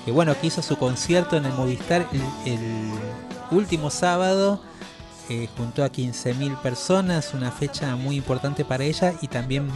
que 0.05 0.11
bueno, 0.11 0.33
que 0.41 0.47
hizo 0.47 0.63
su 0.63 0.75
concierto 0.77 1.37
en 1.37 1.45
el 1.45 1.53
Movistar 1.53 2.07
el, 2.11 2.51
el 2.53 2.91
último 3.51 3.89
sábado. 3.91 4.61
eh, 5.29 5.47
juntó 5.57 5.83
a 5.83 5.89
15.000 5.91 6.55
personas, 6.61 7.33
una 7.35 7.51
fecha 7.51 7.95
muy 7.95 8.15
importante 8.15 8.63
para 8.65 8.83
ella 8.83 9.13
y 9.21 9.27
también 9.27 9.67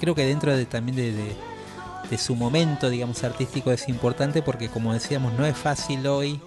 creo 0.00 0.14
que 0.14 0.24
dentro 0.26 0.56
de 0.56 0.66
también 0.66 0.96
de, 0.96 1.12
de- 1.12 1.36
de 2.10 2.18
su 2.18 2.34
momento, 2.34 2.88
digamos, 2.90 3.22
artístico 3.24 3.70
es 3.72 3.88
importante 3.88 4.42
porque 4.42 4.68
como 4.68 4.92
decíamos, 4.94 5.32
no 5.34 5.44
es 5.46 5.56
fácil 5.56 6.06
hoy 6.06 6.40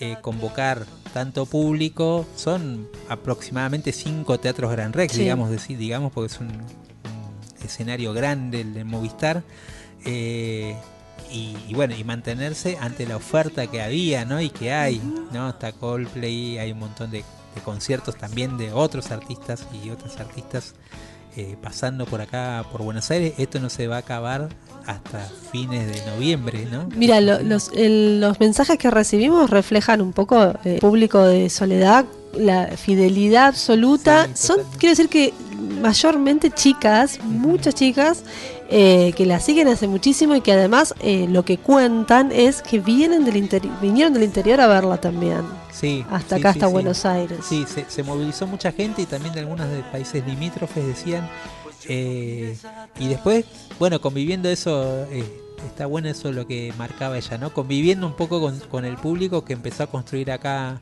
eh, 0.00 0.16
convocar 0.22 0.86
tanto 1.12 1.46
público. 1.46 2.26
Son 2.36 2.88
aproximadamente 3.08 3.92
cinco 3.92 4.38
teatros 4.38 4.70
Gran 4.72 4.92
Rex, 4.92 5.14
Sí. 5.14 5.20
digamos, 5.22 5.50
decir, 5.50 5.76
digamos, 5.78 6.12
porque 6.12 6.32
es 6.32 6.40
un, 6.40 6.48
un 6.48 7.64
escenario 7.64 8.12
grande 8.12 8.60
el 8.62 8.74
de 8.74 8.84
Movistar. 8.84 9.42
eh, 10.04 10.76
y, 11.32 11.56
y 11.68 11.74
bueno, 11.74 11.94
y 11.94 12.02
mantenerse 12.02 12.76
ante 12.80 13.06
la 13.06 13.16
oferta 13.16 13.68
que 13.68 13.80
había, 13.80 14.24
¿no? 14.24 14.40
Y 14.40 14.50
que 14.50 14.72
hay, 14.72 15.00
¿no? 15.32 15.48
Está 15.50 15.70
Coldplay, 15.72 16.58
hay 16.58 16.72
un 16.72 16.80
montón 16.80 17.12
de, 17.12 17.18
de 17.54 17.60
conciertos 17.62 18.16
también 18.16 18.58
de 18.58 18.72
otros 18.72 19.12
artistas 19.12 19.64
y 19.84 19.90
otras 19.90 20.18
artistas 20.18 20.74
eh, 21.36 21.56
pasando 21.62 22.04
por 22.06 22.20
acá, 22.20 22.64
por 22.72 22.82
Buenos 22.82 23.08
Aires. 23.12 23.34
Esto 23.38 23.60
no 23.60 23.70
se 23.70 23.86
va 23.86 23.96
a 23.96 23.98
acabar 24.00 24.48
hasta 24.86 25.28
fines 25.52 25.86
de 25.86 26.10
noviembre, 26.10 26.66
¿no? 26.70 26.88
Mira, 26.96 27.20
lo- 27.20 27.40
los, 27.42 27.70
el- 27.74 28.20
los 28.20 28.38
mensajes 28.40 28.78
que 28.78 28.90
recibimos 28.90 29.50
reflejan 29.50 30.00
un 30.00 30.12
poco 30.12 30.54
el 30.64 30.78
público 30.80 31.22
de 31.24 31.50
Soledad, 31.50 32.04
la 32.36 32.68
fidelidad 32.76 33.46
absoluta. 33.48 34.28
Son, 34.34 34.58
quiero 34.78 34.92
decir 34.92 35.08
que 35.08 35.32
mayormente 35.82 36.50
chicas, 36.50 37.18
muchas 37.24 37.74
chicas, 37.74 38.22
eh, 38.72 39.12
que 39.16 39.26
la 39.26 39.40
siguen 39.40 39.66
hace 39.68 39.88
muchísimo 39.88 40.34
y 40.36 40.40
que 40.40 40.52
además 40.52 40.94
eh, 41.00 41.26
lo 41.28 41.44
que 41.44 41.58
cuentan 41.58 42.30
es 42.30 42.62
que 42.62 42.78
vienen 42.78 43.24
del 43.24 43.48
vinieron 43.82 44.12
del 44.14 44.22
interior 44.22 44.60
a 44.60 44.68
verla 44.68 44.98
también. 44.98 45.40
Sí, 45.72 46.04
Hasta 46.10 46.36
sí, 46.36 46.40
acá, 46.40 46.50
hasta 46.50 46.66
sí. 46.66 46.72
Buenos 46.72 47.04
Aires. 47.04 47.38
Sí, 47.48 47.64
se, 47.66 47.84
se 47.88 48.02
movilizó 48.02 48.46
mucha 48.46 48.70
gente 48.70 49.02
y 49.02 49.06
también 49.06 49.34
de 49.34 49.40
algunos 49.40 49.68
de 49.70 49.82
países 49.90 50.24
limítrofes 50.26 50.86
decían. 50.86 51.28
Eh, 51.88 52.56
y 52.98 53.08
después, 53.08 53.44
bueno, 53.78 54.00
conviviendo 54.00 54.48
eso, 54.48 55.06
eh, 55.10 55.24
está 55.66 55.86
bueno 55.86 56.08
eso 56.08 56.32
lo 56.32 56.46
que 56.46 56.72
marcaba 56.78 57.16
ella, 57.18 57.38
¿no? 57.38 57.52
Conviviendo 57.52 58.06
un 58.06 58.14
poco 58.14 58.40
con, 58.40 58.58
con 58.60 58.84
el 58.84 58.96
público 58.96 59.44
que 59.44 59.52
empezó 59.52 59.84
a 59.84 59.86
construir 59.86 60.30
acá 60.30 60.78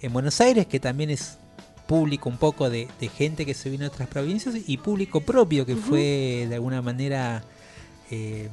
en 0.00 0.12
Buenos 0.12 0.40
Aires, 0.40 0.66
que 0.66 0.80
también 0.80 1.10
es 1.10 1.38
público 1.86 2.28
un 2.28 2.36
poco 2.36 2.70
de, 2.70 2.86
de 3.00 3.08
gente 3.08 3.44
que 3.44 3.54
se 3.54 3.68
vino 3.68 3.82
de 3.82 3.88
otras 3.88 4.08
provincias 4.08 4.54
y 4.66 4.76
público 4.76 5.20
propio 5.22 5.66
que 5.66 5.74
fue 5.74 6.46
de 6.48 6.54
alguna 6.54 6.80
manera 6.82 7.42
eh, 8.12 8.48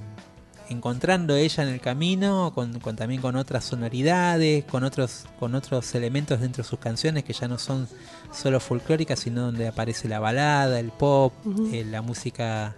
encontrando 0.69 1.35
ella 1.35 1.63
en 1.63 1.69
el 1.69 1.79
camino, 1.81 2.51
con, 2.53 2.79
con- 2.79 2.95
también 2.95 3.21
con 3.21 3.35
otras 3.35 3.65
sonoridades, 3.65 4.63
con 4.65 4.83
otros, 4.83 5.25
con 5.39 5.55
otros 5.55 5.93
elementos 5.95 6.39
dentro 6.41 6.63
de 6.63 6.69
sus 6.69 6.79
canciones 6.79 7.23
que 7.23 7.33
ya 7.33 7.47
no 7.47 7.57
son 7.57 7.87
solo 8.33 8.59
folclóricas, 8.59 9.19
sino 9.19 9.41
donde 9.43 9.67
aparece 9.67 10.07
la 10.07 10.19
balada, 10.19 10.79
el 10.79 10.91
pop, 10.91 11.33
eh, 11.71 11.85
la 11.89 12.01
música 12.01 12.75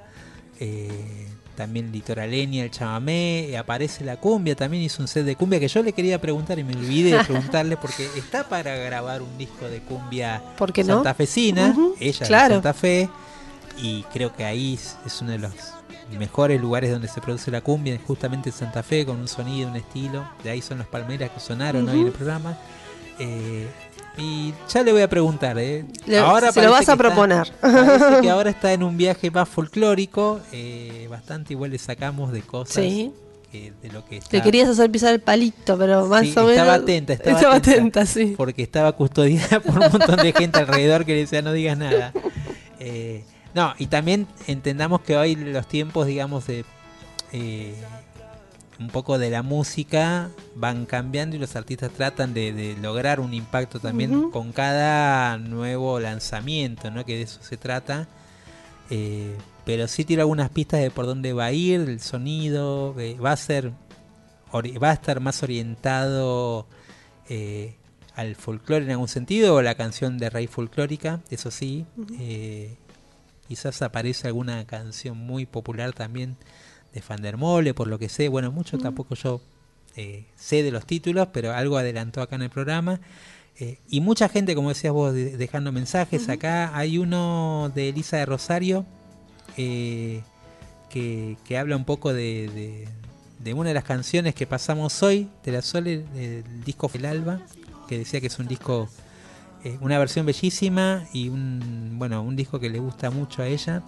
eh, 0.60 1.28
también 1.56 1.92
litoraleña, 1.92 2.64
el 2.64 2.72
chamamé, 2.72 3.50
eh, 3.50 3.58
aparece 3.58 4.06
la 4.06 4.18
cumbia, 4.18 4.56
también 4.56 4.84
hizo 4.84 5.02
un 5.02 5.08
set 5.08 5.26
de 5.26 5.36
cumbia 5.36 5.60
que 5.60 5.68
yo 5.68 5.84
le 5.84 5.92
quería 5.94 6.20
preguntar 6.22 6.58
y 6.60 6.64
me 6.64 6.74
olvidé 6.76 7.18
de 7.18 7.24
preguntarle 7.26 7.76
porque 7.78 8.08
está 8.16 8.48
para 8.48 8.76
grabar 8.78 9.22
un 9.22 9.38
disco 9.38 9.66
de 9.68 9.80
cumbia 9.82 10.42
¿Por 10.58 10.72
qué 10.72 10.84
no? 10.84 10.96
santafesina, 10.96 11.72
Ujú, 11.72 11.96
ella 12.00 12.26
claro. 12.28 12.48
de 12.56 12.62
Santa 12.62 12.74
Fe, 12.74 13.10
y 13.82 14.04
creo 14.14 14.34
que 14.36 14.46
ahí 14.46 14.80
es 15.06 15.22
uno 15.22 15.32
de 15.32 15.40
los 15.40 15.52
mejores 16.18 16.60
lugares 16.62 16.92
donde 16.92 17.08
se 17.08 17.22
produce 17.22 17.52
la 17.52 17.62
cumbia, 17.62 18.00
justamente 18.06 18.50
en 18.50 18.56
Santa 18.56 18.82
Fe, 18.84 19.06
con 19.06 19.18
un 19.20 19.28
sonido, 19.28 19.70
un 19.70 19.76
estilo, 19.76 20.28
de 20.44 20.50
ahí 20.50 20.62
son 20.62 20.78
los 20.80 20.88
palmeras 20.88 21.30
que 21.32 21.40
sonaron 21.40 21.88
hoy 21.88 22.00
en 22.02 22.06
el 22.08 22.12
programa. 22.14 22.58
Eh, 23.20 23.68
y 24.18 24.54
ya 24.74 24.84
le 24.84 24.92
voy 24.92 25.02
a 25.02 25.10
preguntar, 25.10 25.58
¿eh? 25.60 25.86
Le- 26.06 26.18
ahora 26.18 26.52
se 26.52 26.62
lo 26.62 26.72
vas 26.72 26.80
a 26.80 26.94
está- 26.94 26.98
proponer. 26.98 27.52
parece 27.62 28.22
que 28.22 28.30
ahora 28.30 28.50
está 28.50 28.74
en 28.74 28.84
un 28.84 28.98
viaje 28.98 29.30
más 29.32 29.48
folclórico, 29.48 30.40
eh, 30.52 31.08
bastante 31.10 31.54
igual 31.54 31.72
le 31.72 31.78
sacamos 31.78 32.32
de 32.32 32.42
cosas 32.42 32.84
Sí. 32.84 33.14
que- 33.52 33.72
de 33.82 33.92
lo 33.92 34.06
que 34.06 34.18
está. 34.18 34.36
Le 34.38 34.44
querías 34.44 34.68
hacer 34.70 34.90
pisar 34.92 35.14
el 35.14 35.22
palito, 35.22 35.78
pero 35.78 36.06
más 36.08 36.22
Sí, 36.24 36.34
o 36.36 36.42
menos. 36.42 36.52
estaba 36.52 36.74
atenta, 36.76 37.14
estaba, 37.14 37.56
atenta, 37.56 38.06
sí. 38.06 38.34
Porque 38.38 38.62
estaba 38.64 38.92
custodiada 38.94 39.60
por 39.62 39.80
un 39.80 39.92
montón 39.92 40.18
de 40.18 40.34
gente 40.34 40.60
alrededor 40.60 41.06
que 41.06 41.14
le 41.14 41.20
decía 41.22 41.42
no 41.42 41.54
digas 41.54 41.78
nada. 41.78 42.12
Eh, 42.80 43.24
no, 43.54 43.74
y 43.78 43.88
también 43.88 44.28
entendamos 44.48 45.02
que 45.02 45.18
hoy 45.18 45.36
los 45.36 45.68
tiempos, 45.68 46.08
digamos, 46.08 46.48
de 46.48 46.66
eh, 47.32 47.76
un 48.80 48.90
poco 48.90 49.18
de 49.18 49.30
la 49.30 49.44
música 49.44 50.30
van 50.56 50.86
cambiando 50.86 51.36
y 51.36 51.40
los 51.40 51.56
artistas 51.56 51.92
tratan 51.92 52.34
de, 52.34 52.54
de 52.54 52.78
lograr 52.78 53.20
un 53.20 53.34
impacto 53.34 53.80
también 53.80 54.32
con 54.32 54.52
cada 54.54 55.38
nuevo 55.38 56.00
lanzamiento, 56.00 56.90
¿no? 56.90 57.06
Que 57.06 57.18
de 57.18 57.22
eso 57.24 57.40
se 57.44 57.58
trata. 57.58 58.08
Eh, 58.90 59.36
pero 59.66 59.88
sí 59.88 60.06
tiro 60.06 60.22
algunas 60.22 60.50
pistas 60.50 60.80
de 60.80 60.90
por 60.90 61.06
dónde 61.06 61.34
va 61.34 61.46
a 61.46 61.52
ir 61.52 61.82
el 61.82 62.00
sonido. 62.00 62.96
eh, 63.00 63.18
va 63.20 63.34
a 63.34 63.38
ser 63.38 63.72
va 64.52 64.90
a 64.90 64.94
estar 64.94 65.20
más 65.20 65.44
orientado 65.44 66.66
eh, 67.30 67.76
al 68.16 68.36
folclore 68.36 68.86
en 68.86 68.92
algún 68.92 69.08
sentido 69.08 69.56
o 69.56 69.62
la 69.62 69.76
canción 69.76 70.18
de 70.18 70.30
raíz 70.30 70.50
folclórica, 70.50 71.22
eso 71.30 71.52
sí. 71.52 71.86
Eh, 72.20 72.76
quizás 73.50 73.82
aparece 73.82 74.28
alguna 74.28 74.66
canción 74.66 75.18
muy 75.18 75.46
popular 75.46 75.92
también 75.92 76.38
de 76.94 77.02
Fandermole, 77.02 77.74
por 77.74 77.88
lo 77.88 78.00
que 78.00 78.08
sé. 78.08 78.30
Bueno, 78.30 78.52
mucho 78.52 78.78
tampoco 78.78 79.16
yo 79.16 79.42
eh, 79.98 80.26
sé 80.38 80.64
de 80.64 80.72
los 80.72 80.86
títulos, 80.86 81.28
pero 81.34 81.52
algo 81.54 81.78
adelantó 81.78 82.22
acá 82.22 82.38
en 82.38 82.44
el 82.44 82.50
programa. 82.50 83.02
Eh, 83.60 83.78
y 83.90 84.00
mucha 84.00 84.30
gente, 84.30 84.56
como 84.56 84.70
decías 84.70 84.94
vos, 84.94 85.14
de- 85.14 85.36
dejando 85.36 85.72
mensajes. 85.74 86.30
Acá 86.30 86.78
hay 86.78 86.98
uno 86.98 87.70
de 87.76 87.90
Elisa 87.90 88.16
de 88.18 88.26
Rosario 88.26 88.86
eh, 89.58 90.22
que, 90.90 91.36
que 91.46 91.58
habla 91.58 91.76
un 91.76 91.86
poco 91.86 92.14
de, 92.14 92.50
de- 92.54 92.88
de 93.44 93.54
una 93.54 93.70
de 93.70 93.74
las 93.74 93.84
canciones 93.84 94.36
que 94.36 94.46
pasamos 94.48 95.02
hoy, 95.04 95.30
de 95.44 95.52
la 95.52 95.62
Sole, 95.62 96.04
del 96.14 96.44
disco 96.64 96.90
El 96.94 97.06
Alba, 97.06 97.42
que 97.88 97.98
decía 97.98 98.20
que 98.22 98.28
es 98.28 98.38
un 98.40 98.48
disco, 98.48 98.90
eh, 99.64 99.78
una 99.82 100.00
versión 100.00 100.26
bellísima 100.26 101.06
y 101.12 101.28
un, 101.28 101.96
bueno, 101.98 102.22
un 102.22 102.36
disco 102.36 102.60
que 102.60 102.70
le 102.70 102.80
gusta 102.80 103.12
mucho 103.12 103.42
a 103.42 103.48
ella. 103.48 103.84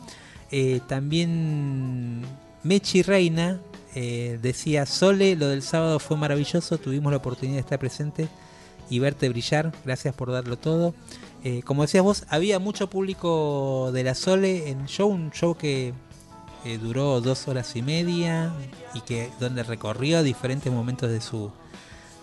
Eh, 0.51 0.81
también 0.87 2.23
Mechi 2.63 3.03
Reina 3.03 3.59
eh, 3.95 4.37
decía, 4.41 4.85
Sole, 4.85 5.35
lo 5.37 5.47
del 5.47 5.61
sábado 5.61 5.99
fue 5.99 6.17
maravilloso, 6.17 6.77
tuvimos 6.77 7.11
la 7.11 7.17
oportunidad 7.17 7.55
de 7.55 7.61
estar 7.61 7.79
presente 7.79 8.27
y 8.89 8.99
verte 8.99 9.29
brillar, 9.29 9.71
gracias 9.85 10.13
por 10.13 10.31
darlo 10.31 10.57
todo. 10.57 10.93
Como 11.65 11.81
decías 11.81 12.03
vos, 12.03 12.25
había 12.29 12.59
mucho 12.59 12.87
público 12.87 13.89
de 13.93 14.03
la 14.03 14.13
Sole 14.13 14.69
en 14.69 14.85
show, 14.85 15.09
un 15.09 15.31
show 15.31 15.57
que 15.57 15.91
duró 16.79 17.19
dos 17.19 17.47
horas 17.47 17.75
y 17.75 17.81
media 17.81 18.53
y 18.93 19.01
que 19.01 19.31
donde 19.39 19.63
recorrió 19.63 20.21
diferentes 20.21 20.71
momentos 20.71 21.09
de 21.09 21.19
su, 21.19 21.49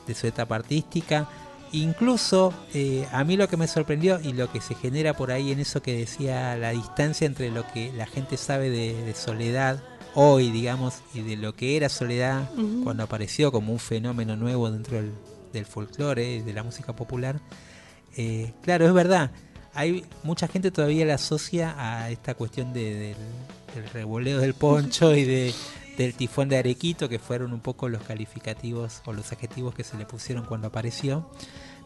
de 0.07 0.15
su 0.15 0.29
etapa 0.29 0.55
artística. 0.55 1.29
Incluso 1.73 2.53
eh, 2.75 3.07
a 3.13 3.25
mí 3.25 3.37
lo 3.37 3.49
que 3.49 3.57
me 3.57 3.67
sorprendió 3.69 4.21
y 4.21 4.33
lo 4.33 4.51
que 4.51 4.61
se 4.61 4.75
genera 4.75 5.15
por 5.15 5.31
ahí 5.31 5.53
en 5.53 5.61
eso 5.61 5.83
que 5.83 5.97
decía 5.97 6.57
la 6.57 6.71
distancia 6.71 7.27
entre 7.27 7.51
lo 7.51 7.67
que 7.73 7.93
la 7.93 8.07
gente 8.07 8.37
sabe 8.37 8.71
de, 8.71 8.95
de 9.03 9.15
Soledad 9.15 9.83
hoy, 10.15 10.51
digamos, 10.51 11.03
y 11.15 11.21
de 11.21 11.37
lo 11.37 11.55
que 11.55 11.77
era 11.77 11.89
Soledad 11.89 12.49
cuando 12.83 13.03
apareció 13.03 13.53
como 13.53 13.73
un 13.73 13.79
fenómeno 13.79 14.37
nuevo 14.37 14.71
dentro 14.71 14.97
del, 14.97 15.13
del 15.53 15.67
folclore 15.67 16.37
y 16.37 16.41
de 16.41 16.53
la 16.53 16.63
música 16.63 16.95
popular. 16.97 17.41
Eh, 18.17 18.53
claro, 18.63 18.87
es 18.87 18.93
verdad. 18.95 19.31
Hay 19.75 20.05
mucha 20.25 20.49
gente 20.49 20.71
todavía 20.71 21.05
la 21.05 21.15
asocia 21.15 21.75
a 21.79 22.11
esta 22.11 22.35
cuestión 22.35 22.73
de- 22.73 22.95
del, 22.95 23.17
del 23.75 23.91
revoleo 23.93 24.39
del 24.41 24.55
poncho 24.55 25.15
y 25.15 25.25
de, 25.25 25.55
del 25.99 26.15
tifón 26.15 26.49
de 26.49 26.57
Arequito, 26.57 27.09
que 27.11 27.19
fueron 27.19 27.53
un 27.53 27.61
poco 27.61 27.89
los 27.91 28.03
calificativos 28.03 29.03
o 29.05 29.13
los 29.13 29.31
adjetivos 29.33 29.75
que 29.75 29.85
se 29.85 29.99
le 29.99 30.07
pusieron 30.07 30.47
cuando 30.47 30.69
apareció. 30.69 31.29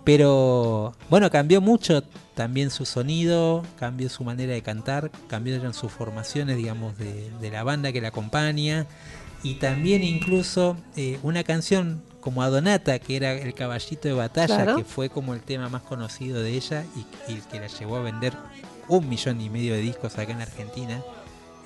Pero 0.04 0.94
bueno, 1.10 1.30
cambió 1.30 1.60
mucho 1.60 2.02
también 2.34 2.70
su 2.70 2.84
sonido, 2.84 3.62
cambió 3.78 4.08
su 4.08 4.24
manera 4.24 4.52
de 4.52 4.62
cantar, 4.62 5.10
cambiaron 5.28 5.74
sus 5.74 5.92
formaciones, 5.92 6.56
digamos, 6.56 6.98
de, 6.98 7.30
de 7.40 7.50
la 7.50 7.62
banda 7.62 7.92
que 7.92 8.00
la 8.00 8.08
acompaña. 8.08 8.86
Y 9.44 9.54
también 9.54 10.02
incluso 10.04 10.76
eh, 10.96 11.18
una 11.22 11.42
canción 11.44 12.02
como 12.20 12.42
Adonata, 12.42 12.98
que 13.00 13.16
era 13.16 13.32
el 13.32 13.54
caballito 13.54 14.06
de 14.08 14.14
batalla, 14.14 14.56
Claro. 14.56 14.76
que 14.76 14.84
fue 14.84 15.08
como 15.08 15.34
el 15.34 15.40
tema 15.40 15.68
más 15.68 15.82
conocido 15.82 16.40
de 16.42 16.52
ella 16.54 16.84
y, 16.96 17.32
y 17.32 17.36
el 17.36 17.42
que 17.42 17.58
la 17.60 17.66
llevó 17.66 17.96
a 17.96 18.02
vender 18.02 18.32
un 18.88 19.08
millón 19.08 19.40
y 19.40 19.50
medio 19.50 19.74
de 19.74 19.80
discos 19.80 20.18
acá 20.18 20.30
en 20.32 20.40
Argentina, 20.40 21.02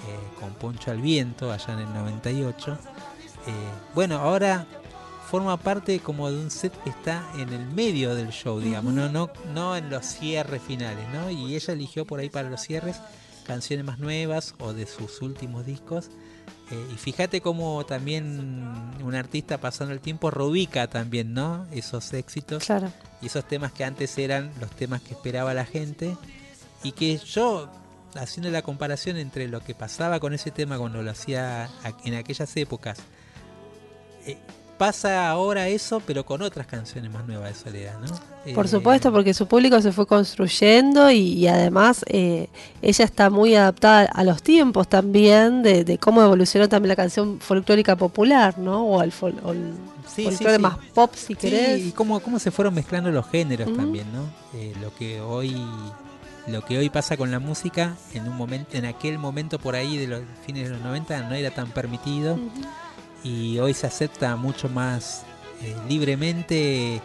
eh, 0.07 0.41
con 0.41 0.53
Poncho 0.55 0.91
al 0.91 1.01
Viento, 1.01 1.53
allá 1.53 1.75
en 1.75 1.81
el 1.81 1.93
98. 1.95 2.73
Eh, 2.73 3.51
bueno, 3.95 4.17
ahora 4.19 4.67
forma 5.31 5.57
parte 5.57 5.99
como 6.01 6.31
de 6.31 6.39
un 6.39 6.51
set 6.51 6.73
que 6.85 6.91
está 6.91 7.25
en 7.37 7.53
el 7.53 7.67
medio 7.67 8.15
del 8.15 8.31
show, 8.31 8.61
digamos, 8.61 8.93
no, 8.93 9.09
no, 9.09 9.31
no 9.55 9.77
en 9.77 9.91
los 9.91 10.05
cierres 10.07 10.63
finales, 10.63 11.07
¿no? 11.13 11.31
Y 11.31 11.55
ella 11.57 11.73
eligió 11.75 12.05
por 12.05 12.21
ahí 12.21 12.29
para 12.31 12.49
los 12.49 12.61
cierres 12.61 13.01
canciones 13.47 13.85
más 13.85 13.99
nuevas 13.99 14.55
o 14.59 14.73
de 14.73 14.87
sus 14.87 15.23
últimos 15.23 15.67
discos. 15.67 16.11
Eh, 16.71 16.89
y 16.93 16.97
fíjate 16.97 17.41
cómo 17.41 17.85
también 17.87 18.95
un 19.03 19.15
artista 19.15 19.59
pasando 19.59 19.93
el 19.95 20.01
tiempo 20.01 20.31
reubica 20.33 20.89
también, 20.89 21.33
¿no? 21.33 21.65
Esos 21.73 22.13
éxitos 22.13 22.65
Claro. 22.65 22.93
y 23.23 23.27
esos 23.27 23.47
temas 23.47 23.71
que 23.73 23.85
antes 23.85 24.19
eran 24.19 24.51
los 24.61 24.71
temas 24.73 25.01
que 25.03 25.15
esperaba 25.15 25.55
la 25.55 25.65
gente 25.65 26.17
y 26.83 26.91
que 26.93 27.19
yo 27.19 27.69
haciendo 28.19 28.51
la 28.51 28.63
comparación 28.63 29.17
entre 29.17 29.49
lo 29.49 29.61
que 29.61 29.75
pasaba 29.75 30.21
con 30.21 30.33
ese 30.35 30.51
tema 30.51 30.79
cuando 30.79 31.03
lo 31.03 31.11
hacía 31.11 31.69
en 32.05 32.15
aquellas 32.15 32.57
épocas 32.57 32.99
eh, 34.27 34.37
pasa 34.79 35.29
ahora 35.31 35.69
eso 35.69 36.01
pero 36.07 36.27
con 36.27 36.43
otras 36.43 36.67
canciones 36.67 37.11
más 37.11 37.27
nuevas 37.27 37.49
de 37.49 37.55
Soledad, 37.71 37.99
¿no? 38.01 38.55
Por 38.55 38.67
Eh, 38.67 38.69
supuesto, 38.69 39.11
porque 39.11 39.33
su 39.35 39.47
público 39.49 39.81
se 39.81 39.91
fue 39.91 40.07
construyendo 40.07 41.11
y, 41.11 41.19
y 41.19 41.49
además 41.49 42.05
eh, 42.09 42.49
ella 42.83 43.05
está 43.05 43.31
muy 43.31 43.55
adaptada 43.55 44.03
a 44.05 44.23
los 44.23 44.43
tiempos 44.43 44.87
también, 44.89 45.63
de, 45.63 45.83
de 45.85 45.99
cómo 45.99 46.23
evolucionó 46.23 46.69
también 46.69 46.91
la 46.91 46.97
canción 46.97 47.41
folclórica 47.41 47.97
popular, 47.97 48.59
¿no? 48.59 48.85
O 48.87 49.03
el, 49.03 49.13
fol- 49.13 49.41
o 49.43 49.53
el 49.53 49.73
Sí, 50.07 50.23
sí, 50.23 50.31
folclore 50.31 50.57
sí. 50.57 50.63
más 50.63 50.77
pop, 50.95 51.13
si 51.15 51.27
Sí, 51.29 51.35
querés. 51.35 51.83
y 51.87 51.91
cómo, 51.93 52.21
cómo 52.21 52.39
se 52.39 52.51
fueron 52.51 52.75
mezclando 52.75 53.11
los 53.11 53.27
géneros 53.29 53.73
también, 53.75 54.07
¿no? 54.13 54.29
Eh, 54.59 54.73
lo 54.81 54.95
que 54.95 55.21
hoy 55.21 55.57
lo 56.47 56.65
que 56.65 56.79
hoy 56.79 56.91
pasa 56.91 57.17
con 57.17 57.31
la 57.31 57.39
música 57.41 57.95
en 58.15 58.29
un 58.29 58.37
momento 58.37 58.77
en 58.77 58.85
aquel 58.87 59.19
momento 59.19 59.59
por 59.59 59.75
ahí 59.75 59.97
de 59.99 60.07
los 60.07 60.23
fines 60.47 60.65
de 60.69 60.71
los 60.75 60.81
90 60.83 61.29
no 61.29 61.35
era 61.35 61.51
tan 61.51 61.71
permitido 61.71 62.39
y 63.25 63.59
hoy 63.59 63.75
se 63.75 63.87
acepta 63.87 64.37
mucho 64.37 64.69
más 64.69 65.23
eh, 65.63 65.75
libremente 65.89 67.01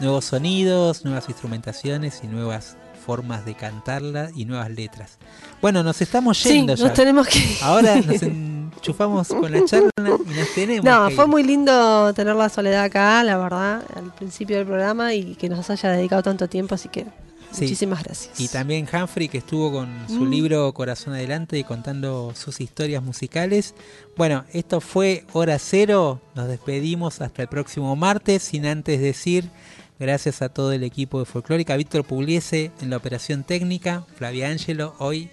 nuevos 0.00 0.24
sonidos, 0.26 1.04
nuevas 1.04 1.28
instrumentaciones 1.28 2.20
y 2.22 2.26
nuevas 2.28 2.76
formas 3.04 3.44
de 3.44 3.54
cantarla 3.54 4.30
y 4.34 4.44
nuevas 4.46 4.70
letras. 4.70 5.18
Bueno, 5.60 5.82
nos 5.82 6.00
estamos 6.00 6.38
Sí, 6.38 6.50
yendo 6.54 6.72
nos 6.72 6.80
ya. 6.80 6.92
tenemos 6.94 7.26
que. 7.28 7.40
Ahora 7.62 7.96
nos 7.96 8.22
enchufamos 8.22 9.28
con 9.28 9.50
la 9.52 9.64
charla 9.64 9.90
y 9.98 10.02
nos 10.38 10.54
tenemos 10.54 10.84
No, 10.84 11.08
que 11.08 11.14
fue 11.14 11.26
muy 11.26 11.42
lindo 11.42 12.12
tener 12.14 12.34
la 12.34 12.48
soledad 12.48 12.84
acá, 12.84 13.22
la 13.24 13.36
verdad, 13.36 13.82
al 13.96 14.12
principio 14.14 14.56
del 14.56 14.66
programa 14.66 15.12
y 15.14 15.34
que 15.34 15.48
nos 15.48 15.68
haya 15.70 15.90
dedicado 15.90 16.22
tanto 16.22 16.48
tiempo, 16.48 16.74
así 16.76 16.88
que 16.88 17.06
Sí. 17.54 17.62
muchísimas 17.62 18.02
gracias. 18.04 18.40
Y 18.40 18.48
también 18.48 18.86
Humphrey, 18.92 19.28
que 19.28 19.38
estuvo 19.38 19.70
con 19.72 19.88
su 20.08 20.24
Mm. 20.24 20.30
libro 20.30 20.72
Corazón 20.74 21.14
Adelante 21.14 21.58
y 21.58 21.64
contando 21.64 22.32
sus 22.34 22.60
historias 22.60 23.02
musicales. 23.02 23.74
Bueno, 24.16 24.44
esto 24.52 24.80
fue 24.80 25.24
Hora 25.32 25.58
Cero. 25.58 26.20
Nos 26.34 26.48
despedimos 26.48 27.20
hasta 27.20 27.42
el 27.42 27.48
próximo 27.48 27.94
martes, 27.96 28.42
sin 28.42 28.66
antes 28.66 29.00
decir 29.00 29.48
gracias 29.98 30.42
a 30.42 30.48
todo 30.48 30.72
el 30.72 30.82
equipo 30.82 31.20
de 31.20 31.24
Folclórica, 31.24 31.76
Víctor 31.76 32.04
Pugliese 32.04 32.72
en 32.80 32.90
la 32.90 32.96
operación 32.96 33.44
técnica, 33.44 34.04
Flavia 34.16 34.48
Ángelo 34.48 34.94
hoy 34.98 35.30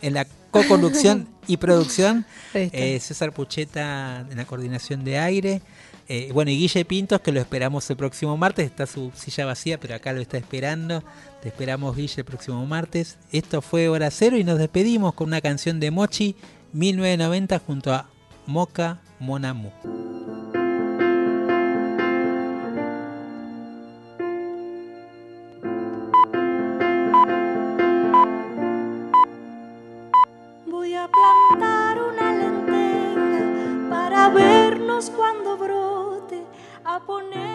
en 0.00 0.14
la 0.14 0.26
co-conducción 0.50 1.28
y 1.46 1.58
producción, 1.58 2.24
eh, 2.54 2.98
César 3.00 3.32
Pucheta 3.32 4.26
en 4.30 4.36
la 4.38 4.46
coordinación 4.46 5.04
de 5.04 5.18
aire. 5.18 5.60
Eh, 6.10 6.30
bueno, 6.32 6.50
y 6.50 6.56
Guille 6.56 6.86
Pintos, 6.86 7.20
que 7.20 7.32
lo 7.32 7.38
esperamos 7.38 7.88
el 7.90 7.96
próximo 7.96 8.34
martes, 8.38 8.64
está 8.64 8.86
su 8.86 9.12
silla 9.14 9.44
vacía, 9.44 9.78
pero 9.78 9.94
acá 9.94 10.14
lo 10.14 10.22
está 10.22 10.38
esperando. 10.38 11.04
Te 11.42 11.48
esperamos, 11.48 11.94
Guille, 11.94 12.14
el 12.16 12.24
próximo 12.24 12.64
martes. 12.64 13.18
Esto 13.30 13.60
fue 13.60 13.90
Hora 13.90 14.10
Cero 14.10 14.38
y 14.38 14.44
nos 14.44 14.58
despedimos 14.58 15.12
con 15.12 15.28
una 15.28 15.42
canción 15.42 15.80
de 15.80 15.90
Mochi 15.90 16.34
1990 16.72 17.58
junto 17.58 17.92
a 17.92 18.08
Moca 18.46 19.02
Monamu. 19.18 19.70
Voy 30.66 30.94
a 30.94 31.06
plantar 31.06 31.98
una 32.02 32.32
lenteja 32.32 33.90
para 33.90 34.30
vernos 34.30 35.10
cuando 35.10 35.58
Japonese. 36.98 37.47